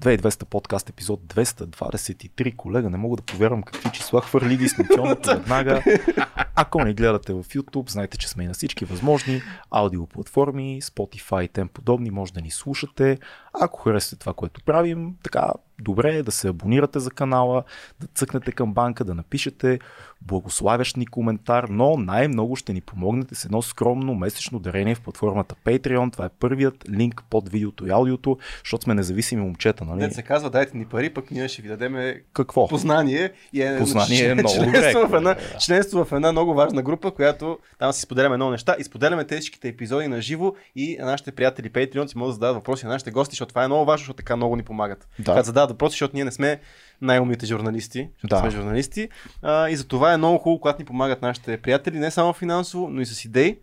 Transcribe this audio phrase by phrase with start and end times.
[0.00, 2.56] 2200 подкаст епизод 223.
[2.56, 4.76] Колега, не мога да повярвам какви числа хвърли ги с
[5.26, 5.82] веднага.
[6.54, 11.48] Ако ни гледате в YouTube, знайте, че сме и на всички възможни аудиоплатформи, Spotify и
[11.48, 13.18] тем подобни, може да ни слушате.
[13.60, 17.64] Ако харесате това, което правим, така добре е да се абонирате за канала,
[18.00, 19.78] да цъкнете към банка, да напишете
[20.22, 25.54] благославящ ни коментар, но най-много ще ни помогнете с едно скромно месечно дарение в платформата
[25.64, 26.12] Patreon.
[26.12, 29.84] Това е първият линк под видеото и аудиото, защото сме независими момчета.
[29.84, 30.00] Нали?
[30.00, 32.68] Не се казва, дайте ни пари, пък ние ще ви дадем Какво?
[32.68, 33.32] познание.
[33.52, 35.58] И е, познание е много членство, добре, в една, да.
[35.58, 39.68] членство в една много важна група, която там си споделяме много неща и споделяме тежките
[39.68, 43.32] епизоди на живо и нашите приятели Patreon си могат да зададат въпроси на нашите гости,
[43.32, 45.08] защото това е много важно, защото така много ни помагат.
[45.18, 45.24] Да.
[45.24, 46.60] Когато задават въпроси, защото ние не сме
[47.00, 48.38] най-умните журналисти, да.
[48.38, 49.08] сме журналисти.
[49.42, 52.88] А, и за това е много хубаво, когато ни помагат нашите приятели, не само финансово,
[52.88, 53.58] но и с идеи.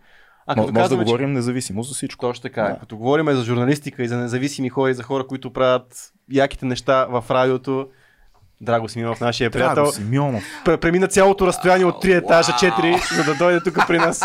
[0.47, 1.33] А като може да говорим че...
[1.33, 2.25] независимо за всичко.
[2.25, 2.63] Точно така.
[2.63, 2.79] Да.
[2.79, 7.05] Като говорим за журналистика и за независими хора и за хора, които правят яките неща
[7.09, 7.87] в радиото,
[8.61, 9.91] Драго Симеонов, нашия Драго приятел.
[9.91, 10.43] Симеонов.
[10.81, 14.21] Премина цялото разстояние от 3 етажа, 4, за да дойде тук при нас.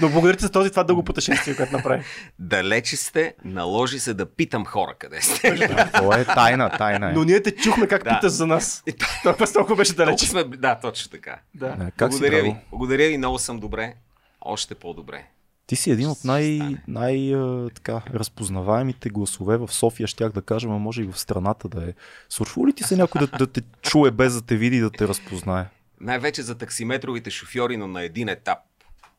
[0.00, 2.04] Но благодаря за този това дълго пътешествие, което направи.
[2.38, 5.68] Далече сте, наложи се да питам хора къде сте.
[5.94, 7.12] Това е тайна, тайна е.
[7.12, 8.10] Но ние те чухме как да.
[8.10, 8.84] питаш за нас.
[9.22, 10.26] Това пъс толкова беше далече.
[10.26, 10.44] Сме...
[10.44, 11.38] Да, точно така.
[11.54, 11.76] Да.
[11.76, 12.56] Не, как благодаря си, ви.
[12.70, 13.94] Благодаря ви, много съм добре.
[14.40, 15.26] Още по-добре.
[15.66, 17.34] Ти си един от най, най
[17.74, 21.92] така, разпознаваемите гласове в София, щях да кажа, а може и в страната да е.
[22.28, 24.90] Случва ли ти се някой да, да те чуе без да те види и да
[24.90, 25.64] те разпознае?
[26.00, 28.58] Най-вече за таксиметровите шофьори, но на един етап.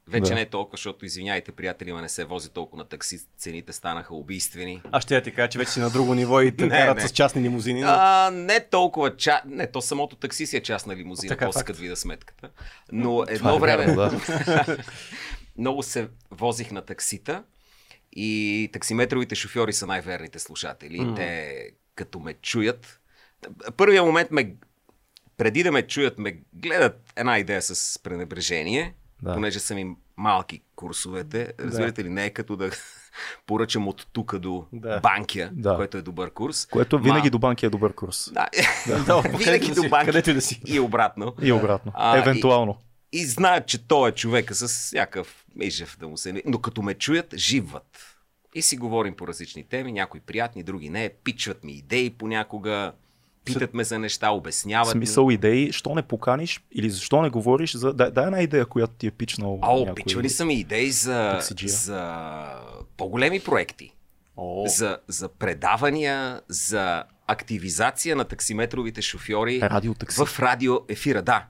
[0.08, 0.36] Вече да.
[0.36, 4.16] не е толкова, защото извиняйте, приятели, ма не се вози толкова на такси, цените станаха
[4.16, 4.82] убийствени.
[4.92, 7.12] А ще я ти кажа, че вече си на друго ниво и те карат с
[7.12, 7.82] частни лимузини.
[7.82, 7.88] Но...
[7.90, 9.42] А, не толкова, ча...
[9.46, 12.50] не, то самото такси си е частна лимузина, после като вида сметката.
[12.92, 13.86] Но едно е време...
[13.86, 14.78] Вярно, да.
[15.58, 17.44] много се возих на таксита
[18.12, 21.00] и таксиметровите шофьори са най-верните слушатели.
[21.00, 21.16] Mm.
[21.16, 23.00] Те като ме чуят,
[23.78, 24.56] първия момент ме,
[25.38, 29.34] преди да ме чуят, ме гледат една идея с пренебрежение, да.
[29.34, 31.54] понеже са ми малки курсовете.
[31.60, 32.70] Разбирате ли, не е като да
[33.46, 35.00] поръчам от тук до да.
[35.00, 35.76] Банкия, да.
[35.76, 36.66] което е добър курс.
[36.66, 37.32] Което винаги Ма...
[37.32, 38.32] до Банкия е добър курс.
[38.34, 38.48] Да,
[39.06, 39.22] да.
[39.38, 40.06] винаги до Банкия.
[40.06, 40.62] Където да си.
[40.66, 41.34] И обратно.
[41.42, 41.92] И обратно.
[41.96, 42.78] А, Евентуално.
[43.12, 46.42] И, и знаят, че той е човека с някакъв мижев да му се...
[46.46, 48.18] Но като ме чуят, живват.
[48.56, 51.10] И си говорим по различни теми, някои приятни, други не.
[51.24, 52.94] Пичват ми идеи понякога.
[53.54, 54.92] Питат ме за неща, обясняват.
[54.92, 55.34] Смисъл ми.
[55.34, 57.94] идеи, що не поканиш или защо не говориш за.
[57.94, 59.60] Дай, дай една идея, която ти е пичнал.
[59.62, 59.94] О, някой...
[59.94, 62.44] пичвали са ми идеи за, за
[62.98, 63.94] по-големи проекти.
[64.38, 64.64] О.
[64.68, 69.94] За, за предавания, за активизация на таксиметровите шофьори радио
[70.26, 71.22] в радио ефира.
[71.22, 71.46] Да.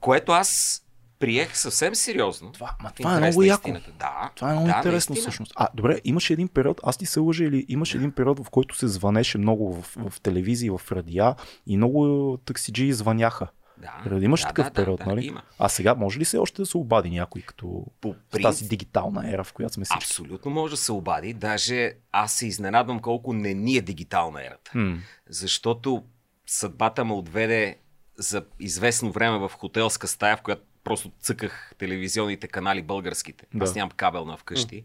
[0.00, 0.82] Което аз
[1.22, 2.52] приех съвсем сериозно.
[2.52, 3.70] Това, ма, това е много яко.
[3.98, 5.16] Да, това е много да, интересно наистина.
[5.20, 5.52] всъщност.
[5.56, 8.76] А, добре, имаше един период, аз ти се лъжа или имаше един период, в който
[8.76, 11.34] се звънеше много в, в телевизии, в радиа
[11.66, 13.48] и много таксиджи звъняха.
[13.78, 15.26] Да, имаш да, такъв да, период, да, нали?
[15.26, 15.42] Има.
[15.58, 19.32] А сега може ли се още да се обади някой като По принцип, тази дигитална
[19.32, 20.04] ера, в която сме всички?
[20.04, 21.34] Абсолютно може да се обади.
[21.34, 24.70] Даже аз се изненадвам колко не ни е дигитална ерата.
[24.74, 24.98] Hmm.
[25.28, 26.04] Защото
[26.46, 27.76] съдбата ме отведе
[28.18, 33.46] за известно време в хотелска стая, в която просто цъках телевизионните канали българските.
[33.54, 33.64] Да.
[33.64, 34.76] Аз нямам кабел на вкъщи.
[34.76, 34.84] Mm.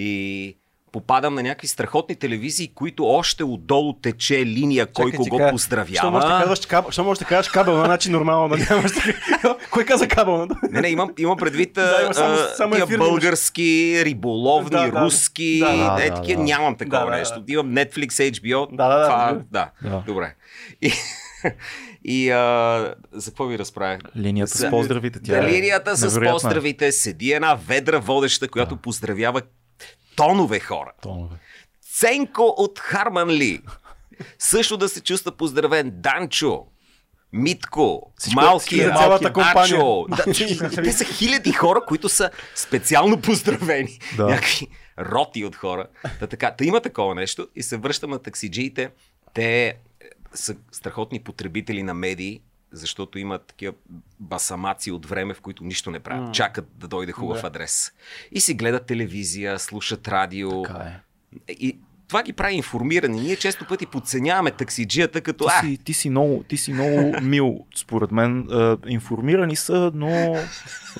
[0.00, 0.56] И
[0.92, 5.96] попадам на някакви страхотни телевизии, които още отдолу тече линия, кой кого кажа, поздравява.
[5.96, 8.56] Що можеш да кажеш кабел, що можеш да кажеш кабел на начин нормално?
[9.42, 10.48] Да кой каза кабел?
[10.70, 15.60] не, не, имам, имам предвид да, има само, само тия български, риболовни, да, да, руски,
[15.60, 17.44] да, да, е, такива, да, нямам такова да, нещо.
[17.48, 20.34] Имам Netflix, HBO, да, да, това, да, да, добре.
[20.82, 20.92] И,
[22.04, 24.00] и а, за какво ви разправях?
[24.16, 25.20] Линията за, с поздравите.
[25.22, 28.80] Тя да, е линията с поздравите седи една ведра водеща, която да.
[28.80, 29.42] поздравява
[30.16, 30.92] тонове хора.
[31.02, 31.36] Тонове.
[31.92, 33.60] Ценко от Харман Ли.
[34.38, 36.66] Също да се чувства поздравен Данчо.
[37.32, 38.86] Митко, Всичко, малки,
[39.32, 39.76] компания.
[39.76, 40.06] Ачо.
[40.08, 40.24] Да,
[40.82, 43.98] те са хиляди хора, които са специално поздравени.
[44.16, 44.26] Да.
[44.26, 44.68] Някакви
[44.98, 45.86] роти от хора.
[46.20, 48.90] Та, така, та има такова нещо и се връщам на таксиджиите.
[49.34, 49.74] Те
[50.34, 52.40] са страхотни потребители на медии,
[52.72, 53.74] защото имат такива
[54.20, 56.28] басамаци от време, в които нищо не правят.
[56.28, 56.32] Mm.
[56.32, 57.46] Чакат да дойде хубав да.
[57.46, 57.92] адрес.
[58.32, 60.62] И си гледат телевизия, слушат радио.
[60.62, 61.00] Така е.
[61.52, 61.78] И
[62.10, 63.20] това ги прави информирани.
[63.20, 65.46] Ние често пъти подценяваме таксиджията като...
[65.60, 68.48] Ти си, ти си, много, ти си много мил, според мен.
[68.86, 70.36] информирани са, но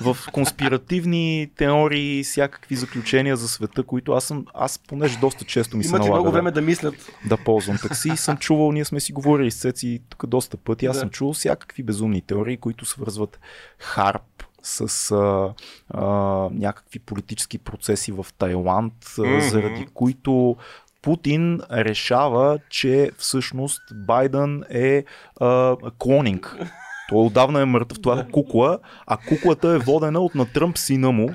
[0.01, 5.83] в конспиративни теории, всякакви заключения за света, които аз съм, аз понеже доста често ми
[5.83, 6.11] се налага.
[6.11, 6.95] много време да мислят.
[7.25, 10.85] Да ползвам такси и съм чувал, ние сме си говорили с Цеци тук доста пъти,
[10.85, 10.99] аз да.
[10.99, 13.39] съм чувал всякакви безумни теории, които свързват
[13.79, 15.53] харп с а,
[15.89, 16.05] а,
[16.51, 19.49] някакви политически процеси в Тайланд, mm-hmm.
[19.49, 20.55] заради които
[21.01, 25.03] Путин решава, че всъщност Байден е
[25.39, 26.57] а, клонинг.
[27.09, 28.01] Той отдавна е мъртъв.
[28.01, 31.29] Това е кукла, а куклата е водена от на Тръмп сина му.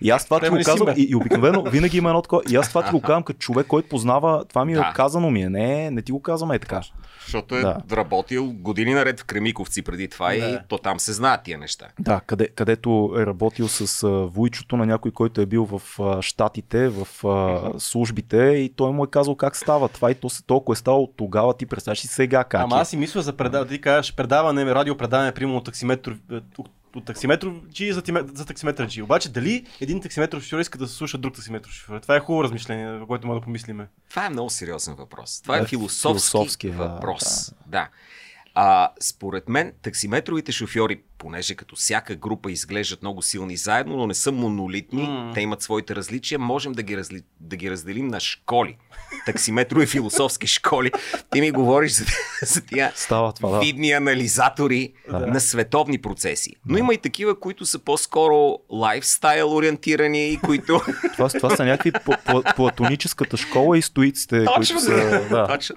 [0.00, 2.42] И аз това ти го казвам, и, и обикновено винаги има едно такова.
[2.50, 4.92] И аз това ти го казвам като човек, който познава, това ми е да.
[4.96, 5.48] казано ми е.
[5.48, 6.80] Не, не ти го казвам е така.
[7.26, 7.76] Защото е да.
[7.92, 10.34] работил години наред в Кремиковци преди това да.
[10.34, 11.86] и то там се знаят тия неща.
[12.00, 16.22] Да, къде, където е работил с а, войчото на някой, който е бил в а,
[16.22, 20.44] Штатите, в а, службите и той му е казал как става това и то се
[20.44, 22.80] толкова е ставало тогава, ти представяш и сега как Ама е.
[22.80, 26.10] аз си мисля за предаване, ти кажеш предаване, радиопредаване, примерно таксиметр,
[26.96, 28.02] от таксиметровчи за,
[28.34, 29.02] за таксиметърчи.
[29.02, 32.00] Обаче дали един таксиметров шофьор иска да се слуша друг таксиметров шофьор?
[32.00, 33.88] Това е хубаво размишление, за което може да помислиме.
[34.10, 35.40] Това е много сериозен въпрос.
[35.42, 37.50] Това е, е философски, философски въпрос.
[37.50, 37.54] Да.
[37.66, 37.88] да.
[38.54, 44.14] А, според мен, таксиметровите шофьори, понеже като всяка група изглеждат много силни заедно, но не
[44.14, 45.34] са монолитни, mm.
[45.34, 47.22] те имат своите различия, можем да ги, разли...
[47.40, 48.76] да ги разделим на школи.
[49.26, 50.92] Таксиметрови философски школи.
[51.30, 52.04] Ти ми говориш за,
[52.42, 53.58] за тия Става това, да.
[53.58, 55.26] видни анализатори да.
[55.26, 56.50] на световни процеси.
[56.66, 56.78] Но да.
[56.78, 60.80] има и такива, които са по-скоро лайфстайл ориентирани и които...
[61.12, 61.92] това, това са някакви
[62.56, 65.28] платоническата школа и стоиците, Точно, които са...
[65.30, 65.46] Да.
[65.46, 65.76] Точно.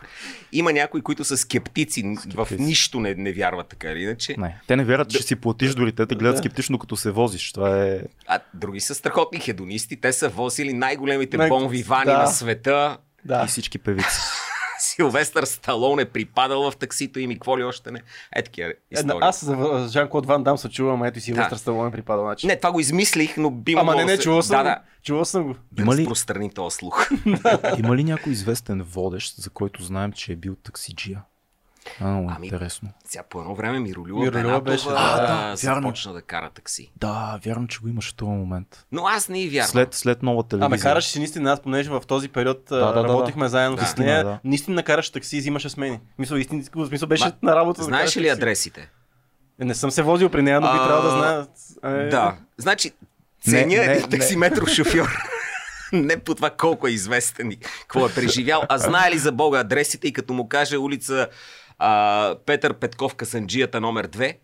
[0.52, 2.56] Има някои, които са скептици, скептици.
[2.56, 4.36] в нищо не, не вярват така или иначе.
[4.38, 4.60] Не.
[4.68, 6.40] Те не вярват, че си платиш дори, те те гледат да.
[6.40, 7.54] скептично, като се возиш.
[7.54, 8.00] Това е...
[8.28, 11.50] А други са страхотни хедонисти, те са возили най-големите Най...
[11.50, 12.18] бонвивани да.
[12.18, 12.98] на света.
[13.26, 13.44] Да.
[13.46, 14.20] И всички певици.
[14.80, 18.02] Силвестър Сталон е припадал в таксито и какво ли още не.
[18.36, 19.20] Е такива истории.
[19.22, 19.56] Аз за
[19.92, 21.60] Жан-Клод Ван Дам се чувам, ето и Силвестър да.
[21.60, 22.26] Сталон е припадал.
[22.26, 22.48] Значи.
[22.48, 24.58] Не, това го измислих, но би Ама не, не, чувал съм.
[24.58, 24.82] Да, да.
[25.04, 25.56] Чувал съм го.
[25.80, 26.02] Има ли...
[26.02, 27.10] Разпространи този слух.
[27.78, 31.22] Има ли някой известен водещ, за който знаем, че е бил таксиджия?
[32.02, 32.90] А, ами, интересно.
[33.06, 36.92] Сега по едно време Миролюва, Миролюва беше, а, да, започна да кара такси.
[36.98, 38.86] Да, вярвам, че го имаше този момент.
[38.92, 39.70] Но аз не и вярвам.
[39.70, 40.66] След, след нова телевизия.
[40.66, 43.86] Ами караше си наистина, аз понеже в този период да, да, работихме да, заедно да.
[43.86, 44.40] с нея, да.
[44.44, 46.00] наистина караше такси и взимаше смени.
[46.20, 47.84] Мисъл, истински, смисъл беше Ма, на работа.
[47.84, 48.90] Знаеш ли адресите?
[49.62, 52.04] Е, не съм се возил при нея, но би трябвало да знае.
[52.06, 52.10] Е...
[52.10, 52.38] Да.
[52.58, 52.92] Значи,
[53.42, 55.18] ценя един таксиметров шофьор.
[55.94, 59.60] не по това колко е известен и какво е преживял, а знае ли за Бога
[59.60, 61.28] адресите и като му каже улица
[61.80, 64.38] а, Петър Петков Касанджията номер 2,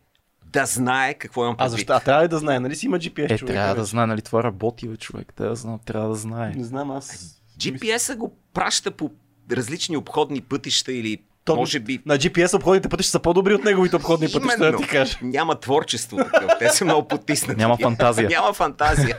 [0.45, 1.73] да знае какво имам предвид.
[1.73, 1.93] А защо?
[1.93, 2.59] А трябва ли да знае?
[2.59, 3.53] Нали си има GPS е, човек?
[3.53, 3.79] Трябва вече?
[3.79, 5.33] да знае, нали това работи, бе, човек.
[5.35, 6.53] Трябва да, знае, трябва да знае.
[6.55, 7.39] Не знам, аз...
[7.57, 9.11] GPS-а го праща по
[9.51, 11.99] различни обходни пътища или то, може би...
[12.05, 14.47] На GPS обходните пътища са по-добри от неговите обходни Именно.
[14.47, 15.17] пътища, да ти кажа.
[15.21, 16.51] Няма творчество такъв.
[16.59, 17.57] Те са много потиснати.
[17.57, 18.29] Няма фантазия.
[18.29, 19.17] Няма фантазия.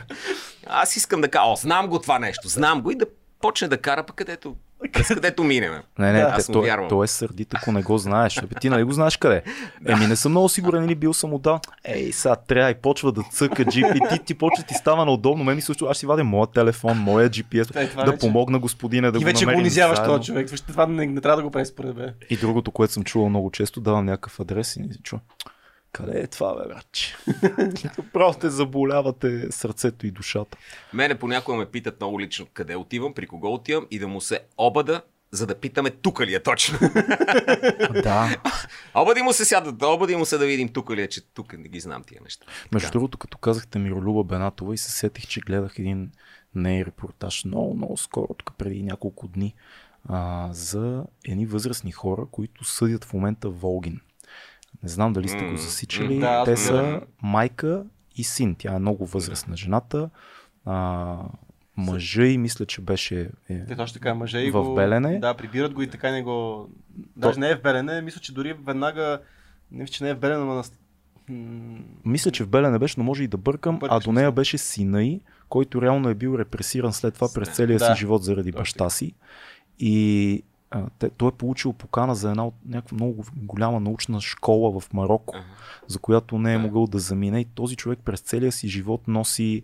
[0.65, 3.05] Аз искам да кажа, о, знам го това нещо, знам го и да
[3.41, 4.55] почне да кара пък където
[4.93, 5.73] през където минем.
[5.99, 6.89] Не, не, аз то, вярвам.
[6.89, 8.37] то е сърдит, ако не го знаеш.
[8.37, 9.43] Абе, ти нали го знаеш къде?
[9.85, 11.59] Еми не съм много сигурен или бил съм отдал.
[11.83, 15.43] Ей, сега трябва и почва да цъка GPT, ти почва ти става неудобно.
[15.43, 18.17] Мен ми също, аз си вадя моят телефон, моя GPS, Тай, да вече...
[18.17, 20.49] помогна господине да ти го вече го унизяваш този човек.
[20.67, 22.13] Това не, не, трябва да го прави според мен.
[22.29, 25.21] И другото, което съм чувал много често, давам някакъв адрес и не си чува.
[25.97, 27.15] Къде е това, бе, братче?
[28.13, 30.57] Просто те заболявате сърцето и душата.
[30.93, 34.39] Мене понякога ме питат много лично къде отивам, при кого отивам и да му се
[34.57, 35.01] обада,
[35.31, 36.79] за да питаме тук ли е точно.
[38.03, 38.41] да.
[38.95, 41.69] Обади му се сядат, обади му се да видим тук ли е, че тук не
[41.69, 42.45] ги знам тия неща.
[42.71, 46.11] Между другото, като казахте Миролюба Бенатова и се сетих, че гледах един
[46.55, 49.55] ней репортаж много, много скоро, тук преди няколко дни,
[50.09, 53.99] а, за едни възрастни хора, които съдят в момента Волгин.
[54.83, 56.19] Не знам дали сте го засичали.
[56.19, 57.83] Да, Те са майка
[58.15, 58.55] и син.
[58.55, 60.09] Тя е много възрастна жената.
[60.65, 61.17] А,
[61.77, 65.19] мъжа и мисля, че беше е, Те, точно така, мъжа и в го, Белене.
[65.19, 66.69] Да, прибират го и така не го...
[67.15, 67.39] Даже То...
[67.39, 69.21] не е в Белене, мисля, че дори веднага...
[69.71, 70.63] Не че не е в Белене, но на...
[72.05, 74.57] Мисля, че в Белене беше, но може и да бъркам, Бъркаш, а до нея беше
[74.57, 77.85] сина й, който реално е бил репресиран след това през целия да.
[77.85, 79.13] си живот заради баща си.
[79.79, 80.43] И
[80.99, 85.35] те, той е получил покана за една от някаква много голяма научна школа в Марокко,
[85.35, 85.87] uh-huh.
[85.87, 89.63] за която не е могъл да замине и този човек през целия си живот носи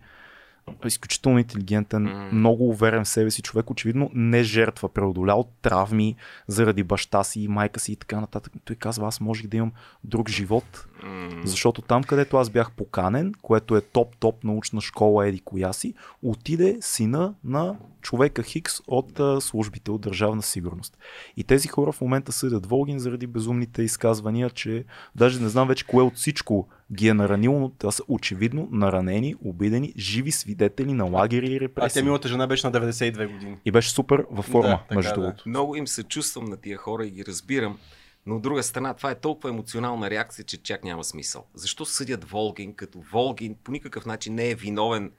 [0.86, 2.32] изключително интелигентен, mm.
[2.32, 6.16] много уверен в себе си човек, очевидно не жертва, преодолял травми
[6.48, 8.54] заради баща си, майка си и така нататък.
[8.66, 9.72] Той казва, аз можех да имам
[10.04, 11.46] друг живот, mm.
[11.46, 16.78] защото там, където аз бях поканен, което е топ-топ научна школа, еди коя си, отиде
[16.82, 20.98] сина на човека Хикс от а, службите от държавна сигурност.
[21.38, 25.86] И тези хора в момента съдят Волгин заради безумните изказвания, че даже не знам вече
[25.86, 31.04] кое от всичко ги е наранило, но те са очевидно наранени, обидени, живи свидетели на
[31.04, 32.00] лагери и репресии.
[32.00, 33.58] А тя милата жена беше на 92 години.
[33.66, 35.44] И беше супер във форма, да, между другото.
[35.44, 35.50] Да.
[35.50, 37.78] Много им се чувствам на тия хора и ги разбирам.
[38.26, 41.46] Но от друга страна, това е толкова емоционална реакция, че чак няма смисъл.
[41.54, 45.12] Защо съдят Волгин, като Волгин по никакъв начин не е виновен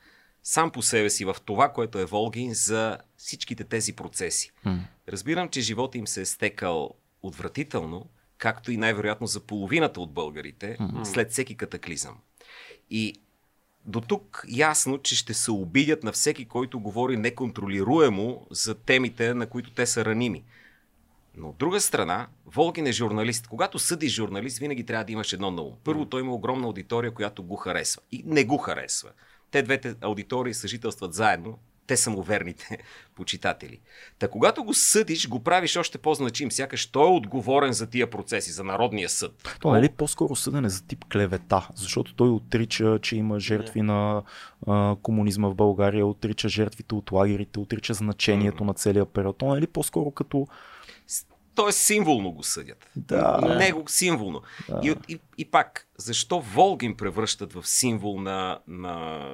[0.43, 4.51] сам по себе си в това, което е Волгин за всичките тези процеси.
[4.67, 4.79] Mm.
[5.09, 6.91] Разбирам, че живота им се е стекал
[7.23, 8.07] отвратително,
[8.39, 11.05] както и най-вероятно за половината от българите, mm.
[11.05, 12.17] след всеки катаклизъм.
[12.91, 13.15] И
[13.87, 19.47] до тук ясно, че ще се обидят на всеки, който говори неконтролируемо за темите, на
[19.47, 20.45] които те са раними.
[21.37, 23.47] Но от друга страна, Волгин е журналист.
[23.47, 25.73] Когато съдиш журналист, винаги трябва да имаш едно на ум.
[25.85, 28.03] Първо, той има огромна аудитория, която го харесва.
[28.13, 29.11] И не го харесва.
[29.51, 31.59] Те двете аудитории съжителстват заедно.
[31.87, 32.79] Те са му верните
[33.15, 33.81] почитатели.
[34.19, 36.53] Та когато го съдиш, го правиш още по-значим.
[36.53, 39.57] Сякаш той е отговорен за тия процеси, за Народния съд.
[39.61, 41.69] То е ли по-скоро съдене за тип клевета?
[41.75, 44.23] Защото той отрича, че има жертви на
[44.67, 48.67] а, комунизма в България, отрича жертвите от лагерите, отрича значението mm.
[48.67, 49.39] на целия период.
[49.39, 50.47] То е ли по-скоро като
[51.55, 52.91] той символно го съдят.
[52.97, 53.57] Да.
[53.59, 54.43] Него символно.
[54.69, 54.81] Да.
[54.85, 59.29] И, и, и пак, защо Волгин превръщат в символ на, на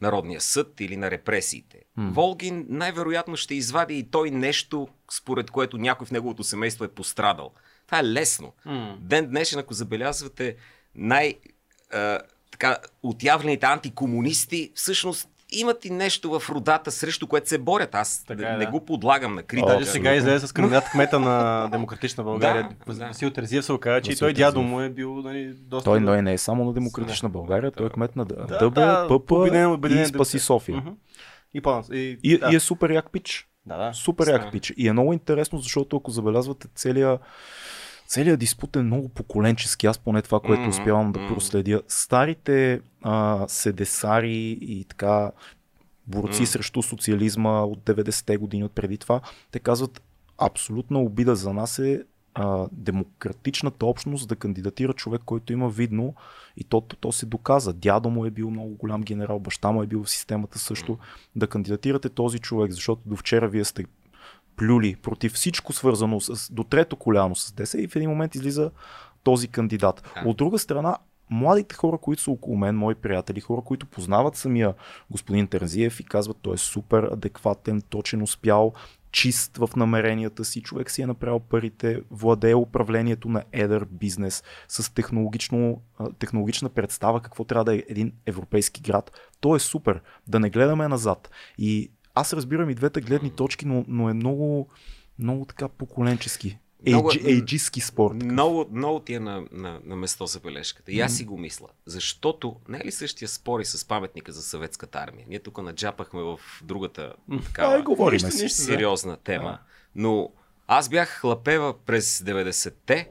[0.00, 1.78] Народния съд или на репресиите?
[1.96, 2.10] М.
[2.14, 7.50] Волгин най-вероятно ще извади и той нещо, според което някой в неговото семейство е пострадал.
[7.86, 8.52] Това е лесно.
[8.64, 8.96] М.
[9.00, 10.56] Ден днешен, ако забелязвате
[10.94, 11.34] най-
[12.50, 17.94] така, отявлените антикомунисти, всъщност имат и нещо в родата, срещу което се борят.
[17.94, 18.70] Аз така, не, да.
[18.70, 19.72] го подлагам на критика.
[19.72, 22.68] Даже сега излезе с кандидат кмета на Демократична България.
[22.86, 25.90] да, Васил Терзиев се оказа, че и той дядо му е бил нали, доста...
[25.90, 29.08] Той, той не е само на Демократична България, той е кмет на да, ДБ, да,
[29.08, 30.82] ПП и Спаси София.
[31.54, 31.60] И,
[31.92, 32.48] и, и, да.
[32.52, 33.48] и е супер як пич.
[33.66, 33.92] Да, да.
[33.94, 34.72] Супер як пич.
[34.76, 37.20] И е много интересно, защото ако забелязвате целият
[38.14, 39.86] целият диспут е много поколенчески.
[39.86, 41.82] Аз поне това, което успявам да проследя.
[41.88, 45.32] Старите а, седесари и така
[46.06, 46.44] борци mm.
[46.44, 50.02] срещу социализма от 90-те години, от преди това, те казват
[50.38, 52.02] абсолютна обида за нас е
[52.34, 56.14] а, демократичната общност да кандидатира човек, който има видно
[56.56, 57.72] и то, то, то се доказа.
[57.72, 60.98] Дядо му е бил много голям генерал, баща му е бил в системата също.
[61.36, 63.84] Да кандидатирате този човек, защото до вчера вие сте
[64.56, 68.70] плюли против всичко свързано с, до трето коляно с ДС и в един момент излиза
[69.22, 70.10] този кандидат.
[70.24, 70.96] От друга страна,
[71.30, 74.74] младите хора, които са около мен, мои приятели, хора, които познават самия
[75.10, 78.72] господин Терзиев и казват, той е супер адекватен, точен, успял,
[79.10, 84.94] чист в намеренията си, човек си е направил парите, владее управлението на едър бизнес с
[86.18, 89.10] технологична представа какво трябва да е един европейски град.
[89.40, 90.00] То е супер.
[90.26, 91.30] Да не гледаме назад.
[91.58, 94.68] И аз разбирам и двете гледни точки, но, но е много,
[95.18, 96.58] много така поколенчески.
[97.24, 98.14] Ейджиски спорт.
[98.14, 100.92] Много, много ти е на, на, на место за бележката.
[100.92, 101.66] И аз си го мисля.
[101.86, 105.26] Защото не е ли същия спори с паметника за съветската армия?
[105.28, 109.58] Ние тук наджапахме в другата такава говорим, сериозна тема.
[109.94, 110.32] Но
[110.66, 113.10] аз бях хлапева през 90-те,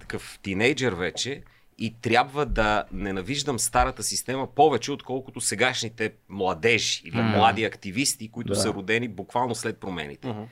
[0.00, 1.42] такъв тинейджър вече,
[1.78, 7.36] и трябва да ненавиждам старата система повече, отколкото сегашните младежи или mm.
[7.36, 8.60] млади активисти, които да.
[8.60, 10.28] са родени буквално след промените.
[10.28, 10.46] Mm-hmm.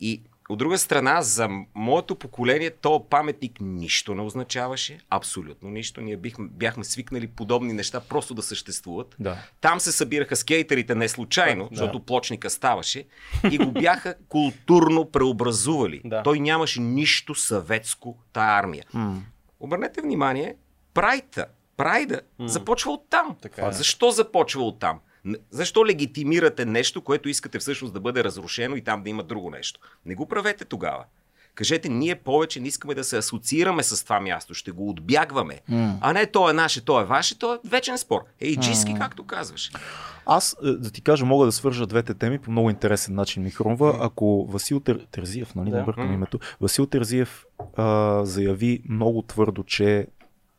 [0.00, 4.98] И от друга страна, за моето поколение, то паметник нищо не означаваше.
[5.10, 6.00] Абсолютно нищо.
[6.00, 9.16] Ние бихме, бяхме свикнали подобни неща просто да съществуват.
[9.18, 9.36] Да.
[9.60, 11.76] Там се събираха скейтерите не случайно, да.
[11.76, 13.04] защото плочника ставаше
[13.50, 16.00] и го бяха културно преобразували.
[16.04, 16.22] Да.
[16.22, 18.84] Той нямаше нищо съветско, тая армия.
[18.94, 19.18] Mm.
[19.60, 20.56] Обърнете внимание,
[20.94, 21.46] прайта,
[21.76, 22.46] прайда mm.
[22.46, 23.36] започва оттам.
[23.42, 23.72] Така е.
[23.72, 25.00] Защо започва оттам?
[25.50, 29.80] Защо легитимирате нещо, което искате всъщност да бъде разрушено и там да има друго нещо?
[30.06, 31.04] Не го правете тогава.
[31.54, 35.60] Кажете, ние повече не искаме да се асоциираме с това място, ще го отбягваме.
[35.70, 35.94] Mm.
[36.00, 38.24] А не то е наше, то е ваше, то е вечен спор.
[38.40, 38.98] Ейджиски, mm.
[38.98, 39.70] както казваш.
[40.30, 43.50] Аз, е, да ти кажа, мога да свържа двете теми по много интересен начин ми
[43.50, 43.98] хрумва.
[44.00, 45.06] Ако Васил Тер...
[45.10, 45.82] Терзиев, нали, да.
[45.82, 47.44] бъркам името, Васил Терзиев
[47.76, 50.06] а, заяви много твърдо, че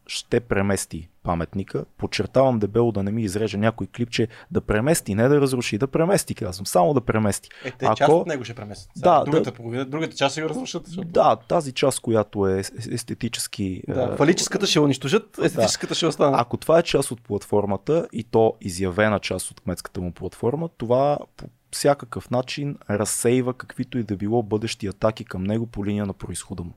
[0.08, 1.86] ще премести паметника.
[1.98, 6.36] Подчертавам дебело да не ми изреже някой клипче да премести, не да разруши, да премести,
[6.36, 7.50] казвам, само да премести.
[7.64, 7.96] Е, те Ако...
[7.96, 8.92] част от него ще преместят.
[8.98, 10.86] Да, другата, да, половина, другата част ще го разрушат.
[10.86, 11.08] Защото...
[11.08, 13.84] Да, тази част, която е естетически...
[13.88, 15.96] Да, фалическата ще унищожат, естетическата да.
[15.96, 16.38] ще остане.
[16.40, 21.18] Ако това е част от платформата и то изявена част от кметската му платформа, това
[21.38, 26.14] по всякакъв начин разсейва каквито и да било бъдещи атаки към него по линия на
[26.14, 26.74] происхода му.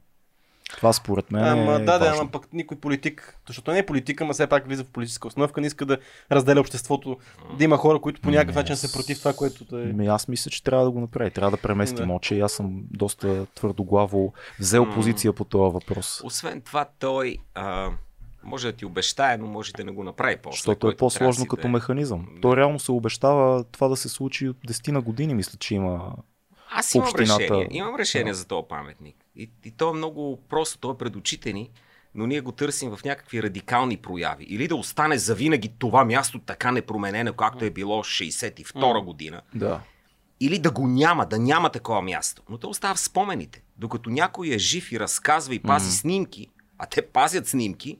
[0.82, 4.24] Това според мен ама, е Да, да, ама пък никой политик, защото не е политика,
[4.24, 5.98] ама все пак влиза в политическа основка, не иска да
[6.32, 7.18] разделя обществото,
[7.58, 9.84] да има хора, които по някакъв начин са против това, което е.
[9.84, 11.30] Ми, аз мисля, че трябва да го направи.
[11.30, 12.12] Трябва да преместим да.
[12.12, 12.40] очи.
[12.40, 16.20] Аз съм доста твърдоглаво взел позиция по този въпрос.
[16.24, 17.90] Освен това, той а,
[18.44, 20.56] може да ти обещае, но може да не го направи после.
[20.56, 21.68] Защото е по-сложно като да...
[21.68, 22.28] механизъм.
[22.34, 22.40] Да.
[22.40, 26.12] Той реално се обещава това да се случи от 10 на години, мисля, че има
[26.70, 27.42] аз имам общината...
[27.42, 27.68] решение.
[27.70, 28.38] Имам решение да.
[28.38, 29.16] за този паметник.
[29.36, 31.70] И, и то е много просто, то е пред очите ни.
[32.14, 34.44] но ние го търсим в някакви радикални прояви.
[34.44, 39.42] Или да остане завинаги това място така непроменено, както е било 62 година.
[39.54, 39.80] Да.
[40.40, 42.42] Или да го няма, да няма такова място.
[42.48, 43.62] Но то остава в спомените.
[43.76, 46.00] Докато някой е жив и разказва и пази mm-hmm.
[46.00, 46.48] снимки,
[46.78, 47.98] а те пазят снимки,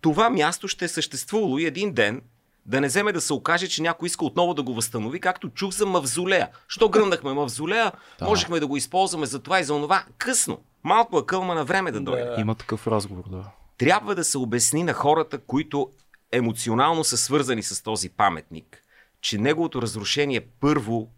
[0.00, 2.22] това място ще е съществувало и един ден
[2.66, 5.72] да не вземе да се окаже, че някой иска отново да го възстанови, както чух
[5.72, 6.48] за мавзолея.
[6.68, 8.24] Що гръмнахме мавзолея, да.
[8.24, 10.04] можехме да го използваме за това и за това.
[10.18, 10.58] Късно.
[10.84, 12.24] Малко е кълма на време да дойде.
[12.24, 12.40] Да.
[12.40, 13.44] Има такъв разговор, да.
[13.78, 15.90] Трябва да се обясни на хората, които
[16.32, 18.82] емоционално са свързани с този паметник,
[19.20, 21.08] че неговото разрушение първо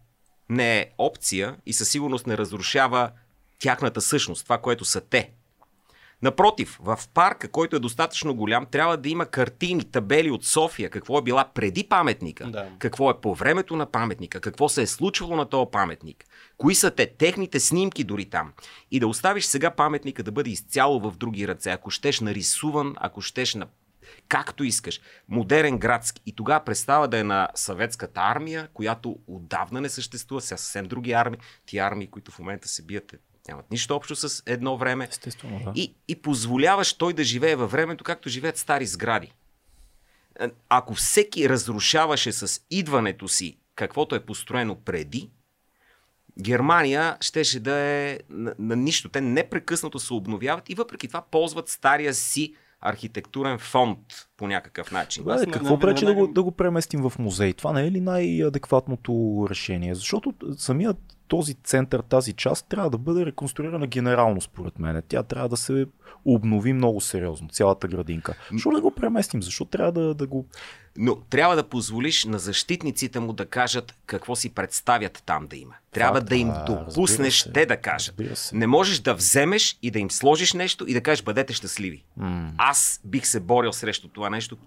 [0.49, 3.11] не е опция и със сигурност не разрушава
[3.59, 5.31] тяхната същност, това, което са те.
[6.25, 11.17] Напротив, в парка, който е достатъчно голям, трябва да има картини, табели от София, какво
[11.17, 12.69] е била преди паметника, да.
[12.79, 16.25] какво е по времето на паметника, какво се е случвало на този паметник,
[16.57, 18.53] кои са те, техните снимки дори там.
[18.91, 23.21] И да оставиш сега паметника да бъде изцяло в други ръце, ако щеш нарисуван, ако
[23.21, 23.67] щеш на
[24.27, 25.01] както искаш.
[25.29, 26.21] Модерен градски.
[26.25, 31.11] И тогава представа да е на съветската армия, която отдавна не съществува, сега съвсем други
[31.11, 31.39] армии.
[31.65, 33.17] Ти армии, които в момента се бият, е
[33.47, 35.07] нямат нищо общо с едно време.
[35.09, 35.71] Естествено, да.
[35.75, 39.31] И, и позволяваш той да живее във времето, както живеят стари сгради.
[40.69, 45.29] Ако всеки разрушаваше с идването си каквото е построено преди,
[46.41, 49.09] Германия щеше да е на, на нищо.
[49.09, 53.99] Те непрекъснато се обновяват и въпреки това ползват стария си архитектурен фонд
[54.37, 55.23] по някакъв начин.
[55.23, 57.53] Да, какво пречи да го, да го преместим в музей?
[57.53, 59.95] Това не е ли най-адекватното решение?
[59.95, 65.03] Защото самият този център, тази част трябва да бъде реконструирана генерално, според мен.
[65.07, 65.85] Тя трябва да се
[66.25, 68.33] обнови много сериозно, цялата градинка.
[68.51, 69.43] Защо да го преместим?
[69.43, 70.45] Защо трябва да, да го...
[70.97, 75.73] Но трябва да позволиш на защитниците му да кажат какво си представят там да има.
[75.91, 78.21] Трябва Факт, да им допуснеш се, те да кажат.
[78.53, 82.03] Не можеш да вземеш и да им сложиш нещо и да кажеш бъдете щастливи.
[82.19, 82.51] Mm.
[82.57, 84.57] Аз бих се борил срещу това нещо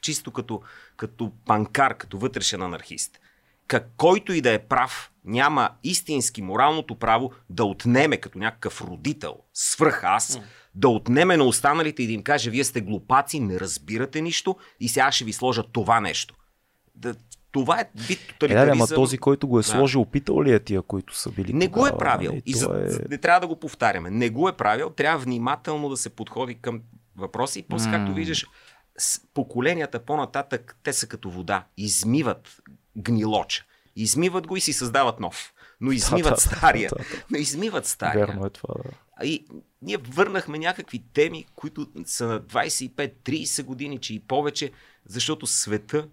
[0.00, 0.62] чисто като,
[0.96, 3.20] като панкар, като вътрешен анархист
[3.66, 9.36] как, който и да е прав, няма истински моралното право да отнеме като някакъв родител,
[9.54, 10.42] свръх аз, mm.
[10.74, 14.88] да отнеме на останалите и да им каже, вие сте глупаци, не разбирате нищо и
[14.88, 16.34] сега ще ви сложа това нещо.
[16.94, 17.14] Да,
[17.52, 18.78] това е вид тоталитаризъм.
[18.78, 20.08] Е, ама този, който го е сложил, да.
[20.08, 22.30] опитал ли е тия, които са били Не тогава, го е правил.
[22.30, 22.42] Нали?
[22.46, 22.66] И за...
[22.66, 23.08] е...
[23.08, 24.10] Не трябва да го повтаряме.
[24.10, 24.90] Не го е правил.
[24.90, 26.80] Трябва внимателно да се подходи към
[27.16, 27.66] въпроси.
[27.68, 27.92] После, mm.
[27.92, 28.46] както виждаш,
[29.34, 31.64] поколенията по-нататък, те са като вода.
[31.76, 32.56] Измиват
[32.96, 33.64] гнилоча.
[33.96, 35.52] Измиват го и си създават нов.
[35.80, 36.90] Но измиват да, стария.
[36.90, 37.24] Да, да, да.
[37.30, 38.26] Но измиват стария.
[38.26, 38.74] Верно е това.
[38.84, 39.26] Да.
[39.26, 39.46] И
[39.82, 44.72] ние върнахме някакви теми, които са на 25-30 години, че и повече,
[45.06, 46.08] защото света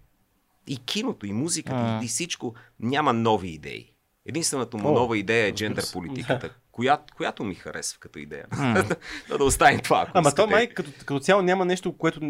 [0.66, 2.04] и киното, и музиката, а.
[2.04, 3.90] и всичко няма нови идеи.
[4.26, 8.46] Единствената му О, нова идея е джендър политиката, която, която ми харесва като идея.
[8.52, 8.96] Mm.
[9.28, 10.02] да, да оставим това.
[10.02, 12.20] Ако Ама то май като, като цяло няма нещо, което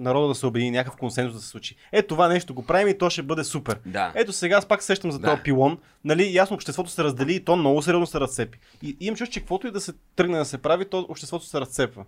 [0.00, 1.76] народа да се обедини, някакъв консенсус да се случи.
[1.92, 3.78] Е, това нещо го правим и то ще бъде супер.
[3.86, 4.12] Да.
[4.14, 5.30] Ето сега аз пак сещам за да.
[5.30, 5.78] този пилон.
[6.04, 8.58] Нали, ясно, обществото се раздели и то много сериозно се разцепи.
[8.82, 11.46] И, и имам чувство, че каквото и да се тръгне да се прави, то обществото
[11.46, 12.04] се разцепва.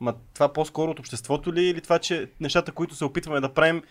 [0.00, 3.82] Ма това по-скоро от обществото ли или това, че нещата, които се опитваме да правим,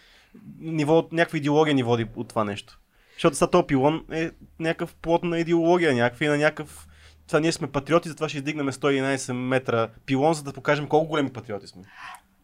[0.60, 2.79] ниво, някаква идеология ни води от това нещо?
[3.13, 6.88] Защото са то пилон е някакъв плод на идеология, някакви на някакъв
[7.27, 11.33] това ние сме патриоти, затова ще издигнем 111 метра пилон, за да покажем колко големи
[11.33, 11.83] патриоти сме.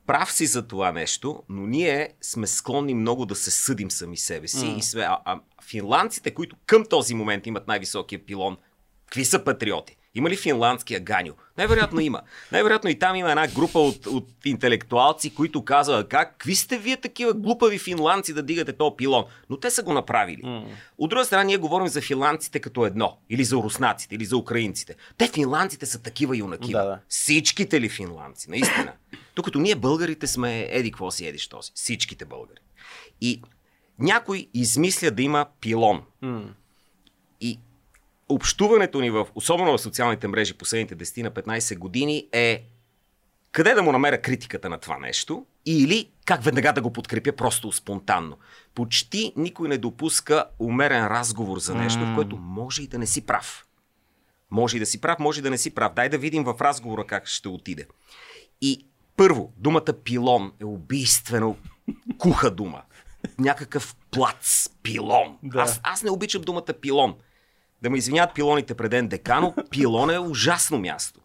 [0.07, 4.47] Прав си за това нещо, но ние сме склонни много да се съдим сами себе
[4.47, 4.65] си.
[4.65, 4.77] Mm.
[4.77, 8.57] И сме, а, а финландците, които към този момент имат най-високия пилон,
[9.05, 9.97] какви са патриоти?
[10.15, 11.33] Има ли финландския ганю?
[11.57, 12.21] Най-вероятно има.
[12.51, 16.97] Най-вероятно и там има една група от, от интелектуалци, които казват как, какви сте вие
[16.97, 19.25] такива глупави финландци да дигате този пилон?
[19.49, 20.41] Но те са го направили.
[20.41, 20.65] Mm.
[20.97, 23.17] От друга страна, ние говорим за финландците като едно.
[23.29, 24.95] Или за руснаците, или за украинците.
[25.17, 26.71] Те финландците са такива юнаки.
[26.71, 26.99] Да, да.
[27.09, 28.93] Всичките ли финландци, наистина.
[29.35, 31.71] Докато ние българите сме еди какво си едиш този.
[31.75, 32.59] Всичките българи.
[33.21, 33.41] И
[33.99, 36.01] някой измисля да има пилон.
[36.23, 36.47] Mm.
[37.41, 37.59] И
[38.29, 42.63] общуването ни в, особено в социалните мрежи последните 10 на 15 години е
[43.51, 47.71] къде да му намеря критиката на това нещо или как веднага да го подкрепя просто
[47.71, 48.37] спонтанно.
[48.75, 52.13] Почти никой не допуска умерен разговор за нещо, mm.
[52.13, 53.65] в което може и да не си прав.
[54.51, 55.93] Може и да си прав, може и да не си прав.
[55.93, 57.87] Дай да видим в разговора как ще отиде.
[58.61, 58.85] И
[59.17, 61.57] първо, думата пилон е убийствено
[62.17, 62.81] куха дума.
[63.39, 65.37] Някакъв плац, пилон.
[65.43, 65.59] Да.
[65.59, 67.15] Аз, аз не обичам думата пилон
[67.81, 71.19] да ме извинят пилоните пред НДК, но пилон е ужасно място.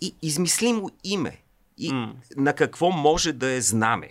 [0.00, 1.40] И измислимо име.
[1.78, 2.12] И mm.
[2.36, 4.10] на какво може да е знаме.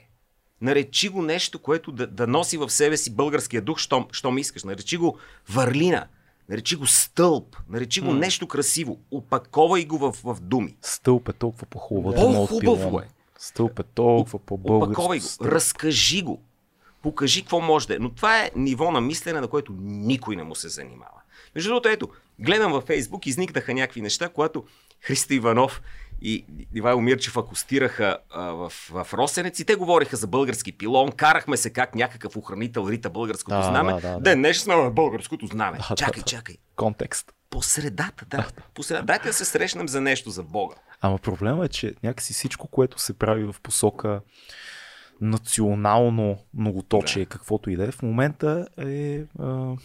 [0.62, 4.63] Наречи го нещо, което да, да носи в себе си българския дух, щом, щом искаш.
[4.63, 5.17] Наречи го
[5.49, 6.08] върлина.
[6.49, 10.75] наречи го стълб, наречи го нещо красиво, опаковай го в, в думи.
[10.82, 12.15] Стълб е толкова по-хубаво.
[12.15, 13.08] По-хубаво е.
[13.38, 14.91] Стълб е толкова по-българско.
[14.91, 16.41] Опаковай го, разкажи го,
[17.01, 17.99] покажи какво може да е.
[17.99, 21.22] Но това е ниво на мислене, на което никой не му се занимава.
[21.55, 24.63] Между другото, ето, гледам във Фейсбук, изникнаха някакви неща, когато
[25.01, 25.81] Христо Иванов
[26.21, 31.57] и Ивайло Мирчев акустираха а, в, в Росенец и те говориха за български пилон, карахме
[31.57, 33.93] се как някакъв охранител рита българското Да, знаме.
[33.93, 34.35] да, да, да.
[34.35, 34.53] Ден
[34.91, 35.77] българското знаме.
[35.89, 36.29] Да, чакай, да.
[36.29, 36.55] чакай.
[36.75, 37.33] Контекст.
[37.49, 38.47] По средата, да.
[38.73, 39.05] По средата.
[39.05, 40.75] Дайте да се срещнем за нещо за Бога.
[41.01, 44.21] Ама проблема е, че някакси всичко, което се прави в посока
[45.21, 47.29] национално многоточие, да.
[47.29, 49.75] каквото и да е, в момента е а,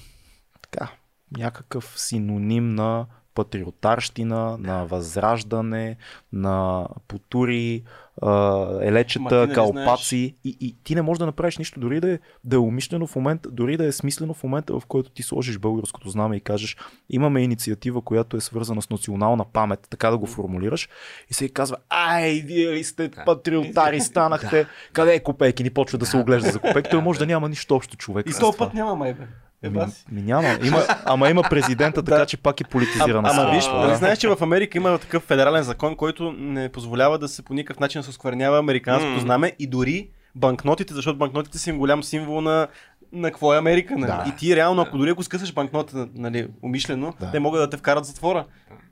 [0.62, 0.90] така,
[1.36, 3.06] някакъв синоним на
[3.38, 4.72] патриотарщина, да.
[4.72, 5.96] на възраждане,
[6.32, 7.82] на потури,
[8.80, 10.36] елечета, нали калпаци.
[10.44, 13.16] И, и ти не можеш да направиш нищо, дори да е, да е умишлено в
[13.16, 16.76] момента, дори да е смислено в момента, в който ти сложиш българското знаме и кажеш,
[17.10, 20.88] имаме инициатива, която е свързана с национална памет, така да го формулираш.
[21.30, 24.66] И се казва, ай, вие ли сте патриотари, станахте.
[24.92, 25.62] Къде е копейки?
[25.62, 26.90] Ни почва да се оглежда за копейки.
[26.90, 28.26] Той може да няма нищо общо човек.
[28.30, 29.22] И то път няма май бе.
[29.22, 29.26] Е,
[29.62, 29.70] Ми,
[30.12, 30.58] ми няма.
[30.64, 33.18] Има, ама има президента, така че пак е политизирана.
[33.18, 33.50] Ама страна.
[33.50, 37.42] виж, нали знаеш, че в Америка има такъв федерален закон, който не позволява да се
[37.42, 42.02] по никакъв начин се осквернява американското знаме и дори банкнотите, защото банкнотите са им голям
[42.02, 42.66] символ на
[43.12, 44.10] на какво е Америка, нали?
[44.10, 44.24] Да.
[44.28, 47.30] И ти реално, ако дори ако скъсаш банкнота, нали, умишлено, Да.
[47.30, 48.44] те могат да те вкарат в затвора.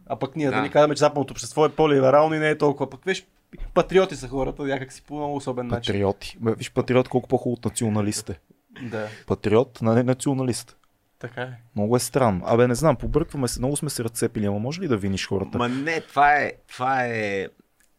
[0.07, 0.57] А пък ние, Да.
[0.57, 0.63] да.
[0.63, 2.91] ни казваме, че западното общество е по-либерално и не е толкова.
[2.91, 3.27] Пък виж,
[3.75, 5.93] патриоти са хората, някак си по много особен начин.
[5.93, 6.39] Патриоти.
[6.43, 8.39] Виж, патриот колко по-хубаво от националист е.
[8.83, 10.77] Да, Патриот, а не националист.
[11.19, 11.53] така е.
[11.77, 12.43] Много е странно.
[12.47, 15.59] Абе, не знам, побъркваме се, много сме се разцепили, ама може ли да виниш хората?
[15.59, 17.49] Ма не, това е, това е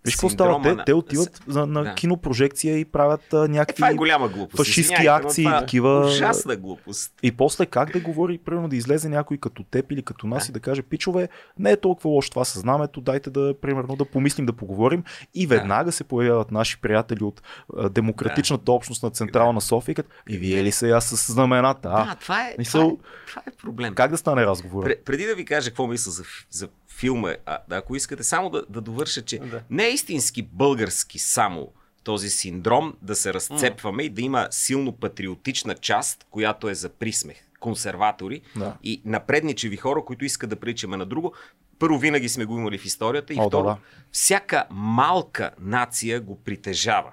[0.08, 0.62] Виж какво става?
[0.62, 1.96] Те, на- те отиват за, на Да.
[1.96, 3.76] кинопрожекция и правят а, Е, някакви...
[3.76, 4.58] това е голяма глупост.
[4.58, 7.14] фашистки Извинявайте, но акции, това е такива- Ужасна глупост.
[7.24, 10.52] И после как да говори, примерно да излезе някой като теб или като нас и
[10.52, 14.46] да каже, пичове, не е толкова лошо това със знамето, дайте да, примерно, да помислим,
[14.46, 15.04] да поговорим.
[15.34, 17.42] И веднага се появяват наши приятели от
[17.78, 21.90] а, демократичната общност на Централна София, и като, и вие ли са аз с знамената?
[21.90, 23.96] А, Да, това е, Мисъл- това е, това е проблем.
[23.96, 24.86] как да стане разговор?
[24.86, 28.50] Пре- преди да ви кажа какво мисля за, за филма, а, да, ако искате само
[28.50, 29.62] да, да довърша, че Да.
[29.70, 31.72] не е истински български само
[32.04, 37.38] този синдром да се разцепваме и да има силно патриотична част, която е за присмех.
[37.60, 38.78] Консерватори Да.
[38.84, 41.34] и напредничеви хора, които искат да приличаме на друго.
[41.80, 43.78] Първо, винаги сме го имали в историята и О, да, второ, да.
[44.12, 47.12] всяка малка нация го притежава.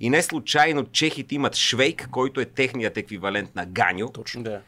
[0.00, 4.08] И не случайно чехите имат швейк, който е техният еквивалент на ганьо.
[4.08, 4.42] Точно.
[4.42, 4.60] Да.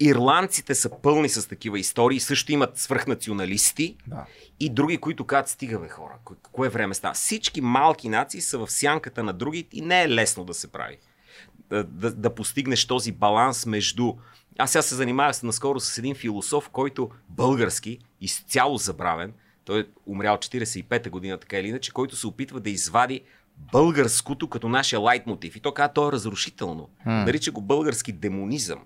[0.00, 4.24] Ирландците са пълни с такива истории, също имат свръхнационалисти Да.
[4.60, 7.14] и други, които казват, стига бе хора, ко- кое време става.
[7.14, 10.96] Всички малки нации са в сянката на други и не е лесно да се прави.
[11.70, 14.14] Да, да, да постигнеш този баланс между...
[14.58, 19.32] Аз сега се занимавах наскоро с един философ, който български, изцяло забравен,
[19.64, 23.20] той е умрял 45-та година, така или иначе, който се опитва да извади
[23.72, 25.56] българското като нашия лайтмотив.
[25.56, 26.88] И то казва, то е разрушително.
[27.06, 28.78] Нарича го български демонизъм.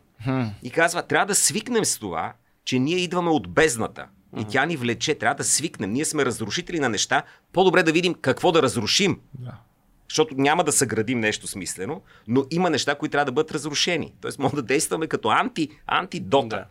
[0.62, 2.32] И казва, трябва да свикнем с това,
[2.64, 4.06] че ние идваме от бездната.
[4.38, 5.92] И тя ни влече, трябва да свикнем.
[5.92, 7.22] Ние сме разрушители на неща.
[7.52, 9.20] По-добре да видим какво да разрушим.
[9.34, 9.52] Да.
[10.08, 14.14] Защото няма да съградим нещо смислено, но има неща, които трябва да бъдат разрушени.
[14.20, 16.48] Тоест, може да действаме като анти, антидота.
[16.56, 16.64] Да.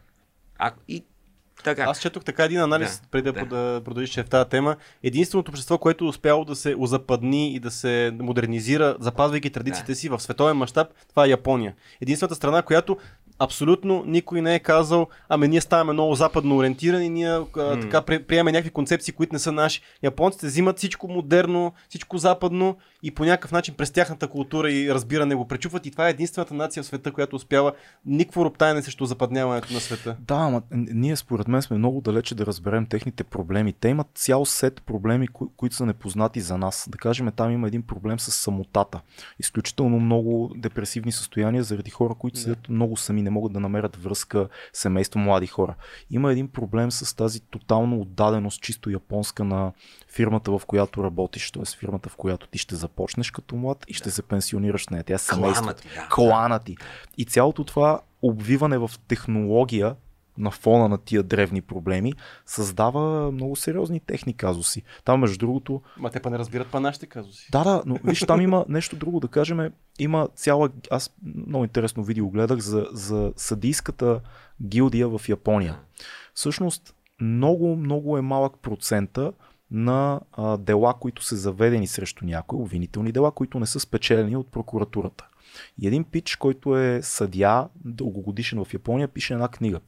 [0.57, 1.03] А, и
[1.63, 1.83] така.
[1.83, 3.81] Аз четох така един анализ, Да, преди да, да.
[3.85, 4.75] продължиш в тази тема.
[5.03, 9.95] Единственото общество, което е успяло да се озападни и да се модернизира, запазвайки традициите Да.
[9.95, 11.75] си в световен мащаб, това е Япония.
[12.01, 12.97] Единствената страна, която
[13.43, 18.23] абсолютно никой не е казал, ами ние ставаме много западно ориентирани, ние а, така при-
[18.23, 19.81] приемаме някакви концепции, които не са наши.
[20.03, 25.35] Японците взимат всичко модерно, всичко западно и по някакъв начин през тяхната култура и разбиране
[25.35, 25.85] го пречупват.
[25.85, 27.73] И това е единствената нация в света, която успява
[28.05, 30.17] никакво роптаене срещу западняването на света.
[30.19, 33.73] Да, ама ние според мен сме много далече да разберем техните проблеми.
[33.73, 36.87] Те имат цял сет проблеми, кои, които са непознати за нас.
[36.91, 39.01] Да кажем, там има един проблем с самотата.
[39.39, 44.47] Изключително много депресивни състояния заради хора, които седят много сами, не могат да намерят връзка,
[44.73, 45.75] семейство, млади хора.
[46.09, 49.71] Има един проблем с тази тотална отдаденост, чисто японска на
[50.07, 51.65] фирмата, в която работиш, т.е.
[51.65, 52.90] фирмата, в която ти ще започнеш
[53.31, 55.03] като млад и ще се пенсионираш нея.
[55.03, 55.63] Тя семейство.
[55.63, 56.07] Клана ти, да.
[56.09, 56.77] Клана ти.
[57.17, 59.95] И цялото това обвиване в технология
[60.37, 62.13] на фона на тия древни проблеми
[62.45, 64.83] създава много сериозни техни казуси.
[65.05, 67.47] Там, между другото, Ма те па не разбират па нашите казуси.
[67.51, 71.15] да, да, но виж, там има нещо друго, да кажем, има цяла, аз
[71.47, 74.21] много интересно видео гледах за, за съдийската
[74.63, 75.79] гилдия в Япония.
[76.33, 79.33] Всъщност, много, много е малък процента
[79.71, 84.51] на а, дела, които са заведени срещу някой, обвинителни дела, които не са спечелени от
[84.51, 85.27] прокуратурата.
[85.81, 89.79] И един пич, който е съдя, дългогодишен в Япония, пише една книга,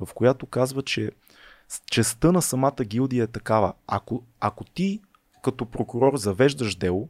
[0.00, 1.10] в която казва, че
[1.90, 3.72] честа на самата гилдия е такава.
[3.86, 5.00] Ако, ако ти
[5.42, 7.08] като прокурор завеждаш дело,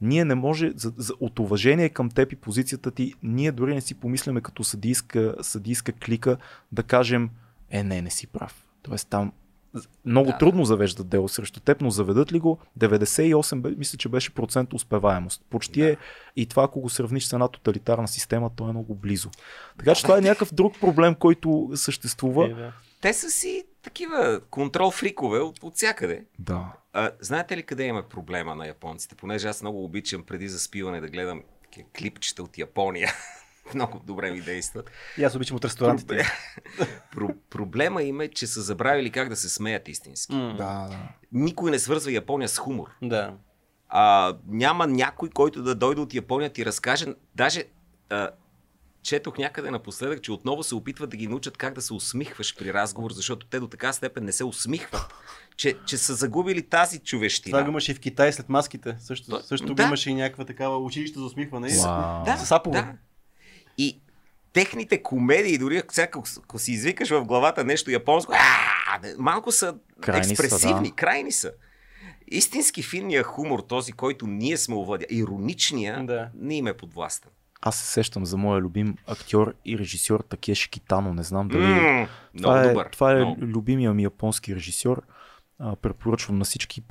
[0.00, 3.80] ние не може, за, за, от уважение към теб и позицията ти, ние дори не
[3.80, 6.36] си помисляме като съдийска, съдийска клика
[6.72, 7.30] да кажем,
[7.70, 8.66] е, не, не си прав.
[8.82, 9.32] Тоест там
[10.04, 14.34] много да, трудно завеждат дело срещу теб, но заведат ли го 98, мисля, че беше
[14.34, 15.42] процент успеваемост.
[15.50, 15.90] Почти да.
[15.90, 15.96] е
[16.36, 19.30] и това, ако го сравниш с една тоталитарна система, то е много близо.
[19.78, 22.46] Така че това е някакъв друг проблем, който съществува.
[22.46, 22.72] Е, да.
[23.00, 26.24] Те са си такива контрол фрикове от, от всякъде.
[26.38, 26.72] Да.
[26.92, 29.14] А, знаете ли къде има проблема на японците?
[29.14, 31.42] Понеже аз много обичам преди заспиване да гледам
[31.98, 33.12] клипчета от Япония.
[33.74, 34.90] много добре ми действат.
[35.18, 36.26] И аз обичам от ресторантите.
[37.16, 40.32] Про- проблема им е, че са забравили как да се смеят истински.
[40.32, 40.56] Mm.
[40.56, 40.98] Да, да.
[41.32, 42.88] Никой не свързва Япония с хумор.
[43.02, 43.34] Да.
[43.88, 47.06] А, няма някой, който да дойде от Япония ти разкаже.
[47.34, 47.64] Даже
[48.10, 48.30] а,
[49.02, 52.72] четох някъде напоследък, че отново се опитват да ги научат как да се усмихваш при
[52.72, 55.14] разговор, защото те до така степен не се усмихват,
[55.56, 57.58] че, че са загубили тази човещина.
[57.58, 58.96] Това го имаше и в Китай след маските.
[58.98, 59.82] Също, също да.
[59.82, 61.70] имаше и някаква такава училище за усмихване.
[61.70, 62.24] Wow.
[62.24, 62.92] Да, с Да.
[64.52, 68.32] Техните комедии, дори ако, ако си извикаш в главата нещо японско,
[69.18, 70.96] малко са крайни експресивни, са, да.
[70.96, 71.52] крайни са.
[72.28, 76.28] Истински финния хумор, този, който ние сме овладя, ироничния, да.
[76.34, 77.30] не им е подвластен.
[77.60, 81.14] Аз се сещам за моя любим актьор и режисьор Такеши Китано.
[81.14, 81.62] Не знам дали.
[81.62, 82.88] Mm, това, е, добър.
[82.92, 83.40] това е много.
[83.40, 85.02] любимия ми японски режисьор.
[85.58, 86.82] А, препоръчвам на всички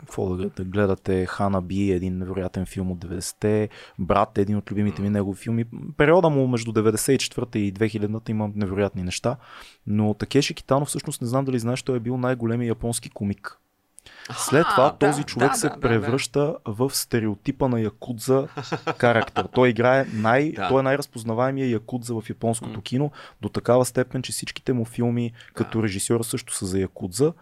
[0.00, 5.02] какво да, да гледате Хана Би, един невероятен филм от 90-те, Брат, един от любимите
[5.02, 5.64] ми негови филми.
[5.96, 9.36] Периода му между 94-та и 2000-та има невероятни неща,
[9.86, 13.60] но Такеши Китано всъщност не знам дали знаеш, той е бил най-големия японски комик.
[14.36, 16.72] След това а, този да, човек да, се да, превръща да, да.
[16.72, 18.46] в стереотипа на якудза
[18.98, 19.48] характер.
[19.54, 20.68] Той играе най, да.
[20.68, 25.82] той е най-разпознаваемия якудза в японското кино до такава степен, че всичките му филми като
[25.82, 27.32] режисьор също са за якудза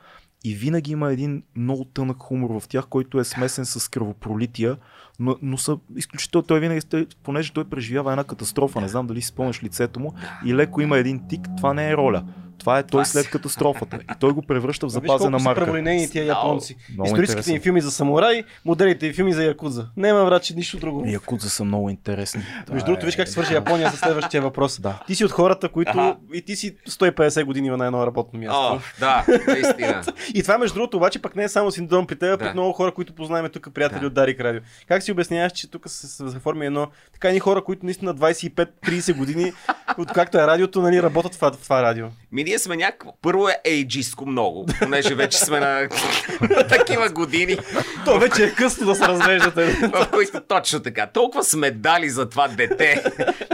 [0.44, 4.76] и винаги има един много тънък хумор в тях, който е смесен с кръвопролития,
[5.18, 9.28] но, но са изключително, той винаги, понеже той преживява една катастрофа, не знам дали си
[9.28, 12.24] спомняш лицето му, и леко има един тик, това не е роля.
[12.58, 13.98] Това е той след катастрофата.
[14.02, 15.72] И той го превръща в запазена марка.
[15.72, 16.76] Виж тия японци.
[16.92, 19.86] Много Историческите им филми за самурай, моделите им филми за якудза.
[19.96, 21.04] Няма врачи нищо друго.
[21.06, 22.42] Якудза са много интересни.
[22.70, 24.80] Между другото, виж как свърши Япония с следващия въпрос.
[24.80, 25.02] Да.
[25.06, 28.74] Ти си от хората, които и ти си 150 години на едно работно място.
[28.74, 30.02] О, да, наистина.
[30.34, 32.72] и това между другото обаче пък не е само синдром при теб, а пък много
[32.72, 34.60] хора, които познаваме тук приятели от Дарик Радио.
[34.88, 39.52] Как си обясняваш, че тук се заформи едно така ни хора, които наистина 25-30 години,
[39.98, 42.06] откакто е радиото, нали, работят в това радио?
[42.32, 43.12] Ми ние сме някакво.
[43.22, 45.88] Първо е ейджистко много, понеже вече сме на,
[46.68, 47.58] такива години.
[48.04, 49.66] То вече е късно да се разреждате.
[49.66, 51.06] в които точно така.
[51.06, 53.04] Толкова сме дали за това дете.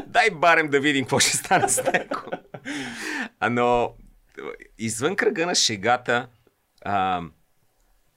[0.07, 2.21] Дай барем да видим какво ще стане с него.
[3.51, 3.95] Но
[4.79, 6.27] извън кръга на шегата,
[6.85, 7.23] а,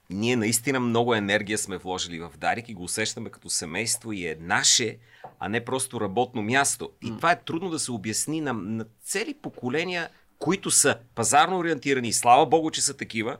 [0.09, 4.37] ние наистина много енергия сме вложили в Дарик и го усещаме като семейство и е
[4.39, 4.97] наше,
[5.39, 6.89] а не просто работно място.
[7.03, 12.13] И това е трудно да се обясни на, на цели поколения които са пазарно ориентирани,
[12.13, 13.37] слава богу, че са такива,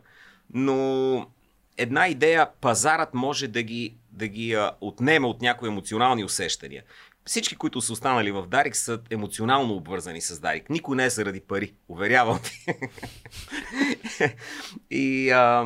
[0.54, 1.28] но
[1.78, 6.84] една идея пазарът може да ги, да ги а, отнеме от някои емоционални усещания.
[7.26, 10.70] Всички, които са останали в Дарик, са емоционално обвързани с Дарик.
[10.70, 12.66] Никой не е заради пари, уверявам ти.
[14.92, 15.66] и а,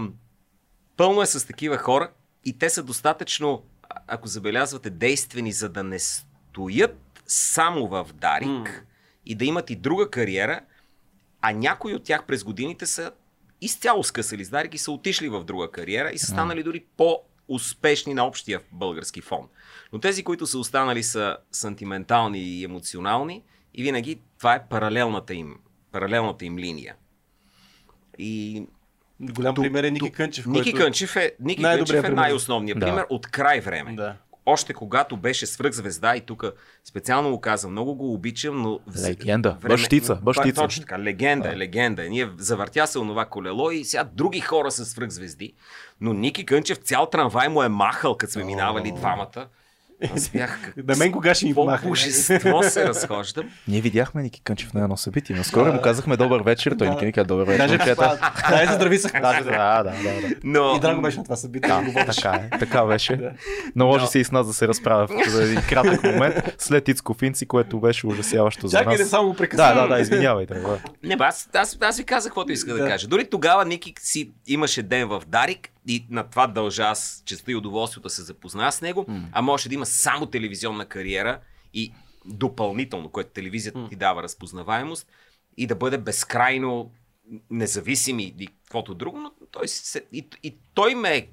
[0.98, 2.12] пълно е с такива хора
[2.46, 3.64] и те са достатъчно,
[4.08, 8.82] ако забелязвате, действени, за да не стоят само в Дарик mm.
[9.26, 10.62] и да имат и друга кариера,
[11.42, 13.12] а някои от тях през годините са
[13.62, 18.26] изцяло скъсали с и са отишли в друга кариера и са станали дори по-успешни на
[18.26, 19.48] общия български фон.
[19.94, 25.56] Но тези, които са останали са сантиментални и емоционални и винаги това е паралелната им,
[25.92, 26.96] паралелната им линия.
[28.18, 28.64] И
[29.20, 30.46] Голям пример е Ники Кънчев.
[30.46, 32.86] Ники Кънчев е, Ники Кънчев е най-основният да.
[32.86, 33.94] пример от край време.
[33.96, 36.46] Да още когато беше свръхзвезда и тук
[36.86, 38.80] специално го казвам, много го обичам, но...
[39.08, 39.74] Легенда, време...
[39.74, 40.62] бащица, бащица.
[40.62, 41.56] Точно така, легенда да.
[41.56, 42.10] е, легенда.
[42.10, 45.54] Ние завъртя се онова колело и сега други хора са свръхзвезди,
[46.02, 49.48] но Ники Кънчев цял трамвай му е махал, като сме минавали двамата.
[50.16, 50.74] Аз бях...
[50.88, 51.90] На мен кога ще ми помахне?
[51.90, 53.50] Божество се разхождам.
[53.68, 55.36] Ние видяхме Ники Кънчев на едно събитие.
[55.36, 56.76] Наскоро му казахме добър вечер.
[56.78, 57.68] Той Ники ни каза добър вечер.
[57.68, 57.96] Даже
[58.50, 59.12] Дай се здрави се.
[59.12, 59.94] Да, да, да.
[60.44, 60.76] Но...
[60.76, 61.70] И драго беше на това събитие.
[61.94, 62.60] Да, така е.
[62.60, 63.32] Така беше.
[63.76, 67.46] Наложи се и с нас да се разправя за един кратък момент след Ицко Финци,
[67.46, 68.84] което беше ужасяващо за нас.
[68.84, 69.76] Чакай да само прекъсвам.
[69.76, 70.54] Да, да, да, извинявайте.
[71.04, 72.84] Не, аз, аз, аз ви казах каквото иска да.
[72.84, 73.08] да кажа.
[73.08, 77.56] Дори тогава Ники си имаше ден в Дарик и на това дължа аз честа и
[77.56, 79.24] удоволствието да се запозная с него, mm.
[79.32, 81.40] а може да има само телевизионна кариера
[81.74, 81.94] и
[82.26, 83.90] допълнително, което телевизията mm.
[83.90, 85.08] ти дава разпознаваемост
[85.58, 86.92] и да бъде безкрайно
[87.50, 91.28] независим и каквото друго, но той се, и, и той ме е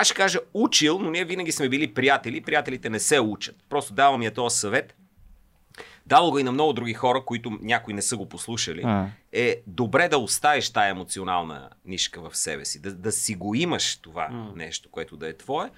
[0.00, 2.40] аз ще кажа учил, но ние винаги сме били приятели.
[2.40, 3.56] Приятелите не се учат.
[3.68, 4.96] Просто давам я този съвет.
[6.08, 8.82] Дало го и на много други хора, които някои не са го послушали.
[8.84, 9.06] А.
[9.32, 12.82] Е добре да оставиш тая емоционална нишка в себе си.
[12.82, 14.52] Да, да си го имаш това а.
[14.56, 15.70] нещо, което да е твое.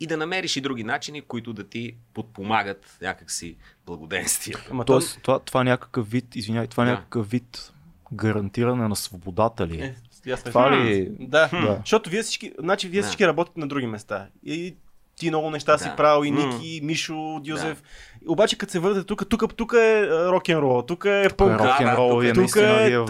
[0.00, 4.54] И да намериш и други начини, които да ти подпомагат някакси благоденствие.
[4.70, 6.90] Ама Тоест, това, това някакъв вид, извинявай, това да.
[6.90, 7.72] някакъв вид
[8.12, 9.96] гарантиране на свободата ли е?
[10.44, 11.10] Това ли...
[11.20, 13.06] Да, да, защото вие всички, значи вие да.
[13.06, 14.28] всички работите на други места.
[14.44, 14.76] И
[15.18, 15.78] ти много неща да.
[15.78, 17.82] си правил, и Ники, и Мишо, Дюзев.
[18.22, 18.32] Да.
[18.32, 21.60] Обаче като се върнете тук, тук, тук е рок н рол тук е пълк.
[21.60, 22.60] Рок н рол е тук е...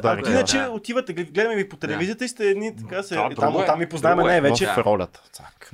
[0.05, 0.71] А, иначе да.
[0.71, 4.23] отивате, гледаме ви по телевизията и сте едни, така се, да, там, там ви познаваме
[4.23, 4.67] най-вече.
[4.67, 5.23] В ролята.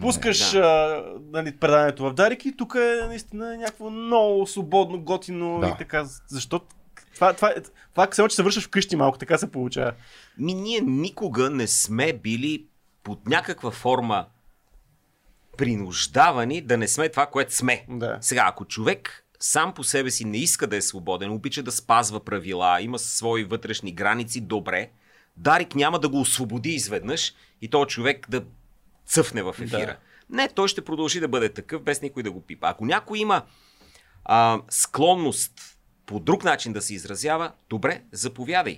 [0.00, 0.58] Пускаш да.
[0.58, 5.68] а, нали, преданието в Дарик и тук е наистина някакво много свободно, готино да.
[5.68, 6.04] и така.
[6.28, 6.60] Защо
[7.14, 7.54] това, това,
[7.94, 9.92] това, това че се вършиш вкъщи малко, така се получава.
[10.38, 12.66] Ми ние никога не сме били
[13.04, 14.26] под някаква форма
[15.56, 17.86] принуждавани да не сме това, което сме.
[17.88, 18.18] Да.
[18.20, 22.24] Сега, ако човек сам по себе си не иска да е свободен, обича да спазва
[22.24, 24.90] правила, има свои вътрешни граници, добре,
[25.36, 28.44] Дарик няма да го освободи изведнъж и този човек да
[29.06, 29.86] цъфне в ефира.
[29.86, 29.96] Да.
[30.30, 32.68] Не, той ще продължи да бъде такъв, без никой да го пипа.
[32.68, 33.42] Ако някой има
[34.24, 38.76] а, склонност по друг начин да се изразява, добре, заповядай.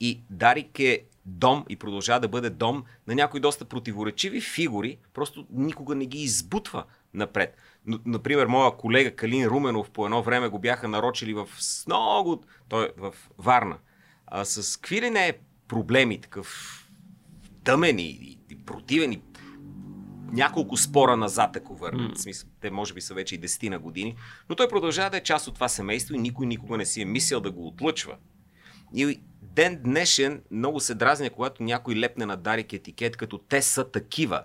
[0.00, 5.46] И Дарик е дом и продължава да бъде дом на някои доста противоречиви фигури, просто
[5.50, 6.84] никога не ги избутва
[7.14, 7.56] напред.
[7.86, 11.48] Например, моя колега Калин Руменов по едно време го бяха нарочили в
[11.86, 12.42] много...
[12.68, 13.78] Той е в Варна.
[14.26, 15.32] А с какви ли не
[15.68, 16.80] проблеми, такъв
[17.64, 19.22] тъмен и, и противен и
[20.32, 22.18] няколко спора назад, ако върнат.
[22.18, 22.22] Mm.
[22.22, 24.16] Смисъл, те може би са вече и десетина години.
[24.48, 27.04] Но той продължава да е част от това семейство и никой никога не си е
[27.04, 28.16] мислил да го отлъчва.
[28.94, 33.90] И ден днешен много се дразня, когато някой лепне на Дарик етикет, като те са
[33.90, 34.44] такива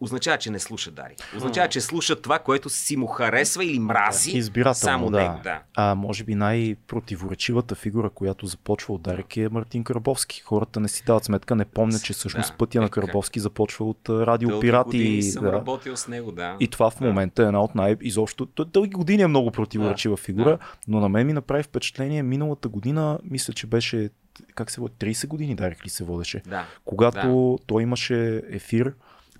[0.00, 1.14] означава, че не слуша Дари.
[1.36, 4.30] Означава, че слуша това, което си му харесва или мрази.
[4.38, 5.20] Избирателно, само да.
[5.20, 5.62] Него, да.
[5.74, 10.40] А може би най-противоречивата фигура, която започва от Дарик е Мартин Карбовски.
[10.40, 13.84] Хората не си дават сметка, не помнят, че всъщност да, пътя е, на Карбовски започва
[13.84, 14.98] от Радио Пирати.
[14.98, 15.52] И съм да.
[15.52, 16.56] работил с него, да.
[16.60, 18.46] И това в момента е една от най- изобщо.
[18.46, 20.58] Той дълги години е много противоречива да, фигура, да.
[20.88, 24.10] но на мен ми направи впечатление миналата година, мисля, че беше
[24.54, 26.42] как се води, 30 години Дарик ли се водеше.
[26.46, 26.66] Да.
[26.84, 27.66] Когато да.
[27.66, 28.94] той имаше ефир,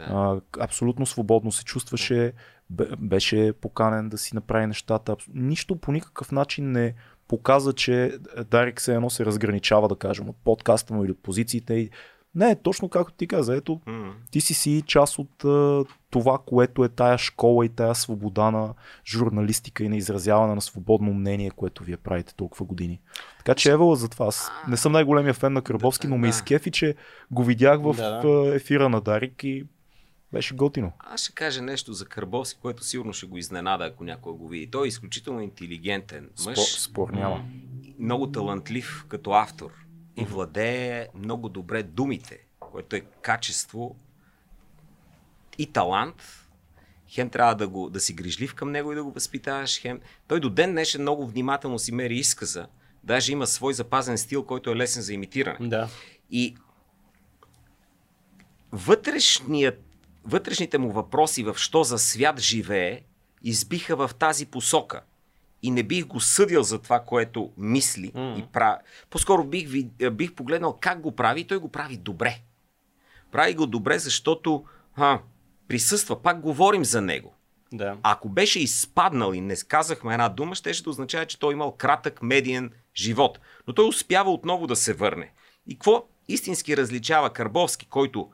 [0.08, 2.32] а, абсолютно свободно се чувстваше,
[2.98, 5.16] беше поканен да си направи нещата.
[5.34, 6.94] Нищо по никакъв начин не
[7.28, 8.18] показа, че
[8.50, 11.90] Дарик се едно се разграничава, да кажем, от подкаста му или от позициите.
[12.34, 13.56] Не, точно както ти каза.
[13.56, 14.12] Ето, mm.
[14.30, 18.74] ти си си част от а, това, което е тая школа и тая свобода на
[19.06, 23.00] журналистика и на изразяване на свободно мнение, което вие правите толкова години.
[23.38, 24.26] Така че Евала за това.
[24.26, 26.94] Аз не съм най-големия фен на Кръбовски, но ме изкефи, че
[27.30, 28.54] го видях в да, да.
[28.54, 29.64] ефира на Дарик и
[30.32, 30.92] беше готино.
[30.98, 34.70] Аз ще кажа нещо за Карбовски, което сигурно ще го изненада, ако някой го види.
[34.70, 36.58] Той е изключително интелигентен мъж.
[36.58, 37.44] Спор, спор няма.
[37.98, 39.70] Много талантлив като автор
[40.16, 43.96] и владее много добре думите, което е качество
[45.58, 46.46] и талант.
[47.08, 49.80] Хем трябва да, го, да си грижлив към него и да го възпитаваш.
[49.80, 50.00] Хем...
[50.28, 52.66] Той до ден днешен много внимателно си мери изказа.
[53.04, 55.68] Даже има свой запазен стил, който е лесен за имитиране.
[55.68, 55.88] Да.
[56.30, 56.56] И
[58.72, 59.89] вътрешният
[60.24, 63.00] вътрешните му въпроси в що за свят живее,
[63.42, 65.02] избиха в тази посока.
[65.62, 68.38] И не бих го съдил за това, което мисли mm.
[68.38, 68.78] и прави.
[69.10, 72.40] По-скоро бих, бих погледнал как го прави и той го прави добре.
[73.32, 74.64] Прави го добре, защото
[74.96, 75.20] а,
[75.68, 77.34] присъства, пак говорим за него.
[77.72, 77.96] Да.
[78.02, 81.72] Ако беше изпаднал и не казахме една дума, ще ще да означава, че той имал
[81.72, 83.40] кратък медиен живот.
[83.66, 85.32] Но той успява отново да се върне.
[85.66, 88.30] И какво истински различава Карбовски, който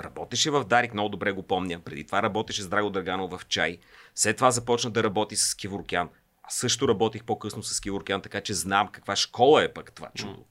[0.00, 1.80] Работеше в Дарик, много добре го помня.
[1.80, 3.78] Преди това работеше с Драго Драганов в Чай.
[4.14, 6.08] След това започна да работи с Киворкян.
[6.42, 10.44] Аз също работих по-късно с Киворкян, така че знам каква школа е пък това чудо.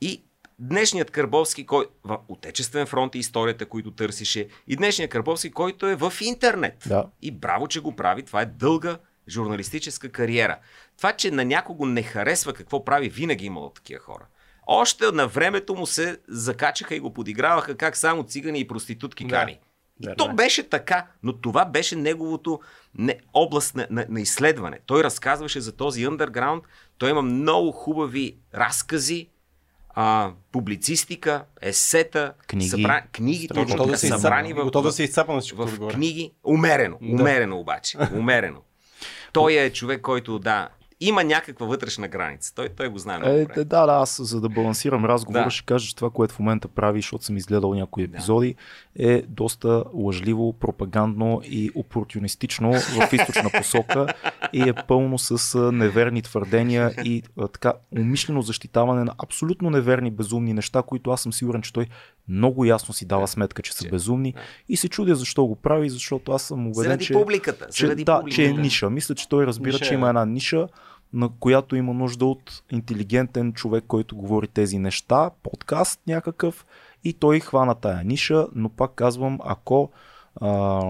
[0.00, 0.24] И
[0.58, 5.96] днешният Карбовски, кой в Отечествен фронт и историята, които търсише, и днешният Карбовски, който е
[5.96, 6.82] в интернет.
[6.86, 7.06] Да.
[7.22, 8.22] И браво, че го прави.
[8.22, 10.58] Това е дълга журналистическа кариера.
[10.96, 14.26] Това, че на някого не харесва какво прави, винаги имало такива хора.
[14.70, 19.30] Още на времето му се закачаха и го подиграваха как само цигани и проститутки да.
[19.30, 19.58] кани.
[20.00, 20.32] И да, то да.
[20.32, 22.60] беше така, но това беше неговото
[22.94, 24.78] не, област на, на, на изследване.
[24.86, 26.60] Той разказваше за този underground,
[26.98, 29.28] той има много хубави разкази,
[29.88, 33.02] а, публицистика, есета, книги, събра...
[33.12, 36.32] книги точно да се събрани в, готов да се изцапа на в книги.
[36.44, 37.98] Умерено, умерено обаче.
[38.14, 38.62] Умерено.
[39.32, 40.68] Той е човек, който, да,
[41.00, 42.54] има някаква вътрешна граница.
[42.54, 43.46] Той, той го знае много е.
[43.64, 45.50] Да, да, аз за да балансирам разговора да.
[45.50, 48.54] ще кажа, че това, което в момента прави, защото съм изгледал някои епизоди,
[48.96, 49.12] да.
[49.12, 54.06] е доста лъжливо, пропагандно и опортунистично в източна посока
[54.52, 57.22] и е пълно с неверни твърдения и
[57.52, 61.86] така умишлено защитаване на абсолютно неверни, безумни неща, които аз съм сигурен, че той
[62.28, 64.40] много ясно си дава сметка, че са безумни да.
[64.68, 68.04] и се чудя защо го прави, защото аз съм убеден, заради че, публиката, че, заради
[68.04, 68.42] да, публиката.
[68.42, 68.90] че е ниша.
[68.90, 70.68] Мисля, че той разбира, ниша, че има една ниша,
[71.12, 76.66] на която има нужда от интелигентен човек, който говори тези неща, подкаст някакъв
[77.04, 79.90] и той хвана тая ниша, но пак казвам, ако
[80.40, 80.82] а,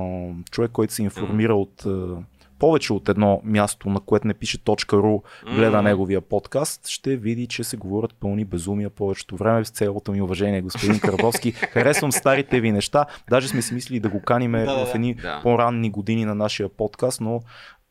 [0.51, 2.17] човек, който се информира от а,
[2.59, 5.23] повече от едно място, на което не пише .ru,
[5.55, 9.65] гледа неговия подкаст, ще види, че се говорят пълни безумия повечето време.
[9.65, 11.53] С цялото ми уважение, господин Карбовски.
[11.73, 13.07] Харесвам старите ви неща.
[13.31, 15.41] Даже сме си мислили да го каниме да, в едни да.
[15.43, 17.43] по-ранни години на нашия подкаст, но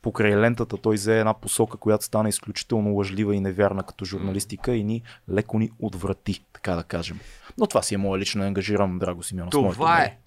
[0.08, 4.84] покрай лентата той взе една посока, която стана изключително лъжлива и невярна като журналистика и
[4.84, 5.01] ни
[5.32, 7.20] леко ни отврати, така да кажем.
[7.58, 9.49] Но това си е моя лично ангажиран, драго Симеон.
[9.49, 10.18] Това е.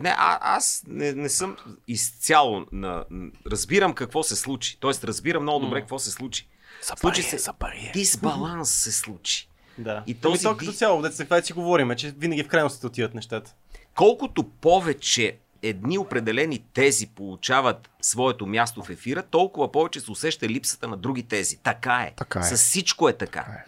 [0.00, 1.56] Не, а, аз не, не съм
[1.88, 3.04] изцяло на...
[3.50, 4.78] Разбирам какво се случи.
[4.80, 6.48] Тоест, разбирам много добре какво се случи.
[6.82, 7.52] За случи се, за.
[7.92, 9.48] Дисбаланс се случи.
[9.78, 10.04] Да.
[10.06, 10.42] И ами този...
[10.42, 13.54] то като цяло, деца, това си говорим, че винаги в крайностите отиват нещата.
[13.94, 20.88] Колкото повече едни определени тези получават своето място в ефира, толкова повече се усеща липсата
[20.88, 21.56] на други тези.
[21.56, 22.12] Така е.
[22.16, 22.42] Така е.
[22.42, 23.40] С всичко е така.
[23.40, 23.64] така е.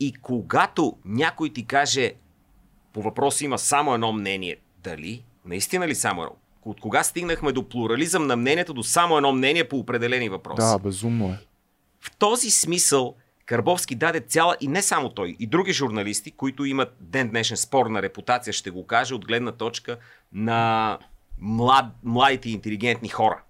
[0.00, 2.12] И когато някой ти каже,
[2.92, 6.36] по въпроса има само едно мнение, дали, наистина ли само едно?
[6.64, 10.66] От кога стигнахме до плурализъм на мнението, до само едно мнение по определени въпроси?
[10.72, 11.38] Да, безумно е.
[12.00, 13.14] В този смисъл
[13.46, 18.02] Карбовски даде цяла и не само той, и други журналисти, които имат ден днешен спорна
[18.02, 19.98] репутация, ще го кажа, от гледна точка
[20.32, 20.98] на
[21.40, 23.42] млад, младите интелигентни хора.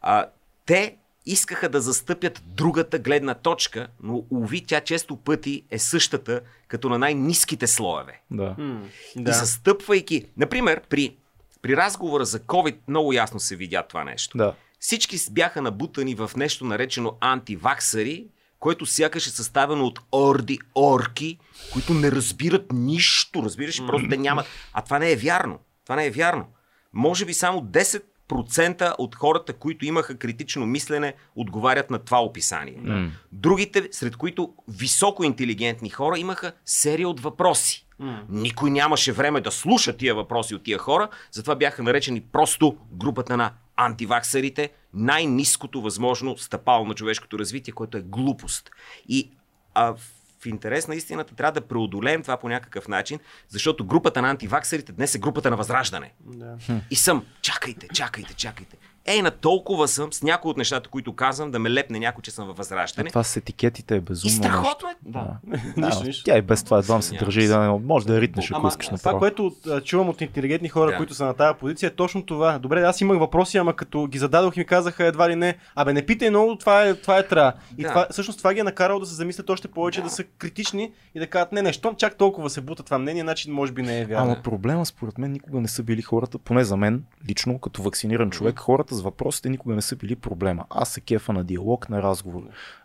[0.00, 0.26] А,
[0.66, 0.96] те
[1.26, 6.98] искаха да застъпят другата гледна точка, но уви тя често пъти е същата, като на
[6.98, 8.20] най-низките слоеве.
[8.30, 8.54] Да.
[8.58, 8.80] М-
[9.16, 9.30] да.
[9.30, 11.16] И застъпвайки, например, при,
[11.62, 14.38] при разговора за COVID много ясно се видя това нещо.
[14.38, 14.54] Да.
[14.80, 18.26] Всички бяха набутани в нещо наречено антиваксари,
[18.60, 21.38] което сякаш е съставено от орди орки,
[21.72, 24.46] които не разбират нищо, разбираш, просто те нямат.
[24.72, 25.58] А това не е вярно.
[25.84, 26.46] Това не е вярно
[26.92, 32.78] може би само 10% от хората, които имаха критично мислене, отговарят на това описание.
[32.82, 33.10] Mm.
[33.32, 37.86] Другите, сред които високо интелигентни хора, имаха серия от въпроси.
[38.00, 38.20] Mm.
[38.28, 43.36] Никой нямаше време да слуша тия въпроси от тия хора, затова бяха наречени просто групата
[43.36, 48.70] на антиваксарите, най-низкото възможно стъпало на човешкото развитие, което е глупост.
[49.08, 49.30] И
[49.74, 49.94] а,
[50.40, 53.18] в интерес на истината трябва да преодолеем това по някакъв начин,
[53.48, 56.12] защото групата на антиваксерите днес е групата на възраждане.
[56.20, 56.56] Да.
[56.90, 58.76] И съм, чакайте, чакайте, чакайте.
[59.06, 62.30] Ей, на толкова съм с някои от нещата, които казвам, да ме лепне някой, че
[62.30, 63.08] съм във възраждане.
[63.08, 64.34] А това с етикетите е безумно.
[64.34, 64.94] И страхотно е.
[65.02, 65.26] Да.
[65.44, 65.58] да.
[65.86, 66.24] нищо, нищо.
[66.24, 69.52] Тя и без това едва се държи да може да ритнеш, ако искаш Това, което
[69.84, 70.96] чувам от интелигентни хора, да.
[70.96, 72.58] които са на тази позиция, е точно това.
[72.58, 75.92] Добре, аз имах въпроси, ама като ги зададох и ми казаха едва ли не, абе
[75.92, 77.52] не питай много, това е, това е тра.
[77.78, 77.88] И да.
[77.88, 80.04] това, всъщност това ги е накарало да се замислят още повече, да.
[80.04, 83.22] да са критични и да кажат, не, не, щом чак толкова се бута това мнение,
[83.22, 84.24] значи може би не е вярно.
[84.24, 88.30] Ама проблема според мен никога не са били хората, поне за мен, лично, като вакциниран
[88.30, 90.64] човек, хората с въпросите никога не са били проблема.
[90.70, 92.42] Аз се кефа на диалог, на разговор.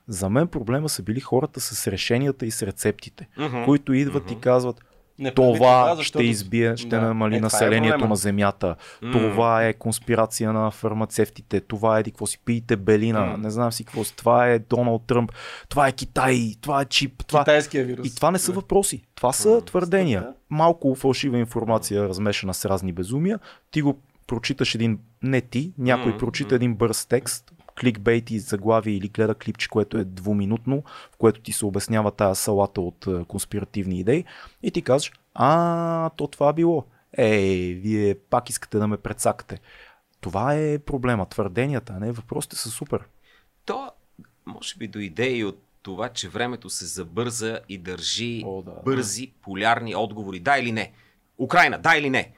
[0.08, 3.66] За мен проблема са били хората с решенията и с рецептите, mm-hmm.
[3.66, 4.38] които идват mm-hmm.
[4.38, 4.82] и казват,
[5.20, 7.01] не това, това ще избие, ще да.
[7.01, 8.76] намали е, е населението е на Земята.
[9.03, 9.12] Mm.
[9.12, 11.62] Това е конспирация на фармацевтите.
[11.62, 13.20] Това е какво си пиете белина.
[13.20, 13.38] Mm.
[13.38, 14.16] Не знам си какво си.
[14.16, 15.32] Това е Доналд Тръмп.
[15.70, 16.53] Това е Китай.
[16.62, 17.26] Това е чип.
[17.28, 17.39] Това...
[17.39, 18.08] Китайския вирус.
[18.08, 19.03] И това не са въпроси.
[19.16, 19.66] Това са mm.
[19.66, 20.28] твърдения.
[20.49, 23.39] Малко фалшива информация, размешана с разни безумия.
[23.72, 26.19] Ти го прочиташ един, не ти, някой mm-hmm.
[26.19, 31.41] прочита един бърз текст, кликбейт и заглави или гледа клипче, което е двуминутно, в което
[31.41, 34.26] ти се обяснява тая салата от е, конспиративни идеи
[34.63, 36.86] и ти казваш, а, то това било.
[37.17, 39.59] Ей, вие пак искате да ме предсакате.
[40.21, 42.99] Това е проблема, твърденията, не въпросите са супер.
[43.65, 43.91] То,
[44.45, 48.71] може би, дойде и от това, че времето се забърза и държи О, да.
[48.86, 50.39] бързи, полярни отговори.
[50.39, 50.91] Да или не?
[51.38, 52.32] Украина, да или не?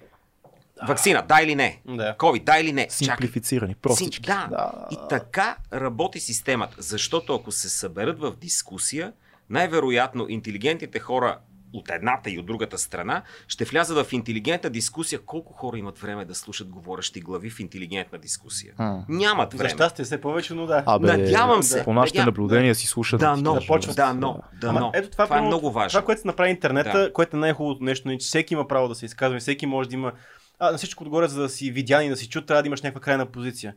[0.88, 1.82] Вакцина, да или не?
[1.86, 2.16] Да.
[2.18, 2.88] COVID, да или не?
[2.90, 4.22] Симплифицирани, простички.
[4.22, 4.48] Да.
[4.50, 4.72] да.
[4.92, 6.76] И така работи системата.
[6.80, 9.14] Защото ако се съберат в дискусия,
[9.50, 11.38] най-вероятно интелигентните хора
[11.74, 15.20] от едната и от другата страна, ще влязат в интелигентна дискусия.
[15.20, 18.74] Колко хора имат време да слушат говорещи глави в интелигентна дискусия?
[18.78, 19.00] А.
[19.10, 19.70] Нямат време.
[19.70, 20.84] За щастие все повече, но да.
[20.86, 21.84] Абе, Надявам се.
[21.84, 23.20] По нашите наблюдения си слушат.
[23.20, 24.92] Да, но, да, да, но, да, но.
[24.94, 25.90] Ето това, това е много важно.
[25.98, 27.14] Това, което се направи интернета, да.
[27.14, 29.96] което е най-хубавото нещо, е, че всеки има право да се изказва, всеки може да
[29.96, 30.12] има
[30.60, 32.82] а, на всичко отгоре, за да си видян и да си чут, трябва да имаш
[32.82, 33.76] някаква крайна позиция.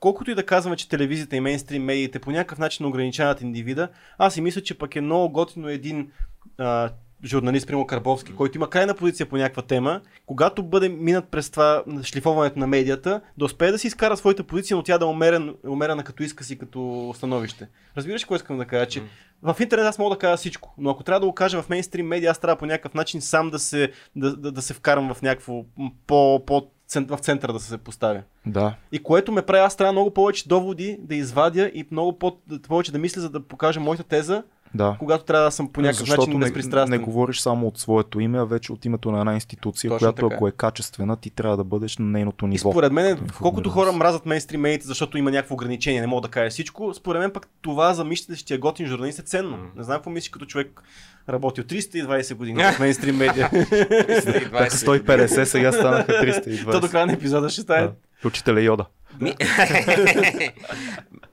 [0.00, 4.34] Колкото и да казваме, че телевизията и мейнстрим медиите по някакъв начин ограничават индивида, аз
[4.34, 6.10] си мисля, че пък е много готино един
[6.58, 6.90] а,
[7.24, 11.84] журналист, прямо Карбовски, който има крайна позиция по някаква тема, когато бъде минат през това
[12.02, 15.54] шлифоването на медията, да успее да си изкара своята позиция, но тя да е умерен,
[15.68, 17.68] умерена като иска си, като становище.
[17.96, 18.86] Разбираш какво искам да кажа?
[18.86, 19.02] Че
[19.42, 22.06] в интернет аз мога да кажа всичко, но ако трябва да го кажа в мейнстрим
[22.06, 25.22] медиа, аз трябва по някакъв начин сам да се, да, да, да се вкарам в
[25.22, 25.64] някакво
[26.06, 26.66] по, по
[27.00, 28.22] в центъра да се поставя.
[28.46, 28.74] Да.
[28.92, 32.92] И което ме прави, аз трябва много повече доводи да извадя и много по- повече
[32.92, 34.42] да мисля, за да покажа моята теза,
[34.74, 34.96] да.
[34.98, 36.90] когато трябва да съм по някакъв Защото начин безпристрастен.
[36.90, 39.98] Не, не говориш само от своето име, а вече от името на една институция, Точно
[39.98, 40.34] която така.
[40.34, 42.68] ако е качествена, ти трябва да бъдеш на нейното ниво.
[42.68, 46.28] И според мен, колкото хора мразят мейнстрим медиите, защото има някакво ограничение, не мога да
[46.28, 49.56] кажа всичко, според мен пък това за мислещия готин журналист е ценно.
[49.56, 49.76] Mm.
[49.76, 50.82] Не знам какво мислиш като човек
[51.28, 53.48] работил 320 години в мейнстрим медиа.
[53.48, 56.72] 150, сега станаха 320.
[56.72, 57.88] То до края на епизода ще стане.
[58.24, 58.84] Учителя Йода.
[59.20, 59.34] Ми...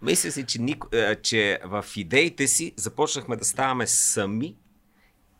[0.01, 0.85] Мисля си, че, ник...
[1.23, 4.55] че в идеите си започнахме да ставаме сами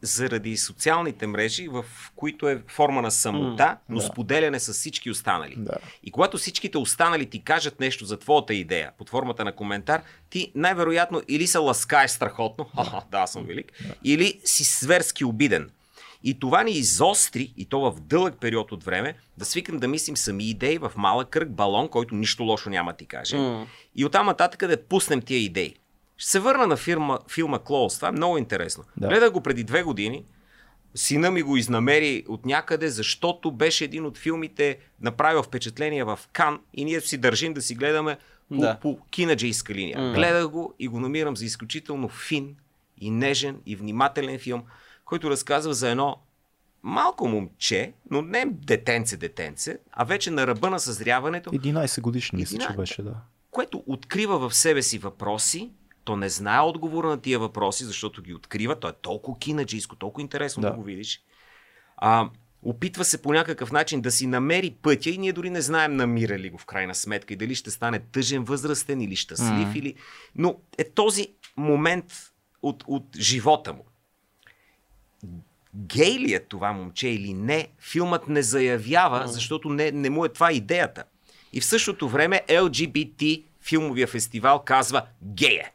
[0.01, 1.85] заради социалните мрежи, в
[2.15, 4.05] които е форма на самота, mm, но да.
[4.05, 5.55] споделяне с всички останали.
[5.57, 5.77] Да.
[6.03, 10.51] И когато всичките останали ти кажат нещо за твоята идея под формата на коментар, ти
[10.55, 13.93] най-вероятно или се ласкаеш страхотно, да, да аз съм велик, да.
[14.03, 15.69] или си зверски обиден.
[16.23, 20.17] И това ни изостри, и то в дълъг период от време, да свикам да мислим
[20.17, 23.35] сами идеи в малък кръг, балон, който нищо лошо няма ти каже.
[23.35, 23.65] Mm.
[23.95, 25.75] И оттам нататък да пуснем тия идеи.
[26.17, 27.95] Ще се върна на фирма, филма Клоус.
[27.95, 28.83] Това е много интересно.
[28.97, 29.07] Да.
[29.07, 30.23] Гледах го преди две години.
[30.95, 36.59] Сина ми го изнамери от някъде, защото беше един от филмите, направил впечатление в Кан
[36.73, 38.17] и ние си държим да си гледаме
[38.49, 38.77] по, да.
[38.81, 39.97] по кинаджийска линия.
[39.97, 40.15] Mm.
[40.15, 42.55] Гледах го и го намирам за изключително фин
[43.01, 44.63] и нежен и внимателен филм
[45.09, 46.17] който разказва за едно
[46.83, 51.49] малко момче, но не детенце-детенце, а вече на ръба на съзряването.
[51.49, 53.15] 11 годишни, мисля, че беше, да.
[53.51, 55.71] Което открива в себе си въпроси,
[56.03, 58.79] то не знае отговора на тия въпроси, защото ги открива.
[58.79, 61.21] То е толкова кинаджийско, толкова интересно да, да го видиш.
[61.97, 62.29] А,
[62.63, 66.39] опитва се по някакъв начин да си намери пътя и ние дори не знаем намира
[66.39, 69.49] ли го в крайна сметка и дали ще стане тъжен, възрастен или щастлив.
[69.49, 69.77] Mm-hmm.
[69.77, 69.95] Или...
[70.35, 72.05] Но е този момент
[72.61, 73.85] от, от живота му
[75.75, 80.29] гей ли е това момче или не, филмът не заявява, защото не, не му е
[80.29, 81.03] това идеята.
[81.53, 85.71] И в същото време LGBT филмовия фестивал казва гея.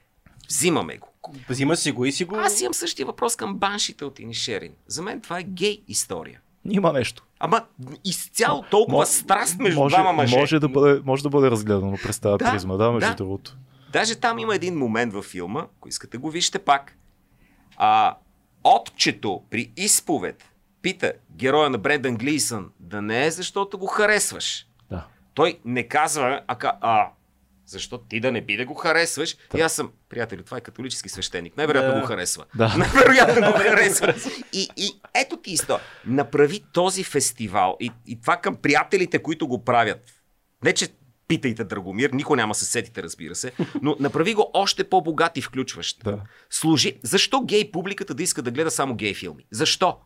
[0.49, 1.09] Взимаме го.
[1.49, 2.37] Взима си го и си го.
[2.37, 4.73] Аз имам същия въпрос към баншите от Инишерин.
[4.87, 6.41] За мен това е гей история.
[6.71, 7.25] Има нещо.
[7.39, 7.63] Ама
[8.05, 10.37] изцяло толкова М- страст между може, двама мъже.
[10.37, 13.15] Може да бъде, може да бъде разгледано през тази да, призма, да, между да.
[13.15, 13.57] другото.
[13.93, 16.97] Даже там има един момент във филма, ако искате го вижте пак.
[17.77, 18.17] А,
[18.65, 20.45] отчето при изповед
[20.83, 24.67] пита героя на Брендан Глисън да не е защото го харесваш.
[24.91, 25.07] Да.
[25.35, 27.11] Той не казва, а, а
[27.67, 29.37] защо ти да не би да го харесваш?
[29.53, 29.59] Да.
[29.59, 31.57] И аз съм, приятели, това е католически свещеник.
[31.57, 32.01] Най-вероятно да.
[32.01, 32.45] го харесва.
[32.55, 32.75] Да.
[32.79, 34.15] Най-вероятно го харесва.
[34.53, 35.85] И, и ето ти история.
[36.07, 40.01] Направи този фестивал и, и това към приятелите, които го правят.
[40.65, 40.89] Не, че
[41.29, 43.53] питайте Драгомир, никой няма се сетите, разбира се,
[43.83, 46.05] но направи го още по-богат и включващ.
[46.05, 46.21] Да.
[46.51, 46.99] Служи.
[47.03, 49.47] Защо гей публиката да иска да гледа само гей филми?
[49.51, 49.97] Защо?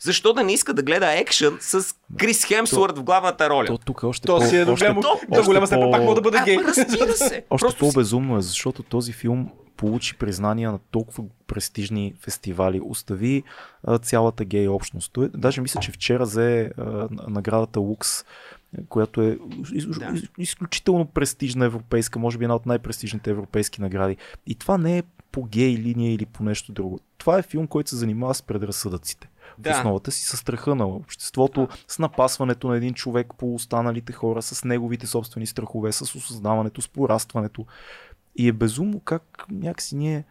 [0.00, 3.66] Защо да не иска да гледа екшен с Крис Хемсуърт в главната роля?
[3.66, 6.20] То тук още то по, си е до голямо, до голяма степен пак може да
[6.20, 6.58] бъде гей.
[6.58, 7.44] разбира се.
[7.50, 13.42] Още Просто по-безумно е, защото този филм получи признания на толкова престижни фестивали, остави
[13.82, 15.12] а, цялата гей общност.
[15.12, 18.24] Той, даже мисля, че вчера взе а, наградата Лукс
[18.88, 19.38] която е
[19.98, 20.14] да.
[20.38, 24.16] изключително престижна европейска, може би една от най-престижните европейски награди.
[24.46, 25.02] И това не е
[25.32, 27.00] по гей линия или по нещо друго.
[27.18, 29.28] Това е филм, който се занимава с предразсъдъците.
[29.58, 29.72] Да.
[29.72, 34.42] В основата си с страха на обществото, с напасването на един човек по останалите хора,
[34.42, 37.66] с неговите собствени страхове, с осъзнаването, с порастването.
[38.36, 40.24] И е безумно как някакси ние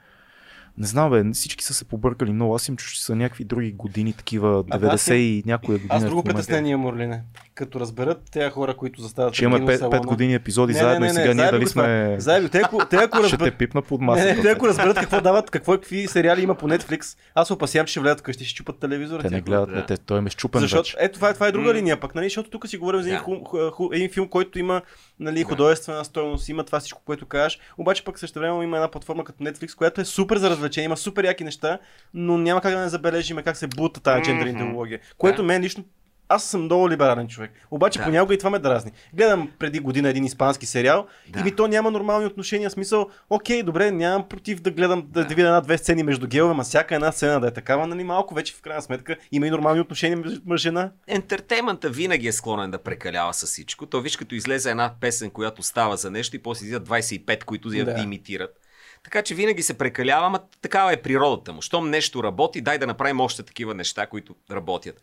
[0.77, 2.55] не знам, бе, всички са се побъркали много.
[2.55, 5.95] Аз им чу, че са някакви други години, такива 90 и някоя година.
[5.95, 7.23] Аз друго притеснение, Морлине.
[7.55, 11.13] като разберат тези хора, които застават Че имаме 5, години епизоди не, заедно не, не,
[11.13, 12.15] не, и сега ние дали сме...
[12.19, 12.49] Заедно.
[12.49, 13.41] Те, ако, те, ако разберат...
[13.41, 14.29] Ще те пипна под масата.
[14.29, 17.53] Не, не, те ако разберат какво дават, какво какви сериали има по Netflix, аз се
[17.53, 19.21] опасявам, че ще влядат вкъщи, ще чупат телевизора.
[19.21, 19.85] Те не гледат, да.
[19.85, 20.97] те, той е щупен Защото, вече.
[20.99, 21.73] Ето, това, е, това е друга mm.
[21.73, 22.25] линия пък, нали?
[22.25, 23.35] Защото тук си говорим за един, ху,
[23.71, 24.81] ху, един филм, който има
[25.19, 27.59] нали, художествена стоеност, има това всичко, което кажеш.
[27.77, 30.97] Обаче пък също време има една платформа като Netflix, която е супер за развлечение, има
[30.97, 31.79] супер яки неща,
[32.13, 34.99] но няма как да не забележим как се бута тази джендър идеология.
[35.17, 35.83] Което мен лично
[36.29, 37.51] аз съм много либерален човек.
[37.71, 38.05] Обаче да.
[38.05, 38.91] понякога и това ме дразни.
[39.13, 41.39] Гледам преди година един испански сериал да.
[41.39, 42.69] и ми то няма нормални отношения.
[42.69, 45.27] Смисъл, окей, добре, нямам против да гледам да, да.
[45.27, 48.53] видя една-две сцени между геове, ма всяка една сцена да е такава, нали малко вече
[48.53, 50.91] в крайна сметка има и нормални отношения между мъж жена.
[51.07, 53.85] Ентертеймента винаги е склонен да прекалява с всичко.
[53.85, 57.73] То виж като излезе една песен, която става за нещо и после излизат 25, които
[57.73, 58.01] я да.
[58.01, 58.64] имитират.
[59.05, 61.61] Така че винаги се прекалява, ама такава е природата му.
[61.61, 65.01] Щом нещо работи, дай да направим още такива неща, които работят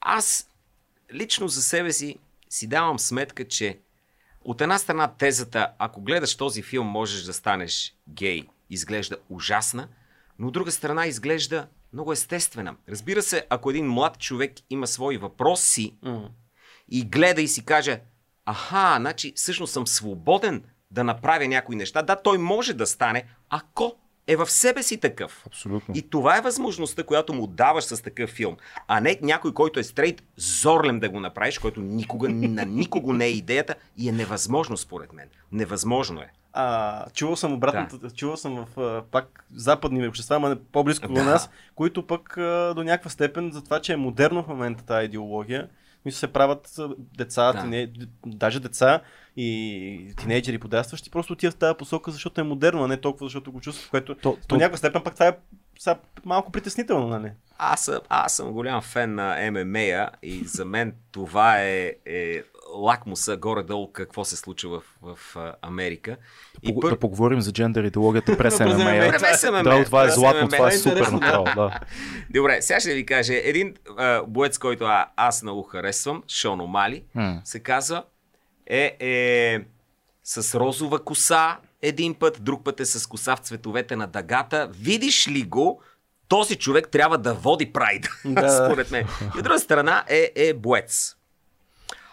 [0.00, 0.50] аз
[1.12, 2.16] лично за себе си
[2.50, 3.78] си давам сметка, че
[4.44, 9.88] от една страна тезата, ако гледаш този филм, можеш да станеш гей, изглежда ужасна,
[10.38, 12.76] но от друга страна изглежда много естествена.
[12.88, 16.28] Разбира се, ако един млад човек има свои въпроси mm.
[16.88, 18.00] и гледа и си каже,
[18.44, 23.96] аха, значи всъщност съм свободен да направя някои неща, да, той може да стане, ако
[24.26, 25.42] е в себе си такъв.
[25.46, 25.94] Абсолютно.
[25.96, 28.56] И това е възможността, която му даваш с такъв филм.
[28.88, 33.24] А не някой, който е стрейт, зорлем да го направиш, който никога, на никого не
[33.24, 35.28] е идеята и е невъзможно според мен.
[35.52, 36.30] Невъзможно е.
[36.52, 38.10] А, чувал съм обратно, да.
[38.10, 41.14] чувал съм в а, пак западни общества, ама по-близко да.
[41.14, 44.84] до нас, които пък а, до някаква степен за това, че е модерно в момента
[44.84, 45.68] тази идеология,
[46.04, 46.76] мисля се правят
[47.16, 47.62] деца, да.
[47.62, 47.92] тине,
[48.26, 49.00] даже деца
[49.36, 53.52] и тинейджери подрастващи, просто отиват в тази посока, защото е модерно, а не толкова защото
[53.52, 55.36] го чувстват, което то, то, някаква степен пък това е
[55.80, 57.32] са малко притеснително, нали?
[57.58, 62.42] Аз съм, аз съм голям фен на ММА и за мен това е, е
[62.74, 66.16] лакмуса горе-долу какво се случва в, в Америка.
[66.64, 66.90] Да, и пър...
[66.90, 69.10] да поговорим за джендър идеологията през ММА.
[69.20, 69.62] През ММА.
[69.62, 71.44] Да, това е златно, това е супер направо.
[71.44, 71.80] Да.
[72.30, 73.34] Добре, сега ще ви кажа.
[73.34, 77.04] Един а, боец, който а, аз много харесвам, Шон Омали,
[77.44, 78.04] се казва
[78.70, 79.60] е, е
[80.24, 84.70] с розова коса един път, друг път е с коса в цветовете на дъгата.
[84.72, 85.80] Видиш ли го,
[86.28, 88.50] този човек трябва да води прайд, да.
[88.66, 89.06] според мен.
[89.36, 91.16] И от друга страна е, е боец.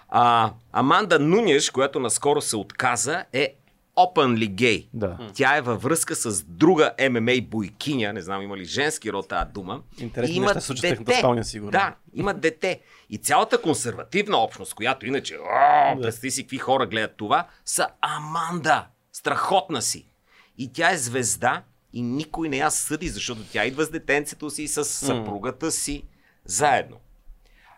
[0.10, 3.56] А, Аманда Нунеш, която наскоро се отказа, е
[3.98, 4.88] openly гей.
[4.94, 5.18] Да.
[5.34, 9.52] Тя е във връзка с друга ММА бойкиня, не знам има ли женски род тази
[9.52, 9.82] дума.
[10.00, 11.18] Интересно има неща случат дете.
[11.18, 11.72] спалня, сигурно.
[11.72, 12.80] Да, има дете.
[13.10, 18.88] И цялата консервативна общност, която иначе, о, представи си какви хора гледат това, са Аманда.
[19.12, 20.06] Страхотна си.
[20.58, 24.64] И тя е звезда и никой не я съди, защото тя идва с детенцето си
[24.64, 26.04] и с съпругата си
[26.46, 26.98] заедно.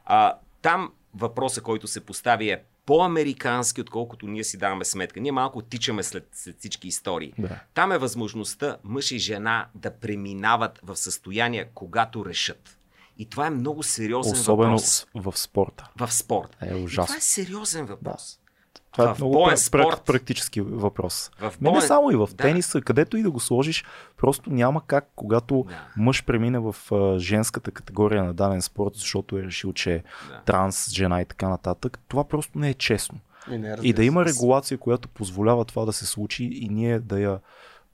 [0.06, 5.20] А, там въпросът, който се постави е по-американски, отколкото ние си даваме сметка.
[5.20, 7.34] Ние малко тичаме след, след всички истории.
[7.38, 7.60] Да.
[7.74, 12.79] Там е възможността мъж и жена да преминават в състояние, когато решат.
[13.20, 14.84] И това е много сериозен Особено въпрос.
[14.84, 15.90] Особено в спорта.
[15.98, 16.58] В спорта.
[16.62, 17.04] Е ужасно.
[17.04, 18.40] И това е сериозен въпрос.
[18.44, 18.50] Да.
[18.92, 21.32] Това е много пр- спорт, практически въпрос.
[21.40, 21.76] В боен...
[21.76, 22.36] Не само и в да.
[22.36, 23.86] тениса, където и да го сложиш,
[24.18, 25.88] просто няма как, когато да.
[25.98, 30.42] мъж премине в а, женската категория на даден спорт, защото е решил, че е да.
[30.46, 33.20] транс, жена и така нататък, това просто не е честно.
[33.52, 37.20] И, не, и да има регулация, която позволява това да се случи и ние да
[37.20, 37.40] я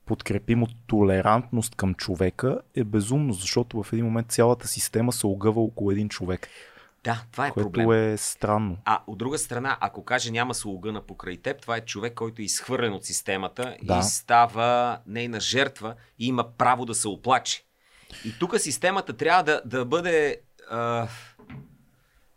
[0.06, 5.62] подкрепим от толерантност към човека е безумно, защото в един момент цялата система се огъва
[5.62, 6.50] около един човек.
[7.06, 7.92] Да, това е което проблем.
[7.92, 8.78] е странно.
[8.86, 12.46] А от друга страна, ако каже няма слуга покрай теб, това е човек, който е
[12.46, 14.00] изхвърлен от системата да.
[14.00, 17.66] и става нейна жертва и има право да се оплаче.
[18.26, 20.38] И тук системата трябва да, да бъде,
[20.70, 21.08] а,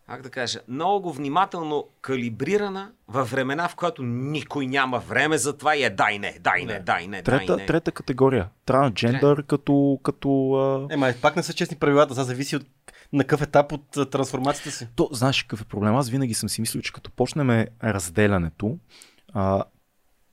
[0.08, 5.76] как да кажа, много внимателно калибрирана във времена, в която никой няма време за това
[5.76, 7.66] и е дай не, дай не, дай не, трета, дай не.
[7.66, 8.48] Трета категория.
[8.66, 10.00] Трансджендър като...
[10.02, 10.94] като а...
[10.94, 12.66] Ема, пак не са честни правилата, за зависи от
[13.12, 14.88] на какъв етап от трансформацията си?
[14.96, 15.96] То, знаеш какъв е проблем?
[15.96, 18.78] Аз винаги съм си мислил, че като почнем разделянето,
[19.32, 19.64] а,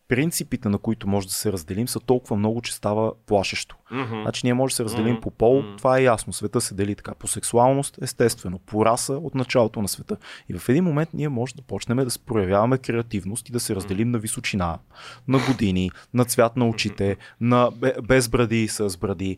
[0.08, 3.76] принципите, на които може да се разделим, са толкова много, че става плашещо.
[3.92, 4.22] Mm-hmm.
[4.22, 5.22] Значи ние може да се разделим mm-hmm.
[5.22, 5.78] по пол, mm-hmm.
[5.78, 6.34] това е ясно.
[6.34, 7.14] Света се дели така.
[7.14, 8.60] По сексуалност, естествено.
[8.60, 10.18] По раса от началото на света.
[10.50, 14.08] И в един момент ние може да почнем да проявяваме креативност и да се разделим
[14.08, 14.12] mm-hmm.
[14.12, 14.78] на височина,
[15.28, 17.20] на години, на цвят на очите, mm-hmm.
[17.40, 17.72] на
[18.04, 19.38] без бради и с бради.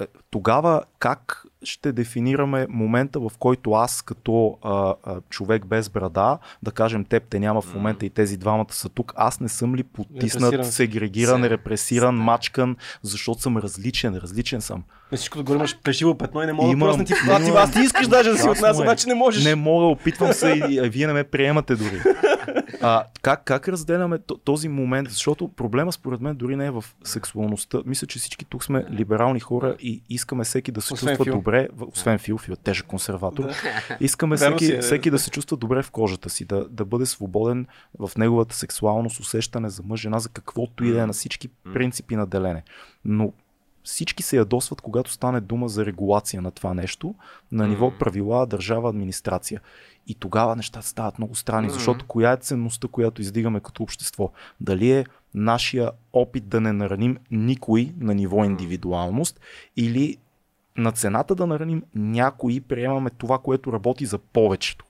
[0.00, 6.38] Е, тогава как ще дефинираме момента, в който аз като а, а, човек без брада,
[6.62, 9.74] да кажем теб те няма в момента и тези двамата са тук, аз не съм
[9.74, 10.72] ли потиснат, репресиран.
[10.72, 11.50] сегрегиран, Се.
[11.50, 12.22] репресиран, Се.
[12.22, 14.82] мачкан, защото съм различен, различен съм.
[15.12, 17.80] На всичко да имаш плешиво петно и не мога Имам, да ти плати, аз ти
[17.80, 19.44] искаш даже да си от нас, значи не можеш.
[19.44, 22.00] Не мога, опитвам се и, и вие не ме приемате дори.
[22.82, 25.10] А, как, как разделяме този момент?
[25.10, 27.78] Защото проблема според мен дори не е в сексуалността.
[27.86, 31.34] Мисля, че всички тук сме либерални хора и искаме всеки да се освен чувства фил.
[31.34, 31.47] добре,
[31.92, 33.44] освен Фил, Фил е тежък консерватор.
[33.44, 33.54] Да.
[34.00, 37.66] Искаме всеки, е, всеки да се чувства добре в кожата си, да, да бъде свободен
[37.98, 42.16] в неговата сексуалност, усещане за мъж, жена, за каквото и да е на всички принципи
[42.16, 42.62] на делене.
[43.04, 43.32] Но
[43.88, 47.14] всички се ядосват, когато стане дума за регулация на това нещо
[47.52, 49.60] на ниво правила, държава, администрация.
[50.06, 54.32] И тогава нещата стават много странни, защото коя е ценността, която издигаме като общество?
[54.60, 59.40] Дали е нашия опит да не нараним никой на ниво индивидуалност
[59.76, 60.16] или
[60.78, 64.84] на цената да нараним някои приемаме това, което работи за повечето.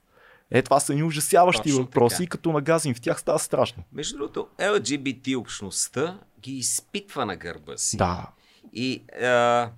[0.51, 2.31] Е, това са ни ужасяващи Точно въпроси така.
[2.31, 3.83] като нагазим в тях става страшно.
[3.93, 7.97] Между другото, LGBT общността ги изпитва на гърба си.
[7.97, 8.27] Да.
[8.73, 9.71] И а,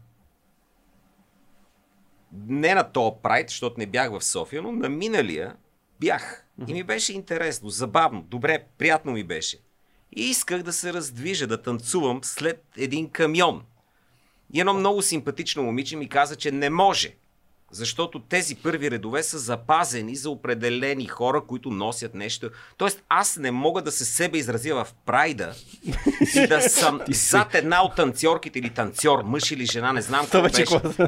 [2.32, 5.56] не на то прайд, защото не бях в София, но на миналия
[6.00, 6.46] бях.
[6.68, 9.58] И ми беше интересно, забавно, добре, приятно ми беше.
[10.16, 13.62] И исках да се раздвижа, да танцувам след един камион.
[14.52, 17.14] И едно много симпатично момиче ми каза, че не може.
[17.72, 22.50] Защото тези първи редове са запазени за определени хора, които носят нещо.
[22.76, 25.54] Тоест, аз не мога да се себе изразя в прайда
[26.36, 30.42] и да съм зад една от танцорките или танцор, мъж или жена, не знам какво
[30.42, 30.64] беше.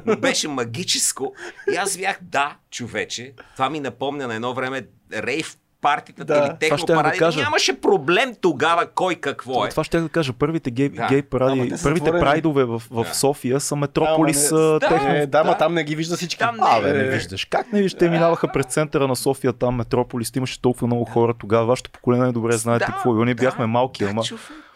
[0.07, 1.34] Но беше магическо.
[1.72, 3.32] И аз бях, да, човече.
[3.53, 7.11] Това ми напомня на едно време рейв партията да, или техно паради.
[7.11, 7.41] Да кажа.
[7.41, 9.68] Нямаше проблем тогава кой какво е.
[9.68, 10.33] Това ще да кажа.
[10.33, 11.07] Първите гей, да.
[11.09, 12.20] гей паради, да, първите затворени.
[12.20, 13.14] прайдове в, в да.
[13.14, 15.09] София са Метрополис да, не, техно.
[15.09, 16.39] Е, да, ма там не ги вижда всички.
[16.39, 17.45] Там не, а, бе, не виждаш.
[17.45, 17.99] Как не виждаш?
[17.99, 21.66] Те минаваха през центъра на София, там Метрополис, имаше толкова много хора тогава.
[21.66, 23.22] Вашето поколение добре знаете да, какво.
[23.22, 24.22] И ние бяхме малки, ама.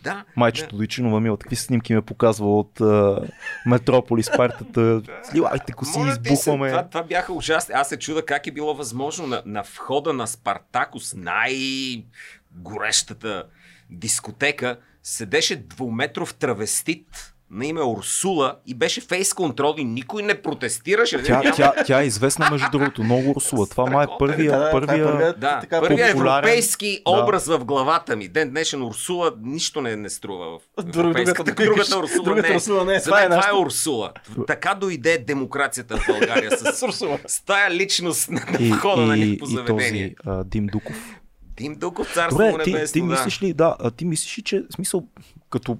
[0.02, 0.76] Да, Майчето да.
[0.76, 3.30] Дойчино Мамила, какви снимки ме показва от uh,
[3.66, 5.02] Метрополис, партията.
[5.24, 6.68] Сливайте коси, Моля, избухваме.
[6.68, 7.74] Се, това, това бяха ужасни.
[7.74, 13.44] Аз се чуда как е било възможно на, на входа на Спартакус, най-горещата
[13.90, 21.22] дискотека, седеше двуметров травестит на име Урсула и беше фейс контрол и никой не протестираше.
[21.22, 23.66] Тя, тя, тя е известна между другото, много Урсула.
[23.66, 27.12] Това май е първия, да, първия, първия, да, така, първия европейски да.
[27.12, 28.28] образ в главата ми.
[28.28, 31.54] Ден днешен Урсула нищо не, не струва в европейската.
[31.54, 32.54] Другата, другата Урсула другата не.
[32.54, 32.98] Урсула не е.
[32.98, 34.12] За това, е, това е Урсула.
[34.46, 37.18] Така дойде демокрацията в България с, Урсула.
[37.26, 38.40] с тая личност на
[38.76, 40.04] входа на них по заведение.
[40.04, 40.96] И този а, Дим Дуков.
[41.56, 45.06] Дим Дуков, царство Добре, ти, ти мислиш ли, да, ти мислиш ли, че смисъл,
[45.50, 45.78] като,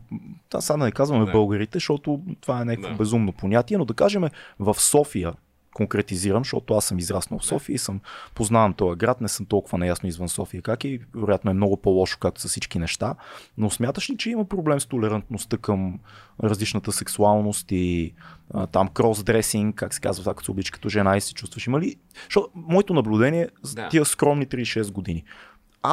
[0.51, 1.33] да, сега не казваме да.
[1.33, 2.95] българите, защото това е някакво да.
[2.95, 4.25] безумно понятие, но да кажем
[4.59, 5.33] в София,
[5.77, 8.01] конкретизирам, защото аз съм израснал в София и съм
[8.35, 12.19] познавам този град, не съм толкова наясно извън София как и вероятно е много по-лошо,
[12.19, 13.15] както са всички неща.
[13.59, 15.99] Но смяташ ли, че има проблем с толерантността към
[16.43, 18.15] различната сексуалност и
[18.55, 21.67] а, там кросдресинг, как се казва, така се облича като жена и се чувстваш?
[21.67, 21.97] Има ли?
[22.25, 23.89] Защото моето наблюдение за да.
[23.89, 25.25] тия скромни 36 години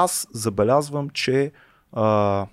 [0.02, 1.52] аз забелязвам, че
[1.94, 2.46] а,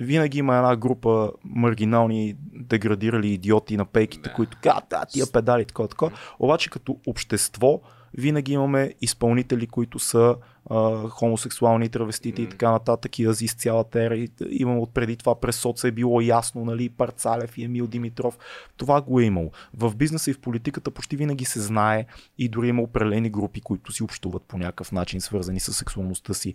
[0.00, 4.34] винаги има една група маргинални, деградирали идиоти на пейките, yeah.
[4.34, 6.12] които казват, да, тия педали, такова, такова.
[6.38, 7.80] Обаче като общество
[8.18, 10.36] винаги имаме изпълнители, които са
[10.70, 12.44] а, хомосексуални травестити mm.
[12.44, 14.16] и така нататък и Азис цялата ера.
[14.16, 18.38] И, имам отпреди това през соца е било ясно, нали, Парцалев и Емил Димитров.
[18.76, 19.50] Това го е имало.
[19.74, 22.06] В бизнеса и в политиката почти винаги се знае
[22.38, 26.54] и дори има определени групи, които си общуват по някакъв начин, свързани с сексуалността си.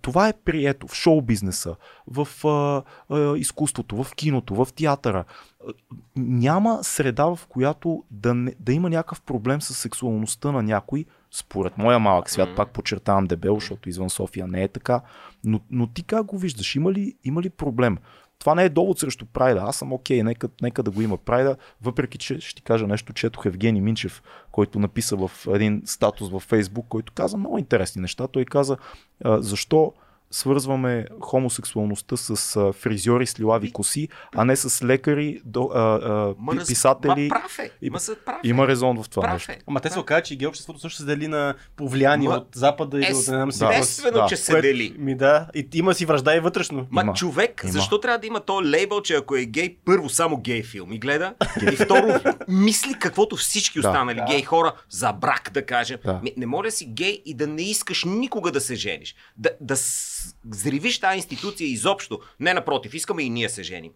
[0.00, 1.76] Това е прието в шоу бизнеса,
[2.06, 2.82] в а,
[3.14, 5.24] а, изкуството, в киното, в театъра.
[6.16, 11.78] Няма среда, в която да, не, да има някакъв проблем с сексуалността на някой, според
[11.78, 12.56] моя малък свят, mm-hmm.
[12.56, 15.00] пак подчертавам дебел, защото извън София не е така,
[15.44, 16.76] но, но ти как го виждаш?
[16.76, 17.98] Има ли, има ли проблем?
[18.40, 19.60] Това не е довод срещу Прайда.
[19.64, 22.86] Аз съм окей, okay, нека, нека да го има Прайда, въпреки че ще ти кажа
[22.86, 24.22] нещо, четох Евгений Минчев,
[24.52, 28.28] който написа в един статус във Фейсбук, който каза много интересни неща.
[28.28, 28.76] Той каза
[29.24, 29.92] защо
[30.30, 36.34] свързваме хомосексуалността с а, фризьори с лилави коси, а не с лекари, до, а, а,
[36.38, 37.28] ма, писатели.
[37.28, 37.70] Ма прав е.
[37.82, 38.48] Има, прав е.
[38.48, 39.52] има резон в това прав нещо.
[39.52, 39.58] Е.
[39.66, 43.14] Ама те се оказа, че геобществото също се дели на повлияние ма, от Запада или
[43.14, 43.64] от една си.
[43.64, 44.26] Естествено, да.
[44.26, 44.94] че се дели.
[44.98, 46.86] Ми да, и има си връжда и вътрешно.
[46.90, 47.12] Ма има.
[47.12, 47.72] човек, има.
[47.72, 51.34] защо трябва да има то лейбъл, че ако е гей, първо само гей филми гледа
[51.72, 54.24] и второ мисли каквото всички останали да.
[54.24, 55.98] гей хора за брак, да кажем.
[56.04, 56.20] Да.
[56.36, 59.14] Не може си гей и да не искаш никога да се жениш.
[59.36, 59.76] Да, да
[60.44, 62.20] взривиш тази институция изобщо.
[62.40, 63.92] Не напротив, искаме и ние се женим.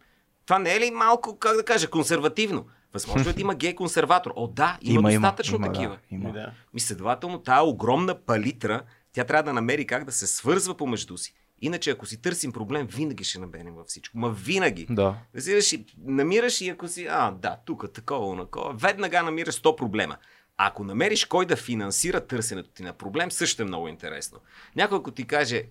[0.47, 2.67] Това не е ли малко, как да кажа, консервативно?
[2.93, 4.33] Възможно е да има гей консерватор.
[4.37, 5.99] О, да, има, има достатъчно има, такива.
[6.11, 6.53] Има, да, има.
[6.75, 11.35] И следователно, тази огромна палитра, тя трябва да намери как да се свързва помежду си.
[11.63, 14.19] Иначе, ако си търсим проблем, винаги ще набенем във всичко.
[14.19, 14.87] Ма винаги.
[14.91, 15.17] Да.
[15.37, 20.17] Разбираш, намираш и ако си, а, да, тук такова, накова, веднага намираш 100 проблема.
[20.57, 24.39] Ако намериш кой да финансира търсенето ти на проблем, също е много интересно.
[24.77, 25.65] Някой, ако ти каже,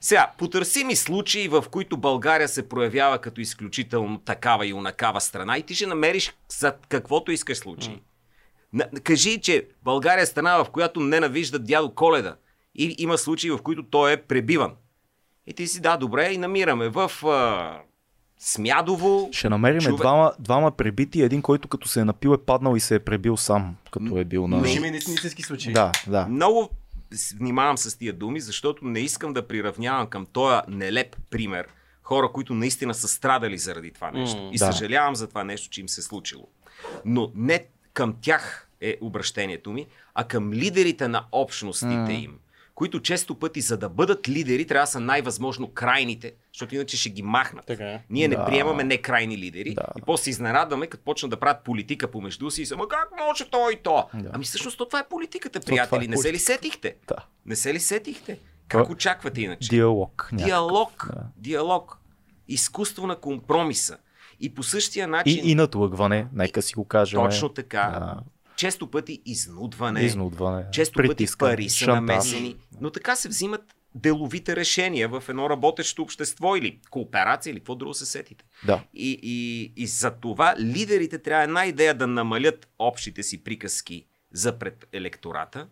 [0.00, 5.58] сега, потърси ми случаи, в които България се проявява като изключително такава и унакава страна
[5.58, 8.00] и ти ще намериш за каквото искаш случаи.
[8.74, 9.00] Mm.
[9.00, 12.36] Кажи, че България е страна, в която ненавижда дядо Коледа
[12.74, 14.72] и има случаи, в които той е пребиван.
[15.46, 17.80] И ти си, да, добре, и намираме в а,
[18.40, 19.28] Смядово.
[19.32, 20.00] Ще намерим човек...
[20.00, 23.36] двама, двама пребити, един, който като се е напил е паднал и се е пребил
[23.36, 24.68] сам, като е бил на...
[24.68, 25.72] Ще има истински случаи.
[25.72, 26.26] Да, да.
[26.26, 26.70] Много
[27.38, 31.68] внимавам с тия думи, защото не искам да приравнявам към този нелеп пример
[32.08, 34.40] хора, които наистина са страдали заради това нещо.
[34.40, 34.72] Mm, и да.
[34.72, 36.48] съжалявам за това нещо, че им се е случило.
[37.04, 42.24] Но не към тях е обращението ми, а към лидерите на общностите mm.
[42.24, 42.38] им
[42.78, 47.10] които често пъти, за да бъдат лидери, трябва да са най-възможно крайните, защото иначе ще
[47.10, 47.66] ги махнат.
[47.66, 48.04] Така е.
[48.10, 48.38] Ние да.
[48.38, 49.82] не приемаме не крайни лидери да.
[49.98, 53.08] и после се изненадваме, като почнат да правят политика помежду си и са, ма как
[53.26, 54.08] може то и то?
[54.14, 54.30] Да.
[54.32, 56.04] Ами всъщност това е политиката, приятели.
[56.04, 56.96] Е не се ли сетихте?
[57.08, 57.16] Да.
[57.46, 58.38] Не се ли сетихте?
[58.68, 58.92] Как то...
[58.92, 59.68] очаквате иначе?
[59.68, 60.28] Диалог.
[60.32, 60.46] Някакъв.
[60.46, 61.08] Диалог.
[61.14, 61.22] Да.
[61.36, 61.98] Диалог.
[62.48, 63.96] Изкуство на компромиса.
[64.40, 65.44] И по същия начин.
[65.44, 67.20] И, и надлъгване, нека си го кажем.
[67.20, 67.82] Точно така.
[68.00, 68.22] Да
[68.58, 72.00] често пъти изнудване, изнудване често притиска, пъти пари са шантаж.
[72.00, 77.74] намесени, но така се взимат деловите решения в едно работещо общество или кооперация или какво
[77.74, 78.44] друго се сетите.
[78.66, 78.84] Да.
[78.94, 84.58] И, и, и за това лидерите трябва една идея да намалят общите си приказки за
[84.58, 85.68] пред електората.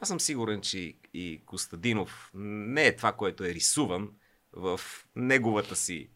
[0.00, 4.10] Аз съм сигурен, че и Костадинов не е това, което е рисуван
[4.52, 4.80] в
[5.16, 6.08] неговата си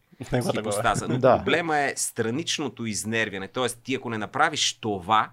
[0.52, 1.08] хипостаза.
[1.08, 1.36] Но да.
[1.36, 3.48] проблема е страничното изнервяне.
[3.48, 5.30] Тоест, ти ако не направиш това,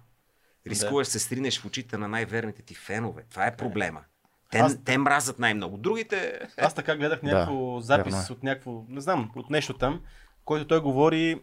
[0.68, 1.12] Рискуваш да.
[1.12, 3.24] се стринеш в очите на най-верните ти фенове.
[3.30, 4.02] Това е проблема.
[4.52, 4.78] Те, аз...
[4.86, 5.78] те мразят най-много.
[5.78, 6.40] Другите...
[6.58, 8.26] Аз така гледах някакво да, запис верно.
[8.30, 8.34] Е.
[8.34, 10.02] от някакво, не знам, от нещо там,
[10.46, 11.42] който той говори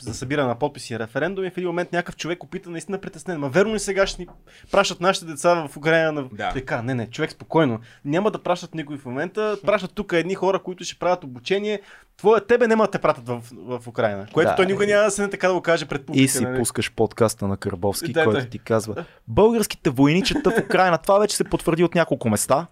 [0.00, 3.40] за събиране на подписи и референдум и в един момент някакъв човек опита наистина притеснен.
[3.40, 4.28] Ма верно ли сега ще ни
[4.70, 6.50] пращат нашите деца в Украина на да.
[6.52, 6.82] така?
[6.82, 7.80] Не, не, човек спокойно.
[8.04, 9.56] Няма да пращат никой в момента.
[9.66, 11.80] Пращат тук едни хора, които ще правят обучение.
[12.16, 14.26] Твоя тебе няма да те пратят в, в Украина.
[14.32, 16.24] Което да, той никога няма да се не така да го каже пред публика.
[16.24, 16.58] И си нали?
[16.58, 18.48] пускаш подкаста на Карбовски, да, който да.
[18.48, 20.98] ти казва Българските войничета в Украина.
[20.98, 22.66] Това вече се потвърди от няколко места.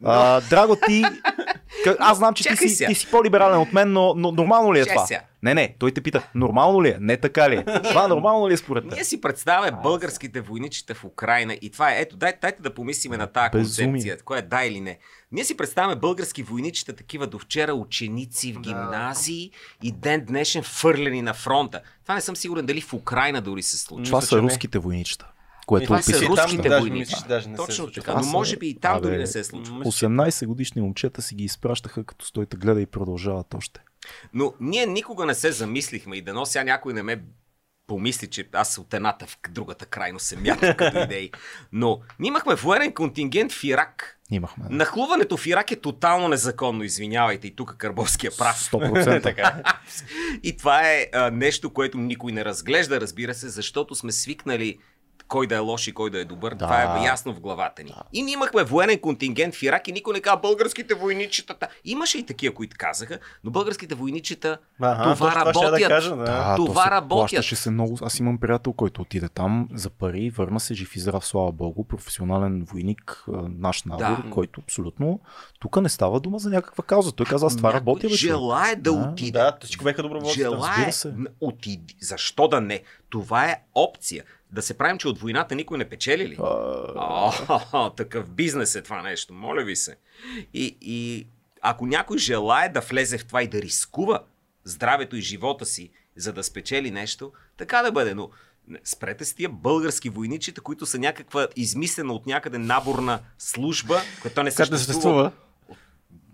[0.00, 0.10] Но...
[0.10, 1.04] А, драго ти,
[1.98, 4.86] аз знам, че ти си, ти си по-либерален от мен, но, но нормално ли е
[4.86, 5.06] това?
[5.42, 6.96] Не, не, той те пита, нормално ли е?
[7.00, 7.64] Не така ли е?
[7.64, 8.92] Това нормално ли е според теб?
[8.92, 13.16] Ние си представяме българските войничета в Украина и това е, ето, дай, дайте да помислиме
[13.16, 14.98] на тази концепция, кое е да или не.
[15.32, 19.50] Ние си представяме български войничета такива до вчера ученици в гимназии
[19.82, 19.88] да.
[19.88, 21.80] и ден днешен фърлени на фронта.
[22.02, 24.04] Това не съм сигурен дали в Украина дори се случва.
[24.04, 25.26] Това са руските войничета
[25.66, 27.14] което това са руските там, войници.
[27.28, 29.74] Даже не Точно така, но може би и там дори не се е случва.
[29.74, 33.80] 18 годишни момчета си ги изпращаха, като стойте гледа и продължават още.
[34.34, 37.22] Но ние никога не се замислихме и дано сега някой не ме
[37.86, 41.30] помисли, че аз от едната в другата крайно се мятам като идеи.
[41.72, 44.18] Но ние имахме военен контингент в Ирак.
[44.30, 44.64] Имахме.
[44.68, 44.74] Да.
[44.74, 48.70] Нахлуването в Ирак е тотално незаконно, извинявайте, и тук Карбовския прав.
[48.72, 49.62] 100% така.
[50.42, 54.78] и това е а, нещо, което никой не разглежда, разбира се, защото сме свикнали
[55.28, 56.54] кой да е лош и кой да е добър.
[56.54, 56.64] Да.
[56.64, 57.88] Това е ясно в главата ни.
[57.88, 58.02] Да.
[58.12, 61.56] И ние имахме военен контингент в Ирак и никой не каза българските войничета.
[61.84, 65.80] Имаше и такива, които казаха, но българските войничета ага, това работят.
[65.80, 66.24] Да кажа, да.
[66.24, 67.44] Да, това се работят.
[67.44, 67.98] се много.
[68.02, 71.84] Аз имам приятел, който отиде там за пари, върна се жив и здрав, слава богу,
[71.84, 73.24] професионален войник,
[73.58, 74.30] наш набор, да.
[74.30, 75.20] който абсолютно
[75.60, 77.12] тук не става дума за някаква кауза.
[77.12, 78.08] Той каза, аз това работя.
[78.08, 79.38] Желая да, да отиде.
[79.38, 80.38] Да, всичко беха доброволци.
[80.38, 80.92] Желая,
[81.40, 81.94] отиде.
[82.00, 82.82] Защо да не?
[83.10, 86.36] Това е опция да се правим, че от войната никой не печели ли?
[86.40, 89.96] О, такъв бизнес е това нещо, моля ви се.
[90.54, 91.26] И, и
[91.62, 94.20] ако някой желая да влезе в това и да рискува
[94.64, 98.14] здравето и живота си, за да спечели нещо, така да бъде.
[98.14, 98.30] Но
[98.84, 104.50] спрете с тия български войничите, които са някаква измислена от някъде наборна служба, която не
[104.50, 105.32] съществува.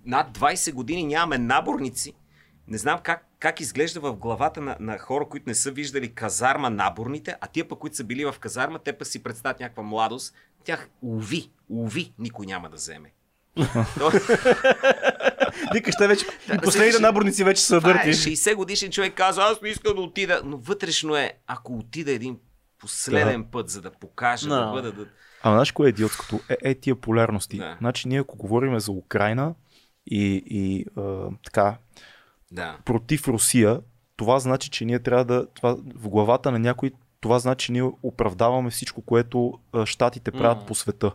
[0.04, 2.12] Над 20 години нямаме наборници.
[2.68, 6.70] Не знам как как изглежда в главата на, на хора, които не са виждали казарма
[6.70, 10.34] наборните, а тия пък, които са били в казарма, те па си представят някаква младост.
[10.64, 13.12] Тях, уви, уви, никой няма да вземе.
[15.72, 16.26] Викаш, те вече.
[16.48, 18.08] Да, последните наборници вече са върти.
[18.08, 20.42] Е, 60 годишен човек казва, аз не искам да отида.
[20.44, 22.38] Но вътрешно е, ако отида един
[22.78, 23.50] последен да.
[23.50, 24.66] път, за да покажа, no.
[24.66, 24.92] да бъда.
[24.92, 25.06] Да...
[25.42, 26.40] А знаеш кое е идиотското?
[26.48, 27.56] Е, е тия полярности.
[27.56, 27.76] Да.
[27.78, 29.54] Значи ние ако говорим за Украина
[30.06, 31.76] и, и а, така,
[32.52, 32.78] да.
[32.84, 33.80] против Русия,
[34.16, 35.46] това значи, че ние трябва да.
[35.54, 36.90] Това, в главата на някой
[37.20, 39.52] това значи, че ние оправдаваме всичко, което
[39.84, 40.66] щатите правят mm.
[40.66, 41.12] по света.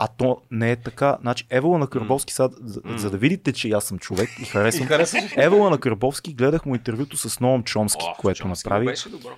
[0.00, 1.18] А то не е така.
[1.20, 4.88] Значи, Евала на Карбовски, сега, за, за да видите, че аз съм човек и харесвам.
[5.36, 8.94] Евала на Карбовски, гледах му интервюто с Ноам Чомски, oh, което Чомски направи.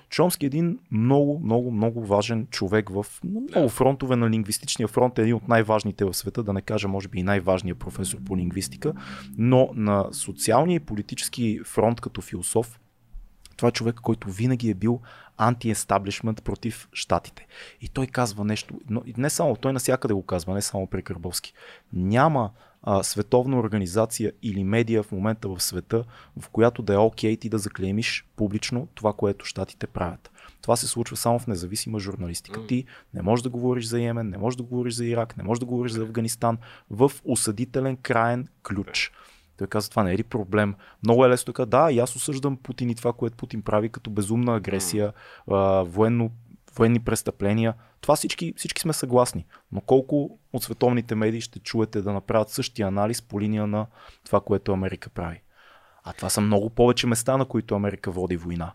[0.09, 5.19] Чомски е един много, много, много важен човек в много фронтове на лингвистичния фронт.
[5.19, 8.37] Е един от най-важните в света, да не кажа, може би и най-важният професор по
[8.37, 8.93] лингвистика.
[9.37, 12.79] Но на социалния и политически фронт като философ,
[13.57, 15.01] това е човек, който винаги е бил
[15.41, 17.47] анти-естаблишмент против щатите.
[17.81, 21.53] И той казва нещо, но не само, той насякъде го казва, не само при Кърбовски.
[21.93, 22.51] Няма
[22.83, 26.03] а, световна организация или медия в момента в света,
[26.39, 30.31] в която да е окей okay ти да заклеймиш публично това, което щатите правят.
[30.61, 32.67] Това се случва само в независима журналистика.
[32.67, 35.59] Ти не можеш да говориш за Йемен, не можеш да говориш за Ирак, не можеш
[35.59, 36.57] да говориш за Афганистан
[36.89, 39.11] в осъдителен краен ключ.
[39.61, 40.75] Той каза, това не е ли проблем?
[41.03, 44.09] Много е лесно така, да, и аз осъждам Путин и това, което Путин прави като
[44.09, 45.13] безумна агресия,
[45.83, 46.31] военно,
[46.75, 47.73] военни престъпления.
[48.01, 49.45] Това всички, всички сме съгласни.
[49.71, 53.85] Но колко от световните медии ще чуете да направят същия анализ по линия на
[54.25, 55.41] това, което Америка прави?
[56.03, 58.73] А това са много повече места, на които Америка води война.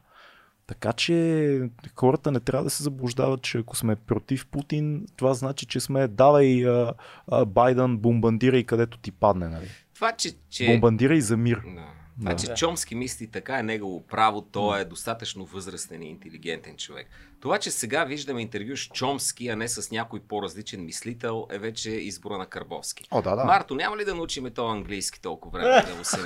[0.66, 5.66] Така че хората не трябва да се заблуждават, че ако сме против Путин, това значи,
[5.66, 6.94] че сме давай а,
[7.28, 9.48] а, Байден, бомбандирай където ти падне.
[9.48, 9.68] Нали?
[9.96, 10.66] Това, че, че...
[10.66, 11.62] Бомбандирай за мир.
[11.66, 11.86] Да.
[12.20, 12.36] Това, да.
[12.36, 17.08] че Чомски мисли така е негово право, той е достатъчно възрастен и интелигентен човек.
[17.40, 21.90] Това, че сега виждаме интервю с Чомски, а не с някой по-различен мислител, е вече
[21.90, 23.04] избора на Карбовски.
[23.10, 23.44] О, да, да.
[23.44, 26.16] Марто, няма ли да научиме то английски толкова време да му се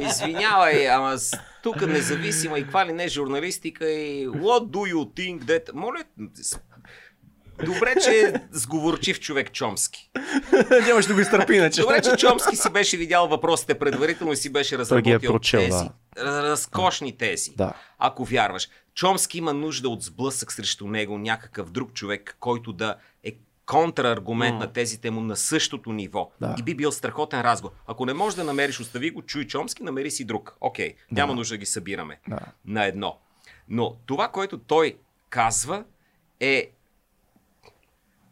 [0.08, 1.16] Извинявай, ама
[1.62, 5.72] тук независима и каква ли не журналистика и what do you think that...
[5.74, 6.04] Моля,
[7.64, 10.10] Добре, че е сговорчив човек Чомски.
[10.86, 11.80] Нямаш да го изтърпи иначе.
[11.80, 15.84] Добре, че Чомски си беше видял въпросите предварително и си беше разработил е прочел, тези.
[16.16, 16.42] Да.
[16.42, 17.50] Разкошни тези.
[17.56, 17.72] Да.
[17.98, 18.68] Ако вярваш.
[18.94, 23.32] Чомски има нужда от сблъсък срещу него, някакъв друг човек, който да е
[23.66, 24.58] контраргумент mm.
[24.58, 26.30] на тезите му на същото ниво.
[26.40, 26.54] Да.
[26.58, 27.74] И би бил страхотен разговор.
[27.86, 30.56] Ако не можеш да намериш, остави го, чуй Чомски, намери си друг.
[30.60, 31.20] Окей, okay, да.
[31.20, 32.38] няма нужда да ги събираме да.
[32.64, 33.18] на едно.
[33.68, 34.96] Но това, което той
[35.28, 35.84] казва,
[36.40, 36.70] е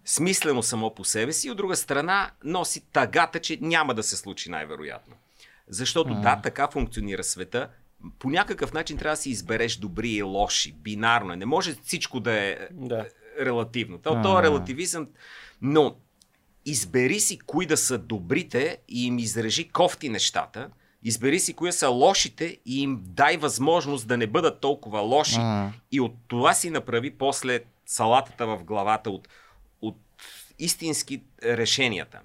[0.08, 4.50] смислено само по себе си, от друга страна носи тагата, че няма да се случи
[4.50, 5.14] най-вероятно.
[5.68, 6.20] Защото mm.
[6.20, 7.68] да, така функционира света.
[8.18, 10.72] По някакъв начин трябва да си избереш добри и лоши.
[10.72, 11.36] Бинарно е.
[11.36, 13.06] Не може всичко да е да.
[13.40, 13.98] релативно.
[13.98, 15.08] То, то е релативизъм,
[15.62, 15.96] но
[16.64, 20.70] избери си кои да са добрите и им изрежи кофти нещата.
[21.02, 25.36] Избери си кои са лошите и им дай възможност да не бъдат толкова лоши.
[25.36, 25.70] Mm.
[25.92, 29.28] И от това си направи после салатата в главата от
[30.58, 32.20] истински решенията.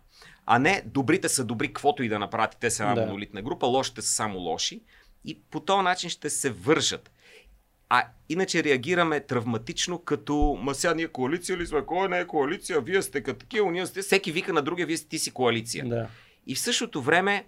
[0.46, 3.02] А не добрите са добри, каквото и да направят, те са една да.
[3.02, 4.82] монолитна група, лошите са само лоши
[5.26, 7.12] и по този начин ще се вържат.
[7.90, 11.86] А иначе реагираме травматично, като ма сега ние коалиция ли сме?
[11.86, 12.82] Кой не е коалиция?
[12.82, 14.02] Вие сте като такива, ние сте.
[14.02, 15.86] Всеки вика на другия, вие сте ти си коалиция.
[15.90, 16.08] Да.
[16.48, 17.46] И в същото време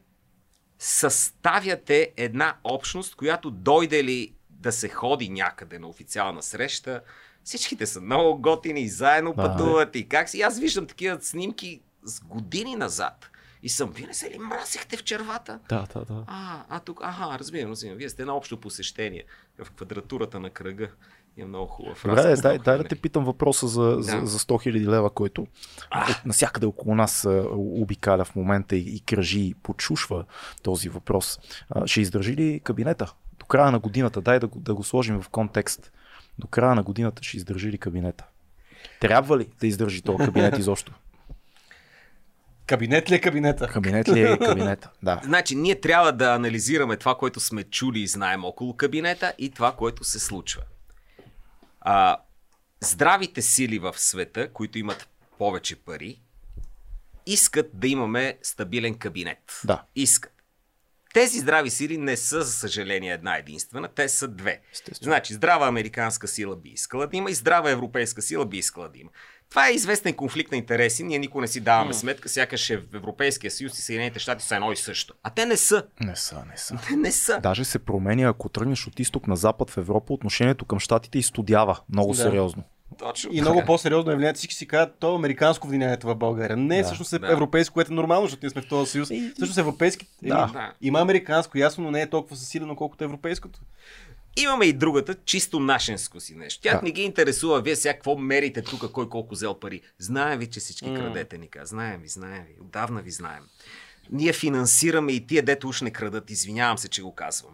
[0.79, 7.01] съставяте една общност, която дойде ли да се ходи някъде на официална среща,
[7.45, 10.41] Всичките са много готини и заедно пътуват и как си.
[10.41, 13.29] Аз виждам такива снимки с години назад.
[13.63, 15.59] И съм, вие не се ли мразихте в червата?
[15.69, 16.23] Да, да, да.
[16.27, 17.97] А, а тук, аха, разбирам, разбирам.
[17.97, 19.23] Вие сте на общо посещение
[19.63, 20.89] в квадратурата на кръга.
[21.37, 22.29] Има много хубава фраза.
[22.29, 24.01] Добре, дай, дай да те питам въпроса за, да.
[24.01, 25.47] за, за 100 000 лева, който
[25.89, 26.11] а.
[26.11, 30.25] Е, насякъде около нас обикаля в момента и, и кръжи и почушва
[30.63, 31.39] този въпрос.
[31.69, 34.21] А, ще издържи ли кабинета до края на годината?
[34.21, 35.91] Дай да, да го сложим в контекст
[36.39, 38.25] до края на годината ще издържи ли кабинета?
[38.99, 40.93] Трябва ли да издържи този кабинет изобщо?
[42.67, 43.67] Кабинет ли е кабинета?
[43.67, 45.21] Кабинет ли е кабинета, да.
[45.23, 49.75] Значи, ние трябва да анализираме това, което сме чули и знаем около кабинета и това,
[49.75, 50.61] което се случва.
[51.81, 52.17] А,
[52.81, 56.21] здравите сили в света, които имат повече пари,
[57.25, 59.61] искат да имаме стабилен кабинет.
[59.63, 59.83] Да.
[59.95, 60.34] Искат.
[61.15, 64.61] Тези здрави сили не са, за съжаление, една единствена, те са две.
[64.73, 65.11] Естествено.
[65.11, 68.99] Значи, здрава американска сила би искала да има и здрава европейска сила би искала да
[68.99, 69.09] има.
[69.49, 71.03] Това е известен конфликт на интереси.
[71.03, 71.95] Ние никога не си даваме mm.
[71.95, 75.13] сметка, сякаш е в Европейския съюз и Съединените щати са едно и също.
[75.23, 75.83] А те не са.
[76.01, 76.77] Не са, не са.
[76.87, 77.39] Те не са.
[77.39, 81.79] Даже се променя, ако тръгнеш от изток на запад в Европа, отношението към щатите изстудява
[81.89, 82.17] много да.
[82.17, 82.63] сериозно.
[82.99, 83.29] Точно.
[83.33, 84.37] И много по-сериозно е влиянието.
[84.37, 86.57] Всички си казват, то е американско влиянието в България.
[86.57, 87.31] Не, да, всъщност е да.
[87.31, 89.09] европейско, което е нормално, защото ние сме в този съюз.
[89.09, 89.31] И...
[89.35, 90.07] Всъщност европейски.
[90.23, 90.51] Да.
[90.55, 93.59] Еми, има американско, ясно, но не е толкова засилено, колкото е европейското.
[94.37, 96.61] Имаме и другата, чисто нашенско си нещо.
[96.61, 96.81] Тя да.
[96.81, 99.81] не ги интересува, вие сега какво мерите тук, кой колко взел пари.
[99.99, 100.95] Знаем ви, че всички mm.
[100.95, 102.55] крадете, ни Знаем ви, знаем ви.
[102.61, 103.43] Отдавна ви знаем.
[104.11, 106.29] Ние финансираме и тия, дето уж не крадат.
[106.29, 107.53] Извинявам се, че го казвам.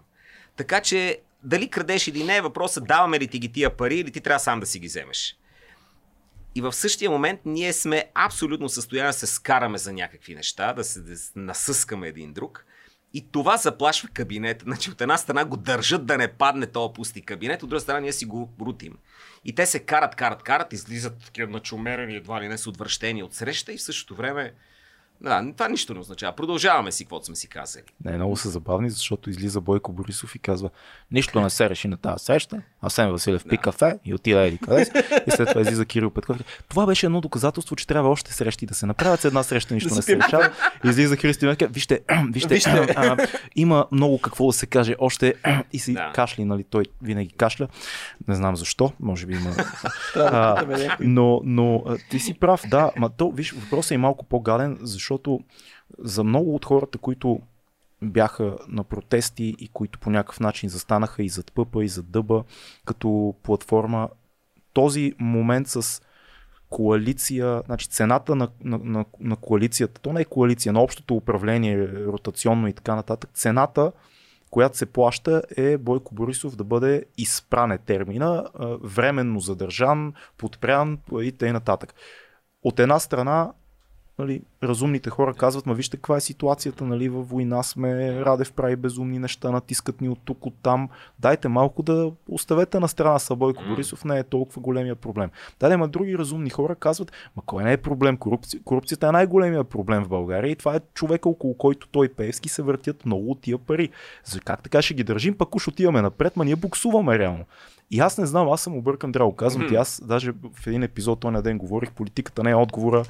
[0.55, 4.11] Така че дали крадеш или не е въпросът даваме ли ти ги тия пари или
[4.11, 5.37] ти трябва сам да си ги вземеш.
[6.55, 10.73] И в същия момент ние сме абсолютно в състояние да се скараме за някакви неща,
[10.73, 12.65] да се да насъскаме един друг.
[13.13, 14.63] И това заплашва кабинета.
[14.63, 17.99] Значи от една страна го държат да не падне този пусти кабинет, от друга страна
[17.99, 18.97] ние си го рутим.
[19.45, 23.33] И те се карат, карат, карат, излизат такива начумерени, едва ли не с отвращение от
[23.33, 24.53] среща и в същото време
[25.21, 26.35] да, това нищо не означава.
[26.35, 27.83] Продължаваме си, каквото сме си казали.
[28.05, 30.69] Не, много са забавни, защото излиза Бойко Борисов и казва,
[31.11, 32.61] нищо не се реши на тази среща.
[32.81, 34.81] Асен Василев пи кафе и отида еди къде
[35.27, 36.37] И след това излиза Кирил Петков.
[36.69, 39.21] Това беше едно доказателство, че трябва още срещи да се направят.
[39.21, 40.51] С една среща нищо не се решава.
[40.85, 41.99] Излиза Христо Виште, вижте,
[42.31, 42.95] вижте, вижте.
[43.01, 45.33] А, има много какво да се каже още
[45.73, 46.11] и си да.
[46.15, 46.63] кашли, нали?
[46.63, 47.67] Той винаги кашля.
[48.27, 49.55] Не знам защо, може би има.
[50.15, 50.65] а,
[50.99, 55.39] но, но ти си прав, да, ма то, виж, въпросът е малко по-гаден, защото защото
[55.99, 57.39] за много от хората, които
[58.01, 62.43] бяха на протести и които по някакъв начин застанаха и зад пъпа, и зад дъба
[62.85, 64.09] като платформа,
[64.73, 66.01] този момент с
[66.69, 71.87] коалиция, значи цената на, на, на, на коалицията, то не е коалиция, на общото управление,
[71.87, 73.91] ротационно и така нататък, цената,
[74.49, 78.45] която се плаща е Бойко Борисов да бъде изпране термина,
[78.83, 81.77] временно задържан, подпрян и т.н.
[82.63, 83.51] От една страна
[84.21, 88.75] нали, разумните хора казват, ма вижте каква е ситуацията, нали, във война сме, Радев прави
[88.75, 90.89] безумни неща, натискат ни от тук, от там.
[91.19, 95.29] Дайте малко да оставете на страна са Бойко Борисов, не е толкова големия проблем.
[95.59, 98.17] Да, ма други разумни хора казват, ма кой не е проблем?
[98.17, 98.63] Корупци...
[98.63, 102.61] Корупцията е най-големия проблем в България и това е човека, около който той Певски се
[102.61, 103.89] въртят много от тия пари.
[104.25, 107.45] За как така ще ги държим, пък уж отиваме напред, ма ние буксуваме реално.
[107.91, 109.35] И аз не знам, аз съм объркан драго.
[109.35, 109.69] Казвам mm-hmm.
[109.69, 113.05] ти, аз даже в един епизод този ден говорих, политиката не е отговора,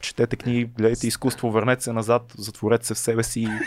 [0.00, 3.48] четете книги, гледайте изкуство, върнете се назад, затворете се в себе си.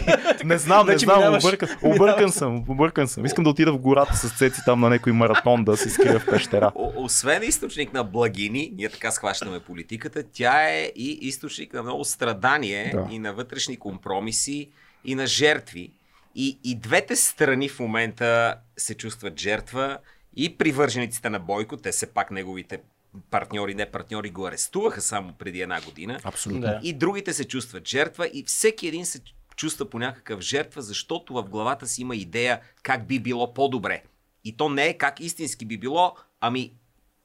[0.44, 3.24] не знам, не знам, объркан, объркан съм, объркан съм.
[3.24, 6.26] Искам да отида в гората с цеци там на някой маратон да се скрия в
[6.26, 6.72] пещера.
[6.96, 12.92] освен източник на благини, ние така схващаме политиката, тя е и източник на много страдание
[12.94, 13.14] да.
[13.14, 14.68] и на вътрешни компромиси
[15.04, 15.90] и на жертви.
[16.34, 19.98] И, и двете страни в момента се чувстват жертва
[20.36, 22.80] и привържениците на Бойко, те са пак неговите
[23.30, 26.20] партньори, не партньори го арестуваха само преди една година.
[26.24, 26.60] Абсолютно.
[26.60, 26.80] Да.
[26.82, 29.20] И другите се чувстват жертва и всеки един се
[29.56, 34.02] чувства по някакъв жертва, защото в главата си има идея как би било по-добре.
[34.44, 36.72] И то не е как истински би било, ами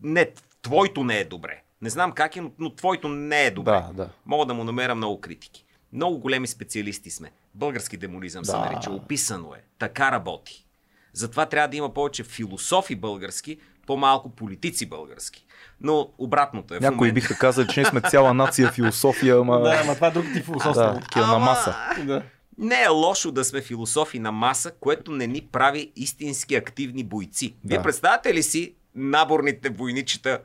[0.01, 0.31] не,
[0.61, 1.61] твоето не е добре.
[1.81, 3.71] Не знам как е, но, но твоето не е добре.
[3.71, 4.09] Да, да.
[4.25, 5.65] Мога да му намеря много критики.
[5.93, 7.31] Много големи специалисти сме.
[7.55, 8.51] Български демонизъм да.
[8.51, 8.91] се нарича.
[8.91, 9.63] Описано е.
[9.79, 10.65] Така работи.
[11.13, 15.45] Затова трябва да има повече философи български, по-малко политици български.
[15.81, 16.79] Но обратното е.
[16.79, 17.13] Някои момента...
[17.13, 19.59] биха казали, че ние сме цяла нация философия, ама.
[19.59, 20.93] Да, ама това е друг тип философия.
[20.93, 21.75] Да, такива на маса.
[22.05, 22.23] Да.
[22.57, 27.55] Не е лошо да сме философи на маса, което не ни прави истински активни бойци.
[27.65, 30.41] Вие представяте ли си наборните войничета,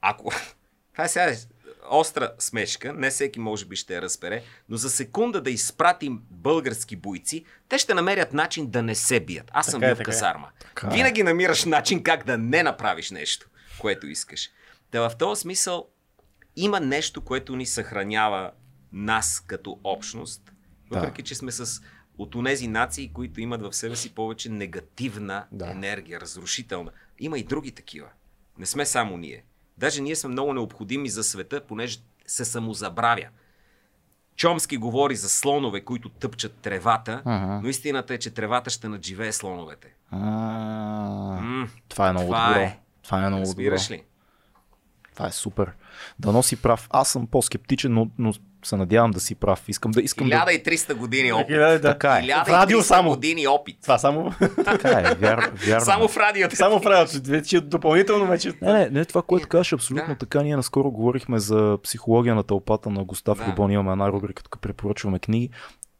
[0.00, 0.32] ако...
[0.92, 1.32] Това е сега
[1.90, 6.96] остра смешка, не всеки може би ще я разбере, но за секунда да изпратим български
[6.96, 9.50] бойци, те ще намерят начин да не се бият.
[9.52, 10.02] Аз съм бил в е.
[10.02, 10.48] казарма.
[10.60, 10.90] Така е.
[10.90, 14.50] Винаги намираш начин как да не направиш нещо, което искаш.
[14.90, 15.88] Та в този смисъл
[16.56, 18.50] има нещо, което ни съхранява
[18.92, 20.52] нас като общност,
[20.90, 21.26] въпреки да.
[21.26, 21.82] че сме с
[22.18, 25.70] от онези нации, които имат в себе си повече негативна да.
[25.70, 26.90] енергия, разрушителна.
[27.18, 28.08] Има и други такива.
[28.58, 29.44] Не сме само ние.
[29.78, 33.28] Даже ние сме много необходими за света, понеже се самозабравя.
[34.36, 37.60] Чомски говори за слонове, които тъпчат тревата, ага.
[37.62, 39.88] но истината е, че тревата ще надживее слоновете.
[40.10, 40.18] А,
[41.88, 42.60] това е много това добро.
[42.60, 42.78] Е.
[43.02, 43.94] Това е много Разбираш добро.
[43.94, 44.04] ли?
[45.14, 45.72] Това е супер.
[46.18, 46.88] Да носи прав.
[46.90, 48.32] Аз съм по-скептичен, но, но
[48.66, 49.62] се надявам да си прав.
[49.68, 50.94] Искам да искам 1300 да...
[50.94, 51.56] години опит.
[51.56, 51.80] Да.
[51.80, 52.22] Така е.
[52.22, 53.10] 1300 радио само.
[53.10, 53.76] години опит.
[53.82, 54.32] Това само.
[54.64, 55.84] Така е, вяр, вярно.
[55.84, 56.56] Само в радиото.
[56.56, 57.30] Само в радиото.
[57.30, 58.52] Вече допълнително вече.
[58.62, 60.18] Не, не, не това, което кажеш, абсолютно да.
[60.18, 60.42] така.
[60.42, 63.46] Ние наскоро говорихме за психология на тълпата на Густав да.
[63.46, 63.70] Любон.
[63.70, 65.50] Имаме една рубрика, тук препоръчваме книги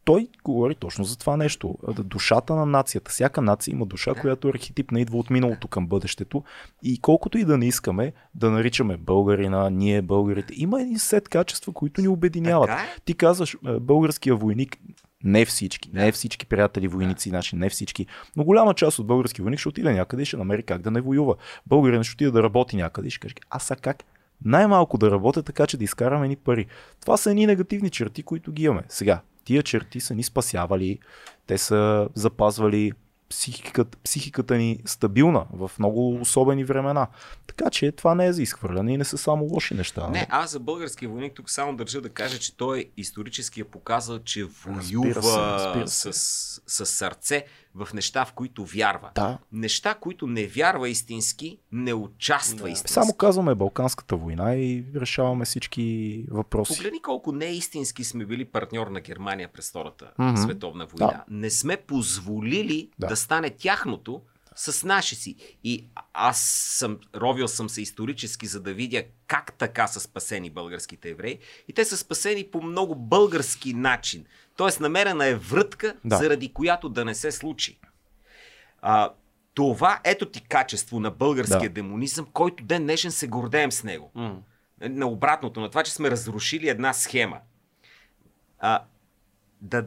[0.05, 1.77] той говори точно за това нещо.
[1.99, 3.11] Душата на нацията.
[3.11, 4.21] Всяка нация има душа, да.
[4.21, 6.43] която е архетипна, идва от миналото към бъдещето.
[6.83, 11.73] И колкото и да не искаме да наричаме българина, ние българите, има един сет качества,
[11.73, 12.67] които ни обединяват.
[12.67, 12.87] Така е?
[13.05, 14.77] Ти казваш, българския войник,
[15.23, 19.59] не всички, не всички приятели войници наши, не всички, но голяма част от български войник
[19.59, 21.35] ще отиде някъде и ще намери как да не воюва.
[21.67, 24.03] Българин ще отиде да работи някъде и ще каже, а са как?
[24.45, 26.65] Най-малко да работя така, че да изкараме ни пари.
[27.01, 28.83] Това са едни негативни черти, които ги имаме.
[28.89, 30.99] Сега, тия черти са ни спасявали,
[31.47, 32.91] те са запазвали
[33.29, 37.07] психиката, психиката ни стабилна в много особени времена.
[37.47, 40.09] Така че това не е за изхвърляне и не са само лоши неща.
[40.09, 44.19] Не, аз за българския войник тук само държа да кажа, че той исторически е показал,
[44.19, 46.13] че воюва се, се.
[46.13, 47.45] С, с сърце
[47.75, 49.11] в неща, в които вярва.
[49.15, 49.37] Да.
[49.51, 52.69] Неща, които не вярва истински, не участва да.
[52.69, 52.93] истински.
[52.93, 56.75] Само казваме Балканската война и решаваме всички въпроси.
[56.77, 60.43] Погледни колко неистински сме били партньор на Германия през Втората mm-hmm.
[60.43, 61.13] световна война.
[61.13, 61.23] Да.
[61.35, 63.07] Не сме позволили да.
[63.07, 64.21] да стане тяхното
[64.55, 65.35] с наши си.
[65.63, 66.41] И аз
[66.77, 71.39] съм, ровил съм се исторически, за да видя как така са спасени българските евреи.
[71.67, 74.25] И те са спасени по много български начин.
[74.57, 76.17] Тоест намерена е врътка, да.
[76.17, 77.79] заради която да не се случи.
[78.81, 79.09] А,
[79.53, 81.73] това ето ти качество на българския да.
[81.73, 84.11] демонизъм, който ден днешен се гордеем с него.
[84.17, 84.37] Mm.
[84.81, 87.39] На обратното, на това, че сме разрушили една схема.
[88.59, 88.83] А,
[89.61, 89.85] да,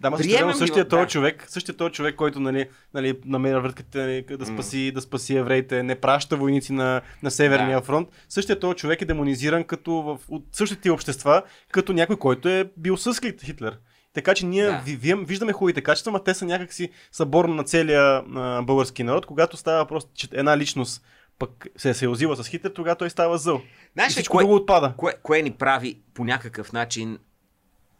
[0.00, 1.06] да, ма Приемам същия този да.
[1.06, 4.92] човек, същия този човек, който нали, нали, намеря вратката нали, да, спаси, mm.
[4.92, 7.86] да спаси евреите, не праща войници на, на Северния да.
[7.86, 8.08] фронт.
[8.28, 11.42] Същия този човек е демонизиран като в, от същите общества,
[11.72, 13.78] като някой, който е бил с Хитлер.
[14.12, 14.82] Така че ние да.
[14.84, 19.26] ви, виждаме хубавите качества, но те са някакси събор на целия а, български народ.
[19.26, 21.02] Когато става просто че една личност
[21.38, 23.62] пък се е съюзила с Хитлер, тогава той става зъл.
[23.94, 24.94] Знаеш, всичко кое, друго отпада.
[24.96, 27.18] Кое, кое ни прави по някакъв начин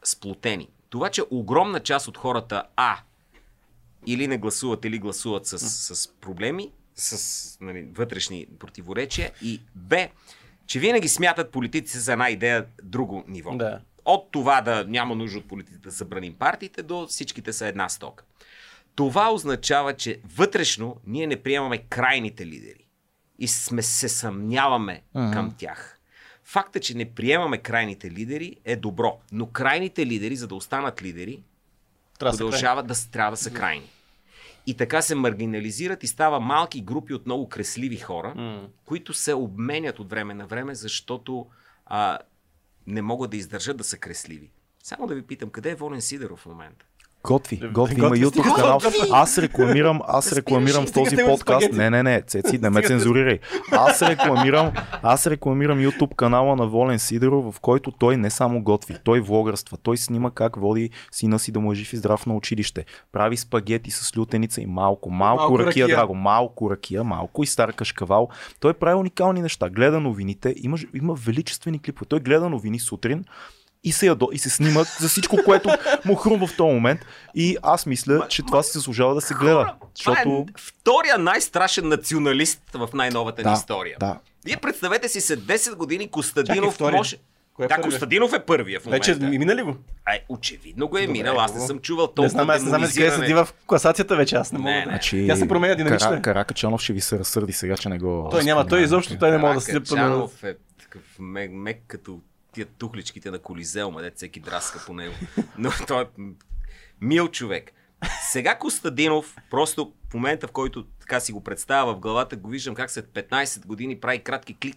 [0.02, 0.68] сплотени?
[0.90, 2.98] Това, че огромна част от хората А
[4.06, 10.08] или не гласуват, или гласуват с, с проблеми, с нали, вътрешни противоречия и Б,
[10.66, 13.56] че винаги смятат политиците за една идея друго ниво.
[13.56, 13.80] Да.
[14.04, 18.24] От това да няма нужда от политиците да събраним партиите, до всичките са една стока.
[18.94, 22.86] Това означава, че вътрешно ние не приемаме крайните лидери
[23.38, 25.32] и сме се съмняваме uh-huh.
[25.32, 25.97] към тях.
[26.48, 31.42] Факта, че не приемаме крайните лидери е добро, но крайните лидери, за да останат лидери,
[32.18, 33.90] трябва продължават да, трябва да са крайни.
[34.66, 38.66] И така се маргинализират и става малки групи от много кресливи хора, mm.
[38.84, 41.46] които се обменят от време на време, защото
[41.86, 42.18] а,
[42.86, 44.50] не могат да издържат да са кресливи.
[44.82, 46.86] Само да ви питам, къде е Волен Сидеров в момента?
[47.24, 48.80] Готви, готви, има YouTube канал.
[49.12, 51.72] Аз рекламирам, аз рекламирам в този подкаст.
[51.72, 53.38] Не, не, не, Цеци, не ме цензурирай.
[53.72, 54.72] Аз рекламирам,
[55.02, 59.76] аз рекламирам YouTube канала на Волен Сидеров, в който той не само готви, той влогърства,
[59.82, 62.84] той снима как води сина си да му е жив и здрав на училище.
[63.12, 67.46] Прави спагети с лютеница и малко, малко, малко ракия, ракия, драго, малко ракия, малко и
[67.46, 68.28] стар кашкавал.
[68.60, 69.68] Той прави уникални неща.
[69.68, 72.06] Гледа новините, има, има величествени клипове.
[72.06, 73.24] Той гледа новини сутрин,
[73.84, 75.70] и се, ядо, и се снима за всичко, което
[76.04, 77.00] му хрумва в този момент.
[77.34, 79.74] И аз мисля, че това си заслужава да се гледа.
[79.94, 80.46] Защото...
[80.48, 83.96] е втория най-страшен националист в най-новата да, ни история.
[84.00, 84.18] Да.
[84.44, 87.16] Вие представете си след 10 години Костадинов Чакай, може...
[87.54, 89.14] Кой е да, Костадинов е първия в момента.
[89.14, 89.76] Вече мина ли го?
[90.04, 91.40] Ай, очевидно го е Добре, минал.
[91.40, 94.36] Аз не съм чувал толкова Не знам, аз не знам къде седи в класацията вече.
[94.36, 94.70] Аз не мога.
[94.70, 94.84] Не, не.
[94.84, 96.08] Значи, Тя се променя динамично.
[96.08, 98.28] Кара, Каракачанов ще ви се разсърди сега, че не го...
[98.30, 99.72] Той няма, той изобщо той не може да се...
[99.72, 102.20] Каракачанов е такъв мек, мек като
[102.52, 105.14] тия тухличките на Колизео, ма всеки драска по него.
[105.58, 106.06] Но той е
[107.00, 107.72] мил човек.
[108.30, 112.74] Сега Костадинов, просто в момента, в който така си го представя в главата, го виждам
[112.74, 114.76] как след 15 години прави кратки клик,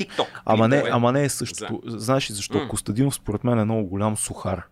[0.00, 0.26] TikTok.
[0.44, 1.80] Ама не, ама не е същото.
[1.86, 1.98] За...
[1.98, 2.58] Знаеш ли защо?
[2.58, 2.68] Mm.
[2.68, 4.62] Костадинов според мен е много голям сухар.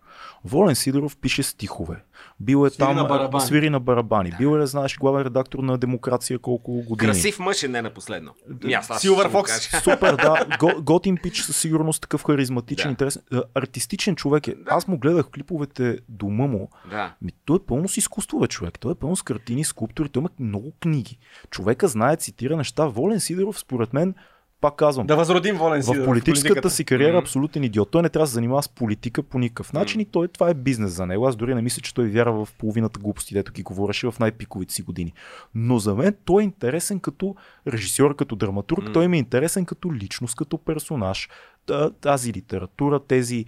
[0.45, 2.03] Волен Сидоров пише стихове.
[2.39, 3.45] Бил е свири там, на барабани.
[3.45, 4.29] свири на барабани.
[4.29, 4.37] Да.
[4.37, 7.11] Бил е, знаеш, главен редактор на Демокрация колко години.
[7.11, 8.33] Красив мъж е не на последно.
[8.97, 9.81] Силвър Фокс.
[9.83, 10.45] Супер, да.
[10.59, 12.89] Го, готин пич със сигурност такъв харизматичен, да.
[12.89, 13.21] интересен.
[13.53, 14.55] Артистичен човек е.
[14.55, 14.65] Да.
[14.67, 16.69] Аз му гледах клиповете дома му.
[16.89, 17.15] Да.
[17.21, 18.79] Ми, той е пълно с изкуство, бе, човек.
[18.79, 20.09] Той е пълно с картини, скулптури.
[20.09, 21.19] Той има много книги.
[21.49, 22.85] Човека знае, цитира неща.
[22.85, 24.15] Волен Сидоров, според мен,
[24.61, 25.07] пак казвам.
[25.07, 27.91] Да възродим Волен В политическата си кариера е абсолютен идиот.
[27.91, 30.03] Той не трябва да се занимава с политика по никакъв начин mm.
[30.03, 31.27] и той, това е бизнес за него.
[31.27, 34.73] Аз дори не мисля, че той вярва в половината глупости, дето ги говореше в най-пиковите
[34.73, 35.13] си години.
[35.55, 37.35] Но за мен той е интересен като
[37.67, 38.83] режисьор, като драматург.
[38.83, 38.93] Mm.
[38.93, 41.29] Той ми е интересен като личност, като персонаж.
[42.01, 43.45] Тази литература, тези,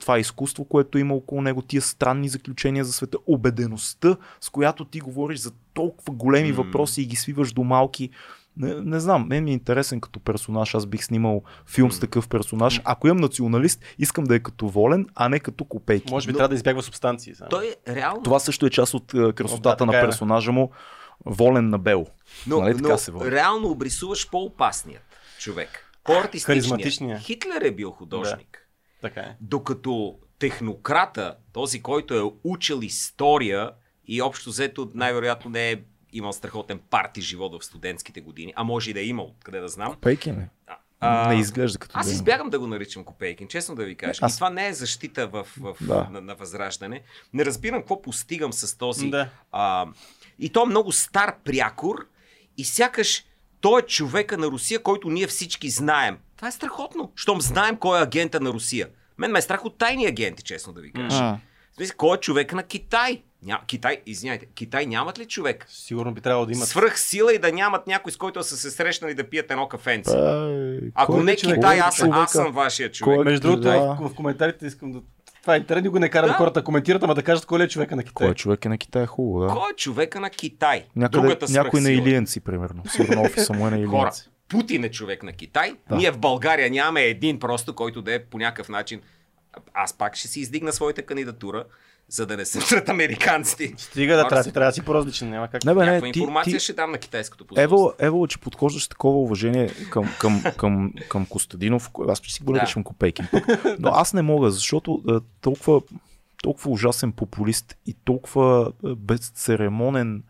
[0.00, 5.00] това изкуство, което има около него, тия странни заключения за света, убедеността, с която ти
[5.00, 6.56] говориш за толкова големи mm.
[6.56, 8.10] въпроси и ги свиваш до малки
[8.56, 10.74] не, не знам, мен ми е интересен като персонаж.
[10.74, 12.80] Аз бих снимал филм с такъв персонаж.
[12.84, 16.12] Ако имам националист, искам да е като волен, а не като копейки.
[16.12, 16.36] Може би Но...
[16.36, 17.34] трябва да избягва субстанции.
[17.34, 17.48] Само.
[17.48, 18.22] Той е реално.
[18.22, 20.70] Това също е част от uh, красотата да, на е, персонажа му.
[21.26, 22.06] Волен на бел.
[22.46, 23.30] Но, нали, така но се води.
[23.30, 25.02] реално обрисуваш по-опасният
[25.38, 25.92] човек.
[26.04, 27.22] По-артистичният.
[27.22, 28.68] Хитлер е бил художник.
[29.02, 29.08] Да.
[29.08, 29.36] Така е.
[29.40, 33.70] Докато технократа, този, който е учил история
[34.06, 35.76] и общо взето най-вероятно не е
[36.14, 39.68] имал страхотен парти живот в студентските години, а може и да е имал, къде да
[39.68, 39.96] знам.
[40.00, 40.48] Пейки не.
[41.00, 41.98] а, не изглежда като.
[41.98, 44.18] Аз избягам да го наричам Копейкин, честно да ви кажа.
[44.22, 44.34] Аз...
[44.34, 46.08] И това не е защита в, в, да.
[46.10, 47.02] на, на възраждане.
[47.32, 49.10] Не разбирам какво постигам с този.
[49.10, 49.28] Да.
[49.52, 49.86] А,
[50.38, 52.06] и то е много стар прякор
[52.56, 53.24] и сякаш
[53.60, 56.18] той е човека на Русия, който ние всички знаем.
[56.36, 58.88] Това е страхотно, щом знаем кой е агента на Русия.
[59.18, 61.22] Мен ме е страх от тайни агенти, честно да ви кажа.
[61.22, 61.36] Mm.
[61.76, 63.22] Смисъл, кой е човек на Китай?
[63.42, 63.60] Ня...
[63.66, 65.66] Китай, извиняйте, Китай нямат ли човек?
[65.68, 66.68] Сигурно би трябвало да имат.
[66.68, 70.10] Свръх сила и да нямат някой, с който са се срещнали да пият едно кафенце.
[70.94, 71.54] Ако не човек?
[71.54, 73.16] Китай, аз, аз съм вашия човек.
[73.16, 73.96] Кой, Между другото, да.
[74.00, 75.00] в коментарите искам да
[75.44, 76.32] това е интересно, го не кара да.
[76.32, 78.14] да хората коментират, ама да кажат кой е човека на Китай.
[78.14, 79.48] Кой е човека на Китай е хубаво, да.
[79.52, 80.84] Кой е човека на Китай?
[80.96, 82.82] Някъде, Другата някой на Илиенци, примерно.
[82.88, 83.90] Сигурно офиса му е на Илиенци.
[83.90, 84.12] Хора,
[84.48, 85.74] Путин е човек на Китай.
[85.88, 85.96] Да.
[85.96, 89.00] Ние в България нямаме един просто, който да е по някакъв начин.
[89.74, 91.64] Аз пак ще си издигна своята кандидатура
[92.08, 93.74] за да не се сред американците.
[93.76, 95.64] Стига да трябва, трябва да си по-различен, няма как.
[95.64, 97.62] Не, бе, не, ти, информация ти, ще дам на китайското посолство.
[97.62, 102.52] Ево, ево, че подхождаш такова уважение към, към, към, към Костадинов, аз ще си го
[102.52, 102.84] наричам да.
[102.84, 103.28] Копейкин.
[103.78, 105.02] Но аз не мога, защото
[105.40, 105.80] толкова,
[106.42, 110.22] толкова ужасен популист и толкова безцеремонен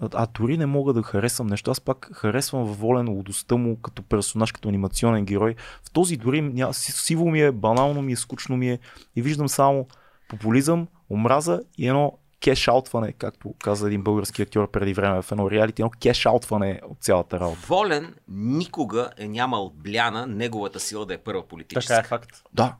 [0.00, 1.70] а дори не мога да харесвам нещо.
[1.70, 5.54] Аз пак харесвам във волен лудостта му като персонаж, като анимационен герой.
[5.84, 6.74] В този дори ня...
[6.74, 8.78] сиво ми е, банално ми е, скучно ми е
[9.16, 9.86] и виждам само
[10.28, 15.82] популизъм, омраза и едно кеш-аутване, както каза един български актьор преди време в едно реалити,
[15.82, 17.60] едно кеш-аутване от цялата работа.
[17.66, 21.94] Волен никога е нямал бляна неговата сила да е първа политическа.
[21.94, 22.42] Така е факт.
[22.52, 22.76] Да.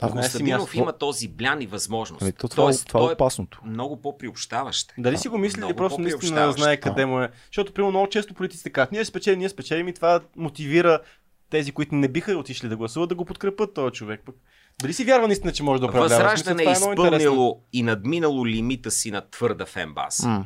[0.00, 2.22] Да, Костадинов има този блян и възможност.
[2.22, 3.60] Ами, то, това, Тоест, това е опасното.
[3.64, 4.92] Е много по-приобщаващ.
[4.98, 7.30] Дали си го мисли или просто наистина знае къде му е?
[7.46, 11.00] Защото, примерно, много често политиците казват, ние спечелим, ние спечелим и това мотивира
[11.50, 14.22] тези, които не биха отишли да гласуват, да го подкрепят този човек.
[14.82, 16.08] Дали си вярва наистина, че може да управлява?
[16.08, 20.16] Възраждане е, е изпълнило и надминало лимита си на твърда фенбас.
[20.16, 20.44] Mm.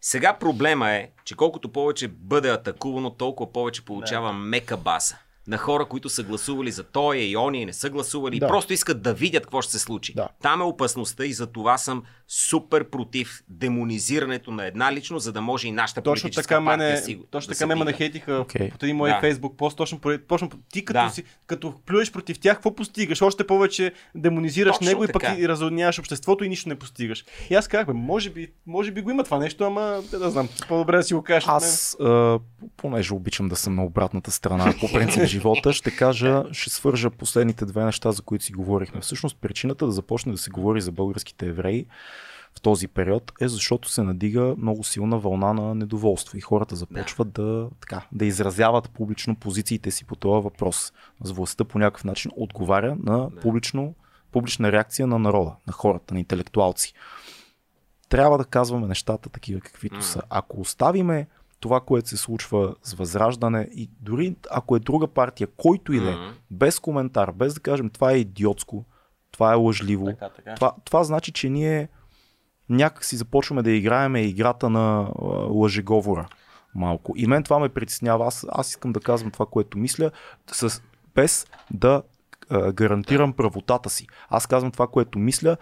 [0.00, 4.32] Сега проблема е, че колкото повече бъде атакувано, толкова повече получава да.
[4.32, 8.38] мека баса на хора, които са гласували за той и они и не са гласували
[8.38, 8.46] да.
[8.46, 10.14] просто искат да видят какво ще се случи.
[10.14, 10.28] Да.
[10.42, 15.40] Там е опасността и за това съм супер против демонизирането на една личност, за да
[15.40, 18.70] може и нашата точно политическа така партия мене, си, Точно да така ме нахейтиха okay.
[18.70, 19.20] по един мой да.
[19.20, 21.10] фейсбук пост, точно, точно ти като, да.
[21.10, 23.22] си, като плюеш против тях, какво постигаш?
[23.22, 25.26] Още повече демонизираш точно него така.
[25.26, 27.24] и пък и разодняваш обществото и нищо не постигаш.
[27.50, 30.30] И аз казах, бе, може би, може би го има това нещо, ама да, да
[30.30, 31.48] знам, по-добре да си го кажеш.
[31.48, 32.38] Аз, а,
[32.76, 37.64] понеже обичам да съм на обратната страна, по принцип живота, ще кажа, ще свържа последните
[37.64, 39.00] две неща, за които си говорихме.
[39.00, 41.86] Всъщност причината да започне да се говори за българските евреи
[42.56, 47.32] в този период е защото се надига много силна вълна на недоволство и хората започват
[47.32, 50.92] да, така, да изразяват публично позициите си по този въпрос.
[51.24, 53.94] С властта по някакъв начин отговаря на публично,
[54.32, 56.94] публична реакция на народа, на хората, на интелектуалци.
[58.08, 60.22] Трябва да казваме нещата такива каквито са.
[60.30, 61.26] Ако оставиме
[61.60, 66.10] това, което се случва с възраждане и дори ако е друга партия, който и да
[66.10, 66.32] е, mm-hmm.
[66.50, 68.84] без коментар, без да кажем това е идиотско,
[69.32, 70.54] това е лъжливо, така, така.
[70.54, 71.88] Това, това значи, че ние
[72.68, 76.28] някак си започваме да играем играта на а, лъжеговора
[76.74, 77.12] малко.
[77.16, 78.26] И мен това ме притеснява.
[78.26, 80.10] Аз, аз искам да казвам това, което мисля,
[80.52, 80.82] с,
[81.14, 82.02] без да
[82.50, 84.06] а, гарантирам правотата си.
[84.28, 85.56] Аз казвам това, което мисля,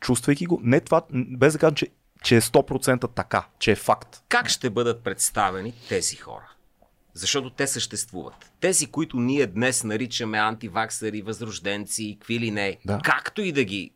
[0.00, 0.60] чувствайки го.
[0.62, 1.88] Не това, без да казвам, че
[2.24, 4.22] че е 100% така, че е факт.
[4.28, 6.50] Как ще бъдат представени тези хора?
[7.14, 8.34] Защото те съществуват.
[8.60, 12.98] Тези, които ние днес наричаме антиваксари, възрожденци, какви ли не, да.
[13.04, 13.94] както и да ги,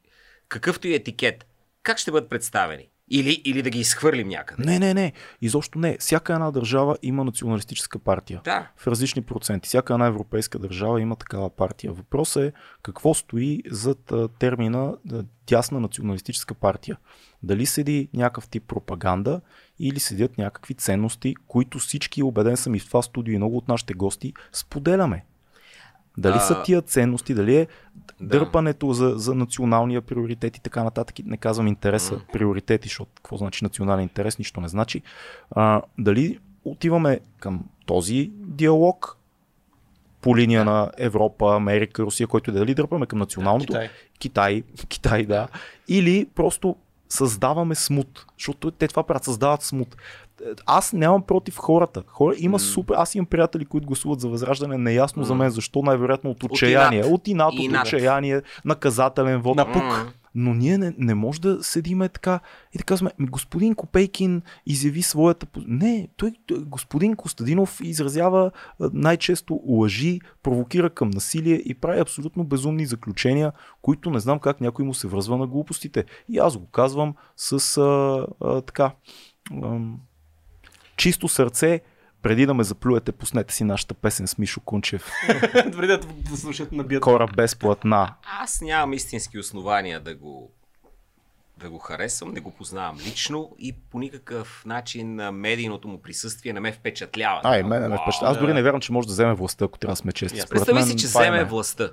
[0.49, 1.47] какъвто и етикет,
[1.83, 2.89] как ще бъдат представени?
[3.11, 4.65] Или, или да ги изхвърлим някъде?
[4.65, 5.13] Не, не, не.
[5.41, 5.97] Изобщо не.
[5.99, 8.41] Всяка една държава има националистическа партия.
[8.45, 8.71] Да.
[8.77, 9.67] В различни проценти.
[9.67, 11.93] Всяка една европейска държава има такава партия.
[11.93, 12.53] Въпросът е
[12.83, 14.97] какво стои зад термина
[15.47, 16.97] тясна националистическа партия.
[17.43, 19.41] Дали седи някакъв тип пропаганда
[19.79, 23.69] или седят някакви ценности, които всички, убеден съм и в това студио и много от
[23.69, 25.25] нашите гости, споделяме.
[26.19, 26.41] Дали а...
[26.41, 27.66] са тия ценности, дали е
[28.20, 28.39] да.
[28.39, 31.16] дърпането за, за националния приоритет и така нататък.
[31.24, 32.32] Не казвам интереса, mm.
[32.32, 35.03] приоритети, защото какво значи национален интерес, нищо не значи.
[35.51, 39.16] А, дали отиваме към този диалог
[40.20, 40.70] по линия да.
[40.70, 43.73] на Европа, Америка, Русия, който е дали дърпаме към националното.
[43.73, 43.89] Да,
[44.19, 44.62] Китай.
[44.62, 45.49] Китай, Китай, да.
[45.89, 46.77] Или просто
[47.09, 49.97] създаваме смут, защото те това правят, създават смут.
[50.66, 52.02] Аз нямам против хората.
[52.06, 52.94] Хора, има супер.
[52.98, 54.78] Аз имам приятели, които гласуват за възраждане.
[54.78, 55.27] Неясно mm.
[55.27, 55.82] за мен защо.
[55.82, 57.05] Най-вероятно от отчаяние.
[57.05, 59.56] От инат, от, от отчаяние, наказателен вод.
[59.56, 59.82] Напук.
[59.82, 60.06] Mm.
[60.35, 62.40] Но ние не, не може да седиме така
[62.73, 65.47] и да казваме, господин Копейкин изяви своята...
[65.66, 68.51] Не, той, господин Костадинов изразява
[68.81, 73.52] най-често лъжи, провокира към насилие и прави абсолютно безумни заключения,
[73.82, 76.05] които не знам как някой му се връзва на глупостите.
[76.28, 78.93] И аз го казвам с а, а, така...
[79.62, 79.78] А,
[80.97, 81.81] чисто сърце,
[82.23, 85.11] преди да ме заплюете, пуснете си нашата песен с Мишо Кунчев.
[85.53, 85.99] Преди
[86.31, 87.03] да слушат на бият.
[87.03, 88.15] Кора без платна.
[88.41, 90.51] Аз нямам истински основания да го
[91.59, 96.61] да го харесвам, не го познавам лично и по никакъв начин медийното му присъствие не
[96.61, 97.41] ме впечатлява.
[97.45, 98.33] А, и мене ме впечатлява.
[98.33, 100.41] Аз дори не вярвам, че може да вземе властта, ако трябва да сме чести.
[100.51, 101.91] Представи си, че е вземе властта.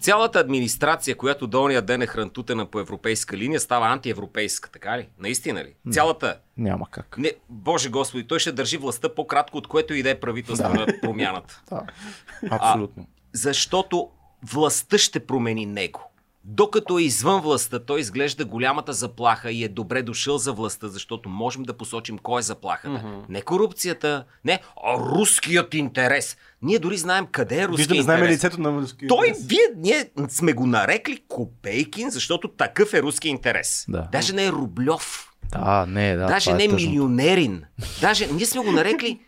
[0.00, 5.08] Цялата администрация, която долния ден е хрантутена по европейска линия, става антиевропейска, така ли?
[5.18, 5.74] Наистина ли?
[5.92, 6.38] Цялата.
[6.56, 7.18] Няма как.
[7.18, 10.74] Не, Боже Господи, той ще държи властта по-кратко, от което и да е правителство да.
[10.74, 11.62] на промяната.
[11.70, 11.82] да.
[12.50, 13.02] Абсолютно.
[13.02, 14.10] А, защото
[14.42, 16.10] властта ще промени него.
[16.48, 21.28] Докато е извън властта, той изглежда голямата заплаха и е добре дошъл за властта, защото
[21.28, 22.88] можем да посочим кой е заплахата.
[22.88, 23.28] Mm-hmm.
[23.28, 26.36] Не корупцията, не, а руският интерес.
[26.62, 28.04] Ние дори знаем къде е руският Виждаме, интерес.
[28.04, 29.46] знаем лицето на руския Той, интерес.
[29.46, 33.84] вие, ние сме го нарекли Копейкин, защото такъв е руски интерес.
[33.88, 34.08] Да.
[34.12, 35.28] Даже не е Рублев.
[35.52, 36.26] Да, не, да.
[36.26, 37.64] Даже не е милионерин.
[38.00, 39.20] Даже ние сме го нарекли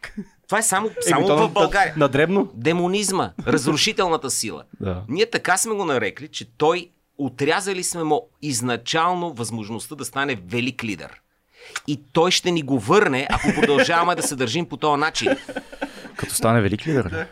[0.49, 1.93] това е само, само Еми, в България.
[1.97, 2.51] На, на дребно?
[2.55, 4.65] Демонизма, разрушителната сила.
[4.81, 5.03] Да.
[5.09, 10.85] Ние така сме го нарекли, че той отрязали сме му изначално възможността да стане велик
[10.85, 11.21] лидер.
[11.87, 15.29] И той ще ни го върне, ако продължаваме да се държим по този начин.
[16.17, 17.29] Като стане велик лидер?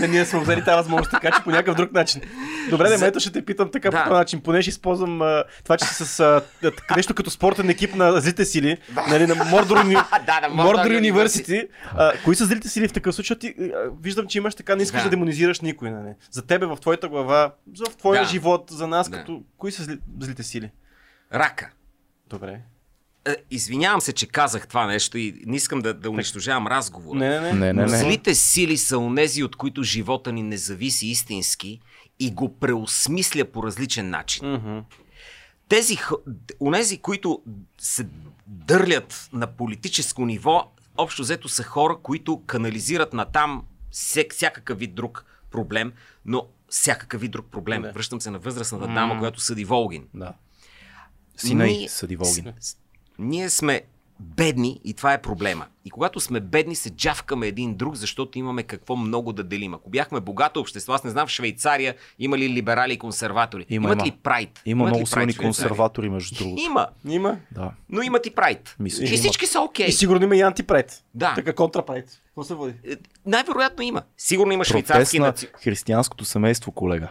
[0.00, 2.22] Да, ние сме взели тази възможност, така че по някакъв друг начин.
[2.70, 3.96] Добре, да, ето ще те питам така да.
[3.96, 4.40] по този начин.
[4.40, 6.42] Поне ще използвам а, това, че си с а,
[6.96, 8.78] нещо като спортен екип на злите сили,
[9.08, 9.76] нали, на Мордор,
[10.26, 10.90] да, да, Мордор.
[11.94, 13.38] А, кои са злите сили в такъв случай?
[13.38, 15.90] Ти, а, виждам, че имаш така, не искаш да, да демонизираш никой.
[15.90, 16.14] Нали.
[16.30, 17.52] За тебе, в твоята глава,
[17.86, 18.28] в твоя да.
[18.28, 19.16] живот, за нас, да.
[19.16, 19.42] като...
[19.56, 20.70] кои са зли, злите сили?
[21.32, 21.70] Рака.
[22.30, 22.60] Добре.
[23.26, 27.18] Е, извинявам се, че казах това нещо и не искам да, да унищожавам разговора.
[27.18, 27.52] Не, не, не.
[27.52, 27.98] не, не, не.
[27.98, 31.80] Злите сили са онези, от които живота ни не зависи истински
[32.20, 34.44] и го преосмисля по различен начин.
[34.44, 34.82] Mm-hmm.
[35.68, 35.98] Тези,
[36.60, 37.42] онези, които
[37.78, 38.08] се
[38.46, 45.24] дърлят на политическо ниво, общо взето са хора, които канализират на там всякакъв вид друг
[45.50, 45.92] проблем,
[46.24, 47.82] но всякакъв вид друг проблем.
[47.82, 47.92] Да.
[47.92, 49.18] Връщам се на възрастната дама, mm.
[49.18, 50.06] която съди Волгин.
[50.14, 50.32] Да.
[51.36, 52.52] Сина съди Волгин.
[53.18, 53.82] Ние сме
[54.20, 55.66] бедни и това е проблема.
[55.84, 59.74] И когато сме бедни, се джавкаме един друг, защото имаме какво много да делим.
[59.74, 63.66] Ако бяхме богато общество, аз не знам в Швейцария има ли либерали и консерватори.
[63.68, 64.06] Има, имат има.
[64.06, 64.62] ли прайд?
[64.66, 66.62] Има имат много силни консерватори, между другото.
[66.62, 66.86] Има.
[67.08, 67.36] Има.
[67.50, 67.72] Да.
[67.88, 68.76] Но имат и прайд.
[68.80, 69.86] Мисля, и всички са окей.
[69.86, 69.88] Okay.
[69.88, 71.04] И сигурно има и антипрайд.
[71.14, 71.34] Да.
[71.34, 72.20] Така контрапрайд.
[72.26, 72.74] Какво се води?
[72.90, 72.94] Е,
[73.26, 74.02] най-вероятно има.
[74.16, 75.48] Сигурно има Протест швейцарски на наци...
[75.62, 77.08] християнското семейство, колега.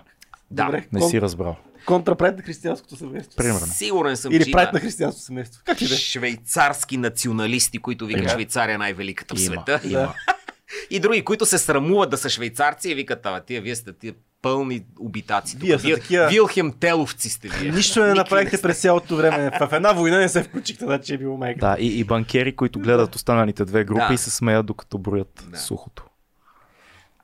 [0.51, 0.65] Да.
[0.65, 0.87] Добре.
[0.91, 1.09] Не Кон...
[1.09, 1.55] си разбрал.
[1.85, 3.35] Контрапред на християнското семейство.
[3.37, 3.67] Примерно.
[3.67, 5.61] Сигурен съм, Или че има на християнското семейство.
[5.65, 8.31] Как и да швейцарски националисти, които викат.
[8.31, 9.79] Швейцария е най-великата в света.
[9.83, 10.13] има.
[10.89, 14.13] И други, които се срамуват да са швейцарци и викат, ава, тия вие сте тия
[14.41, 15.57] пълни обитаци.
[15.57, 17.71] Вие са такива- Вилхем Теловци сте вие.
[17.71, 18.63] Нищо не направихте сте.
[18.63, 19.51] през цялото време.
[19.59, 21.59] В една война не се включихте, значи е било майка.
[21.59, 24.13] Да, и, и банкери, които гледат останалите две групи Да.
[24.13, 25.57] и се смеят докато броят Да.
[25.57, 26.03] сухото.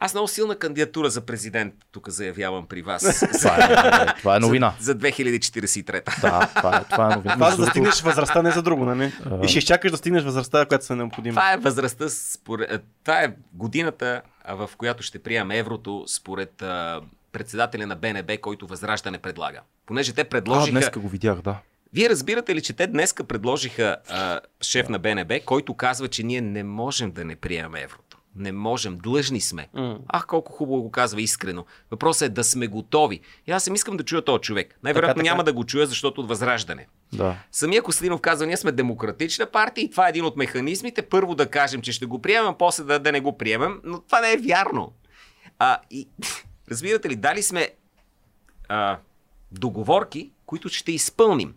[0.03, 3.23] Аз много силна кандидатура за президент тук заявявам при вас.
[3.41, 4.73] Това е, това е новина.
[4.79, 6.21] За 2043-та.
[6.21, 7.33] Да, това е, това е новина.
[7.33, 9.13] Това за да стигнеш възрастта, не за друго, нали?
[9.43, 11.33] И ще изчакаш да стигнеш възрастта, която се е необходима.
[11.33, 16.61] Това е възрастта, според, е, това е годината, а, в която ще приемем еврото според
[16.61, 17.01] а,
[17.31, 19.59] председателя на БНБ, който Възраждане предлага.
[19.85, 20.71] Понеже те А, предложиха...
[20.71, 21.57] днеска го видях, да.
[21.93, 26.41] Вие разбирате ли, че те днеска предложиха а, шеф на БНБ, който казва, че ние
[26.41, 28.10] не можем да не приемем еврото.
[28.35, 29.67] Не можем, длъжни сме.
[29.73, 29.97] М.
[30.07, 31.65] Ах, колко хубаво го казва искрено.
[31.91, 33.19] Въпросът е да сме готови.
[33.47, 34.79] И аз съм искам да чуя този човек.
[34.83, 36.87] Най-вероятно няма да го чуя, защото от възраждане.
[37.13, 37.35] Да.
[37.51, 41.01] Самия Костадинов казва, ние сме демократична партия и това е един от механизмите.
[41.01, 44.21] Първо да кажем, че ще го приемем, после да, да не го приемем, но това
[44.21, 44.93] не е вярно.
[45.59, 46.07] А, и,
[46.71, 47.69] разбирате ли, дали сме
[48.69, 48.97] а,
[49.51, 51.53] договорки, които ще изпълним,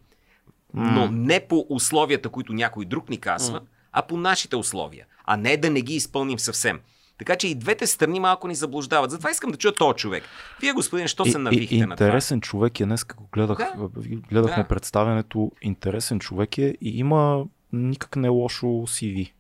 [0.74, 3.60] но не по условията, които някой друг ни казва,
[3.92, 6.80] а по нашите условия, а не да не ги изпълним съвсем.
[7.18, 9.10] Така че и двете страни малко ни заблуждават.
[9.10, 10.24] Затова искам да чуя този човек.
[10.60, 12.06] Вие, господин, що се навихте и, на това?
[12.06, 13.88] интересен човек е, днес го гледах, Да.
[14.28, 14.68] гледахме Да.
[14.68, 19.32] представянето, интересен човек е и има никак не лошо CV,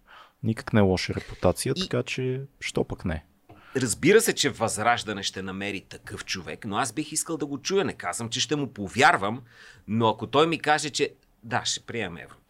[0.42, 3.24] никак не лоша репутация, И- така че що пък не.
[3.76, 7.84] Разбира се, че Възраждане ще намери такъв човек, но аз бих искал да го чуя.
[7.84, 9.42] Не казвам, че ще му повярвам,
[9.88, 11.10] но ако той ми каже, че
[11.42, 12.43] да, ще приемем еврото.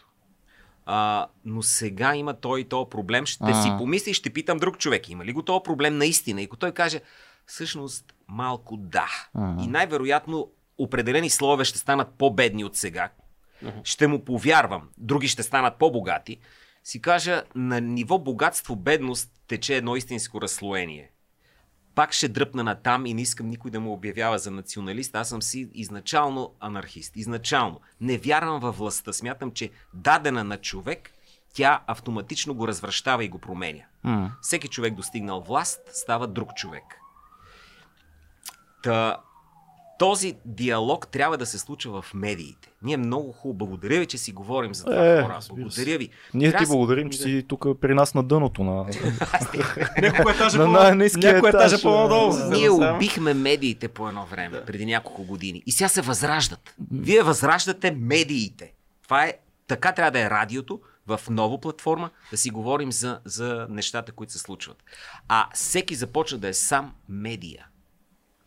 [0.87, 3.63] А, но сега има той и този проблем, ще А.
[3.63, 5.09] си помисли и ще питам друг човек.
[5.09, 6.41] Има ли го този проблем наистина?
[6.41, 7.01] И ако той каже,
[7.47, 9.09] всъщност малко да.
[9.35, 9.57] А.
[9.65, 13.11] И най-вероятно определени слове ще станат по-бедни от сега.
[13.85, 14.89] Ще му повярвам.
[14.99, 16.39] Други ще станат по-богати.
[16.85, 21.11] Си кажа, на ниво богатство, бедност тече едно истинско разслоение
[21.95, 25.15] пак ще дръпна на там и не искам никой да му обявява за националист.
[25.15, 27.17] Аз съм си изначално анархист.
[27.17, 27.81] Изначално.
[28.01, 29.13] Не вярвам във властта.
[29.13, 31.11] Смятам, че дадена на човек
[31.55, 33.83] тя автоматично го развръщава и го променя.
[34.05, 34.33] М.
[34.43, 36.85] Всеки човек достигнал власт става друг човек.
[38.83, 39.17] Та,
[39.99, 42.69] този диалог трябва да се случва в медиите.
[42.83, 43.55] Ние много хубаво.
[43.55, 45.39] Благодаря ви, че си говорим за това Е, хора.
[45.49, 46.09] Благодаря ви.
[46.35, 48.73] Ние ти Трябва да- благодарим, че си тук при нас на дъното на...
[50.03, 52.51] Няколко етажа по няколко по-надолу.
[52.51, 55.63] Ние убихме медиите по едно време, преди няколко години.
[55.67, 56.75] И сега се възраждат.
[56.93, 58.73] Вие възраждате медиите.
[59.03, 59.35] Това е,
[59.67, 64.33] така трябва да е радиото в нова платформа, да си говорим за, за нещата, които
[64.33, 64.77] се случват.
[65.29, 67.67] А всеки започва да е сам медия.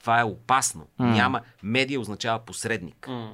[0.07, 0.87] Това е опасно.
[0.99, 1.41] Няма.
[1.63, 3.07] Медия означава посредник.
[3.07, 3.31] М.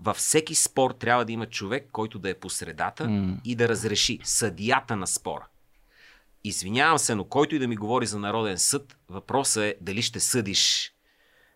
[0.00, 3.36] Във всеки спор трябва да има човек, който да е по средата М.
[3.44, 5.46] и да разреши съдията на спора.
[6.44, 10.20] Извинявам се, но който и да ми говори за Народен съд, въпросът е дали ще
[10.20, 10.92] съдиш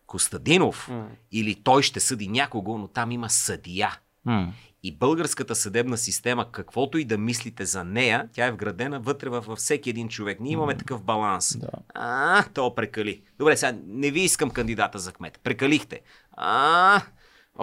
[0.06, 1.08] Костадинов М.
[1.32, 3.98] или той ще съди някого, но там има съдия.
[4.24, 4.52] М.
[4.82, 9.58] И българската съдебна система, каквото и да мислите за нея, тя е вградена вътре във
[9.58, 10.40] всеки един човек.
[10.40, 11.58] Ние имаме такъв баланс.
[11.58, 11.68] Да.
[11.94, 13.22] А, то прекали.
[13.38, 15.40] Добре, сега не ви искам кандидата за кмет.
[15.44, 16.00] Прекалихте.
[16.32, 17.02] А,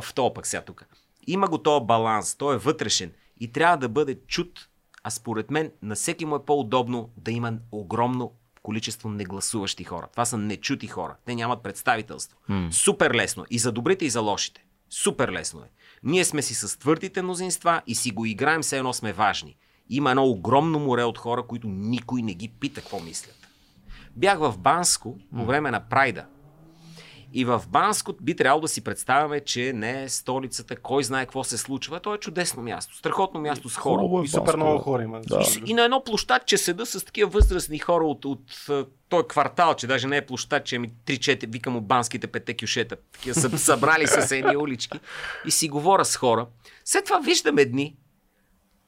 [0.01, 0.85] в то пък сега тук.
[1.27, 4.69] Има го този баланс, той е вътрешен и трябва да бъде чут,
[5.03, 10.07] а според мен на всеки му е по-удобно да има огромно количество негласуващи хора.
[10.11, 11.15] Това са нечути хора.
[11.25, 12.37] Те нямат представителство.
[12.47, 12.69] М.
[12.71, 13.45] Супер лесно.
[13.49, 14.65] И за добрите, и за лошите.
[14.89, 15.69] Супер лесно е.
[16.03, 19.57] Ние сме си с твърдите мнозинства и си го играем, все едно сме важни.
[19.89, 23.47] Има едно огромно море от хора, които никой не ги пита какво мислят.
[24.15, 26.25] Бях в Банско по време на Прайда.
[27.33, 31.43] И в Банско би трябвало да си представяме, че не е столицата, кой знае какво
[31.43, 31.99] се случва.
[31.99, 34.21] То е чудесно място, страхотно място с хора.
[34.21, 35.21] Е И супер много хора има.
[35.21, 35.45] Да.
[35.65, 38.67] И на едно площадче седа с такива възрастни хора от, от
[39.09, 42.97] той квартал, че даже не е площадче, ами 3-4, викам от банските пете кюшета.
[43.11, 44.99] Такива са събрали с едни улички
[45.45, 46.47] и си говоря с хора.
[46.85, 47.97] След това виждам едни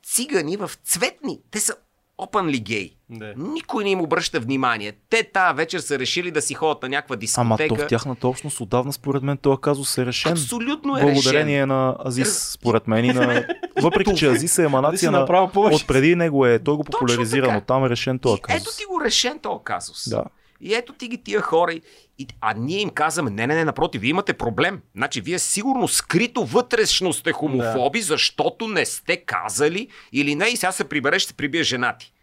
[0.03, 1.39] цигани в цветни.
[1.51, 1.75] Те са
[2.19, 2.95] openly гей.
[3.09, 3.33] Да.
[3.37, 4.93] Никой не им обръща внимание.
[5.09, 7.75] Те тази вечер са решили да си ходят на някаква Ама дискотека.
[7.75, 10.31] то в тяхната общност отдавна според мен този казус е решен.
[10.31, 11.67] Абсолютно е Благодарение решен.
[11.67, 13.05] на Азис, според мен.
[13.05, 13.45] И на...
[13.81, 15.19] Въпреки, че Азис е еманация на...
[15.19, 15.75] направо повече.
[15.75, 18.61] От преди него е, той го популяризира, но там е решен този И казус.
[18.61, 20.09] ето ти го решен този казус.
[20.09, 20.23] Да.
[20.61, 21.73] И ето ти ги тия хора.
[22.17, 24.81] И, а ние им казваме, не, не, не, напротив, вие имате проблем.
[24.95, 28.05] Значи, вие сигурно скрито вътрешно сте хомофоби, да.
[28.05, 32.13] защото не сте казали или не, и сега се прибереш, ще прибие жена ти.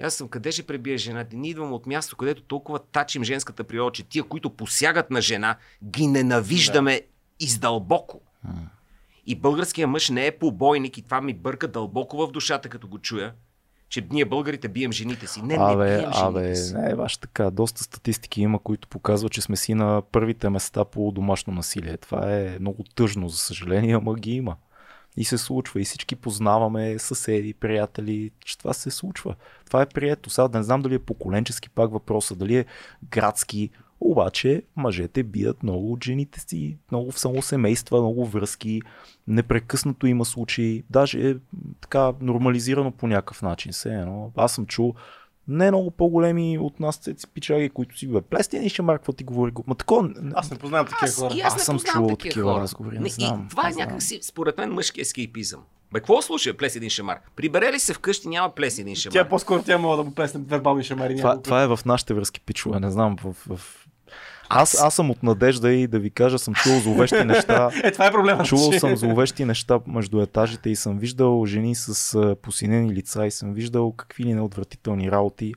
[0.00, 1.36] И Аз съм, къде ще пребие жена ти?
[1.36, 5.56] Ние идвам от място, където толкова тачим женската природа, че тия, които посягат на жена,
[5.84, 7.06] ги ненавиждаме да.
[7.44, 8.20] издълбоко.
[9.26, 12.98] И българския мъж не е побойник и това ми бърка дълбоко в душата, като го
[12.98, 13.32] чуя,
[13.88, 15.42] че ние българите бием жените си.
[15.42, 16.74] Не, не Абе, бием жените абе, си.
[16.74, 17.50] не баш така.
[17.50, 21.96] Доста статистики има, които показват, че сме си на първите места по домашно насилие.
[21.96, 24.56] Това е много тъжно, за съжаление, ама ги има.
[25.16, 25.80] И се случва.
[25.80, 29.34] И всички познаваме съседи, приятели, че това се случва.
[29.66, 30.30] Това е прието.
[30.30, 32.64] Сега да не знам дали е поколенчески пак въпроса, дали е
[33.10, 33.70] градски.
[34.00, 38.82] Обаче мъжете бият много от жените си, много в само семейства, много връзки,
[39.28, 41.34] непрекъснато има случаи, даже е
[41.80, 43.72] така нормализирано по някакъв начин.
[43.72, 44.32] Се, едно.
[44.36, 44.94] Аз съм чул
[45.48, 49.12] не много по-големи от нас цеци пичаги, които си бе, плести ни ще марк, какво
[49.12, 49.52] ти говори.
[49.66, 51.34] Ма такова, Аз не познавам такива хора.
[51.44, 52.62] аз, Аз съм чувал такива, такива хора.
[52.62, 55.60] разговори, не Не, знам, И това е някакси, според мен, мъжки ескейпизъм.
[55.92, 57.18] Бе, какво слуша, плес един шамар?
[57.36, 59.12] Прибере ли се вкъщи, няма плес един шамар.
[59.12, 61.16] Тя по-скоро тя мога да му плесне вербални шамари.
[61.16, 63.16] Това, това е в нашите връзки, пичове, не знам.
[63.24, 63.85] В, в...
[64.48, 67.70] Аз, аз съм от надежда и да ви кажа, съм чувал зловещи неща.
[67.84, 68.44] Е, това е проблема.
[68.44, 73.54] Чувал съм зловещи неща между етажите и съм виждал жени с посинени лица и съм
[73.54, 75.54] виждал какви ли неотвратителни работи.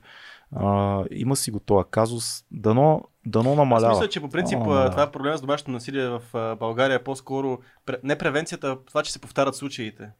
[0.56, 2.44] А, има си го този казус.
[2.50, 3.92] Дано, дано Аз намалява.
[3.94, 4.90] мисля, че по принцип а, намалява.
[4.90, 6.22] това е проблема с домашното насилие в
[6.58, 7.58] България по-скоро
[8.04, 10.10] не превенцията, това, че се повтарят случаите.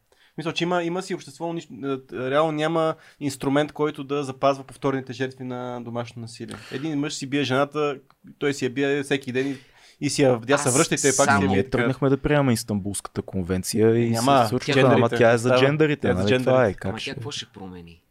[0.40, 1.54] Мисля, че има, има си общество,
[1.84, 1.98] а,
[2.30, 6.56] реално няма инструмент, който да запазва повторните жертви на домашно насилие.
[6.72, 7.98] Един мъж си бие жената,
[8.38, 9.56] той си я бие всеки ден и,
[10.00, 11.70] и си я, тя се връща и той пак си само я Ние бие.
[11.70, 14.94] тръгнахме да приемаме Истанбулската конвенция и Няма, се случва, джендерите.
[14.94, 16.00] ама тя е за джендерите.
[16.00, 16.44] Тя е за нали?
[16.44, 16.72] Това е.
[16.72, 16.78] джендерите.
[16.84, 17.14] Ама Как тя ще...
[17.14, 18.02] какво ще промени?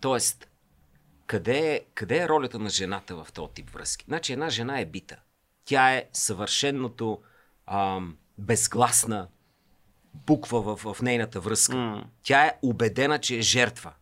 [0.00, 0.48] Тоест,
[1.26, 4.04] къде е, къде е ролята на жената в този тип връзки?
[4.08, 5.16] Значи една жена е бита.
[5.64, 7.18] Тя е съвършеното
[7.66, 9.28] ам, безгласна
[10.14, 11.76] буква в, в нейната връзка.
[11.76, 12.04] М.
[12.22, 13.92] Тя е убедена, че е жертва.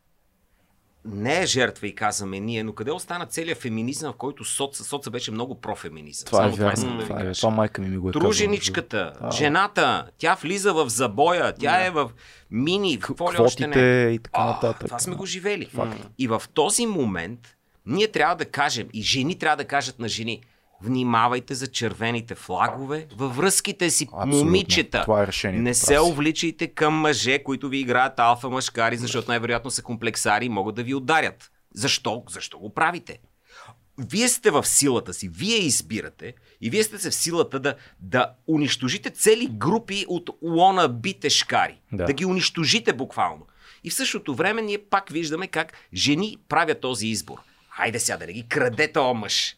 [1.04, 5.10] Не е жертва и казваме ние, но къде остана целият феминизъм, в който соца, соца
[5.10, 6.26] беше много профеминизъм.
[6.26, 6.96] Това е Само искам вярно.
[6.96, 8.12] да ви Това, е, това майка ми ми го е.
[8.12, 9.30] Труженичката, Да.
[9.30, 12.10] жената, тя влиза в забоя, тя е в
[12.50, 14.10] мини, в какво ли още не.
[14.12, 14.86] И така нататък.
[14.86, 15.16] Това сме да.
[15.16, 15.66] го живели.
[15.66, 16.06] Факт.
[16.18, 17.56] И в този момент
[17.86, 20.42] ние трябва да кажем, и жени трябва да кажат на жени,
[20.82, 24.44] внимавайте за червените флагове във връзките си, Абсолютно.
[24.44, 25.02] момичета.
[25.02, 25.62] Това е решението.
[25.62, 30.48] Не се увличайте към мъже, които ви играят алфа мъжкари, защото най-вероятно са комплексари и
[30.48, 31.50] могат да ви ударят.
[31.74, 32.24] Защо?
[32.30, 33.18] Защо го правите?
[33.98, 38.32] Вие сте в силата си, вие избирате и вие сте се в силата да, да
[38.46, 41.80] унищожите цели групи от уона битешкари.
[41.92, 42.04] Да.
[42.04, 43.46] да ги унищожите буквално.
[43.84, 47.38] И в същото време ние пак виждаме как жени правят този избор.
[47.70, 49.56] Хайде сега да не ги краде този мъж.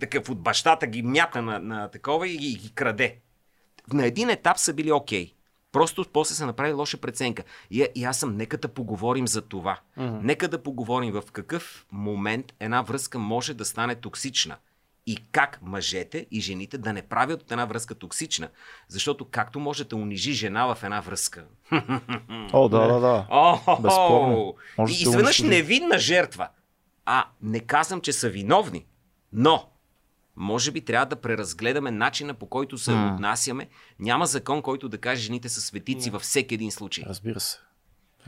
[0.00, 3.16] Такъв от бащата ги мята на, на такова и ги, ги краде.
[3.92, 5.34] На един етап са били окей.
[5.72, 7.42] Просто после се направи лоша преценка.
[7.70, 9.78] И, и аз съм, нека да поговорим за това.
[9.98, 10.20] Mm-hmm.
[10.22, 14.56] Нека да поговорим в какъв момент една връзка може да стане токсична.
[15.06, 18.48] И как мъжете и жените да не правят от една връзка токсична.
[18.88, 21.44] Защото както може да унижи жена в една връзка.
[22.52, 23.26] О, да, да, да.
[23.30, 24.54] О, Безспорно.
[24.78, 25.48] Може И да изведнъж унищожи.
[25.48, 26.48] невинна жертва.
[27.04, 28.86] А, не казвам, че са виновни,
[29.32, 29.68] но
[30.36, 33.12] може би трябва да преразгледаме начина по който се М.
[33.14, 33.68] отнасяме.
[33.98, 37.04] Няма закон, който да каже жените са светици във всеки един случай.
[37.08, 37.58] Разбира се.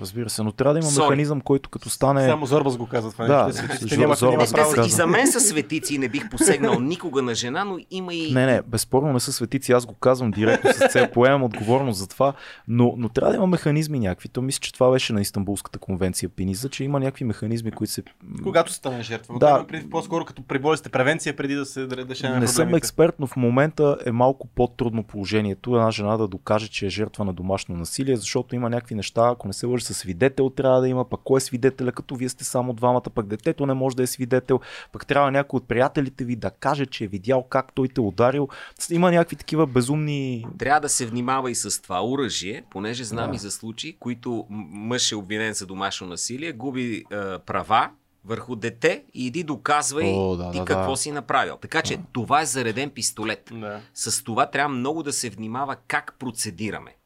[0.01, 1.03] Разбира се, но трябва да има Sorry.
[1.03, 2.29] механизъм, който като стане...
[2.29, 3.27] Само Зорбас го казва това.
[3.27, 4.87] Да, светиците няма, няма право.
[4.87, 8.33] и за мен са светици и не бих посегнал никога на жена, но има и...
[8.33, 12.09] Не, не, безспорно не са светици, аз го казвам директно с цел, поемам отговорност за
[12.09, 12.33] това,
[12.69, 14.29] но, но трябва да има механизми някакви.
[14.29, 18.03] То мисля, че това беше на Истанбулската конвенция Пиниза, че има някакви механизми, които се...
[18.43, 19.39] Когато стане жертва.
[19.39, 19.67] Да.
[19.91, 23.37] по-скоро като при болестите превенция, преди да се да решаваме Не съм експерт, но в
[23.37, 28.17] момента е малко по-трудно положението една жена да докаже, че е жертва на домашно насилие,
[28.17, 31.37] защото има някакви неща, ако не се лъжи със свидетел, трябва да има, пък кой
[31.37, 34.61] е свидетеля, като вие сте само двамата, пък детето не може да е свидетел,
[34.93, 38.05] пък трябва някой от приятелите ви да каже, че е видял как той те е
[38.05, 38.49] ударил.
[38.91, 43.37] Има някакви такива безумни Трябва да се внимава и с това оръжие, понеже знам Да.
[43.37, 47.91] и за случаи, които мъж е обвинен за домашно насилие, губи е, права
[48.25, 50.97] върху дете и иди доказвай О, да, ти да, какво да.
[50.97, 51.57] си направил.
[51.57, 53.51] Така че това е зареден пистолет.
[53.53, 53.81] Да.
[53.95, 56.97] С това трябва много да се внимава как процедираме.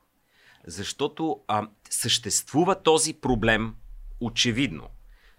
[0.69, 3.75] Защото а, съществува този проблем
[4.21, 4.85] очевидно.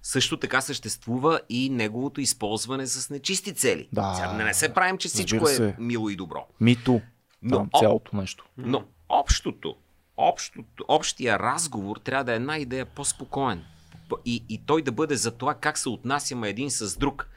[0.03, 3.89] Също така съществува и неговото използване с нечисти цели.
[3.93, 4.13] Да.
[4.15, 5.75] Сега не, не се правим, че всичко е се.
[5.79, 6.47] мило и добро.
[6.61, 7.01] мито,
[7.41, 8.45] Но, там, цялото нещо.
[8.57, 9.75] но общото,
[10.17, 13.65] общото, общия разговор трябва да е една идея по-спокоен.
[14.25, 17.29] И, и той да бъде за това как се отнасяме един с друг.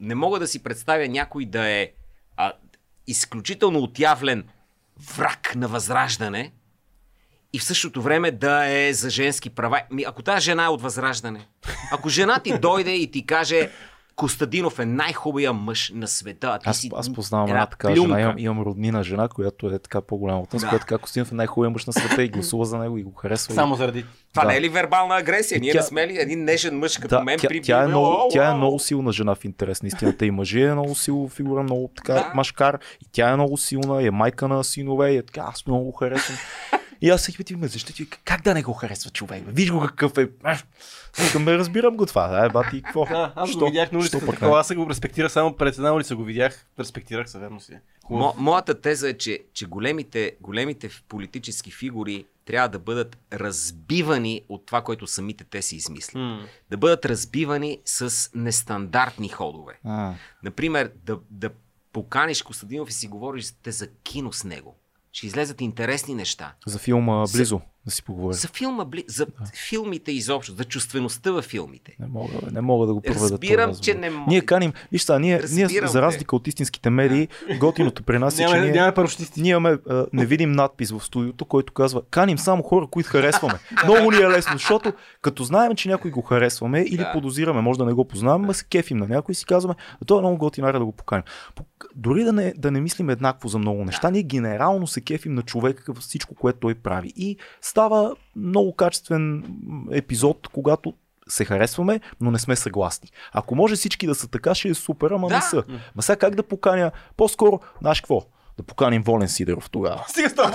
[0.00, 1.92] Не мога да си представя някой да е
[2.36, 2.52] а,
[3.06, 4.48] изключително отявлен
[5.16, 6.52] враг на възраждане
[7.52, 9.80] и в същото време да е за женски права.
[9.90, 11.46] Ми, ако тази жена е от възраждане,
[11.92, 13.70] ако жена ти дойде и ти каже
[14.16, 18.02] Костадинов е най-хубавия мъж на света, а ти Аз, си аз познавам една така плюнка.
[18.02, 20.68] жена, имам, имам роднина жена, която е така по-голяма от нас, Да.
[20.68, 23.54] която така Костинов е най-хубавия мъж на света и гласува за него и го харесва.
[23.54, 24.04] Само заради.
[24.30, 24.48] Това Да.
[24.48, 25.60] не е ли вербална агресия?
[25.60, 27.86] Ние тя- не сме ли един нежен мъж като да, мен тя, при тя, е
[27.86, 30.26] много, О, тя е много силна жена в интерес на истината.
[30.26, 32.32] И мъже е много силна фигура, много така Да.
[32.34, 32.78] машкар.
[33.00, 35.10] И тя е много силна, и е майка на синове.
[35.10, 36.38] И е така, аз много го харесвам.
[37.02, 39.44] И аз всеки път ти ме защити, как да не го харесва човек?
[39.44, 39.52] бе?
[39.52, 40.28] Виж го какъв е.
[41.18, 42.28] Викам, бе, разбирам го това.
[42.28, 43.04] Да, е, бати, какво?
[43.06, 43.58] Да, аз Що?
[43.58, 44.38] го видях на улицата.
[44.42, 46.66] Аз се го респектирах само пред една улица, го видях.
[46.78, 47.72] Респектирах се, верно си.
[47.72, 47.80] е.
[48.10, 54.66] Мо, моята теза е, че, че големите, големите политически фигури трябва да бъдат разбивани от
[54.66, 56.14] това, което самите те си измислят.
[56.14, 56.46] М.
[56.70, 59.78] Да бъдат разбивани с нестандартни ходове.
[59.84, 61.50] А, Например, да, да
[61.92, 64.76] поканиш Костадинов и си говориш те за кино с него.
[65.12, 66.54] Ще излезат интересни неща.
[66.66, 68.32] за филма Близо, да си поговорим.
[68.38, 69.26] За филма, за
[69.68, 71.96] филмите изобщо, за чувствеността във филмите.
[72.00, 73.20] Не мога, не мога да го проведа.
[73.22, 73.84] Разбирам, разговор.
[73.84, 74.24] че не мога.
[74.28, 77.28] Ние каним, виж сега, ние, ние за разлика от истинските медии,
[77.58, 79.42] готиното при нас е, че ние, парашутисти.
[79.42, 83.54] ние имаме а, невидим надпис в студиото, който казва каним само хора, които харесваме.
[83.84, 84.92] Много ни е лесно, защото
[85.22, 87.12] като знаем, че някой го харесваме или Да.
[87.12, 90.04] подозираме, може да не го познаваме, ма се кефим на някой и си казваме, а
[90.04, 91.24] той е много готин, айде да го поканим.
[91.56, 95.34] Пок- Дори да не, да не мислим еднакво за много неща, ние генерално се кефим
[95.34, 97.12] на човека във всичко, което той прави.
[97.16, 97.36] И
[97.72, 99.44] става много качествен
[99.92, 100.94] епизод, когато
[101.28, 103.08] се харесваме, но не сме съгласни.
[103.32, 105.34] Ако може всички да са така, ще е супер, ама Да.
[105.34, 105.64] не са.
[105.96, 106.90] Ма сега как да поканя?
[107.16, 108.22] По-скоро, знаеш какво?
[108.56, 110.04] Да поканим Волен Сидеров тогава.
[110.08, 110.52] Стига с това.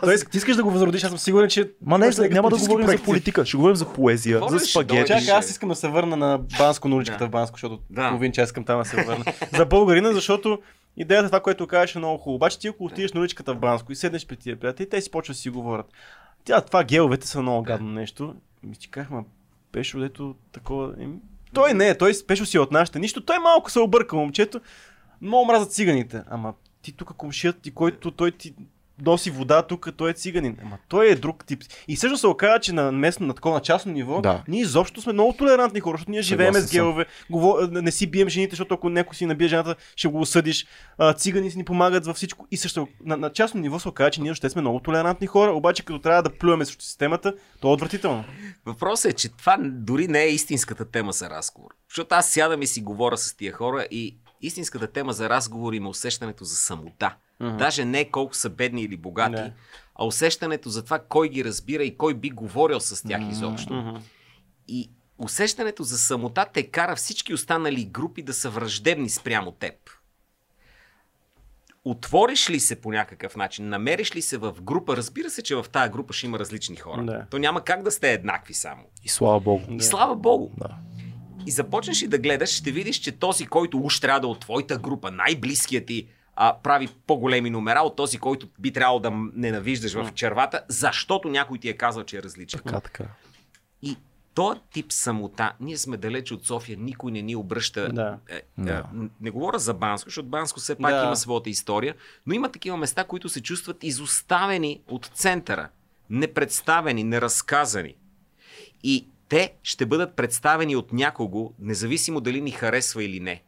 [0.00, 1.70] Тоест, ти искаш да го възродиш, аз съм сигурен, че...
[1.82, 3.04] Ма не, за, няма да говорим за проекти.
[3.04, 5.08] политика, ще говорим за поезия, Волен за спагети.
[5.08, 7.26] Чакай, аз искам да се върна на Банско, на уличката Да.
[7.26, 8.08] в Банско, защото Да.
[8.08, 9.24] половин час искам там да се върна.
[9.52, 10.58] За българина, защото
[10.96, 12.36] идеята това, което кажеш е много хубаво.
[12.36, 15.10] Обаче ти ако отидеш на уличката в Банско и седнеш при тия приятели, те си
[15.10, 15.86] почват да си говорят.
[16.46, 18.34] Тя, това геловете са много гадно нещо.
[18.62, 19.24] Ми ти казах, ма
[19.72, 20.94] Пешо, дето такова...
[21.54, 22.98] Той не е, той Пешо си е от нашите.
[22.98, 24.60] Нищо, той малко се обърка, момчето.
[25.20, 26.22] Много мразят циганите.
[26.30, 28.54] Ама ти тук комшият ти, който той ти
[29.02, 30.56] носи вода тук, той е циганин.
[30.62, 31.62] Ама той е друг тип.
[31.88, 34.42] И също се оказа, че на местно, на такова на частно ниво, Да.
[34.48, 37.68] ние изобщо сме много толерантни хора, защото ние живееме Съгласен с гелове, говор...
[37.70, 40.66] не си бием жените, защото ако някой си набие жената, ще го осъдиш.
[40.98, 42.46] А, цигани си ни помагат във всичко.
[42.50, 45.50] И също на, на частно ниво се оказа, че ние ще сме много толерантни хора,
[45.52, 48.24] обаче като трябва да плюеме срещу системата, то е отвратително.
[48.66, 51.70] Въпросът е, че това дори не е истинската тема за разговор.
[51.88, 55.88] Защото аз сядам и си говоря с тия хора и истинската тема за разговор има
[55.88, 57.16] усещането за самота.
[57.40, 57.56] Мгм.
[57.56, 59.52] Даже не колко са бедни или богати, Не.
[59.94, 63.74] а усещането за това кой ги разбира и кой би говорил с тях изобщо.
[63.74, 63.96] Мгм.
[64.68, 69.74] И усещането за самота те кара всички останали групи да са враждебни спрямо теб.
[71.84, 75.66] Отвориш ли се по някакъв начин, намериш ли се в група, разбира се, че в
[75.72, 77.04] тази група ще има различни хора.
[77.04, 77.26] Да.
[77.30, 78.82] То няма как да сте еднакви само.
[79.04, 79.62] И слава богу.
[79.70, 80.50] И слава богу.
[80.56, 80.76] Да.
[81.46, 84.40] И започнеш и да гледаш, ще видиш, че този, който уж трябва да е от
[84.40, 89.94] твоята група, най-близкият ти, а, прави по-големи номера от този, който би трябвало да ненавиждаш
[89.94, 92.60] в червата, защото някой ти е казал, че е различен.
[92.64, 93.04] Така, така.
[93.82, 93.96] И
[94.34, 97.88] този тип самота, ние сме далеч от София, никой не ни обръща.
[97.92, 98.18] Да.
[98.28, 98.72] Е, Да.
[98.72, 98.82] е,
[99.20, 101.04] не говоря за Банско, защото Банско все пак Да.
[101.04, 101.94] има своята история,
[102.26, 105.68] но има такива места, които се чувстват изоставени от центъра,
[106.10, 107.94] непредставени, неразказани.
[108.82, 113.42] И те ще бъдат представени от някого, независимо дали ни харесва или не.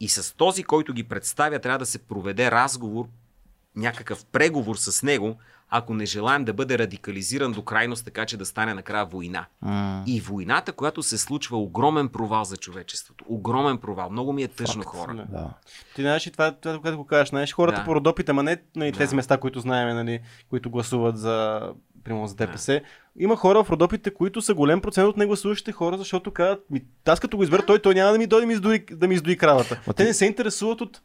[0.00, 3.06] И с този, който ги представя, трябва да се проведе разговор,
[3.76, 5.36] някакъв преговор с него,
[5.70, 9.46] ако не желаем да бъде радикализиран до крайност, така че да стане накрая война.
[9.62, 13.24] М, И войната, която се случва, огромен провал за човечеството.
[13.28, 14.10] Огромен провал.
[14.10, 15.14] Много ми е тъжно хора.
[15.14, 15.24] Да.
[15.24, 15.50] Да.
[15.94, 17.84] Ти знаеш и това, това, което го кажеш, знаеш хората Да.
[17.84, 18.98] по родопите, ама не нали, Да.
[18.98, 20.20] тези места, които знаем, нали,
[20.50, 21.62] които гласуват за,
[22.06, 22.80] примерно за ДПС.
[23.18, 27.20] Има хора в родопите, които са голям процент от негласуващите хора, защото казват, ми, аз
[27.20, 29.36] като го избера той, той няма да ми дойде да ми издуи, да ми издуи
[29.36, 29.80] кравата.
[29.86, 31.00] Ма Те ти- не се интересуват от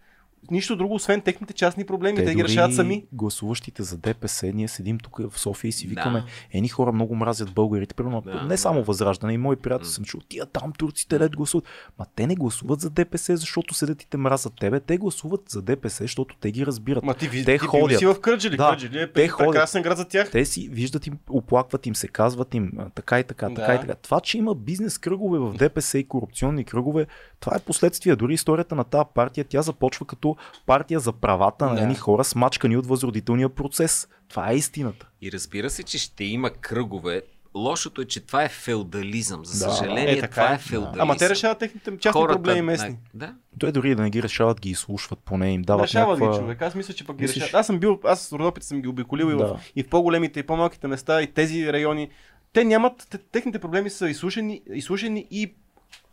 [0.51, 2.17] нищо друго, освен техните частни проблеми.
[2.17, 3.05] Те, Те ги решават сами.
[3.13, 6.25] гласуващите за ДПС, ние седим тук в София и си викаме, Да.
[6.51, 8.57] едни хора много мразят българите, примерно, Да, не да.
[8.57, 9.91] само възраждане, и мои приятели М.
[9.91, 11.65] съм чул, тия там турците лед гласуват.
[11.99, 15.61] Ма те не гласуват за ДПС, защото седят и те мразят тебе, те гласуват за
[15.61, 17.03] ДПС, защото те ги разбират.
[17.03, 17.99] Ма ти, ви, те ти ходят.
[17.99, 18.57] си в Кърджали.
[18.57, 19.51] Да, Кърджали е те ходят.
[19.51, 20.31] прекрасен град за тях.
[20.31, 23.73] Те си виждат им, оплакват им се, казват им така и така, така Да.
[23.73, 23.95] и така.
[23.95, 27.05] Това, че има бизнес кръгове в ДПС и корупционни кръгове,
[27.39, 28.15] това е последствие.
[28.15, 30.30] Дори историята на тази партия, тя започва като
[30.65, 31.81] партия за правата на Да.
[31.81, 34.07] едни хора, смачкани от възродителния процес.
[34.27, 35.07] Това е истината.
[35.21, 37.21] И разбира се, че ще има кръгове.
[37.55, 39.45] Лошото е, че това е феодализъм.
[39.45, 39.71] За Да.
[39.71, 40.55] съжаление, Е, така това е.
[40.55, 41.01] е феодализъм.
[41.01, 42.97] Ама те решават техните частни проблеми местни.
[43.13, 43.35] Да.
[43.59, 46.33] Той дори да не ги решават, ги изслушват, поне им дават Решават някаква...
[46.33, 46.61] ги човек.
[46.61, 47.35] Аз мисля, че пък ги Мислиш?
[47.37, 47.53] решават.
[47.53, 49.59] Аз съм бил, аз с родопите съм ги обиколил и, в, Да.
[49.75, 52.09] и в по-големите и по-малките места и тези райони.
[52.53, 55.53] Те нямат, те, техните проблеми са изслушани, изслушани и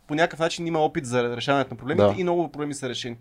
[0.07, 2.15] по някакъв начин има опит за решаването на проблемите Да.
[2.17, 3.17] и много проблеми са решени.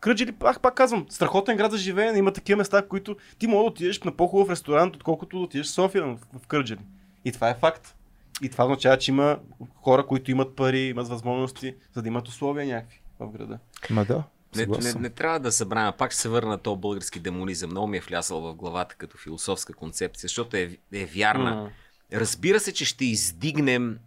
[0.00, 3.62] Кръджили, пак, пак казвам, страхотен град за живеене, има такива места, в които ти мога
[3.62, 6.80] да отидеш на по-хубав ресторант, отколкото да отидеш в София в, в Кърджали.
[7.24, 7.94] И това е факт.
[8.42, 9.38] И това означава, че има
[9.74, 13.58] хора, които имат пари, имат възможности, за да имат условия някакви в града.
[13.90, 14.24] Ма да,
[14.56, 15.92] Не, не, не, трябва да събравя.
[15.92, 17.70] Пак ще се върна на този български демонизъм.
[17.70, 21.54] Много ми е влясал в главата като философска концепция, защото е, е вярна.
[21.54, 21.70] М.
[22.12, 23.98] Разбира се, че ще издигнем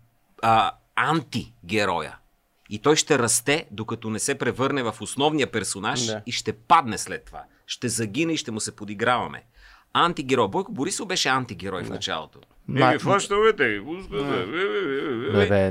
[0.41, 2.18] а, антигероя.
[2.72, 6.22] И той ще расте, докато не се превърне в основния персонаж Да.
[6.26, 7.43] и ще падне след това.
[7.68, 9.43] Ще загине и ще му се подиграваме.
[9.93, 10.48] Антигерой.
[10.48, 12.39] Бойко Борисов беше антигерой в началото.
[12.69, 12.80] Еми,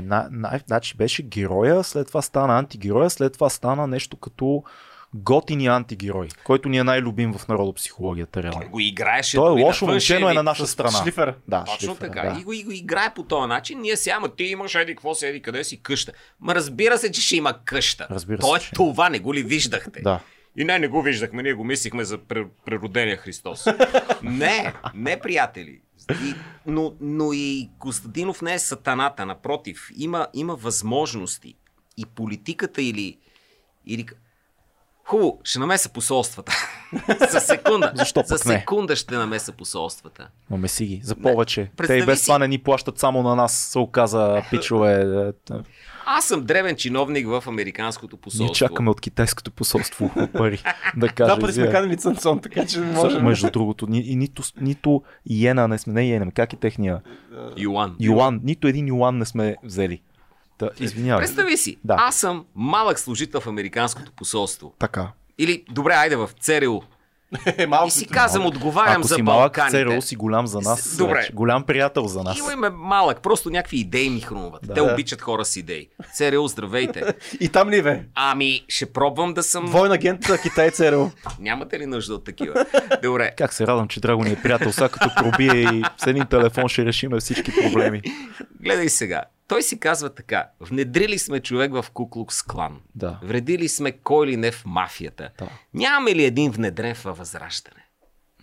[0.07, 4.63] на, на, значи беше героя, след това стана антигероя, след това стана нещо като
[5.13, 8.69] готини антигерой, който ни е най-любим в народопсихологията реално.
[8.69, 9.37] Го играеше.
[9.37, 11.01] Той е лошо момче, но е на наша страна.
[11.03, 11.35] Шлифера.
[11.47, 12.21] Да, Точно шлифера, така.
[12.23, 12.39] Да.
[12.39, 13.81] И, го, и го играе по този начин.
[13.81, 16.11] Ние сега, ама ти имаш еди какво си, еди къде си къща.
[16.39, 18.07] Ма разбира се, че ще има къща.
[18.09, 20.01] Разбира То е се, че- това, не го ли виждахте?
[20.01, 20.19] Да.
[20.57, 23.65] И не, не го виждахме, ние го мислихме за пре- преродения Христос.
[24.23, 25.81] не, не, приятели.
[26.11, 26.33] И,
[26.65, 29.87] но, но и Костадинов не е сатаната, напротив.
[29.97, 31.55] Има, има възможности.
[31.97, 33.17] И политиката или...
[33.85, 34.05] или...
[35.11, 36.53] Хубаво, ще намеса посолствата.
[37.31, 37.91] за секунда.
[37.95, 38.53] Защо за пък не?
[38.53, 40.27] секунда ще намеса посолствата.
[40.49, 41.71] Ма си ги, за повече.
[41.87, 45.31] Те и без си- това не ни плащат само на нас, се оказа пичове.
[46.05, 48.55] Аз съм древен чиновник в Американското Ние посолство.
[48.55, 50.63] чакаме от китайското посолство пари
[50.97, 51.41] да Да, каже.
[51.41, 53.23] пъти сме канали Цанцон, така че не можем.
[53.23, 57.01] Между другото, ни, и нито, нито иена не сме, не иена, как е техния
[57.57, 57.95] Юан.
[57.99, 60.01] юан, нито един юан не сме взели.
[60.61, 61.25] Та, извинявай.
[61.25, 61.95] Представи си, Да.
[61.99, 64.73] аз съм малък служител в Американското посолство.
[64.79, 65.11] Така.
[65.37, 66.79] Или, добре, айде в ЦРУ.
[67.57, 70.97] Е, малко и си казвам, отговарям Ако за си малък ЦРУ си голям за нас.
[70.97, 71.13] Добре.
[71.13, 71.33] Вече.
[71.33, 72.37] Голям приятел за нас.
[72.37, 74.61] Имаме малък, просто някакви идеи ми хрумват.
[74.67, 74.73] Да.
[74.73, 75.89] Те обичат хора с идеи.
[76.13, 77.13] ЦРУ, здравейте.
[77.39, 78.03] и там ли бе?
[78.15, 79.65] Ами, ще пробвам да съм...
[79.65, 81.09] Двойн агент за Китай ЦРУ.
[81.39, 82.65] Нямате ли нужда от такива?
[83.03, 83.33] Добре.
[83.37, 84.71] Как се радвам, че Драго ни е приятел.
[84.71, 88.01] Сега като пробие и с един телефон ще решим всички проблеми.
[88.61, 89.23] Гледай сега.
[89.51, 90.45] Той си казва така.
[90.59, 92.79] Внедрили сме човек в Куклукс клан.
[92.95, 93.19] Да.
[93.23, 95.29] Вредили сме кой ли не в мафията.
[95.39, 95.49] Да.
[95.73, 97.85] Нямаме ли един внедрен във Възраждане?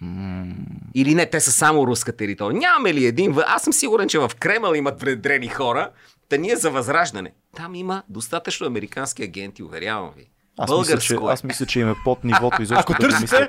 [0.03, 0.53] Mm.
[0.95, 2.59] Или не, те са само руска територия.
[2.59, 3.35] Нямаме ли един?
[3.47, 5.91] Аз съм сигурен, че в Кремъл имат внедрени хора.
[6.29, 7.33] Та ние за възраждане.
[7.57, 10.31] Там има достатъчно американски агенти, уверявам ви.
[10.59, 12.93] Аз мисля, че, аз мисля, че им е под нивото изобщо.
[12.93, 13.37] Ако търсите,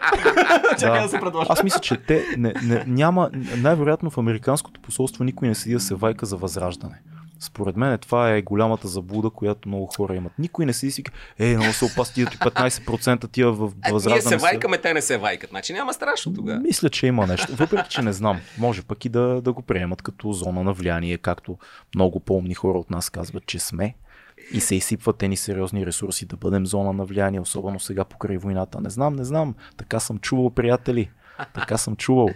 [0.79, 1.01] да.
[1.01, 1.19] да се
[1.49, 5.79] Аз мисля, че те не, не, няма, най-вероятно в американското посолство никой не седи да
[5.79, 7.01] се вайка за възраждане.
[7.39, 10.33] Според мен това е голямата заблуда, която много хора имат.
[10.39, 11.03] Никой не си си
[11.39, 14.13] е, много се опасти да ти 15% тия в възраст.
[14.13, 15.49] Ние се вайкаме, те не се вайкат.
[15.49, 16.59] Значи няма страшно тогава.
[16.59, 17.55] Мисля, че има нещо.
[17.55, 18.39] Въпреки, че не знам.
[18.57, 21.57] Може пък и да, да го приемат като зона на влияние, както
[21.95, 23.95] много по-умни хора от нас казват, че сме.
[24.53, 28.37] И се изсипват те ни сериозни ресурси да бъдем зона на влияние, особено сега покрай
[28.37, 28.81] войната.
[28.81, 29.55] Не знам, не знам.
[29.77, 31.09] Така съм чувал, приятели.
[31.53, 32.29] Така съм чувал.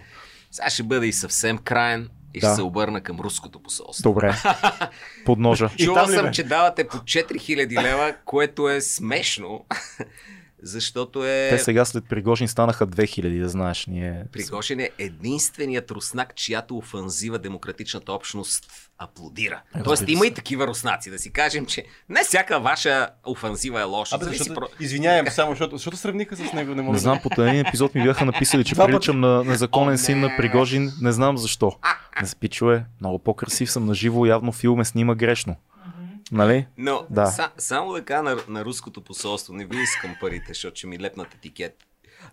[0.50, 2.46] Сега ще бъде и съвсем краен и да.
[2.46, 4.02] ще се обърна към руското посолство.
[4.02, 4.34] Добре.
[5.24, 5.70] Под ножа.
[5.78, 9.64] Чувал съм, че давате по 4000 лева, което е смешно.
[10.62, 11.48] Защото е...
[11.50, 13.86] Те сега след Пригожин станаха 2000, да знаеш.
[13.86, 14.24] Ние...
[14.32, 19.62] Пригожин е единственият руснак, чиято офанзива демократичната общност аплодира.
[19.76, 23.84] Е, Тоест има и такива руснаци, да си кажем, че не всяка ваша офанзива е
[23.84, 24.16] лоша.
[24.16, 24.66] Абе, защото, про...
[24.80, 26.74] Извинявам само, защото, защото сравниха с него.
[26.74, 30.20] Не, мога не знам, по един епизод ми бяха написали, че приличам на незаконен син
[30.20, 30.92] на Пригожин.
[31.00, 31.72] Не знам защо.
[32.20, 35.56] Не спичове, много по-красив съм на живо, явно филме снима грешно.
[36.32, 36.66] Нали?
[36.78, 37.26] Но да.
[37.26, 41.00] са, само да кажа на, на руското посолство, не ви искам парите, защото ще ми
[41.00, 41.76] лепнат етикет.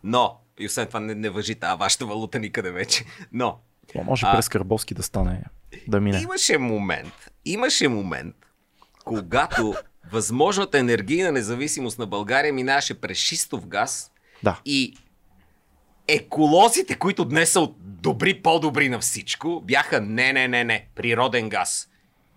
[0.03, 3.05] Но, и освен това не, не въжи тази вашата валута никъде вече.
[3.31, 3.59] Но.
[3.87, 5.43] Това може а, през Карбовски да стане,
[5.87, 6.21] да мине.
[6.21, 8.35] Имаше момент, имаше момент,
[9.05, 9.73] когато
[10.11, 14.11] възможната енергийна независимост на България минаваше през шистов газ
[14.43, 14.59] да.
[14.65, 14.97] и
[16.07, 21.49] еколозите, които днес са от добри, по-добри на всичко, бяха не, не, не, не, природен
[21.49, 21.87] газ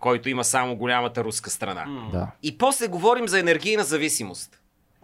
[0.05, 2.09] който има само голямата руска страна.
[2.11, 2.31] Да.
[2.43, 4.59] И после говорим за енергийна зависимост.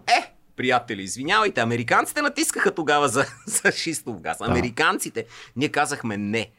[0.07, 4.37] Е, приятели, извинявайте, американците натискаха тогава за, за шистов газ.
[4.41, 5.25] Американците.
[5.55, 6.51] Ние казахме не.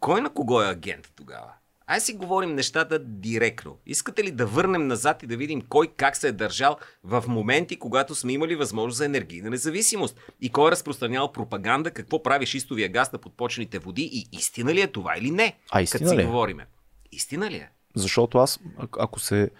[0.00, 1.52] Кой на кого е агент тогава?
[1.86, 3.78] Ай си говорим нещата директно.
[3.86, 7.78] Искате ли да върнем назад и да видим кой как се е държал в моменти,
[7.78, 10.20] когато сме имали възможност за енергийна независимост?
[10.40, 14.80] И кой е разпространял пропаганда, какво прави шистовия газ на подпочените води и истина ли
[14.80, 15.58] е това или не?
[15.70, 16.20] А истина като ли?
[16.20, 16.22] Е?
[16.22, 16.66] си говориме.
[17.12, 17.70] Истина ли е?
[17.94, 18.60] Защото аз,
[18.98, 19.50] ако се...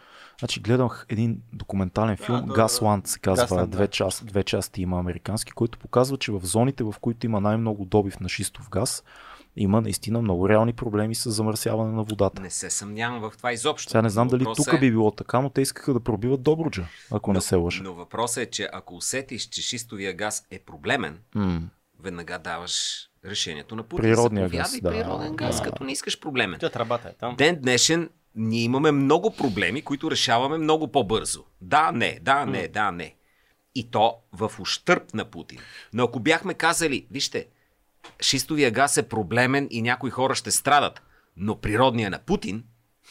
[0.41, 3.89] Значи гледах един документален филм, да, Gasland се казва, Gasland, две, да.
[3.89, 8.21] част, две части има американски, който показва, че в зоните, в които има най-много добив
[8.21, 9.05] на шистов газ,
[9.57, 12.43] има наистина много реални проблеми с замърсяване на водата.
[12.43, 13.91] Не се съмнявам в това изобщо.
[13.91, 14.79] Сега не знам дали тук е...
[14.79, 17.83] би било така, но те искаха да пробиват Добруджа, ако но, не се лъжа.
[17.83, 21.63] Но въпросът е, че ако усетиш, че шистовия газ е проблемен, mm.
[22.03, 24.03] веднага даваш решението на Путин.
[24.03, 24.81] Природния газ.
[24.83, 25.63] Да, природен газ, да.
[25.63, 26.59] като не искаш проблемен.
[26.61, 27.37] Тя работа е там.
[27.37, 31.45] Ден днешен ние имаме много проблеми, които решаваме много по-бързо.
[31.61, 33.15] Да, не, да, не, да, не.
[33.75, 35.59] И то в ущърп на Путин.
[35.93, 37.47] Но ако бяхме казали, вижте,
[38.21, 41.03] шистовия газ е проблемен и някои хора ще страдат,
[41.37, 42.65] но природния на Путин,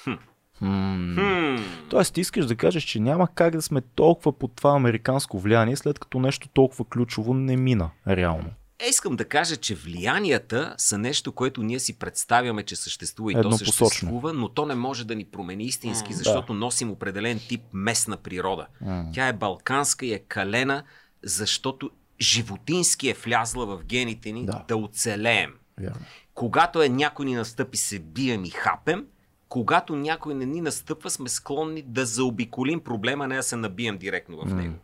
[0.03, 0.13] хм,
[0.59, 1.55] Хм.
[1.89, 5.75] Тоест, ти искаш да кажеш, че няма как да сме толкова под това американско влияние,
[5.75, 8.49] след като нещо толкова ключово не мина реално.
[8.79, 13.35] Е, искам да кажа, че влиянията са нещо, което ние си представяме, че съществува и
[13.37, 16.59] Едно то съществува, но то не може да ни промени истински, защото да.
[16.59, 18.67] носим определен тип местна природа.
[19.13, 20.83] Тя е балканска и е калена,
[21.23, 21.89] защото
[22.21, 25.53] животински е влязла в гените ни да, да оцелеем.
[25.81, 25.93] Yeah.
[26.33, 29.05] Когато е някой ни настъпи, се бием и хапем.
[29.49, 34.37] Когато някой не ни настъпва, сме склонни да заобиколим проблема, не да се набием директно
[34.37, 34.73] в него.
[34.73, 34.79] Mm.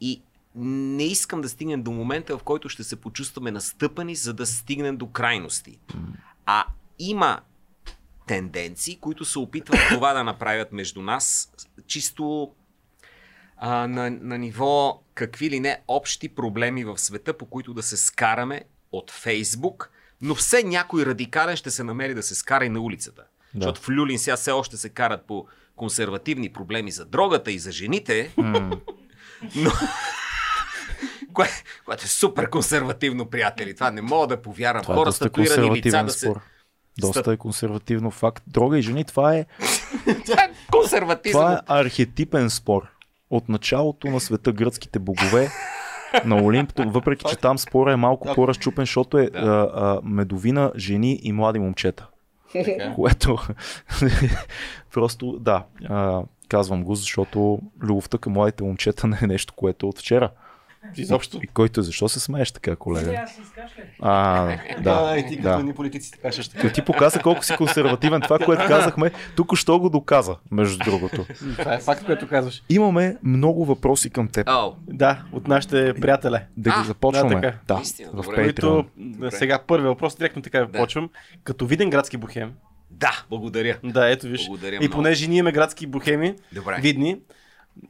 [0.00, 0.22] И
[0.54, 4.96] не искам да стигнем до момента, в който ще се почувстваме настъпани, за да стигнем
[4.96, 5.78] до крайности.
[6.46, 6.64] А
[6.98, 7.40] има
[8.26, 11.52] тенденции, които се опитват това да направят между нас,
[11.86, 12.52] чисто
[13.56, 17.96] а, на, на ниво какви ли не общи проблеми в света, по които да се
[17.96, 18.62] скараме
[18.92, 23.22] от Фейсбук, но все някой радикален ще се намери да се скара и на улицата.
[23.54, 23.64] Да.
[23.64, 25.46] Защото в Люлин сега все още се карат по
[25.76, 28.80] консервативни проблеми за дрогата и за жените, mm.
[29.56, 29.70] но,
[31.32, 31.48] кое,
[31.86, 33.74] което е супер консервативно, приятели.
[33.74, 34.82] Това не мога да повярвам.
[34.82, 36.26] Това е Хора с татуирани лица да се...
[36.26, 36.40] Спор.
[36.98, 38.44] Доста е консервативно факт.
[38.46, 39.46] Дрога и жени, това е...
[40.26, 41.40] това е консервативно.
[41.40, 42.82] Това е архетипен спор.
[43.30, 45.50] От началото на света гръцките богове
[46.24, 49.38] на Олимп, въпреки че там спора е малко по-разчупен, защото е да.
[49.38, 52.08] а, а, медовина, жени и млади момчета.
[52.94, 53.38] Което
[54.92, 59.88] просто да, а, казвам го, защото любовта към младите момчета не е нещо, което е
[59.88, 60.30] от вчера.
[60.96, 61.40] Изобщо.
[61.42, 63.14] И който, защо се смееш така, колега?
[63.14, 63.40] Аз
[64.00, 64.46] А,
[64.80, 64.90] да.
[64.90, 65.50] А, и ти да.
[65.50, 66.72] като ни политиците кажеш така.
[66.72, 68.20] Ти показа колко си консервативен.
[68.20, 71.26] Това, което казахме, тук що го доказа, между другото.
[71.58, 72.62] Това е факт, което казваш.
[72.68, 74.48] Имаме много въпроси към теб.
[74.48, 76.38] О, Да, от нашите приятели.
[76.56, 77.34] Да ги започваме.
[77.34, 77.58] да, така.
[77.74, 78.34] Да, Истина, в добре.
[78.34, 79.30] Които Patreon.
[79.30, 80.72] сега първи въпрос, директно така да.
[80.72, 81.10] почвам.
[81.44, 82.52] Като виден градски бухем.
[82.90, 83.78] да, благодаря.
[83.84, 84.46] Да, ето виж.
[84.46, 84.92] Благодаря и много.
[84.92, 86.78] понеже ние имаме градски бухеми, Добре.
[86.80, 87.18] видни,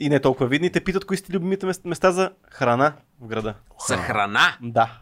[0.01, 3.55] и не толкова видни, те питат кои сте любимите мес- места за храна в града.
[3.89, 4.57] За храна.
[4.61, 4.99] Да.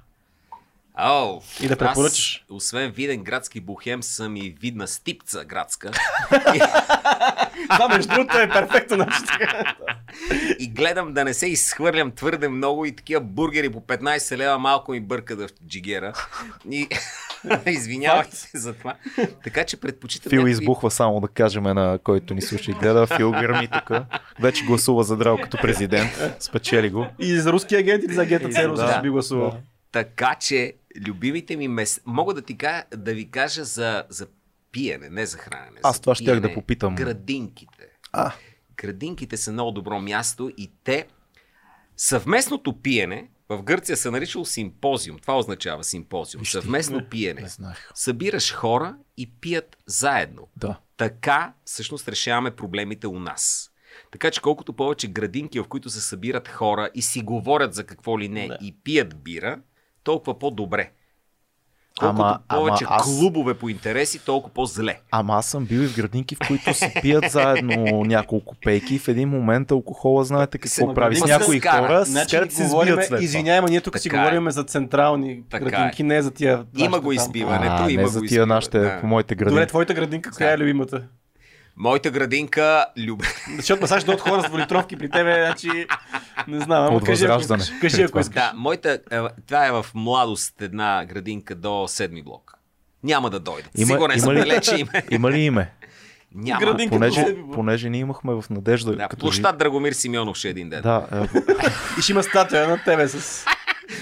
[1.02, 2.36] О, И да препоръчаш.
[2.36, 5.90] Аз, освен виден градски бухем, съм и видна стипца градска.
[7.70, 9.24] Това между другото е перфектно начин.
[10.58, 14.92] и гледам да не се изхвърлям твърде много и такива бургери по 15 лева малко
[14.92, 16.12] ми бърка да в джигера.
[16.70, 16.88] И
[17.66, 18.94] извинявайте се за това.
[19.44, 23.06] Така че предпочитам Фил някакви- избухва само да кажем на който ни слуша и гледа.
[23.06, 23.90] Фил гърми тук.
[24.40, 26.10] Вече гласува за Драл като президент.
[26.40, 27.06] Спечели го.
[27.18, 29.00] И за руски агент или за агента Церус да.
[29.02, 29.58] би гласувал.
[29.92, 30.72] Така че
[31.06, 32.02] любимите ми места...
[32.06, 32.56] Мога да ти
[32.96, 34.26] да ви кажа за, за
[34.72, 35.80] пиене, не за хранене.
[35.82, 36.40] Аз за това щях пиене.
[36.48, 36.94] да попитам.
[36.94, 37.88] Градинките.
[38.12, 38.32] А.
[38.76, 41.06] Градинките са много добро място и те
[41.96, 45.18] съвместното пиене в Гърция се наричало симпозиум.
[45.18, 46.40] Това означава симпозиум.
[46.40, 46.52] Виж ти.
[46.52, 47.40] Съвместно пиене.
[47.40, 47.90] Не знаех.
[47.94, 50.48] Събираш хора и пият заедно.
[50.56, 50.80] Да.
[50.96, 53.70] Така всъщност решаваме проблемите у нас.
[54.10, 58.20] Така че колкото повече градинки, в които се събират хора и си говорят за какво
[58.20, 58.58] ли не Да.
[58.62, 59.60] и пият бира,
[60.04, 60.90] толкова по-добре.
[62.00, 64.98] Колкото Ама- ама повече аз- клубове по интереси, толкова по-зле.
[65.10, 68.98] Ама аз съм бил и в градинки, в които си пият заедно няколко пейки.
[68.98, 71.86] В един момент алкохола, знаете какво Се- прави с се някои скара.
[71.86, 74.24] хора, Значи, карат се сбият след извинявай, ама ние тук си Така е.
[74.24, 75.70] говорим за централни Така е.
[75.70, 76.64] градинки, не за тия.
[76.76, 79.00] Има го избиването, А, има не го за тия избиване, нашите, да.
[79.00, 79.68] по моите Добре, градинки.
[79.68, 81.02] твоята градинка, коя е любимата?
[81.80, 83.22] Моята градинка, люб...
[83.56, 85.86] Защото масаж от хора с дволитровки при тебе, значи
[86.48, 87.62] не знам, ама От кажи ако възраждане.
[87.62, 87.80] искаш.
[87.80, 88.20] Кажи ако това.
[88.20, 88.34] искаш.
[88.34, 92.54] Да, моята, е, това е в младост една градинка до седми блок.
[93.02, 93.70] Няма да дойдат.
[93.76, 95.02] Има- Сигурен има ли- далече име.
[95.10, 95.72] Има ли име?
[96.34, 96.60] Няма.
[96.60, 98.96] Градинка Понеже, до понеже ние имахме в надежда.
[98.96, 100.82] Да, като площад Драгомир Симеонов ще е един ден.
[100.82, 101.38] Да, е,
[101.98, 103.44] И ще има статуя на тебе с,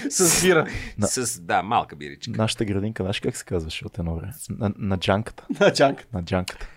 [0.09, 0.65] с бира.
[0.97, 1.07] Да.
[1.07, 2.31] С, да, малка биричка.
[2.31, 4.33] нашата градинка, знаеш как се казваше от едно време?
[4.49, 5.45] На, на джанката.
[5.59, 6.03] На чанка.
[6.13, 6.67] На джанката.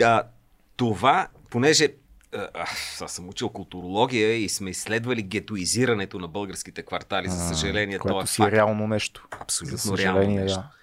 [0.00, 0.22] Да,
[0.76, 1.88] това, понеже
[2.34, 2.66] а, а,
[3.00, 7.28] аз съм учил културология и сме изследвали гетоизирането на българските квартали.
[7.28, 8.52] За съжаление, то което е си факт.
[8.52, 9.28] реално нещо.
[9.40, 10.58] Абсолютно За реално нещо.
[10.58, 10.79] да.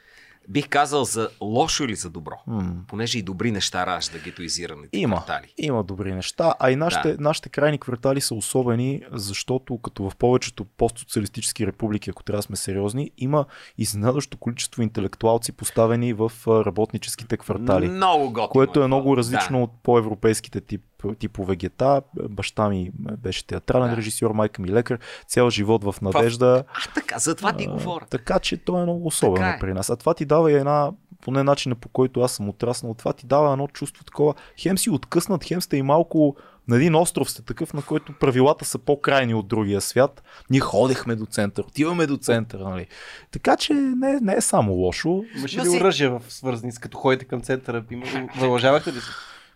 [0.48, 2.34] Бих казал за лошо или за добро.
[2.48, 2.76] М.
[2.88, 5.54] Понеже и добри неща ражда гетоизирането Има, квартали.
[5.58, 7.22] има добри неща, а и нашите, Да.
[7.22, 12.56] нашите крайни квартали са особени, защото като в повечето постсоциалистически републики, ако трябва да сме
[12.56, 13.46] сериозни, има
[13.78, 17.88] изненадващо количество интелектуалци поставени в работническите квартали.
[17.88, 18.50] Много готино.
[18.50, 18.88] Което е това.
[18.88, 19.64] много различно Да.
[19.64, 20.82] от по-европейските тип,
[21.20, 22.02] типове гета.
[22.30, 23.98] Баща ми беше театрален Да.
[23.98, 26.64] режисьор, майка ми лекар, цял живот в надежда.
[26.68, 28.06] А, така, за това ти А, говоря.
[28.06, 29.58] Така че то е много особено е.
[29.60, 29.90] при нас.
[29.90, 30.92] А това ти дава и една,
[31.22, 34.34] поне начина по който аз съм отраснал, това ти дава едно чувство такова.
[34.58, 36.36] Хем си откъснат, хем сте и малко
[36.68, 40.24] на един остров сте такъв, на който правилата са по-крайни от другия свят.
[40.50, 42.88] Ние ходихме до център, отиваме до центъра, нали?
[43.32, 45.24] Така че не, не е само лошо.
[45.38, 47.84] Имаше ли си- оръжие в свързани с като ходите към центъра?
[47.92, 48.28] Има ли се?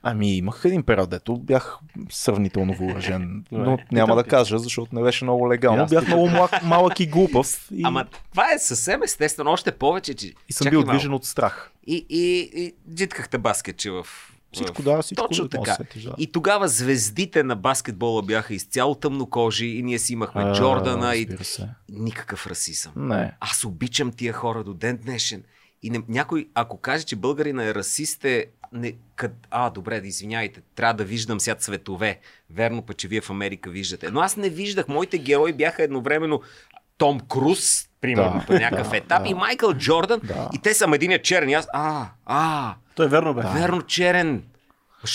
[0.03, 1.77] Ами имах един период, дето бях
[2.09, 5.85] сравнително въоръжен, но няма да кажа, защото не беше много легално.
[5.89, 10.33] Бях много малък, малък и глупав и, Ама това е съвсем естествено, още повече, че...
[10.49, 11.71] и съм бил движен от страх.
[11.87, 14.05] И, и, и джиткахте баскетче в...
[14.53, 15.75] Всичко да, всичко Точно така.
[15.75, 16.15] сетиш, да.
[16.17, 21.27] И тогава звездите на баскетбола бяха изцяло тъмнокожи и ние си имахме А, Джордана и
[21.89, 22.91] никакъв расизъм.
[22.95, 23.33] Не.
[23.39, 25.43] Аз обичам тия хора до ден днешен.
[25.83, 28.45] И не, някой, ако каже, че българина е расист, е...
[28.73, 32.19] Не, къд, а, добре, да извиняйте, трябва да виждам сега цветове.
[32.49, 34.11] Верно пък, че вие в Америка виждате.
[34.11, 34.87] Но аз не виждах.
[34.87, 36.41] Моите герои бяха едновременно
[36.97, 39.29] Том Круз, примерно, Да, по някакъв да, етап, да.
[39.29, 40.19] и Майкъл Джордан.
[40.23, 40.49] Да.
[40.53, 41.49] И те са един е черен.
[41.49, 43.41] И аз, а, а, Той е верно бе.
[43.53, 44.43] верно черен.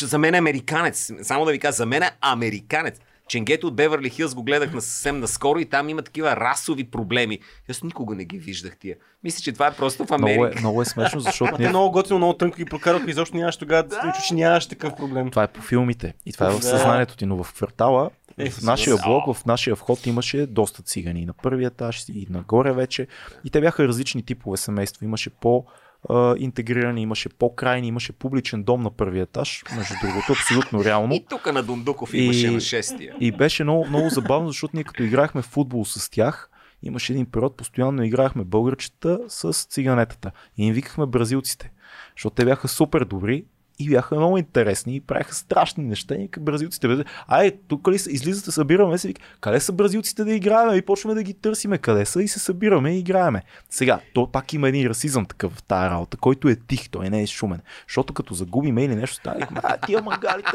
[0.02, 1.12] За мен е американец.
[1.22, 3.00] Само да ви кажа, за мен е американец.
[3.28, 7.38] Ченгето от Беверли Хилс го гледах на съвсем наскоро и там има такива расови проблеми.
[7.70, 8.96] Аз никога не ги виждах тия.
[9.24, 10.60] Мисля, че това е просто в Много е, Америка.
[10.60, 11.68] много е смешно, защото Те ние...
[11.68, 13.10] много готино, много тънко ги прокарваха.
[13.10, 15.30] Изобщо нямаш тогава да случи, че нямаш такъв проблем.
[15.30, 18.62] Това е по филмите и това е в съзнанието ти, но в квартала, Е, в
[18.62, 21.20] нашия блок, в нашия вход имаше доста цигани.
[21.20, 23.06] И на първия етаж и нагоре вече.
[23.44, 25.04] И те бяха различни типове семейства.
[25.04, 25.64] Имаше по
[26.10, 31.14] а, интегрирани, имаше по-крайни, имаше публичен дом на първия етаж, между другото, абсолютно реално.
[31.14, 33.14] И тук на Дундуков имаше и, на шестия.
[33.20, 36.50] И беше много, много забавно, защото ние като играхме футбол с тях,
[36.82, 40.30] имаше един период, постоянно играхме българчета с циганетата.
[40.56, 41.72] И им викахме бразилците.
[42.16, 43.44] Защото те бяха супер добри
[43.78, 46.14] и бяха много интересни и правиха страшни неща.
[46.14, 50.74] И бразилците, ай, тук ли са, излизате, събираме се, къде са бразилците да играем?
[50.74, 53.42] И почваме да ги търсиме къде са и се събираме и играеме.
[53.70, 57.22] Сега, то пак има един расизъм такъв в тази работа, който е тих, той не
[57.22, 57.60] е шумен.
[57.88, 60.50] Защото като загубиме или нещо, става, а, тия мангалите,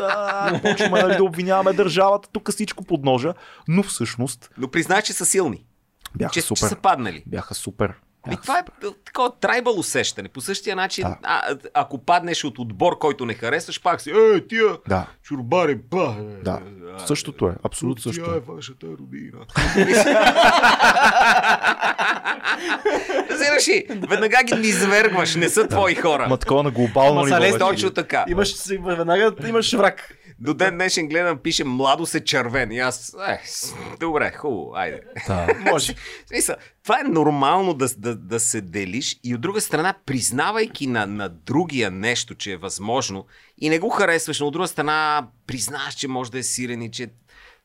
[0.62, 3.34] почваме нали, да обвиняваме държавата, тук всичко подножа,
[3.68, 4.50] но всъщност.
[4.58, 5.66] Но признай, че са силни.
[6.16, 6.60] Бяха че, супер.
[6.60, 7.24] Че са паднали.
[7.26, 7.94] Бяха супер.
[8.32, 8.64] И това е
[9.06, 10.30] такова трайбал усещане.
[10.30, 11.18] По същия начин, да.
[11.24, 15.08] а, ако паднеш от отбор, който не харесваш, пак си, е, тия, да.
[15.24, 16.16] чурбаре, ба.
[16.44, 16.60] Да,
[16.98, 18.24] а, същото е, абсолютно също.
[18.26, 19.38] Тя е вашата родина.
[23.30, 26.28] Разбираш ли, веднага ги низвергваш, не са твои хора.
[26.30, 27.58] Ма такова на глобално ниво.
[27.60, 28.26] Точно така.
[28.28, 30.18] Имаш, веднага имаш враг.
[30.42, 32.72] До ден днешен гледам, пише младо се червен.
[32.72, 33.40] И аз, е,
[34.00, 35.02] добре, хубаво, айде.
[35.28, 35.48] Да.
[35.72, 35.96] Може.
[36.28, 41.08] Смисъл, това е нормално да, да, да се делиш и от друга страна, признавайки на,
[41.08, 43.26] на другия нещо, че е възможно
[43.58, 46.92] и не го харесваш, но от друга страна признаваш, че може да е силен и
[46.92, 47.08] че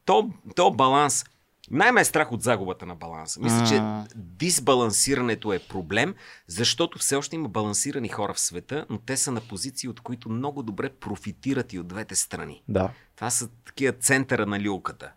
[0.05, 1.25] то, то баланс–
[1.71, 3.41] най-ме е страх от загубата на баланса.
[3.41, 3.83] Мисля, че
[4.17, 6.15] дисбалансирането е проблем,
[6.47, 10.29] защото все още има балансирани хора в света, но те са на позиции, от които
[10.29, 12.63] много добре профитират и от двете страни.
[12.69, 12.91] Да.
[13.17, 15.13] Това са такива центъра на люлката.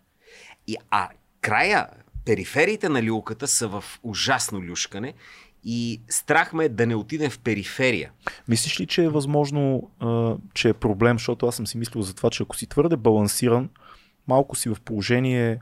[0.66, 1.08] И, а
[1.40, 1.86] края,
[2.24, 5.14] перифериите на люлката са в ужасно люшкане
[5.64, 8.10] и страх ме е да не отидем в периферия.
[8.48, 12.14] Мислиш ли, че е възможно, а, че е проблем, защото аз съм си мислил за
[12.14, 13.70] това, че ако си твърде балансиран,
[14.28, 15.58] малко си в положение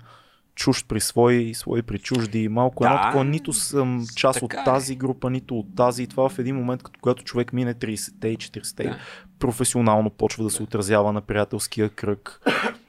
[0.59, 2.49] чужд при свои, свои при чужди.
[2.49, 2.91] Малко да.
[2.91, 6.03] едно такова, нито съм част така от тази група, нито от тази.
[6.03, 8.99] И това в един момент, като когато човек мине 30-те и 40-те, да.
[9.39, 12.41] професионално почва да се отразява на приятелския кръг.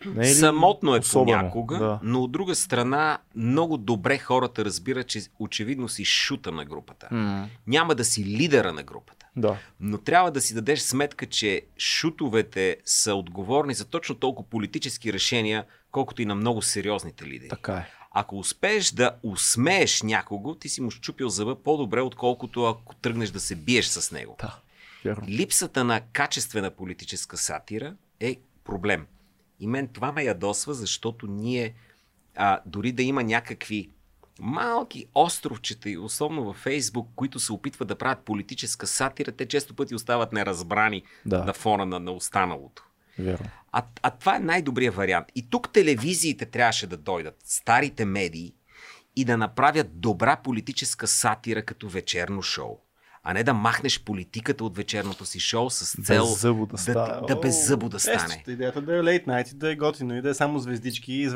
[0.05, 1.39] Не е Самотно е особено?
[1.39, 1.99] понякога, да.
[2.03, 7.07] но от друга страна много добре хората разбират, че очевидно си шута на групата.
[7.11, 7.45] Mm.
[7.67, 9.18] Няма да си лидера на групата.
[9.35, 9.57] Да.
[9.79, 15.65] Но трябва да си дадеш сметка, че шутовете са отговорни за точно толкова политически решения,
[15.91, 17.49] колкото и на много сериозните лидери.
[17.49, 17.87] Така е.
[18.11, 23.39] Ако успееш да усмееш някого, ти си му щупил зъба по-добре, отколкото ако тръгнеш да
[23.39, 24.35] се биеш с него.
[24.39, 24.59] Да,
[25.05, 25.27] вярно.
[25.27, 29.07] Липсата на качествена политическа сатира е проблем.
[29.59, 31.73] И мен това ме ядосва, защото ние,
[32.35, 33.89] а, дори да има някакви
[34.39, 39.73] малки островчета и особено във Фейсбук, които се опитват да правят политическа сатира, те често
[39.73, 41.43] пъти остават неразбрани да.
[41.43, 42.83] на фона на, на останалото.
[43.19, 43.45] Верно.
[43.71, 45.27] А, а това е най-добрият вариант.
[45.35, 48.53] И тук телевизиите трябваше да дойдат, старите медии,
[49.15, 52.77] и да направят добра политическа сатира като вечерно шоу.
[53.23, 57.21] А не да махнеш политиката от вечерното си шоу с цел беззъбо да, да, да,
[57.21, 58.43] да беззъбо да стане.
[58.47, 61.29] Идеята да е late night, да е готино и да е само звездички и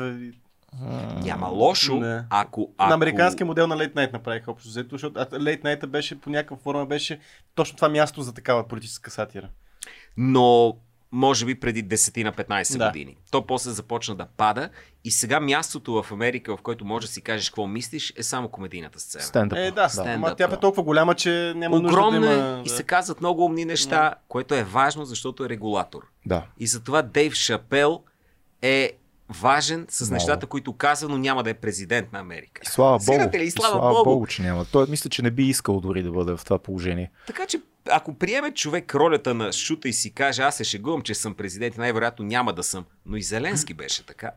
[1.24, 2.24] няма лошо, не.
[2.30, 2.88] ако, ако...
[2.88, 6.56] На американския модел на Late Night направиха общо взето, защото Late Night беше по някаква
[6.56, 7.18] форма беше
[7.54, 9.48] точно това място за такава политическа сатира.
[10.16, 10.76] Но
[11.14, 12.86] може би преди 10 на 15 да.
[12.86, 13.16] години.
[13.30, 14.68] То после започна да пада
[15.04, 18.48] и сега мястото в Америка, в което може да си кажеш какво мислиш, е само
[18.48, 19.24] комедийната сцена.
[19.24, 19.58] Стендъп.
[19.58, 20.36] Е, да, стендъп.
[20.38, 22.62] тя е толкова голяма, че няма Огромна нужда да има...
[22.64, 24.14] и се казват много умни неща, да.
[24.28, 26.02] което е важно, защото е регулатор.
[26.26, 26.42] Да.
[26.58, 28.02] И затова Дейв Шапел
[28.62, 28.92] е
[29.28, 30.14] важен с Много.
[30.14, 32.60] нещата, които казва, но няма да е президент на Америка.
[32.64, 33.18] И слава Богу.
[33.34, 33.44] Ли?
[33.44, 34.10] И слава, и слава Богу.
[34.10, 34.64] Богу, че няма.
[34.64, 37.10] Той мисля, че не би искал дори да бъде в това положение.
[37.26, 41.14] Така че ако приеме човек ролята на шута и си каже, аз се шегувам, че
[41.14, 42.84] съм президент, най-вероятно няма да съм.
[43.06, 44.30] Но и Зеленски беше така.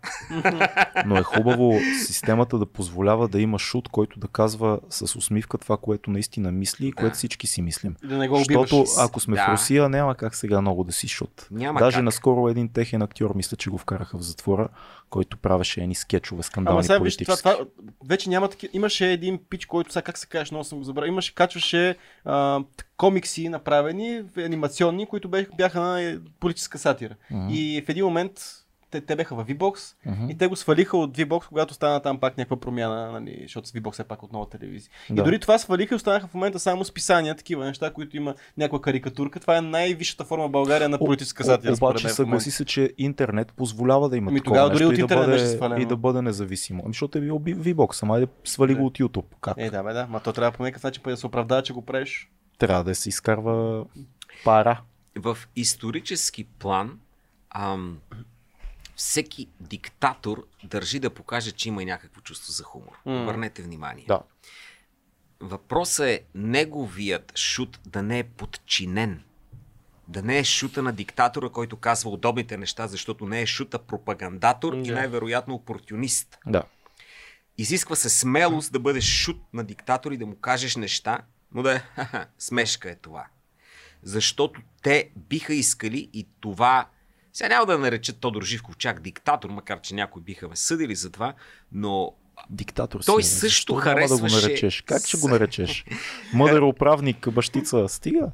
[1.05, 5.77] Но е хубаво системата да позволява да има шут, който да казва с усмивка това,
[5.77, 7.95] което наистина мисли и което всички си мислим.
[8.03, 9.45] Да не го Защото ако сме да.
[9.45, 11.47] в Русия, няма как сега много да си шут.
[11.51, 12.03] Няма Даже как.
[12.03, 14.67] наскоро един техен актьор, мисля, че го вкараха в затвора,
[15.09, 17.31] който правеше едни скетчове, скандални сега, политически.
[17.31, 17.65] Виж, това, това,
[18.05, 18.71] вече няма такива.
[18.73, 21.11] Имаше един пич, който сега как се каже, много съм го забравил.
[21.11, 22.63] Имаше, качваше а,
[22.97, 27.15] комикси направени, анимационни, които бяха на политическа сатира.
[27.31, 27.51] Mm-hmm.
[27.51, 28.39] И в един момент
[28.91, 30.31] те, те бяха в V-Box mm-hmm.
[30.31, 33.71] и те го свалиха от V-Box, когато стана там пак някаква промяна, нали, защото с
[33.71, 34.91] V-Box е пак от нова телевизия.
[35.09, 35.21] Да.
[35.21, 38.81] И дори това свалиха и останаха в момента само списания, такива неща, които има някаква
[38.81, 39.39] карикатурка.
[39.39, 41.73] Това е най-висшата форма в България на политическа сатира.
[41.73, 45.25] Обаче съгласи се, че интернет позволява да има ами, такова дори нещо от и, да
[45.25, 46.81] бъде, и да бъде независимо.
[46.85, 49.25] Ами, защото е било V-Box, ама да свали го от YouTube.
[49.41, 49.53] Как?
[49.57, 50.07] Е, да, бе, да.
[50.07, 52.31] Ма то трябва по някакъв начин да се оправдава, че го правиш.
[52.57, 53.85] Трябва да се изкарва
[54.43, 54.81] пара.
[55.15, 56.99] В исторически план
[57.49, 57.97] ам,
[58.97, 62.99] всеки диктатор държи да покаже, че има и някакво чувство за хумор.
[63.05, 63.23] Mm.
[63.23, 64.05] Обърнете внимание.
[64.07, 64.21] Да.
[65.39, 69.23] въпросът е неговият шут да не е подчинен.
[70.07, 74.75] Да не е шута на диктатора, който казва удобните неща, защото не е шута пропагандатор
[74.75, 74.87] yeah.
[74.87, 76.37] и най-вероятно опортюнист.
[76.45, 76.63] Да.
[77.57, 81.19] Изисква се смелост да бъдеш шут на диктатор и да му кажеш неща,
[81.51, 81.83] но да е
[82.39, 83.27] смешка е това.
[84.03, 86.89] Защото те биха искали и това
[87.37, 91.11] сега няма да наречат Тодор Живков чак диктатор, макар че някои биха ме съдили за
[91.11, 91.33] това,
[91.71, 92.11] но
[92.49, 94.23] Диктатор той си, също Защо харесваше...
[94.23, 94.81] да го наречеш?
[94.81, 95.85] Как ще го наречеш?
[96.33, 98.31] Мъдър управник, бащица, стига.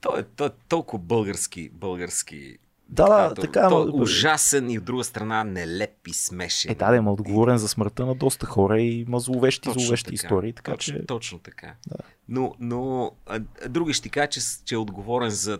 [0.00, 3.68] Той е, той е толкова български, български да, да, така.
[3.68, 6.72] Той е ужасен и от друга страна нелеп и смешен.
[6.72, 10.04] Е, да, да, има отговорен за смъртта на доста хора и има зловещи, точно зловещи
[10.04, 10.52] така, истории.
[10.52, 11.06] Така, точно, че...
[11.06, 11.74] точно така.
[11.88, 11.96] Да.
[12.28, 15.58] Но, но а, други ще кажа, че, че е отговорен за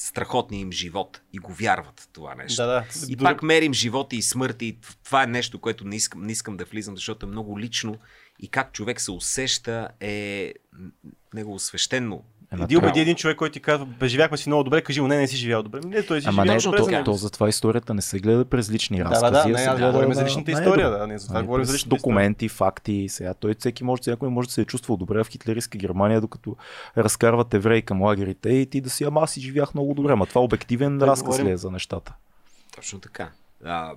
[0.00, 2.62] страхотния им живот и го вярват това нещо.
[2.62, 2.84] Да, да.
[3.08, 3.24] И Дор...
[3.24, 6.64] пак мерим живота и смърт и това е нещо, което не искам, не искам да
[6.64, 7.98] влизам, защото е много лично
[8.38, 10.54] и как човек се усеща е
[11.34, 12.24] негово свещено
[12.58, 15.28] Иди убеди един човек, който ти казва, живяхме си много добре, кажи му, не, не
[15.28, 15.80] си живял добре.
[15.84, 16.98] Не, той си Ама живял не, добре.
[16.98, 19.24] То, то, затова историята не се гледа през лични разкази.
[19.24, 21.26] Да, да, а не, се аз гледа говорим за личната на история, да, не, за
[21.26, 23.06] това Нали, говорим за личната документи, факти.
[23.08, 26.56] Сега той всеки може, някой може да се е чувствал добре в хитлеристка Германия, докато
[26.96, 30.12] разкарват евреи към лагерите и ти да си, ама аз си живях много добре.
[30.12, 31.46] Ама това обективен Да, разказ говорим.
[31.46, 32.14] ли е за нещата?
[32.74, 33.30] Точно така.
[33.64, 33.92] А,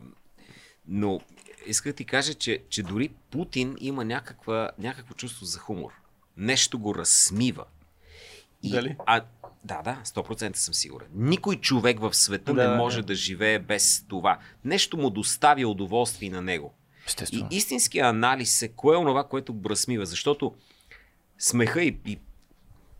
[0.88, 1.19] но
[1.67, 5.91] иска да ти кажа, че, че дори Путин има някаква, някакво чувство за хумор.
[6.38, 7.63] Нещо го разсмива.
[8.64, 8.95] И, Дали?
[9.06, 9.22] А,
[9.65, 11.07] да, да, 100% съм сигурен.
[11.14, 13.06] Никой човек в света Да, не може да.
[13.06, 14.38] да живее без това.
[14.65, 16.73] Нещо му доставя удоволствие на него.
[16.98, 17.48] И Естествено.
[17.52, 20.06] истинския анализ е кое е онова, което го разсмива.
[20.06, 20.53] Защото
[21.40, 22.19] смеха и, и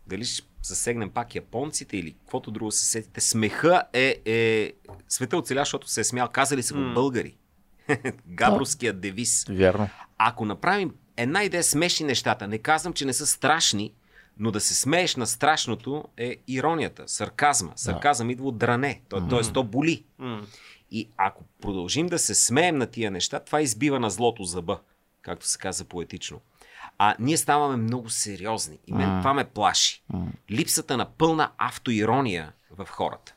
[0.06, 4.72] дали ще засегнем пак японците или каквото друго се сетите, смеха е, е
[5.08, 6.28] света оцеля, защото се е смял.
[6.28, 6.94] Казали са го М.
[6.94, 7.36] българи.
[8.26, 9.44] Габровския девиз.
[9.48, 9.88] Вярно.
[10.18, 13.92] Ако направим една идея смешни нещата, не казвам, че не са страшни,
[14.38, 17.72] но да се смееш на страшното е иронията, сарказма.
[17.76, 19.28] Сарказъм идва от дране, т.е.
[19.30, 19.52] т.е.
[19.52, 20.04] то боли.
[20.18, 20.42] М.
[20.90, 24.80] И ако продължим да се смеем на тия неща, това избива на злото зъба,
[25.22, 26.40] както се каза поетично.
[26.98, 28.78] А ние ставаме много сериозни.
[28.86, 29.20] И мен М.
[29.20, 30.02] това ме плаши.
[30.12, 30.26] М.
[30.50, 33.34] Липсата на пълна автоирония в хората.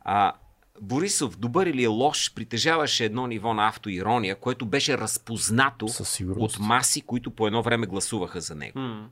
[0.00, 0.32] А,
[0.80, 5.86] Борисов, добър или лош, притежаваше едно ниво на автоирония, което беше разпознато
[6.20, 8.78] от маси, които по едно време гласуваха за него.
[8.78, 9.08] М.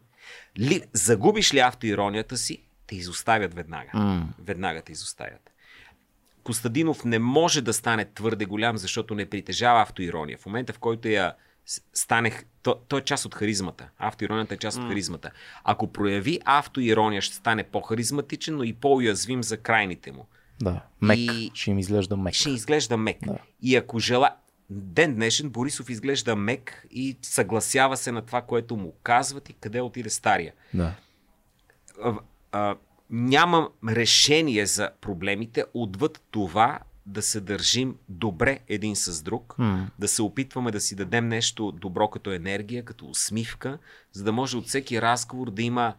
[0.58, 3.90] Ли, загубиш ли автоиронията си, те изоставят веднага.
[3.94, 4.28] М.
[4.38, 5.50] Веднага те изоставят.
[6.42, 10.38] Костадинов не може да стане твърде голям, защото не притежава автоирония.
[10.38, 11.34] В момента, в който я
[11.66, 13.88] с- станех, то, той е част от харизмата.
[13.98, 15.30] Автоиронията е част от харизмата.
[15.64, 20.26] Ако прояви автоирония, ще стане по-харизматичен, но и по-уязвим за крайните му.
[20.62, 20.80] Да.
[21.02, 21.18] Мек.
[21.18, 22.34] И- Ще им изглежда мек.
[22.34, 23.16] Ще изглежда мек.
[23.22, 23.38] Да.
[23.62, 24.30] И ако жела...
[24.70, 29.80] Ден днешен Борисов изглежда мек и съгласява се на това, което му казват и къде
[29.80, 30.52] отиде стария.
[30.74, 30.94] Да.
[32.02, 32.14] а,
[32.52, 32.76] а,
[33.10, 39.90] нямам решение за проблемите, отвъд това да се държим добре един с друг, М.
[39.98, 43.78] да се опитваме да си дадем нещо добро като енергия, като усмивка,
[44.12, 45.94] за да може от всеки разговор да има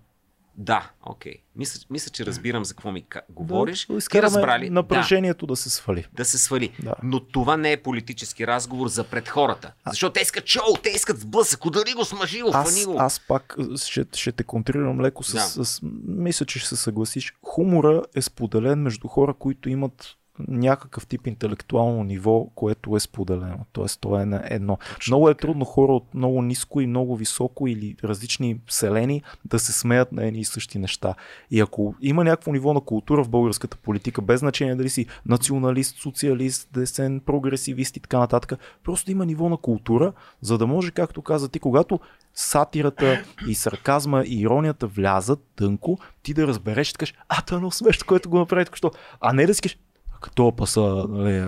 [0.57, 1.33] да, окей.
[1.55, 3.85] Мисля, мисля, че разбирам за какво ми говориш.
[3.85, 4.65] Да, Ти разбрали?
[4.65, 6.05] Да, напрежението да се свали.
[6.13, 6.69] да се свали.
[6.83, 6.93] Да.
[7.03, 9.73] Но това не е политически разговор за пред хората.
[9.87, 12.95] Защото те искат шоу, те искат сблъсък, удари го, смажи го, фани Аз, го.
[12.99, 13.55] аз пак
[13.85, 15.65] ще, ще те контрирам леко с, Да.
[15.65, 15.79] с...
[16.07, 17.33] Мисля, че ще се съгласиш.
[17.45, 20.15] Хумора е споделен между хора, които имат
[20.47, 23.65] някакъв тип интелектуално ниво, което е споделено.
[23.71, 24.77] Тоест, то е на едно.
[25.07, 29.71] много е трудно хора от много ниско и много високо или различни вселени да се
[29.71, 31.13] смеят на едни и същи неща.
[31.51, 35.97] И ако има някакво ниво на култура в българската политика, без значение дали си националист,
[35.97, 41.21] социалист, десен, прогресивист и така нататък, просто има ниво на култура, за да може, както
[41.21, 41.99] каза ти, когато
[42.33, 47.55] сатирата и сарказма и иронията влязат тънко, ти да разбереш, и да кажеш, а, това
[47.55, 48.91] е много смешно, което го направи току-що.
[49.21, 49.77] А не да си кажеш,
[50.25, 51.39] като паса, нали,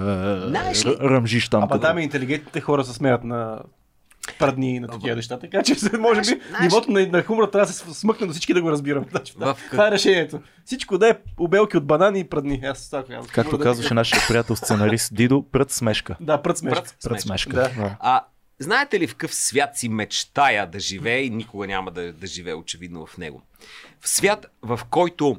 [0.48, 0.90] Знаеш ли?
[0.90, 1.58] е, ръмжиш там.
[1.60, 3.60] Ама като- там интелигентните хора се смеят на
[4.40, 5.40] прадни и на такива неща.
[5.40, 8.54] Така че може би Знаеш- нивото на, на хумора трябва да се смъкне до всички
[8.54, 9.06] да го разбирам.
[9.12, 10.40] Значи, В Това е решението.
[10.66, 12.62] Всичко да е обелки от банани и прадни.
[12.64, 13.26] Аз така казвам.
[13.28, 16.16] Както да- казваше нашия приятел сценарист Дидо, пред смешка.
[16.20, 16.84] Да, прът смешка.
[16.84, 17.50] Прът Пред смешка.
[17.52, 17.70] Да.
[17.70, 17.96] Да.
[18.00, 18.22] А
[18.60, 22.54] знаете ли в какъв свят си мечтая да живее и никога няма да, да живее
[22.54, 23.42] очевидно в него?
[24.00, 25.38] В свят, в който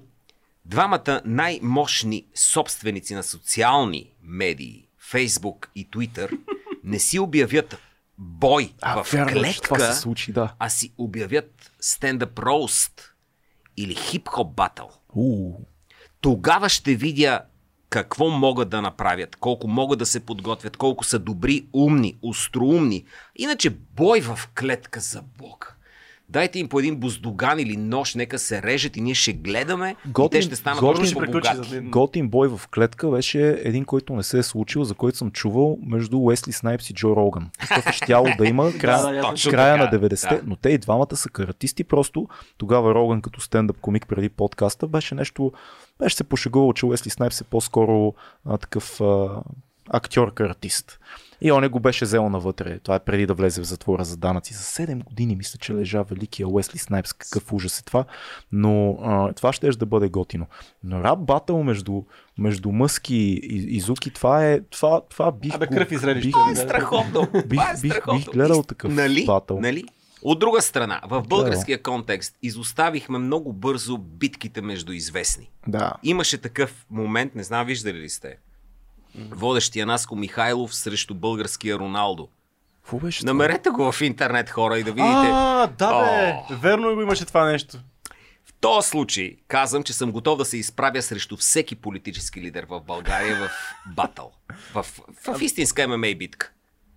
[0.69, 6.31] двамата най-мощни собственици на социални медии, Фейсбук и Твитър,
[6.85, 7.79] не си обявят
[8.19, 10.55] бой А, в вярно, че това клетка, се случи, да.
[10.59, 13.15] а си обявят стендъп роуст
[13.77, 14.91] или хип-хоп батъл.
[16.21, 17.43] Тогава ще видя
[17.91, 23.05] какво могат да направят, колко могат да се подготвят, колко са добри, умни, остроумни.
[23.37, 25.78] Иначе бой в клетка за Бог.
[26.31, 30.39] Дайте им по един буздоган или нож, нека се режат и ние ще гледаме готин,
[30.39, 31.81] и те ще станат още по-богати.
[31.81, 35.79] Готин бой в клетка беше един, който не се е случил, за който съм чувал
[35.87, 37.51] между Уесли Снайпс и Джо Роган.
[37.87, 40.43] Е щяло да има края, края на 90-те, да.
[40.47, 42.29] но те и двамата са каратисти, просто
[42.59, 45.53] тогава Роган като стендъп комик преди подкаста беше нещо,
[45.99, 48.15] беше се пошегувал, че Уесли Снайпс е по-скоро
[48.45, 49.43] а, такъв а,
[49.91, 50.99] актьор-каратист.
[51.41, 52.79] И он го беше взел навътре.
[52.79, 54.55] Това е преди да влезе в затвора за данъци.
[54.55, 57.13] За 7 години мисля, че лежа великия Уесли Снайпс.
[57.13, 58.05] Какъв ужас е това.
[58.53, 60.47] Но а, това ще да бъде готино.
[60.85, 62.03] Но рап батъл между,
[62.39, 64.61] между Мъски и, и Зуки, това е.
[64.61, 65.55] Това, това бих.
[65.55, 67.29] Абе, кръв и Бих, това е страхотно.
[67.47, 68.13] Бих, това е страхотно.
[68.13, 69.25] бих, бих гледал такъв нали?
[69.27, 69.61] батъл.
[69.61, 69.85] Нали?
[70.23, 75.51] От друга страна, в българския контекст изоставихме много бързо битките между известни.
[75.69, 75.93] Да.
[76.03, 78.37] Имаше такъв момент, не знам виждали ли сте,
[79.31, 82.29] водещия Наско Михайлов срещу българския Роналдо.
[82.75, 85.29] Какво беше Намерете го в интернет хора и да видите.
[85.33, 86.57] А, да бе, О!
[86.61, 87.77] верно го имаше това нещо.
[88.45, 92.81] В този случай казвам, че съм готов да се изправя срещу всеки политически лидер в
[92.81, 93.51] България в
[93.95, 94.33] батъл.
[94.75, 96.53] В, в, в истинска ММА битка.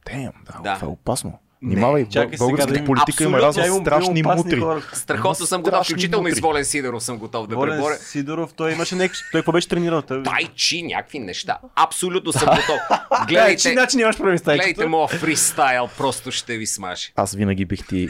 [0.05, 0.75] Тем, да, да.
[0.75, 1.39] това е опасно.
[1.63, 4.63] Внимавай, Чакай българската да политика има разни страшни мутри.
[4.93, 7.95] Страхотно съм готов, включително и с Волен Сидоров съм готов да Волен преборя.
[7.95, 10.01] Сидоров, той имаше някакви, той какво беше тренирал?
[10.01, 10.23] Той...
[10.23, 11.57] Тай чи, някакви неща.
[11.75, 12.99] Абсолютно съм готов.
[13.27, 17.11] Гледайте, Тай, начин нямаш проблем с Гледайте моя фристайл, просто ще ви смаже.
[17.15, 18.07] Аз винаги бих ти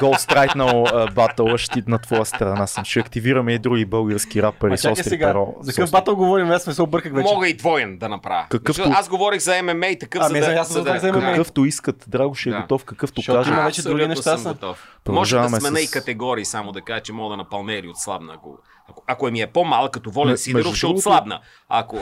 [0.00, 0.84] гол страйкнал
[1.14, 2.84] батъл, ще на твоя страна съм.
[2.84, 5.54] Ще активираме и други български рапъри с остри перо.
[5.60, 6.50] За какъв батъл говорим?
[6.50, 7.34] Аз се обърках вече.
[7.34, 8.46] Мога и двоен да направя.
[8.90, 10.22] Аз говорих за ММА и такъв
[10.68, 11.00] за да...
[11.00, 14.56] Какъвто искат, Драго ще е готов, какъвто кажа вече други неща са.
[15.08, 15.82] Може да смена с...
[15.82, 18.58] и категории, само да кажа, че мога да напълне или отслабна, ако,
[18.88, 21.40] ако, ако ми е по-малък като Волен Сидоров, ще отслабна.
[21.68, 21.96] Ако...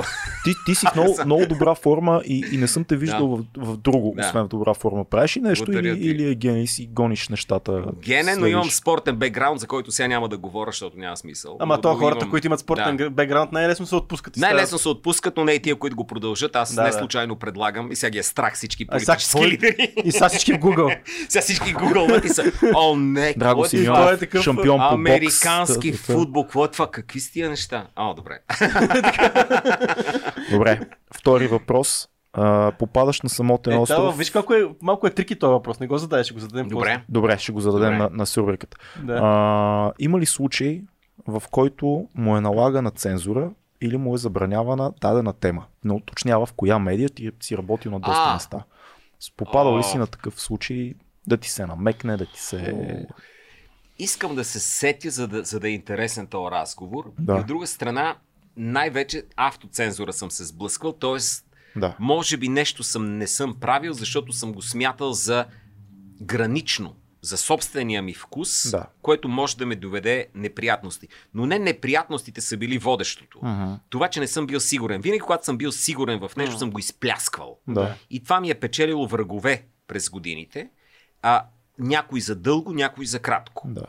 [0.45, 3.65] Ти, ти си в много, много добра форма и, и не съм те виждал да.
[3.65, 4.27] в, в друго, да.
[4.27, 5.05] освен в добра форма.
[5.05, 7.85] Правиш ли нещо или, или е ген и си гониш нещата?
[8.03, 11.57] Гене, но имам спортен бекграунд, за който сега няма да говоря, защото няма смисъл.
[11.61, 12.31] Ама то хората, имам...
[12.31, 13.11] които имат спортен да.
[13.11, 14.37] бекграунд, най-лесно се отпускат.
[14.37, 16.57] Най-лесно се отпускат, но не и тия, които го продължат.
[16.57, 19.95] Аз да, не случайно предлагам и сега ги е страх всички политически лидери.
[20.05, 20.99] И сега всички в Google.
[21.29, 22.53] сега всички Google и са.
[22.75, 26.91] О, не, Драго си е шампион по Американски футбол, какво е това?
[26.91, 27.87] Какви са тия неща?
[27.97, 28.39] О, добре.
[30.51, 30.81] Добре,
[31.15, 32.09] втори въпрос.
[32.37, 34.05] Uh, попадаш на самотен е, остров.
[34.05, 35.81] Да, виж колко е, малко е трики този въпрос.
[35.81, 36.89] Не го задай, ще го зададем Добре.
[36.89, 37.05] После.
[37.09, 37.99] Добре, ще го зададем Добре.
[37.99, 38.77] на, на сюрбриката.
[39.03, 39.13] Да.
[39.13, 40.83] Uh, има ли случай,
[41.27, 43.51] в който му е налагана цензура
[43.81, 45.65] или му е забранявана дадена тема?
[45.85, 48.35] Не уточнява в коя медия ти си работил на доста а.
[48.35, 48.65] места.
[49.37, 50.95] Попадал ли си на такъв случай
[51.27, 53.07] да ти се намекне, да ти се...
[53.99, 57.13] Искам да се сетя, за да, за да е интересен този разговор.
[57.19, 57.37] Да.
[57.37, 58.17] И от друга страна,
[58.57, 61.19] най-вече автоцензура съм се сблъсквал, т.е.
[61.79, 61.97] Да.
[62.01, 65.47] може би нещо съм, не съм правил, защото съм го смятал за
[66.23, 66.97] гранично
[67.27, 68.87] за собствения ми вкус, да.
[69.03, 71.09] което може да ме доведе неприятности.
[71.35, 73.39] Но не неприятностите са били водещото.
[73.39, 73.79] Uh-huh.
[73.89, 75.01] Това, че не съм бил сигурен.
[75.01, 76.59] Винаги, когато съм бил сигурен в нещо, uh-huh.
[76.59, 77.59] съм го изплясквал.
[77.69, 77.95] Да.
[78.11, 80.71] И това ми е печелило врагове през годините.
[81.23, 81.45] А
[81.79, 83.69] някой за дълго, някой за кратко.
[83.69, 83.87] Да.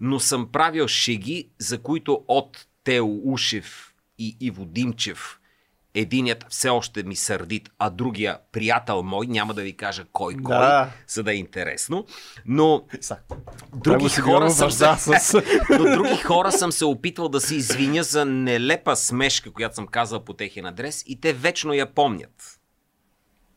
[0.00, 5.38] Но съм правил шеги, за които от Тео Ушев и Иво Димчев
[5.94, 10.56] единият все още ми сърдит, а другия приятел мой, няма да ви кажа кой кой,
[10.56, 10.90] да.
[11.08, 12.06] за да е интересно,
[12.46, 12.84] но
[13.74, 15.42] други хора, съм се, с...
[15.70, 20.24] но други хора съм се опитвал да се извиня за нелепа смешка, която съм казал
[20.24, 22.60] по техен адрес и те вечно я помнят.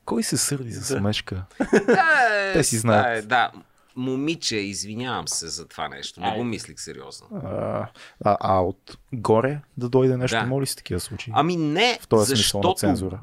[0.05, 1.43] Кой се сърди за смешка?
[1.85, 3.27] Да, Те си знаят.
[3.27, 3.51] Да,
[3.95, 6.19] момиче, извинявам се за това нещо.
[6.21, 7.27] Не го мислих сериозно.
[7.43, 7.87] А,
[8.25, 10.45] а, а от горе да дойде нещо, да.
[10.45, 11.33] моли си такива случаи?
[11.35, 12.75] Ами не, защото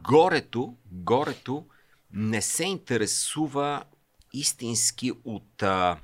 [0.03, 1.65] горето, горето
[2.13, 3.83] не се интересува
[4.33, 5.97] истински от, а,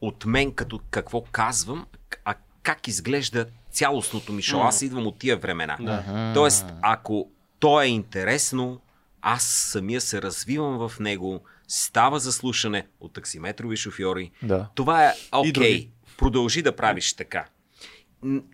[0.00, 1.86] от мен като какво казвам,
[2.24, 4.60] а как изглежда цялостното ми шоу.
[4.60, 5.76] Аз идвам от тия времена.
[5.80, 6.32] Да.
[6.34, 8.80] Тоест, ако то е интересно,
[9.22, 14.30] аз самия се развивам в него, става за слушане от таксиметрови шофьори.
[14.42, 14.68] Да.
[14.74, 15.52] Това е окей.
[15.52, 15.88] Okay.
[16.18, 17.46] Продължи да правиш така.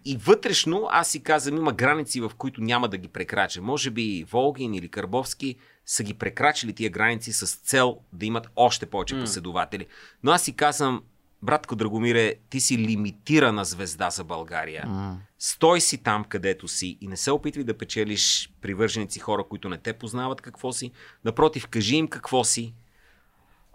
[0.05, 3.63] И вътрешно аз си казвам, има граници, в които няма да ги прекрача.
[3.63, 5.57] Може би Волгин или Карбовски
[5.87, 9.21] са ги прекрачили тия граници с цел да имат още повече mm.
[9.21, 9.87] последователи.
[10.23, 11.03] Но аз си казвам,
[11.43, 14.85] братко Драгомире, ти си лимитирана звезда за България.
[14.87, 15.15] Mm.
[15.39, 19.79] Стой си там, където си и не се опитвай да печелиш привърженици хора, които не
[19.79, 20.93] те познават какво си.
[21.25, 22.75] Напротив, кажи им какво си.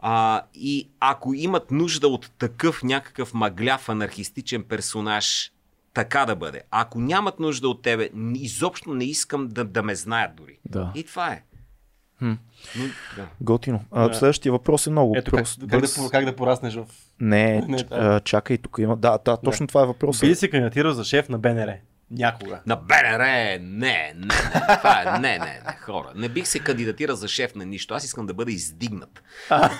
[0.07, 5.51] А, и ако имат нужда от такъв някакъв мъгляв анархистичен персонаж,
[5.93, 6.61] така да бъде.
[6.71, 10.57] Ако нямат нужда от тебе, изобщо не искам да, да ме знаят дори.
[10.69, 10.91] Да.
[10.95, 11.43] И това е.
[12.19, 12.33] Хм.
[13.15, 13.27] да.
[13.41, 13.85] Готино.
[13.91, 15.59] А, следващия въпрос е много Ето, прост.
[15.59, 16.85] Как, как, да, как да пораснеш в...
[17.19, 18.97] Не, Не а, чакай, тук има...
[18.97, 19.67] Да, да точно не.
[19.67, 20.21] това е въпросът.
[20.21, 21.73] Би ли се кандидатирал за шеф на БНР?
[22.11, 22.59] Някога.
[22.65, 24.27] На БНР, не, не, не.
[24.77, 26.11] Това е, не, не, не, хора.
[26.15, 27.93] Не бих се кандидатирал за шеф на нищо.
[27.93, 29.23] Аз искам да бъда издигнат.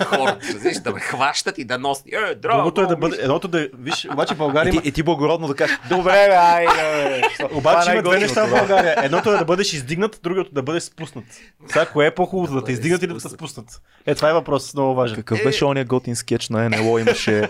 [0.04, 2.06] Хората, знаеш, да ме хващат и да носят.
[2.06, 4.78] Е, драго, Другото е да бъде, едното да, виж, обаче България има...
[4.78, 7.22] И, ти, и ти благородно да кажеш, добре, бе, айде,
[7.52, 8.94] Обаче има две неща в България.
[9.04, 11.24] Едното е да бъдеш издигнат, другото да бъдеш спуснат.
[11.66, 13.82] Сега, кое е по-хубаво, да те издигнат или да те спуснат?
[14.06, 15.16] Е, това е въпрос много важен.
[15.16, 17.48] Какъв беше ония готин скетч на НЛО имаше,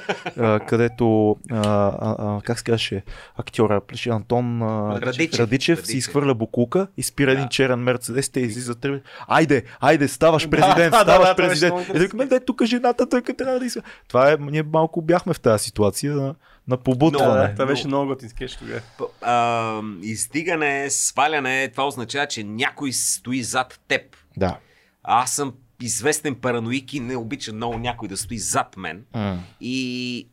[0.66, 1.36] където,
[2.44, 3.02] как се казваше,
[3.36, 4.10] актьора, плеши
[4.66, 8.86] Антон Радичев, Радичев, си изхвърля букулка и спира един черен мерцедес, те излизат.
[9.28, 11.74] Айде, айде, ставаш президент, да, ставаш да, президент.
[11.92, 13.82] Да, и да, дай тук жената, той трябва да иска.
[14.08, 16.34] Това е, ние малко бяхме в тази ситуация на,
[16.68, 17.48] на побутване.
[17.48, 19.82] Да, това беше много готин скетч тогава.
[20.02, 24.02] Издигане, сваляне, това означава, че някой стои зад теб.
[24.36, 24.58] Да.
[25.02, 29.04] Аз съм известен параноик и не обичам много някой да стои зад мен.
[29.14, 29.36] Mm.
[29.60, 30.28] И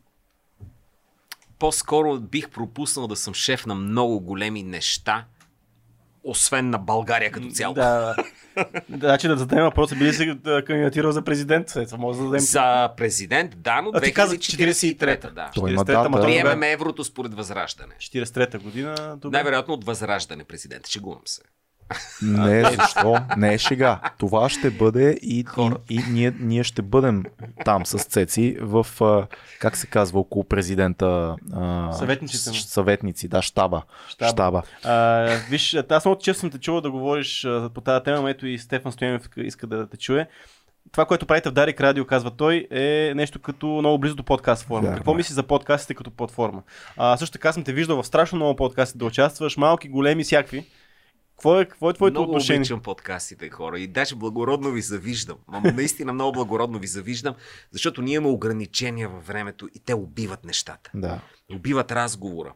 [1.64, 5.26] по-скоро бих пропуснал да съм шеф на много големи неща,
[6.23, 7.73] освен на България като цяло.
[7.73, 8.15] Да,
[8.90, 10.38] Значи да зададем въпроса, би ли се
[10.68, 11.69] кандидатирал за президент?
[11.69, 12.45] Сега може да зададем...
[12.45, 15.30] За президент, да, но 2043-та.
[15.30, 15.52] Да.
[15.56, 16.22] 43-та, да.
[16.22, 17.94] Приемем еврото според Възраждане.
[17.99, 19.18] 43-та година.
[19.23, 20.88] Най-вероятно от Възраждане президент.
[20.88, 21.41] Шегувам се.
[22.22, 23.18] Не, защо?
[23.38, 23.99] Не е шега.
[24.18, 27.23] Това ще бъде и, и, и ние, ние ще бъдем
[27.65, 28.88] там с Цеци в,
[29.60, 31.35] как се казва, около президента.
[31.91, 32.49] Съветниците.
[32.49, 32.55] Му.
[32.55, 33.81] Съветници, да, щаба.
[34.07, 34.30] Щаба.
[34.30, 34.64] щаба.
[34.84, 38.60] А, виж, аз много често съм те чувал да говориш по тази тема, ето и
[38.60, 40.27] Стефан Стоянов иска да те чуе
[40.91, 44.65] това, което правите в Дарик Радио, казва той, е нещо като много близо до подкаст
[44.65, 44.89] форма.
[44.89, 46.64] Yeah, Какво мислиш за подкастите като платформа?
[46.97, 50.65] А, също така съм те виждал в страшно много подкасти да участваш, малки, големи, всякакви.
[51.34, 52.60] Какво е, какво е твоето много отношение?
[52.60, 53.80] Много обичам подкастите, хора.
[53.80, 55.38] И даже благородно ви завиждам.
[55.47, 57.35] Ама наистина много благородно ви завиждам,
[57.72, 60.91] защото ние имаме ограничения във времето и те убиват нещата.
[60.95, 61.22] Да.
[61.51, 62.53] Убиват разговора.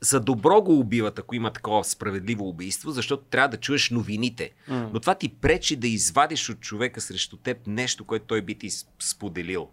[0.00, 4.50] За добро го убиват, ако има такова справедливо убийство, защото трябва да чуеш новините.
[4.70, 4.88] Mm.
[4.92, 8.70] Но това ти пречи да извадиш от човека срещу теб нещо, което той би ти
[9.00, 9.68] споделил.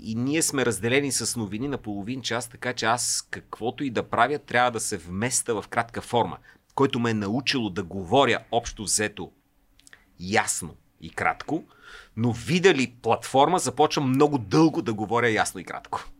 [0.00, 4.02] И ние сме разделени с новини на половин час, така че аз каквото и да
[4.02, 6.38] правя, трябва да се вместа в кратка форма
[6.78, 9.30] който ме е научило да говоря общо взето
[10.20, 11.64] ясно и кратко,
[12.16, 16.10] но видя ли платформа, започвам много дълго да говоря ясно и кратко.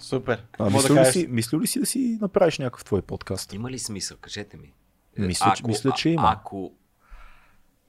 [0.00, 0.42] Супер.
[0.58, 3.52] А, мисля, да ли си, мисля ли си да си направиш някакъв твой подкаст?
[3.52, 4.16] Има ли смисъл?
[4.20, 4.72] Кажете ми.
[5.18, 6.36] Мисля, ако, че, мисля че има.
[6.36, 6.72] Ако...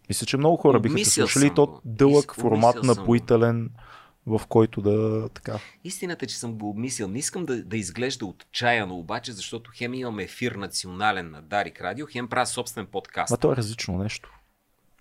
[0.10, 1.54] Мисля, че много хора биха те слушали.
[1.56, 3.58] То дълъг формат, напоителен.
[3.58, 3.84] Съм
[4.28, 5.60] в който да така.
[5.84, 7.08] Истината е, че съм го обмислил.
[7.08, 12.08] Не искам да, да изглежда отчаяно, обаче, защото хем имам ефир национален на Дарик Радио,
[12.12, 13.34] хем правя собствен подкаст.
[13.34, 14.36] А то е различно нещо.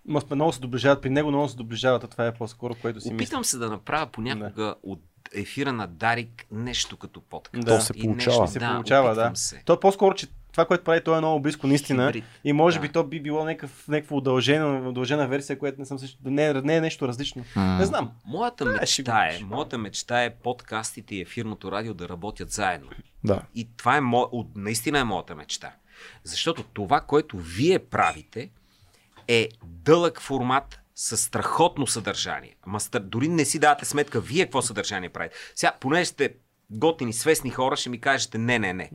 [0.06, 3.14] Ма много се доближават при него, много се доближават, а това е по-скоро, което си
[3.14, 4.74] Опитвам се да направя понякога да.
[4.82, 5.00] от
[5.34, 7.64] ефира на Дарик нещо като подкаст.
[7.64, 7.78] Да.
[7.78, 8.40] То се получава.
[8.40, 9.30] Нещо, се да, получава, да.
[9.34, 9.62] Се.
[9.64, 10.26] То е по-скоро, че
[10.58, 12.06] това, което прави, то е много близко наистина.
[12.06, 12.24] Хибрид.
[12.44, 12.82] И може да.
[12.82, 16.18] би то би било някакъв, някаква удължена, удължена версия, която не съм също.
[16.24, 17.44] Не, не е нещо различно.
[17.56, 17.78] Mm.
[17.78, 18.10] Не знам.
[18.26, 22.88] Моята а, мечта е, моята мечта е подкастите и ефирното радио да работят заедно.
[23.24, 23.42] Да.
[23.54, 24.48] И това е мо...
[24.56, 25.72] наистина е моята мечта.
[26.24, 28.50] Защото това, което вие правите,
[29.28, 32.56] е дълъг формат с страхотно съдържание.
[32.62, 35.36] Ама дори не си давате сметка вие какво съдържание правите.
[35.54, 36.34] Сега, понеже сте
[36.70, 38.90] готини, свестни хора, ще ми кажете не, не, не.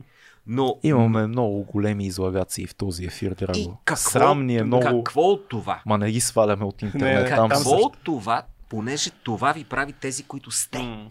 [0.46, 0.78] Но...
[0.82, 3.58] Имаме много големи излагации в този ефир, драго.
[3.58, 5.04] И какво, Срам ни е много...
[5.04, 5.82] Какво от това?
[5.86, 7.30] Ма не ги сваляме от интернет.
[7.30, 10.78] Не, там какво от това, понеже това ви прави тези, които сте.
[10.78, 11.08] Mm.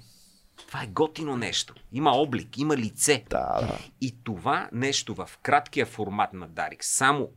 [0.67, 1.73] Това е готино нещо.
[1.91, 3.23] Има облик, има лице.
[3.29, 3.79] Да, да.
[4.01, 7.29] И това нещо в краткия формат на Дарик, само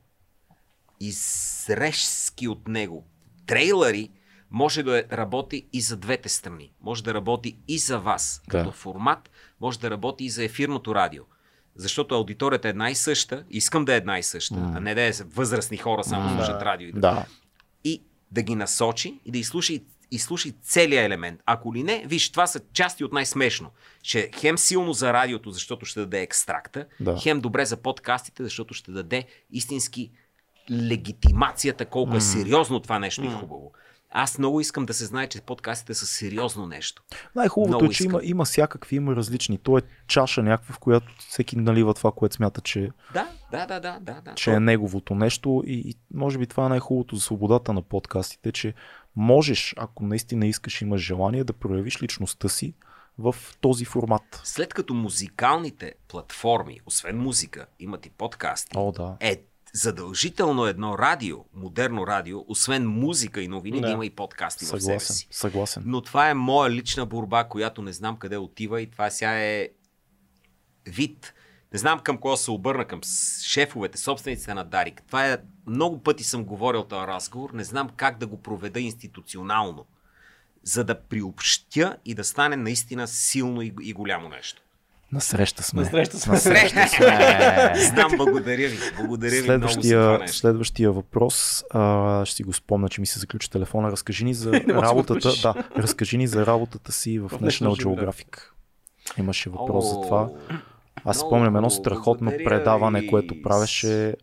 [1.00, 3.04] изрежски от него
[3.46, 4.10] трейлери,
[4.50, 6.72] може да работи и за двете страни.
[6.80, 8.58] Може да работи и за вас да.
[8.58, 11.22] като формат, може да работи и за ефирното радио.
[11.76, 14.76] Защото аудиторията е една и съща, искам да е една и съща, mm.
[14.76, 16.36] а не да е възрастни хора само mm.
[16.36, 16.88] слушат радио.
[16.88, 17.00] И да.
[17.00, 17.26] да.
[17.84, 19.80] И да ги насочи и да изслушай
[20.10, 21.40] изслушай целият елемент.
[21.46, 23.70] Ако ли не, виж, това са части от най-смешно.
[24.02, 27.16] Ще хем силно за радиото, защото ще даде екстракта, да.
[27.22, 30.10] хем добре за подкастите, защото ще даде истински
[30.70, 32.16] легитимацията, колко mm.
[32.16, 33.26] е сериозно това нещо mm.
[33.26, 33.72] и хубаво.
[34.10, 37.02] Аз много искам да се знае, че подкастите са сериозно нещо.
[37.34, 39.58] Най-хубавото е, че има, има всякакви, има различни.
[39.58, 43.80] То е чаша някаква, в която всеки налива това, което смята, че, да, да, да,
[43.80, 44.34] да, да, да.
[44.34, 45.62] че е неговото нещо.
[45.66, 48.74] И, и може би това е най-хубавото за свободата на подкастите, че
[49.16, 52.74] можеш, ако наистина искаш, имаш желание да проявиш личността си
[53.18, 54.40] в този формат.
[54.44, 59.16] След като музикалните платформи, освен музика, имат и подкасти, О, да.
[59.20, 64.64] е задължително едно радио, модерно радио, освен музика и новини, да, да има и подкасти
[64.64, 65.28] съгласен, в себе си.
[65.30, 65.82] Съгласен.
[65.86, 69.68] Но това е моя лична борба, която не знам къде отива и това сега е
[70.86, 71.34] вид.
[71.72, 73.00] Не знам към кого се обърна, към
[73.42, 75.02] шефовете, собствениците на Дарик.
[75.06, 79.86] Това е, много пъти съм говорил този разговор, не знам как да го проведа институционално,
[80.62, 84.62] за да приобщя и да стане наистина силно и, и голямо нещо.
[85.12, 85.82] Насреща сме.
[85.82, 86.32] Насреща сме.
[86.32, 87.72] Насреща сме.
[87.76, 88.78] Знам, благодаря ви.
[88.96, 93.50] Благодаря следващия, ви много Следващия въпрос, а, ще си го спомня, че ми се заключи
[93.50, 93.90] телефона.
[93.90, 98.40] Разкажи ни за работата, да, разкажи ни за работата си в, в National Geographic.
[99.18, 100.28] Имаше въпрос О, за това.
[101.04, 103.06] Аз спомням едно страхотно предаване, и...
[103.06, 104.16] което правеше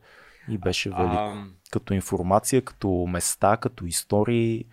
[0.50, 1.14] и беше велико.
[1.14, 1.44] А...
[1.72, 4.66] Като информация, като места, като истории.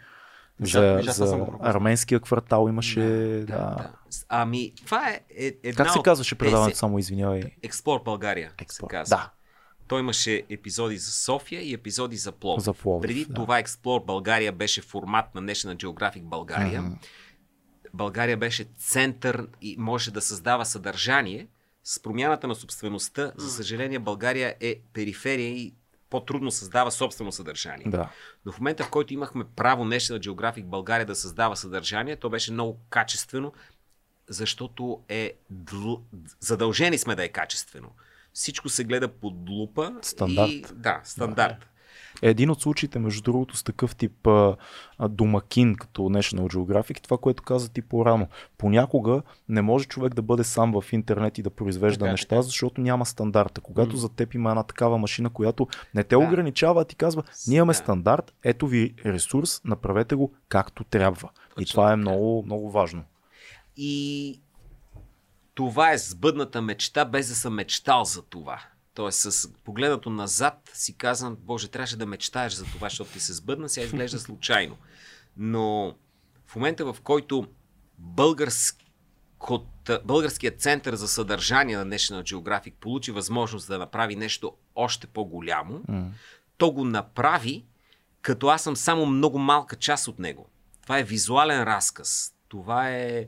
[0.61, 3.01] За, за арменския квартал имаше.
[3.01, 3.75] Да, да.
[3.77, 3.91] да.
[4.29, 7.43] Ами, това е, е една Как се казваше предаването, само извинявай?
[7.63, 8.53] Експлор България.
[8.59, 8.89] Експлор.
[8.89, 9.17] Се казва.
[9.17, 9.31] Да.
[9.89, 12.65] Той имаше епизоди за София и епизоди за Пловдив.
[12.65, 13.35] За Пловдив Преди да.
[13.35, 16.83] това Експлор България беше формат на National Geographic България.
[16.83, 17.07] Mm-hmm.
[17.95, 21.49] България беше център и може да създава съдържание.
[21.85, 25.75] С промяната на собствеността, за съжаление, България е периферия и
[26.11, 27.87] по-трудно създава собствено съдържание.
[27.89, 28.09] Да.
[28.47, 32.53] Но в момента, в който имахме право National Geographic България да създава съдържание, то беше
[32.53, 33.53] много качествено,
[34.29, 35.95] защото е дл...
[36.41, 37.91] задължени сме да е качествено.
[38.33, 39.95] Всичко се гледа под лупа.
[40.03, 40.51] Стандарт.
[40.51, 40.65] И...
[40.73, 41.59] Да, стандарт.
[41.61, 41.67] Да.
[42.23, 44.57] Е един от случаите, между другото, с такъв тип а,
[45.09, 48.29] домакин, като National Geographic, това, което каза ти по-рано.
[48.59, 52.43] Понякога не може човек да бъде сам в интернет и да произвежда така, неща, така.
[52.43, 53.61] защото няма стандарта.
[53.61, 53.99] Когато mm.
[53.99, 56.19] за теб има една такава машина, която не те да.
[56.19, 57.79] ограничава, а ти казва, ние имаме да.
[57.79, 61.31] стандарт, ето ви ресурс, направете го както трябва.
[61.49, 63.05] Точно, и това е много, много важно.
[63.77, 64.41] И
[65.55, 68.61] това е сбъдната мечта, без да съм мечтал за това.
[69.01, 73.33] Тоест, с погледнато назад си казвам, Боже, трябваше да мечтаеш за това, защото ти се
[73.33, 74.77] сбъдна, сега изглежда случайно.
[75.37, 75.95] Но
[76.47, 77.47] в момента, в който
[80.05, 86.09] българският център за съдържание на National Geographic получи възможност да направи нещо още по-голямо, mm.
[86.57, 87.65] то го направи,
[88.23, 90.51] като аз съм само много малка част от него.
[90.83, 92.35] Това е визуален разказ.
[92.49, 93.27] Това е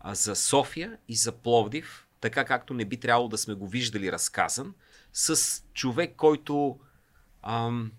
[0.00, 4.12] а, за София и за Пловдив, така както не би трябвало да сме го виждали
[4.12, 4.74] разказан,
[5.12, 6.76] с човек, който
[7.42, 7.90] ам,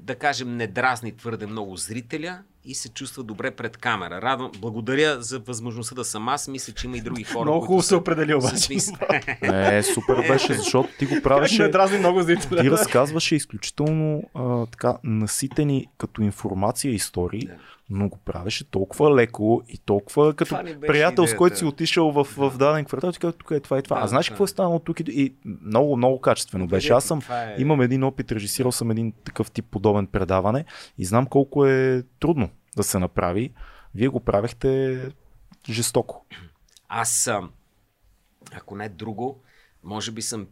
[0.00, 4.22] да кажем не дразни твърде много зрителя и се чувства добре пред камера.
[4.22, 6.48] Радвам, благодаря за възможността да съм аз.
[6.48, 7.44] Мисля, че има и други хора.
[7.44, 8.72] Много хубаво се определи обаче.
[9.42, 11.62] Не, супер беше, защото ти го правеше.
[11.62, 12.60] Не дразни много зрителя.
[12.60, 17.46] Ти разказваше изключително а, така наситени като информация истории.
[17.46, 17.52] Да
[17.90, 21.28] но го правеше толкова леко и толкова като приятел, идеята.
[21.28, 23.98] с който си отишъл в, в даден квартал, ти казва, тук е това и това.
[23.98, 24.30] Да, а знаеш да.
[24.30, 25.00] какво е станало тук?
[25.00, 26.92] И, и много, много качествено беше.
[26.92, 27.54] Аз съм, е...
[27.58, 30.64] имам един опит, режисирал съм един такъв тип подобен предаване
[30.98, 33.52] и знам колко е трудно да се направи.
[33.94, 35.00] Вие го правехте
[35.68, 36.26] жестоко.
[36.88, 37.50] Аз съм,
[38.52, 39.42] ако не друго,
[39.84, 40.46] може би съм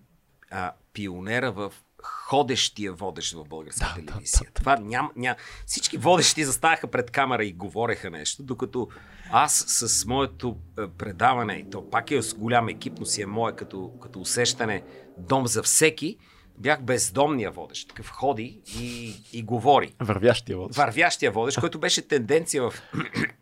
[0.50, 1.72] а, пионера в
[2.02, 4.40] ходещия водещ в българска да, телевизия.
[4.44, 4.52] Да, да.
[4.52, 5.36] Това ням, ням...
[5.66, 8.88] Всички водещи заставаха пред камера и говореха нещо, докато
[9.30, 13.26] аз с моето е, предаване, и то пак е с голям екип, но си е
[13.26, 14.82] мое като, като усещане
[15.18, 16.16] дом за всеки,
[16.58, 17.88] бях бездомния водещ.
[17.88, 19.94] Такъв ходи и, и говори.
[20.00, 20.76] Вървящия водещ.
[20.76, 22.74] Вървящия водещ, който беше тенденция в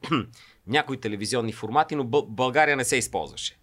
[0.67, 3.59] някои телевизионни формати, но България не се използваше.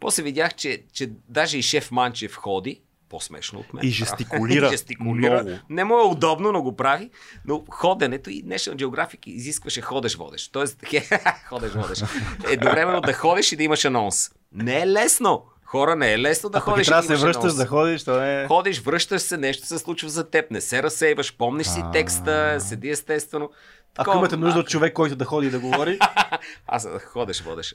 [0.00, 3.84] После видях, че, че даже и шеф Манчев ходи, по-смешно от мен.
[3.84, 4.66] И жестикулира.
[4.66, 5.42] и жестикулира.
[5.42, 5.58] Много.
[5.68, 7.10] Не му е удобно, но го прави.
[7.44, 10.48] Но ходенето и National Geographic изискваше ходеш водеш.
[10.48, 10.84] Тоест,
[11.48, 12.02] ходеш водеш.
[12.50, 14.30] Едновременно да ходиш и да имаш анонс.
[14.52, 15.44] Не е лесно.
[15.64, 16.86] Хора, не е лесно да Ако ходиш.
[16.86, 18.46] Трябва да се връщаш, да ходиш, то е.
[18.48, 22.90] Ходиш, връщаш се, нещо се случва за теб, не се разсейваш, помниш си текста, седи
[22.90, 23.50] естествено.
[23.98, 25.98] Ако имате нужда от човек, който да ходи и да говори.
[26.66, 27.74] Аз ходеш, водеш.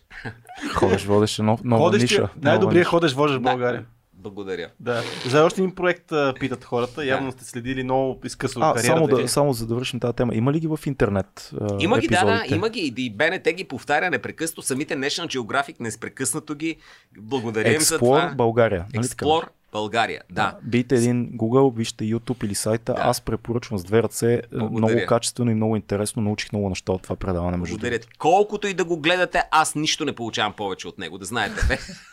[0.73, 2.29] Ходеш, водеш, нов, нова ходеш, ниша.
[2.41, 3.85] Най-добрият ходеш, водеш в България.
[4.23, 4.69] Благодаря.
[4.79, 5.03] Да.
[5.25, 7.05] За още един проект питат хората.
[7.05, 10.35] Явно сте следили много изкъсно а, кариерата само, да, само за да вършим тази тема.
[10.35, 11.51] Има ли ги в интернет?
[11.79, 12.93] Има ги, да, да, има ги.
[12.97, 14.61] И БНТ ги повтаря непрекъснато.
[14.61, 16.75] Самите National Geographic непрекъснато ги.
[17.17, 18.33] Благодарим Explore за това.
[18.35, 18.85] България.
[18.93, 20.57] Нали Explore България, да.
[20.63, 22.93] Бийте един Google, вижте YouTube или сайта.
[22.93, 23.01] Да.
[23.01, 24.41] Аз препоръчвам с две ръце.
[24.51, 24.93] Благодаря.
[24.95, 26.21] Много качествено и много интересно.
[26.21, 27.57] Научих много неща от това предаване.
[27.57, 27.99] Между Благодаря.
[28.17, 31.17] Колкото и да го гледате, аз нищо не получавам повече от него.
[31.17, 31.79] Да знаете.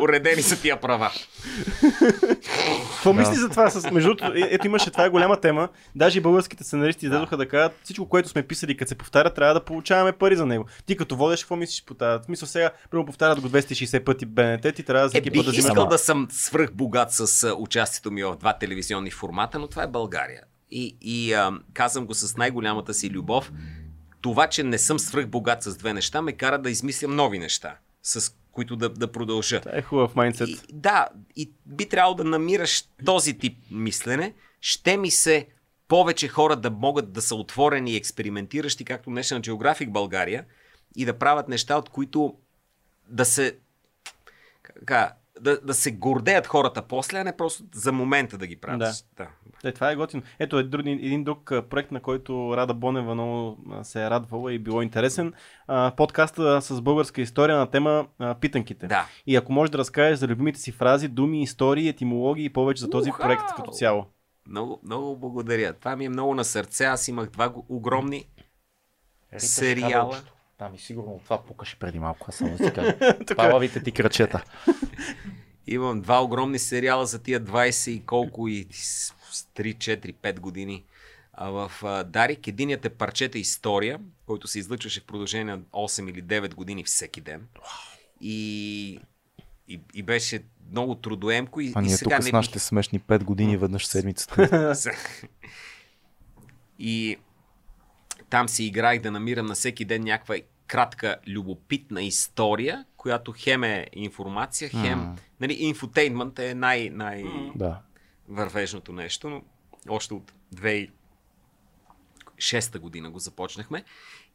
[0.00, 1.10] Уредени са тия права.
[2.92, 3.70] Какво мисли за това?
[3.70, 5.68] С, между е, ето имаше, това е голяма тема.
[5.94, 7.44] Даже и българските сценаристи излезоха да.
[7.44, 10.64] да кажат, всичко, което сме писали, като се повтаря, трябва да получаваме пари за него.
[10.86, 12.24] Ти като водиш, какво мислиш по тази?
[12.28, 15.50] Мисля сега, първо повтарят го 260 пъти БНТ, ти трябва да всеки е, път да
[15.50, 15.68] взимаш.
[15.68, 19.86] искал да съм свръх богат с участието ми в два телевизионни формата, но това е
[19.86, 20.42] България.
[20.70, 23.52] И, и а, казвам го с най-голямата си любов.
[24.20, 27.76] Това, че не съм свръх богат с две неща, ме кара да измислям нови неща,
[28.02, 29.60] с които да, да продължа.
[29.60, 30.48] Това е хубав майндсет.
[30.48, 34.34] И, да, и би трябвало да намираш този тип мислене.
[34.60, 35.46] Ще ми се
[35.88, 40.44] повече хора да могат да са отворени и експериментиращи, както National Geographic България,
[40.96, 42.34] и да правят неща, от които
[43.08, 43.58] да се
[44.84, 48.78] как, да, да се гордеят хората после, а не просто за момента да ги правят.
[48.78, 48.92] Да.
[49.16, 49.28] да.
[49.68, 50.22] Е, това е готино.
[50.38, 54.58] Ето е друг, един друг проект, на който Рада Бонева много се е радвала и
[54.58, 55.32] било интересен.
[55.96, 58.06] подкаста с българска история на тема
[58.40, 58.86] питанките.
[58.86, 59.06] Да.
[59.26, 62.90] И ако можеш да разкажеш за любимите си фрази, думи, истории, етимологии и повече за
[62.90, 63.26] този Ухау!
[63.26, 64.06] проект като цяло.
[64.48, 65.72] Много, много благодаря.
[65.72, 66.84] Това ми е много на сърце.
[66.84, 68.28] Аз имах два огромни
[69.32, 70.20] Рита сериала.
[70.62, 72.96] Там и сигурно това пукаше преди малко, аз само си кажа.
[73.36, 74.44] Палавите ти кръчета.
[75.66, 79.16] Имам два огромни сериала за тия 20 и колко и 3,
[79.56, 80.84] 4, 5 години.
[81.32, 81.72] А в
[82.06, 86.84] Дарик единият е парчета история, който се излъчваше в продължение на 8 или 9 години
[86.84, 87.48] всеки ден.
[88.20, 88.98] И,
[89.68, 91.60] и, и беше много трудоемко.
[91.60, 94.74] И, а ние и сега тук не с нашите смешни 5 години веднъж седмицата.
[96.78, 97.16] и
[98.32, 100.36] там си играех да намирам на всеки ден някаква
[100.72, 105.00] кратка, любопитна история, която хем е информация, хем...
[105.00, 105.18] Mm.
[105.40, 107.24] Нали, инфотейнмент е най- най-
[107.54, 107.80] да.
[108.28, 109.42] вървежното нещо, но
[109.88, 113.84] още от 2006 година го започнахме.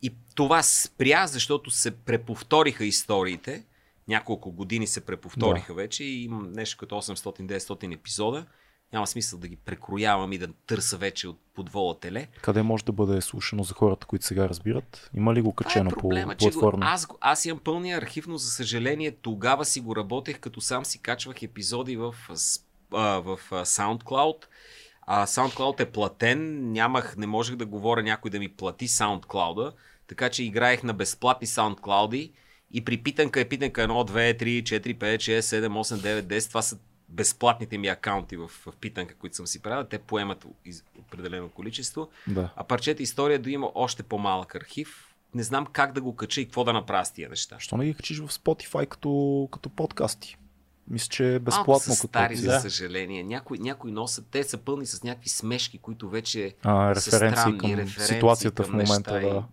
[0.01, 3.65] И това спря, защото се преповториха историите.
[4.07, 5.81] Няколко години се преповториха да.
[5.81, 8.45] вече и имам нещо като 800-900 епизода
[8.93, 12.27] няма смисъл да ги прекроявам и да търся вече от подвола теле.
[12.41, 15.09] Къде може да бъде слушано за хората, които сега разбират?
[15.13, 16.85] Има ли го качено е проблема, по платформа?
[16.85, 20.85] Го, аз, аз имам пълния архив, но за съжаление тогава си го работех, като сам
[20.85, 22.15] си качвах епизоди в,
[22.91, 24.43] в SoundCloud.
[25.09, 29.73] А SoundCloud е платен, нямах, не можех да говоря някой да ми плати SoundCloud,
[30.07, 32.31] така че играех на безплатни SoundCloud
[32.71, 36.49] и при питанка е питанка 1, 2, 3, 4, 5, 6, 7, 8, 9, 10.
[36.49, 36.77] Това са
[37.09, 42.09] безплатните ми акаунти в, в питанка, които съм си правил, те поемат из, определено количество.
[42.27, 42.49] Да.
[42.55, 45.15] А парчета история да има още по-малък архив.
[45.33, 47.55] Не знам как да го кача и какво да направя с тия неща.
[47.59, 50.37] Що не ги качиш в Spotify като, като подкасти?
[50.89, 51.73] Мисля, че е безплатно.
[51.87, 52.45] Малко стари, като...
[52.45, 53.23] за съжаление.
[53.23, 57.57] Някои, някои носят, те са пълни с някакви смешки, които вече а, референции са странни,
[57.57, 59.13] към референции ситуацията към в момента.
[59.13, 59.43] Неща, да.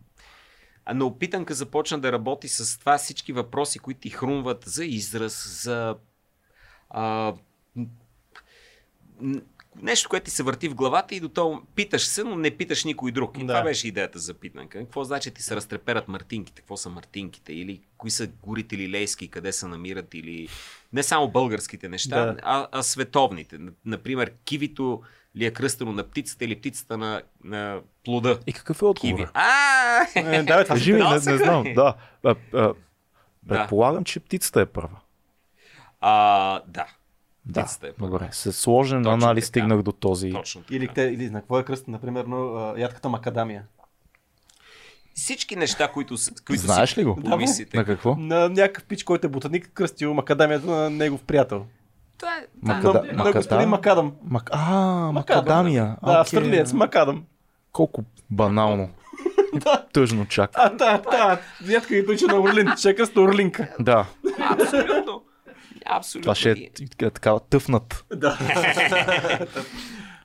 [0.85, 5.63] А, но опитанка започна да работи с това всички въпроси, които ти хрумват за израз,
[5.63, 5.97] за
[6.95, 7.35] а,
[9.83, 12.85] нещо, което ти се върти в главата и до това питаш се, но не питаш
[12.85, 13.39] никой друг.
[13.39, 13.47] И да.
[13.47, 14.79] това беше идеята за питанка.
[14.79, 16.63] Какво значи ти се разтреперат мартинките?
[16.63, 17.53] Какво са мартинките?
[17.53, 20.15] Или кои са горите лилейски, къде се намират?
[20.15, 20.49] Или
[20.93, 22.37] не само българските неща, да.
[22.43, 23.59] а, а световните.
[23.85, 25.03] Например, кивито
[25.37, 28.39] ли е кръстено на птицата или птицата на, на плода?
[28.47, 29.31] И какъв е отговор?
[29.35, 31.65] А, е, да, това ми, не, не знам.
[31.75, 31.95] Да.
[32.25, 32.75] А, а,
[33.49, 35.01] предполагам, че птицата е права.
[36.07, 36.87] А, да.
[37.47, 38.29] Да, е добре.
[38.33, 39.49] С сложен Точно анализ така.
[39.49, 40.31] стигнах до този.
[40.33, 40.75] Точно така.
[40.75, 42.25] Или, те, или на какво е кръст, например,
[42.77, 43.63] ядката макадамия?
[45.15, 46.17] Всички неща, които,
[46.47, 47.17] които Знаеш си ли го?
[47.17, 47.77] помислите.
[47.77, 48.17] На какво?
[48.17, 51.67] На някакъв пич, който е ботаник, кръстил макадамията на негов приятел.
[52.19, 52.47] Това е...
[52.63, 53.03] Макада...
[53.13, 54.13] На, на господин Макадам.
[54.25, 54.51] Мак...
[54.53, 54.75] А,
[55.13, 55.85] макадамия.
[55.85, 56.21] Да, okay.
[56.21, 57.25] австралиец, Макадам.
[57.73, 58.91] Колко банално.
[59.55, 59.87] да.
[59.93, 60.51] Тъжно чак.
[60.55, 61.41] А, да, да.
[61.73, 62.69] Ядка ги на Орлин.
[62.81, 63.77] Чека с Орлинка.
[63.81, 64.07] Да.
[64.51, 65.23] Абсолютно.
[65.87, 66.23] Абсолютно.
[66.23, 66.51] Това ще
[67.01, 68.05] е такава тъфнат.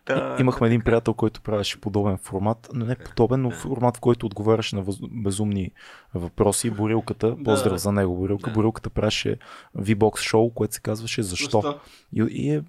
[0.09, 0.37] Да.
[0.39, 4.75] Имахме един приятел, който правеше подобен формат, но не подобен, но формат, в който отговаряше
[4.75, 5.71] на безумни
[6.13, 6.69] въпроси.
[6.69, 7.77] Борилката, поздрав да.
[7.79, 8.49] за него, Борилка.
[8.49, 8.53] Да.
[8.53, 9.37] Борилката правеше
[9.77, 11.61] V-Box шоу, което се казваше Защо?
[11.61, 11.79] Защо?
[12.13, 12.61] И, и е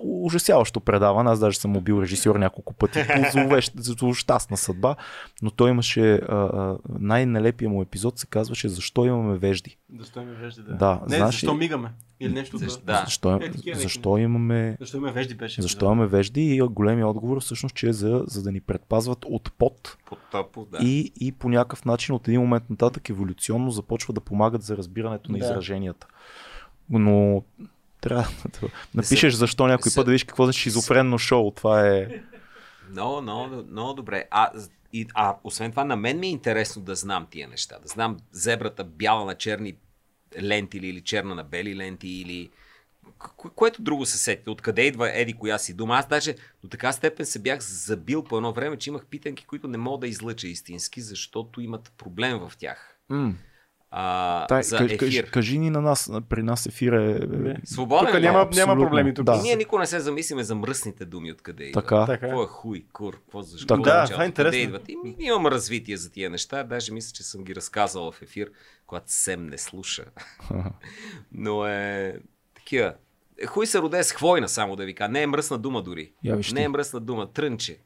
[0.00, 1.30] ужасяващо предаване.
[1.30, 4.96] Аз даже съм му бил режисьор няколко пъти по злощастна съдба,
[5.42, 9.78] но той имаше а, най-нелепия му епизод се казваше Защо имаме вежди.
[9.98, 10.74] Защо имаме вежди, да.
[10.74, 11.90] да не, знаеш, защо мигаме?
[12.20, 13.02] Или нещо защо, да.
[13.04, 14.76] защо, е, такива, защо имаме...
[14.80, 15.62] Защо имаме вежди беше.
[15.62, 19.52] Защо имаме вежди и големия отговор всъщност, че е за, за да ни предпазват от
[19.52, 19.96] пот.
[20.06, 20.78] Под тъпо, да.
[20.82, 25.32] И, и по някакъв начин от един момент нататък еволюционно започва да помагат за разбирането
[25.32, 25.44] на да.
[25.44, 26.06] израженията.
[26.90, 27.42] Но
[28.00, 28.28] трябва
[28.60, 31.50] да напишеш защо някой път да видиш какво значи шизофренно шоу.
[31.50, 32.08] Това е...
[32.90, 34.24] Много, много, много добре.
[34.30, 34.50] А,
[34.92, 37.78] и, а освен това, на мен ми е интересно да знам тия неща.
[37.82, 39.76] Да знам зебрата бяла на черни
[40.42, 42.50] ленти или, или черна на бели ленти или
[43.18, 44.50] Ко- което друго се сетите?
[44.50, 45.94] Откъде идва еди коя си дума?
[45.94, 49.68] Аз даже до така степен се бях забил по едно време, че имах питанки, които
[49.68, 52.98] не мога да излъча истински, защото имат проблем в тях.
[53.10, 53.32] Mm.
[53.90, 54.98] А, Тай, за кажи, ефир.
[54.98, 57.26] кажи, кажи ни на нас, при нас ефир е...
[57.64, 58.66] Свободен Тук е, няма, абсолютно.
[58.66, 59.14] няма проблеми.
[59.14, 59.24] Тук.
[59.24, 59.36] Да.
[59.36, 61.84] И ние никога не се замислиме за мръсните думи, откъде идват.
[61.84, 62.06] Така.
[62.06, 62.20] Така.
[62.20, 63.66] Какво е хуй, кур, какво защо?
[63.66, 63.82] Така.
[63.82, 64.60] Да, това е откъде интересно.
[64.60, 64.88] идват?
[64.88, 66.64] И, ми- имам развитие за тия неща.
[66.64, 68.50] Даже мисля, че съм ги разказал в ефир,
[68.86, 70.04] когато Сем не слуша.
[71.32, 72.16] Но е
[72.54, 72.94] такива.
[73.38, 75.08] Е, Хуй се роде с хвойна, само да ви кажа.
[75.08, 76.12] Не е мръсна дума дори.
[76.24, 77.32] Я виж не е мръсна дума.
[77.32, 77.78] Трънче.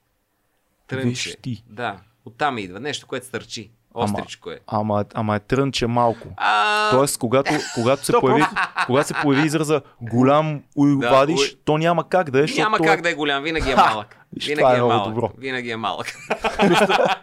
[0.87, 1.09] Трънче.
[1.09, 1.65] Виж ти.
[1.69, 2.01] Да.
[2.25, 2.81] Оттам идва.
[2.81, 3.71] Нещо, което стърчи.
[3.95, 4.59] Остричко е.
[4.67, 6.29] Ама, ама е трънче малко.
[6.37, 8.43] А, Тоест, когато, когато, се появи,
[8.87, 11.27] когато се появи израза голям уй Да,
[11.65, 13.03] то няма как да е, няма как е...
[13.03, 13.43] да е голям.
[13.43, 14.17] Винаги е малък.
[14.33, 15.09] Виж, Винаги това е е много малък.
[15.15, 15.31] добро.
[15.39, 16.07] Винаги е малък.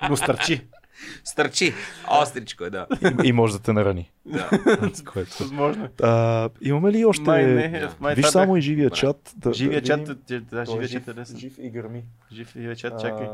[0.10, 0.68] Но стърчи.
[1.24, 1.74] Стърчи.
[2.22, 2.88] Остричко е, да.
[3.24, 4.12] и може да те нарани.
[4.26, 4.50] да.
[5.14, 5.38] Което.
[5.40, 5.86] Възможно.
[5.86, 5.90] е.
[6.04, 7.24] А, имаме ли още...
[7.24, 7.88] Май не.
[8.00, 9.34] Май Виж само и живия чат.
[9.36, 11.38] Да, Живия да чат, да, е живия жив, чат е лесен.
[11.38, 12.04] жив и гърми.
[12.34, 13.28] Жив живия чат, чакай.
[13.28, 13.30] А,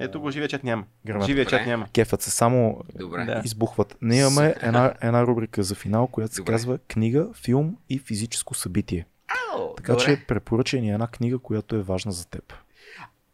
[0.00, 0.84] Ето го, живия чат няма.
[1.06, 1.26] Гърмят.
[1.26, 1.86] Живия чат няма.
[1.88, 3.42] Кефът се само Добре.
[3.44, 3.96] Избухват.
[4.02, 6.52] Ние имаме една, една рубрика за финал, която се Добре.
[6.52, 9.06] казва книга, филм и физическо събитие.
[9.52, 10.04] Ау, Така добре.
[10.04, 12.52] че препоръчай ни една книга, която е важна за теб.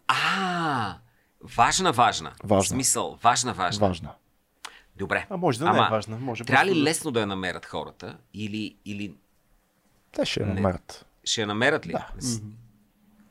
[0.08, 0.94] А,
[1.56, 2.32] важна, важна.
[2.44, 2.64] Важна.
[2.64, 3.88] В смисъл, важна, важна.
[3.88, 4.10] Важна.
[4.96, 5.26] Добре.
[5.30, 6.16] А може да не Ама, е важна.
[6.18, 8.16] Може Трябва просто ли да- лесно да я намерят хората?
[8.34, 9.14] Или, или
[10.12, 10.54] Те ще я Не.
[10.54, 11.06] намерят.
[11.24, 11.92] ще я намерят ли?
[11.92, 12.08] Да.
[12.18, 12.40] С-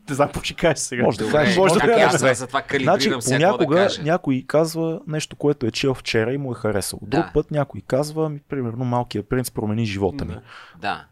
[0.10, 1.04] Не знам какво ще кажеш сега.
[1.04, 4.04] Може да кажеш, може да кажеш за това Значи, какво да понякога кажа.
[4.04, 7.00] някой казва нещо, което е чел вчера и му е харесал.
[7.02, 7.32] Друг Да.
[7.34, 10.34] път някой казва, ми, примерно, малкият принц промени живота ми.
[10.34, 10.42] Да.
[10.78, 11.06] Да.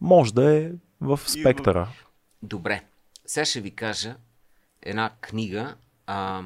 [0.00, 0.70] Може да е
[1.00, 1.88] в спектъра.
[2.42, 2.80] Добре.
[3.26, 4.14] Сега ще ви кажа
[4.82, 5.74] една книга.
[6.06, 6.42] А,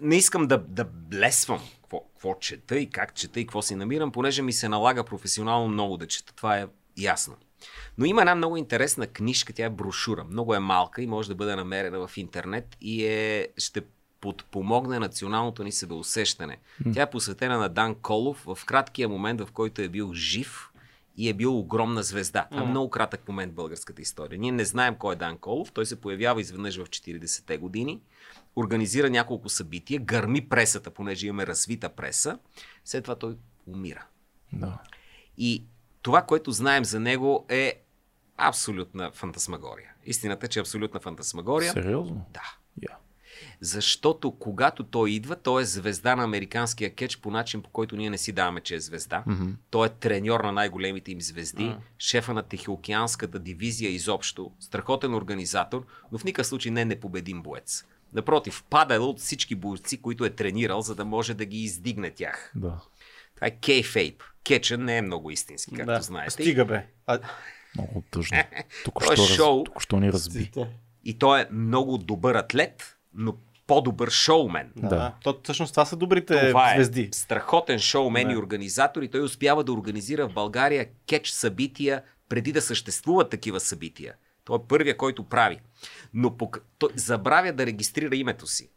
[0.00, 4.12] не искам да, да блесвам какво, какво чета и как чета и какво си намирам,
[4.12, 6.32] понеже ми се налага професионално много да чета.
[6.34, 7.34] Това е ясно.
[7.98, 10.24] Но има една много интересна книжка, тя е брошура.
[10.24, 13.82] Много е малка и може да бъде намерена в интернет и е, ще
[14.20, 16.58] подпомогне националното ни себеусещане.
[16.94, 20.70] Тя е посветена на Дан Колов в краткия момент, в който е бил жив
[21.16, 22.46] и е бил огромна звезда.
[22.50, 24.38] Това е много кратък момент в българската история.
[24.38, 25.72] Ние не знаем кой е Дан Колов.
[25.72, 28.00] Той се появява изведнъж в 40-те години,
[28.56, 32.38] организира няколко събития, гърми пресата, понеже имаме развита преса.
[32.84, 33.36] След това той
[33.66, 34.06] умира.
[34.52, 34.78] Да.
[35.38, 35.64] И
[36.06, 37.82] това, което знаем за него е
[38.36, 39.90] абсолютна фантасмагория.
[40.04, 41.72] Истината е, че е абсолютна фантасмагория.
[41.72, 42.26] Сериозно?
[42.30, 42.54] Да.
[42.82, 42.96] Я.
[43.60, 48.10] Защото когато той идва, той е звезда на американския кетч по начин, по който ние
[48.10, 49.24] не си даваме, че е звезда.
[49.26, 49.50] Мгм.
[49.70, 56.18] Той е треньор на най-големите им звезди, шефа на Тихоокеанската дивизия изобщо, страхотен организатор, но
[56.18, 57.84] в никакъв случай не е непобедим боец.
[58.12, 62.52] Напротив, пада от всички бойци, които е тренирал, за да може да ги издигне тях.
[62.54, 62.80] Да.
[63.36, 64.22] Това е кейфейп.
[64.44, 66.00] Кетча не е много истински, както Да.
[66.00, 66.30] знаете.
[66.30, 66.86] Стига бе.
[67.06, 67.18] А,
[67.76, 68.38] Много тъжно.
[68.84, 69.64] Тук е шоу.
[69.64, 70.50] тук що ни разби.
[71.04, 73.34] И той е много добър атлет, но
[73.66, 74.72] по-добър шоумен.
[74.76, 74.88] Да.
[74.88, 75.14] Да.
[75.22, 77.08] То, всъщност това са добрите Това е звезди.
[77.12, 78.32] страхотен шоумен Да.
[78.32, 83.60] и организатор и той успява да организира в България кетч събития преди да съществуват такива
[83.60, 84.14] събития.
[84.44, 85.60] Той е първия, който прави.
[86.14, 86.64] Но пок...
[86.78, 88.68] той забравя да регистрира името си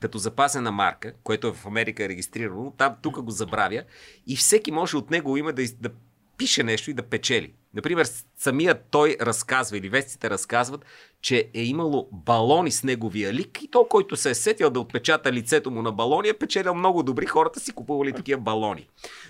[0.00, 3.82] като запазена марка, което е в Америка е регистрирано, там тук го забравя
[4.26, 5.90] и всеки може от него име да, да
[6.36, 7.52] пише нещо и да печели.
[7.74, 8.08] Например,
[8.38, 10.84] самият той разказва или вестите разказват,
[11.20, 15.32] че е имало балони с неговия лик и то, който се е сетил да отпечата
[15.32, 18.88] лицето му на балони, е печелил много добри, хората си купували такива балони.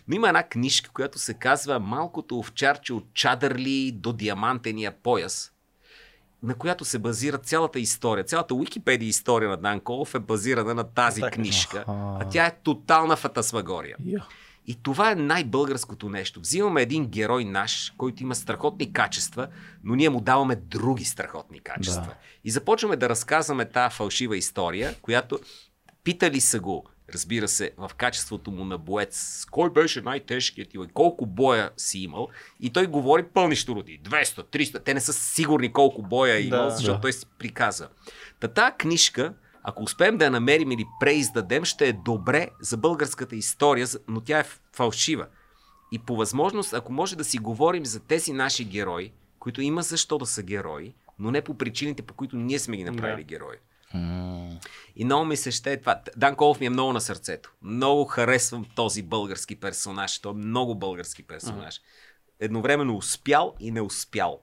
[0.08, 5.52] Но има една книжка, която се казва Малкото овчарче от чадърли до диамантения пояс
[6.42, 8.24] на която се базира цялата история.
[8.24, 11.34] Цялата Уикипедия история на Дан Колов е базирана на тази Така.
[11.34, 11.84] книжка.
[11.88, 13.96] А тя е тотална фантасмагория.
[14.04, 14.26] Я.
[14.66, 16.40] И това е най-българското нещо.
[16.40, 19.48] Взимаме един герой наш, който има страхотни качества,
[19.84, 22.02] но ние му даваме други страхотни качества.
[22.06, 22.14] Да.
[22.44, 25.38] И започваме да разказваме тази фалшива история, която
[26.04, 31.26] питали са го, разбира се, в качеството му на боец, кой беше най-тежкият и колко
[31.26, 32.28] боя си имал.
[32.60, 34.00] И той говори пълни щуроти.
[34.02, 34.84] 200, 300.
[34.84, 36.70] Те не са сигурни колко боя е имал, Да.
[36.70, 37.00] защото Да.
[37.00, 37.88] той си приказа.
[38.40, 43.36] Та тази книжка, ако успеем да я намерим или преиздадем, ще е добре за българската
[43.36, 45.26] история, но тя е фалшива.
[45.92, 50.18] И по възможност, ако може да си говорим за тези наши герои, които има защо
[50.18, 53.28] да са герои, но не по причините, по които ние сме ги направили Да.
[53.28, 53.56] герои.
[53.94, 54.58] М,
[54.96, 56.00] И много ми се ще е това.
[56.16, 57.52] Дан Колов ми е много на сърцето.
[57.62, 60.18] Много харесвам този български персонаж.
[60.18, 61.80] Той е много български персонаж.
[62.40, 64.40] Едновременно успял и не успял.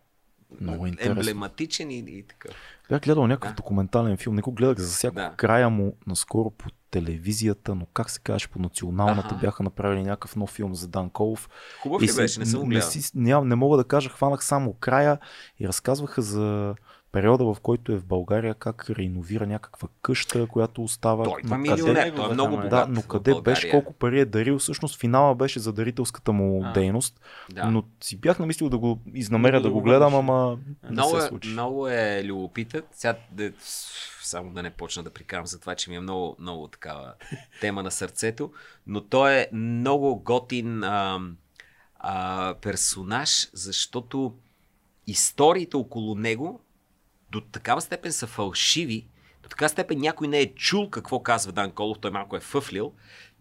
[0.62, 1.12] Много интересно.
[1.12, 2.50] емблематичен и, и така.
[2.90, 3.56] Бях гледал някакъв да.
[3.56, 5.34] документален филм, не го гледах за всяко да.
[5.38, 9.42] края му наскоро по телевизията, но как се каже по националната ага.
[9.42, 11.50] бяха направили някакъв нов филм за Дан Колов.
[11.82, 12.40] Хубав ли беше?
[12.40, 15.18] Не съм не, си, не, не мога да кажа, хванах само края
[15.60, 16.76] и разказваха за
[17.14, 21.24] периода, в който е в България, как реиновира някаква къща, която остава.
[21.24, 22.70] Той, това милионер, той е много богат.
[22.70, 26.74] Да, но къде беше, колко пари е дарил, всъщност финала беше за дарителската му а,
[26.74, 27.22] дейност.
[27.50, 27.66] Да.
[27.66, 30.58] Но си бях намислил да го изнамеря да, да го гледам, ама
[30.90, 31.50] много, не се е, случи.
[31.50, 32.84] много е любопитен.
[32.92, 33.52] Сега да,
[34.22, 37.14] само да не почна да прикарам за това, че ми е много, много такава
[37.62, 38.52] тема на сърцето,
[38.88, 41.20] но той е много готин а,
[42.00, 44.34] а, персонаж, защото
[45.08, 46.60] историите около него
[47.34, 49.06] до такава степен са фалшиви,
[49.44, 52.94] до такава степен някой не е чул какво казва Дан Колов, той малко е фъфлил,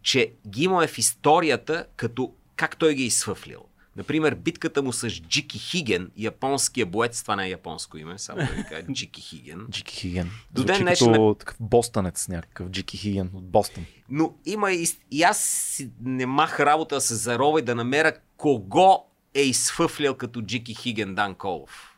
[0.03, 3.61] че ги имаме в историята като как той ги е изфъфлил.
[3.97, 8.53] Например, битката му с Джики Хиген, японския боец, това не е японско име, само да
[8.53, 9.67] ви кажа, Джики Хиген.
[9.71, 10.31] Джики Хиген.
[10.53, 11.13] До ден днешен...
[11.13, 13.85] Като такъв бостанец някакъв, Джики Хиген от Бостон.
[14.09, 18.13] Но има и, и аз си не мах работа да се зарова и да намеря
[18.37, 21.97] кого е изфъфлял като Джики Хиген Дан Колов.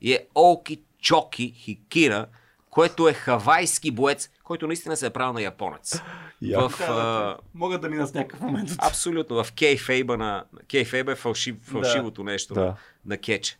[0.00, 2.26] И е Олки Чоки Хикира,
[2.70, 6.02] което е хавайски боец, който наистина се е правил на японец.
[6.42, 6.68] Yeah.
[6.68, 7.36] В, а...
[7.54, 8.70] Могат да мина с някакъв момент.
[8.78, 9.44] Абсолютно.
[9.44, 10.44] В Кейфейба на...
[10.70, 12.30] Кейфейба е фалшив, фалшивото да.
[12.30, 12.60] нещо да.
[12.60, 12.76] на,
[13.06, 13.58] на кетч.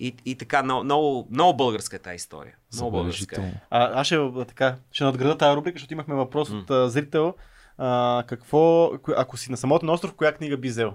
[0.00, 2.54] И, и така, много, много, много българска е тази история.
[2.74, 3.54] Много българска е.
[3.70, 6.62] А, аз ще, така, ще надграда тази рубрика, защото имахме въпрос mm.
[6.62, 7.34] от а, зрител.
[7.78, 10.94] А, какво, ако си на самотен остров, коя книга би взел?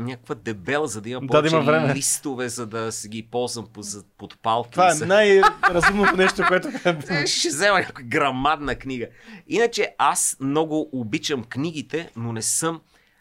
[0.00, 1.94] Някаква дебел, за да има да, повече да има време.
[1.94, 3.86] листове, за да си ги ползвам под,
[4.18, 4.70] под палки.
[4.70, 6.68] Това е най-разумното нещо, което...
[7.10, 9.06] Е, ще взема някаква грамадна книга.
[9.48, 12.80] Иначе аз много обичам книгите, но не съм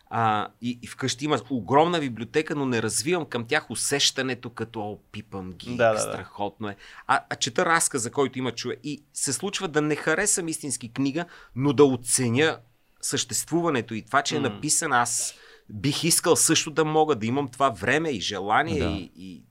[0.09, 4.97] а, и, и вкъщи има огромна библиотека, но не развивам към тях усещането като о,
[5.11, 6.75] пипам ги, да, да, страхотно е.
[7.07, 8.79] А, а чета разказа, който има човек.
[8.83, 11.25] И се случва да не харесам истински книга,
[11.55, 12.57] но да оценя
[13.01, 15.33] съществуването и това, че е написан аз
[15.69, 18.89] бих искал също да мога да имам това време и желание да.
[18.89, 19.43] и, и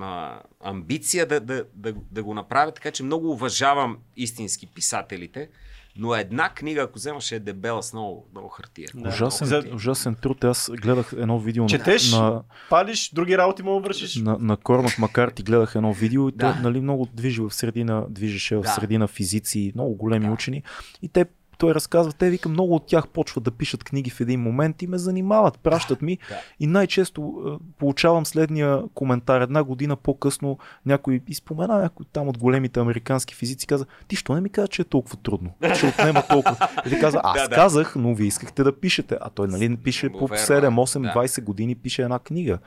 [0.00, 5.48] а, амбиция да, да, да, да го направя, така че много уважавам истински писателите.
[5.96, 8.88] Но една книга, ако вземаш, е дебела с много, много хартия.
[8.94, 9.08] Да.
[9.08, 9.62] Ужасен, За...
[9.74, 10.44] ужасен труд.
[10.44, 12.42] Аз гледах едно видео Четеш, на...
[12.70, 14.16] палиш, други работи му вършиш.
[14.16, 16.38] На, на Кормак Макарти гледах едно видео и да.
[16.52, 20.32] той нали, много движи в средина, движеше в средина физици, много големи да.
[20.32, 20.62] учени.
[21.02, 21.26] И те
[21.58, 24.86] той разказва, те вика, много от тях почват да пишат книги в един момент и
[24.86, 26.40] ме занимават, пращат ми да.
[26.60, 29.40] и най-често е, получавам следния коментар.
[29.40, 34.40] Една година по-късно някой изпомена някой там от големите американски физици каза, ти що не
[34.40, 36.68] ми каза, че е толкова трудно, че отнема толкова.
[36.86, 39.18] Или каза, аз да, казах, но вие искахте да пишете.
[39.20, 42.58] А той нали пише по 7, 8, 20 години пише една книга.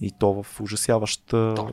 [0.00, 1.64] И то в ужасяваща да,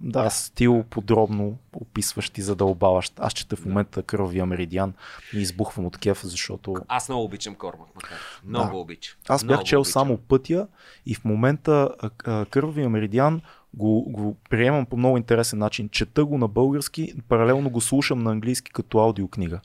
[0.00, 3.12] да, стил подробно описващ и задълбаващ.
[3.16, 4.94] Аз чета в момента Кръвия меридиан
[5.34, 6.76] и избухвам от кеф, защото...
[6.88, 8.18] Аз много обичам Кормак макар.
[8.44, 8.76] Много да.
[8.76, 9.16] обичам.
[9.28, 9.92] Аз бях чел обичам.
[9.92, 10.68] само пътя
[11.06, 11.88] и в момента
[12.50, 13.40] Кръвия меридиан
[13.74, 15.88] го, го приемам по много интересен начин.
[15.88, 19.60] Чета го на български, паралелно го слушам на английски като аудиокнига.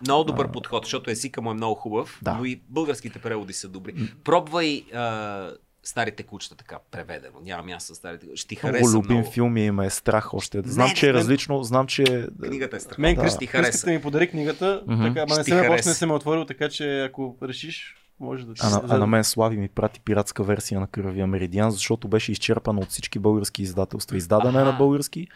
[0.00, 2.34] Много добър а, подход, защото езика му е много хубав, да.
[2.34, 3.94] но и българските преводи са добри.
[4.24, 5.50] Пробвай а,
[5.86, 7.40] старите кучета, така преведено.
[7.42, 8.36] Няма място за старите кучета.
[8.36, 8.96] Ще ти хареса много.
[8.96, 9.32] любим много.
[9.32, 10.62] филм и ме е страх още.
[10.64, 12.28] Знам, не, че е не, различно, знам, че...
[12.42, 12.98] Книгата е страх.
[12.98, 13.38] Мен да.
[13.38, 13.90] ти хареса.
[13.90, 15.08] ми подари книгата, mm-hmm.
[15.08, 18.70] така, ама не се не се ме отворил, така че ако решиш, може да а,
[18.70, 22.80] на, а на мен Слави ми прати пиратска версия на Кръвия Меридиан, защото беше изчерпана
[22.80, 24.16] от всички български издателства.
[24.16, 25.28] Издадена е на български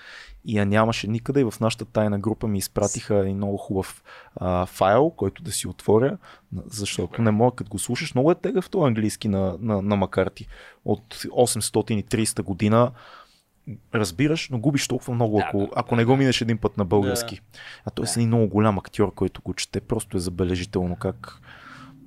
[0.44, 1.40] и я нямаше никъде.
[1.40, 4.02] И в нашата тайна група ми изпратиха и много хубав
[4.36, 6.18] а, файл, който да си отворя,
[6.66, 10.46] защото не мога, като го слушаш, много е тегъв този английски на, на, на Макарти.
[10.84, 12.90] От 830 година
[13.94, 16.84] разбираш, но губиш толкова много, да, ако, да, ако не го минеш един път на
[16.84, 17.34] български.
[17.34, 17.42] Да.
[17.84, 18.12] А той е да.
[18.16, 19.80] един много голям актьор, който го чете.
[19.80, 21.40] Просто е забележително как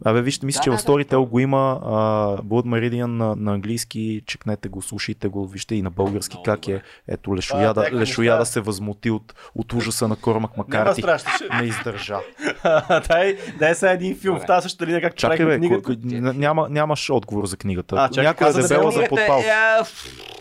[0.05, 1.21] Абе, вижте, мисля, да, че да, в Storytel да.
[1.21, 5.89] го има uh, Blood Meridian на, на английски, чекнете го, слушайте го, вижте и на
[5.89, 6.75] български Много как добре.
[7.07, 7.13] е.
[7.13, 11.01] Ето, Лешояда, а, Лешояда се възмути от, от ужаса на Кормак Макарти.
[11.01, 12.17] Страшно, не издържа.
[13.07, 15.95] дай, дай сега един филм да, в тази същата линия, как Чакай, бе, книгата.
[16.33, 17.95] няма, нямаш отговор за книгата.
[17.99, 19.39] А, чакай, Някоя дебела за подпал.
[19.39, 19.83] Е,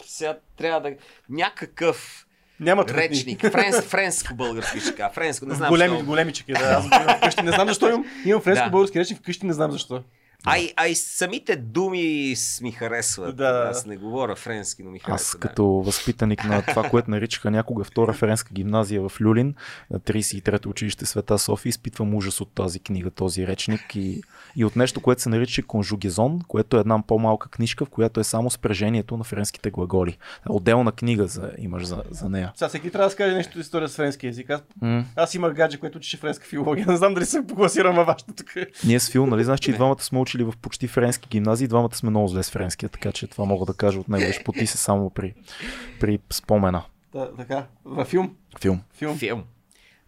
[0.07, 0.97] сега трябва да...
[1.29, 2.27] Някакъв
[2.63, 3.51] няма речник.
[3.51, 5.11] Френс, френско български ще кажа.
[5.15, 6.83] Френско, не знам Големи, големи чеки, да.
[6.93, 8.71] Аз вкъщи не знам защо имам, имам френско да.
[8.71, 10.03] български речник, вкъщи не знам защо.
[10.45, 13.37] Ай, ай, самите думи ми харесват.
[13.37, 13.69] Да.
[13.71, 15.15] Аз не говоря френски, но ми харесва.
[15.15, 15.87] Аз като да.
[15.87, 19.55] възпитаник на това, което наричаха някога втора френска гимназия в Люлин,
[19.91, 24.23] на 33-то училище Света София, изпитвам ужас от тази книга, този речник и,
[24.57, 28.25] и от нещо, което се нарича Конжугезон, което е една по-малка книжка, в която е
[28.25, 30.19] само спрежението на френските глаголи.
[30.49, 32.53] Отделна книга за, имаш за, за нея.
[32.55, 34.51] Сега всеки трябва да скаже нещо история с френски язик.
[34.51, 35.05] Аз, mm.
[35.17, 36.87] аз имах гадже, което учеше френска филология.
[36.89, 38.53] Не знам дали се погласирам във вашата тук.
[38.85, 41.95] Ние с Фил, нали знаеш, че и двамата сме учили в почти френски гимназии, двамата
[41.95, 44.33] сме много зле с френския, така че това мога да кажа от него.
[44.33, 45.35] Ще поти се само при,
[46.01, 46.85] при спомена.
[47.13, 47.67] Да, така.
[47.85, 48.37] Във филм?
[48.61, 48.81] Филм.
[48.95, 49.19] Филм.
[49.19, 49.45] Филм.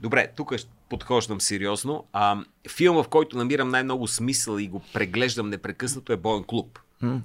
[0.00, 0.54] Добре, тук
[0.90, 2.04] подхождам сериозно.
[2.12, 2.44] А,
[2.76, 6.78] филма, в който намирам най-много смисъл и го преглеждам непрекъснато е Боен клуб.
[7.02, 7.20] Mm.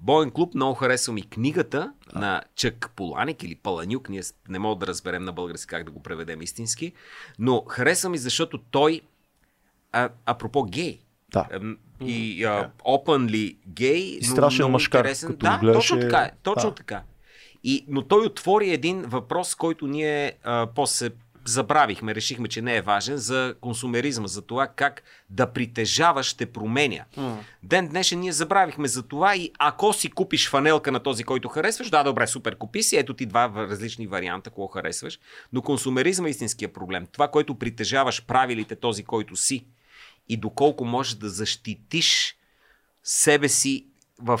[0.00, 2.18] Боен клуб много харесвам и книгата а.
[2.18, 6.02] на Чък Поланик или Паланюк, ние не мога да разберем на български как да го
[6.02, 6.92] преведем истински,
[7.38, 9.00] но харесвам и защото той,
[9.92, 11.00] а, апропо гей,
[11.32, 11.48] да.
[12.06, 15.28] И а, openly гей, но страшен много мъжкар, интересен.
[15.28, 15.88] Като да, гледаше...
[15.88, 16.30] точно така е.
[16.42, 16.74] Точно да.
[16.74, 17.02] така.
[17.64, 21.10] И, но той отвори един въпрос, който ние а, после
[21.44, 27.04] забравихме, решихме, че не е важен, за консумеризма, за това как да притежаваш ще променя.
[27.18, 27.34] Mm.
[27.62, 31.90] Ден днешен ние забравихме за това и ако си купиш фанелка на този, който харесваш,
[31.90, 35.18] да, добре, супер, купи си, ето ти два различни варианта, кого харесваш,
[35.52, 37.06] но консумеризма е истинския проблем.
[37.12, 39.66] Това, което притежаваш, правилите този, който си
[40.30, 42.36] и доколко можеш да защитиш
[43.02, 43.86] себе си
[44.18, 44.40] в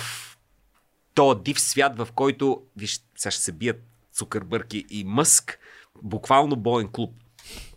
[1.14, 5.58] този див свят, в който, виж, сега ще се бият Цукърбърки и Мъск,
[6.02, 7.14] буквално боен клуб.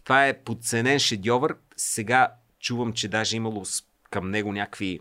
[0.04, 1.56] Това е подценен шедьовър.
[1.78, 3.64] Сега чувам, че даже имало
[4.10, 5.00] към него някакви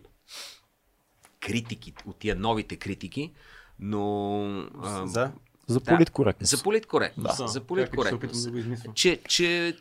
[1.40, 3.32] критики, от тия новите критики,
[3.78, 4.70] но...
[5.04, 5.32] За?
[5.66, 6.50] За политкоректност.
[6.50, 7.38] Да, за политкоректност.
[7.38, 7.48] Да.
[7.48, 8.52] За политкоректност.
[8.52, 9.76] Да че, че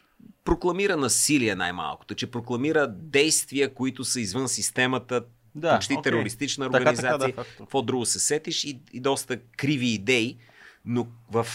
[0.45, 5.23] прокламира насилие най-малкото, че прокламира действия, които са извън системата,
[5.55, 6.03] да, почти okay.
[6.03, 7.11] терористична организация.
[7.11, 10.37] Така, така, да, Какво друго се сетиш и, и доста криви идеи,
[10.85, 11.47] но в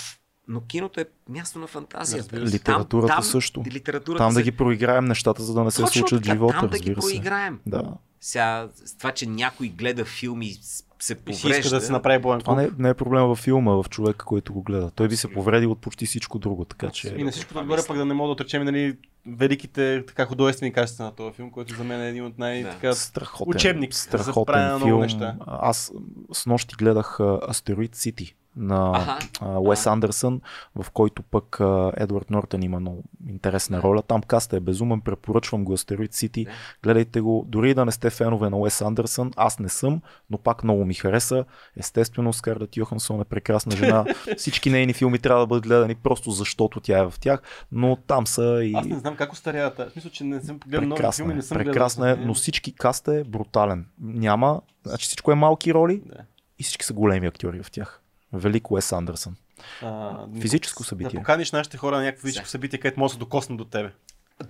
[0.48, 2.40] но киното е място на фантазията.
[2.40, 3.64] Литературата там, също.
[3.66, 4.38] Литературата там се...
[4.38, 6.58] да ги проиграем нещата, за да не се Точно случат така, живота.
[6.60, 7.60] Там да ги проиграем.
[7.66, 7.92] Да.
[8.20, 10.55] Сега, с това, че някой гледа филми
[10.99, 11.58] се поврежда.
[11.58, 14.52] иска да се направи боен Това не, не е проблема във филма, в човека, който
[14.52, 14.91] го гледа.
[14.91, 16.65] Той би се повредил от почти всичко друго.
[16.65, 17.15] Така, че...
[17.18, 21.05] И на всичко отгоре пък да не мога да отречем нали, великите така художествени качества
[21.05, 22.70] на този филм, който за мен е един от най- да.
[22.70, 25.00] така, страхотен, учебник страхотен за филм.
[25.00, 25.36] Неща.
[25.47, 25.92] Аз
[26.33, 29.18] с нощи гледах Астероид Сити на.
[29.42, 30.40] Уес Андерсън,
[30.74, 31.58] в който пък
[31.96, 34.02] Едвард Нортън има много интересна роля.
[34.02, 36.46] Там каста е безумен, препоръчвам го Астероид Сити.
[36.82, 40.64] Гледайте го, дори да не сте фенове на Уес Андерсън, аз не съм, но пак
[40.64, 41.44] много ми хареса.
[41.76, 44.04] Естествено, Скарлет Йохансон е прекрасна жена.
[44.36, 48.26] Всички нейни филми трябва да бъдат гледани просто защото тя е в тях, но там
[48.26, 48.74] са и...
[48.74, 49.76] Аз не знам как остаряват.
[49.78, 53.14] В смисъл, че не съм гледал много филми, не съм Прекрасна е, но всички каста
[53.14, 53.86] е брутален.
[54.00, 56.14] Няма, значи всичко е малки роли да.
[56.58, 58.02] и всички са големи актьори в тях.
[58.39, 59.36] Велик Уес Андерсън.
[59.82, 61.10] А, Физическо събитие.
[61.10, 63.90] Да поканиш нашите хора на някакво физическо събитие, където може да се докосна до тебе.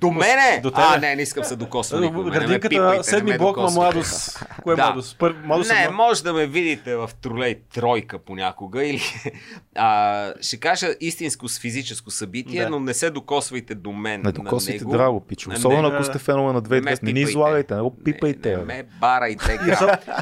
[0.00, 0.60] До мене?
[0.62, 0.70] До.
[0.74, 2.10] А, не, не искам се докосва.
[2.30, 4.44] Градинката на седми блок на младост.
[4.62, 4.84] Кое е да.
[4.84, 5.18] младост?
[5.18, 8.84] Пър, младост не, може да ме видите в тролей тройка понякога.
[8.84, 9.02] Или,
[9.74, 12.70] а, ще кажа истинско с физическо събитие, да.
[12.70, 14.22] но не се докосвайте до мен.
[14.24, 14.92] Не докосвайте него.
[14.92, 15.50] драго, пичо.
[15.50, 18.50] Особено ако сте фенове на две не, не ни излагайте, не го пипайте.
[18.50, 19.58] Не, не ме барайте.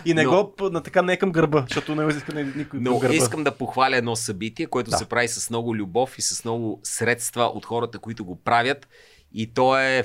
[0.05, 3.15] и не го на така не към гърба, защото не иска никой Но гърба.
[3.15, 7.45] искам да похваля едно събитие, което се прави с много любов и с много средства
[7.45, 8.89] от хората, които го правят.
[9.35, 10.05] И то е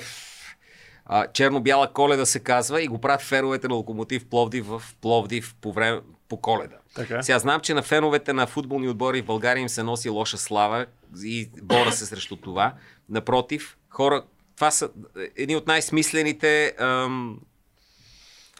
[1.04, 5.72] а, черно-бяла коледа се казва и го правят феновете на Локомотив Пловдив в Пловдив по,
[5.72, 6.76] време, по коледа.
[6.94, 7.22] Така.
[7.22, 10.86] Сега знам, че на феновете на футболни отбори в България им се носи лоша слава
[11.22, 12.74] и бора се срещу това.
[13.08, 14.22] Напротив, хора,
[14.56, 14.90] това са
[15.36, 17.40] едни от най-смислените ам,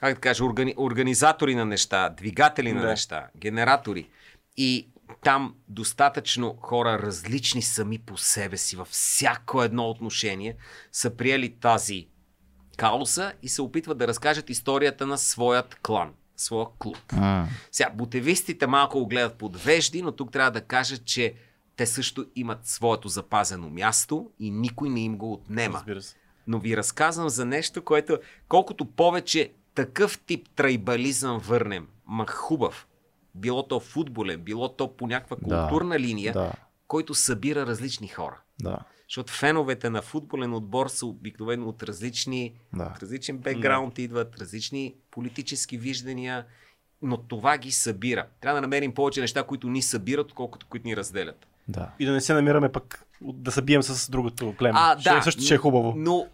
[0.01, 2.87] как да кажа, органи, организатори на неща, двигатели на да.
[2.87, 4.09] неща, генератори.
[4.57, 4.89] И
[5.23, 10.57] там достатъчно хора, различни сами по себе си, във всяко едно отношение,
[10.93, 12.09] са приели тази
[12.77, 16.99] кауса и се опитват да разкажат историята на своят клан, своя клуб.
[17.13, 17.47] А.
[17.73, 21.35] Сега, бутевистите малко го гледат подвежди, но тук трябва да кажа, че
[21.77, 25.85] те също имат своето запазено място и никой не им го отнема.
[26.47, 32.87] Но ви разказвам за нещо, което колкото повече такъв тип трайбализъм върнем, ма хубав,
[33.35, 36.53] било то футболен, било то по някаква културна да, линия, да.
[36.87, 38.41] който събира различни хора.
[38.63, 38.79] Да.
[39.09, 42.95] Защото феновете на футболен отбор са обикновено от различни, да.
[43.03, 44.03] различен бекграунд да.
[44.03, 46.47] идват, различни политически виждания,
[47.03, 48.27] но това ги събира.
[48.41, 51.47] Трябва да намерим повече неща, които ни събират, отколкото които ни разделят.
[51.69, 51.91] Да.
[51.99, 54.79] И да не се намираме пък да се бием с другото племе.
[54.83, 55.95] А, ще, да, също ще е хубаво.
[55.97, 56.27] Но,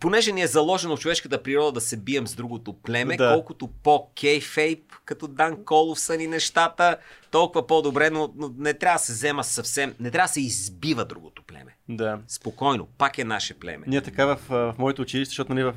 [0.00, 3.32] понеже ни е заложено в човешката природа да се бием с другото племе, да.
[3.34, 6.96] колкото по-кейфейп, като Дан Колов са ни нещата,
[7.30, 11.04] толкова по-добре, но, но не трябва да се взема съвсем, не трябва да се избива
[11.04, 11.76] другото племе.
[11.88, 12.18] Да.
[12.28, 13.84] Спокойно, пак е наше племе.
[13.86, 15.74] Ние така в, в моето училище, защото нали, в,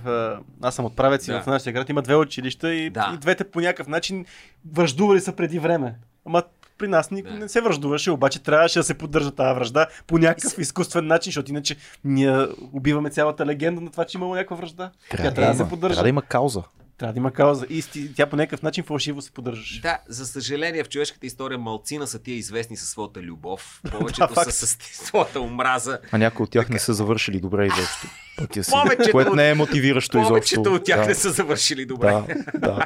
[0.61, 1.41] аз съм от правец и да.
[1.41, 3.11] в нашия град има две училища и, да.
[3.15, 4.25] и двете по някакъв начин
[4.73, 5.95] връждували са преди време.
[6.25, 6.43] Ама
[6.77, 7.39] при нас никой да.
[7.39, 11.51] не се връждуваше, обаче трябваше да се поддържа тази връжда по някакъв изкуствен начин, защото
[11.51, 14.91] иначе ние убиваме цялата легенда на това, че имало някаква връжда.
[15.09, 15.93] Трябва, Тя трябва да, да се поддържа.
[15.93, 16.63] Трябва да има кауза.
[16.97, 17.65] Трябва да има кауза.
[17.69, 17.83] И
[18.15, 19.79] тя по някакъв начин фалшиво се поддържаш.
[19.79, 23.81] Да, за съжаление в човешката история малцина са тия известни със своята любов.
[23.91, 25.99] Повечето да, са с своята омраза.
[26.11, 26.73] А някои от тях така.
[26.73, 28.71] не са завършили добре изобщо пътя си.
[28.71, 30.33] Повечето, което не е мотивиращо изобщо.
[30.33, 31.07] Повечето от тях да.
[31.07, 32.11] не са завършили добре.
[32.11, 32.85] Да, да.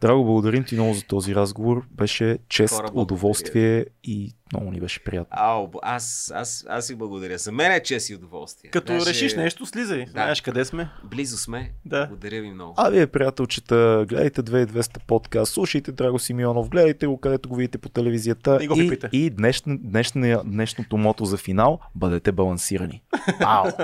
[0.00, 1.82] Драго, благодарим ти много за този разговор.
[1.90, 5.28] Беше чест, Хора, удоволствие и много ни беше приятно.
[5.30, 7.38] Ао, аз, аз, аз ви благодаря.
[7.38, 8.70] За мен е чест и удоволствие.
[8.70, 9.10] Като Даже...
[9.10, 10.04] решиш нещо, слизай.
[10.04, 10.10] Да.
[10.10, 10.88] Знаеш къде сме.
[11.04, 11.72] Близо сме.
[11.84, 12.06] Да.
[12.06, 12.74] Благодаря ви много.
[12.76, 17.88] А вие, приятелчета, гледайте 2200 подкаст, слушайте Драго Симеонов, гледайте го където го видите по
[17.88, 18.58] телевизията.
[18.62, 23.02] И, го и, и днешно, днешно, днешното мото за финал, бъдете балансирани.
[23.40, 23.70] Ау!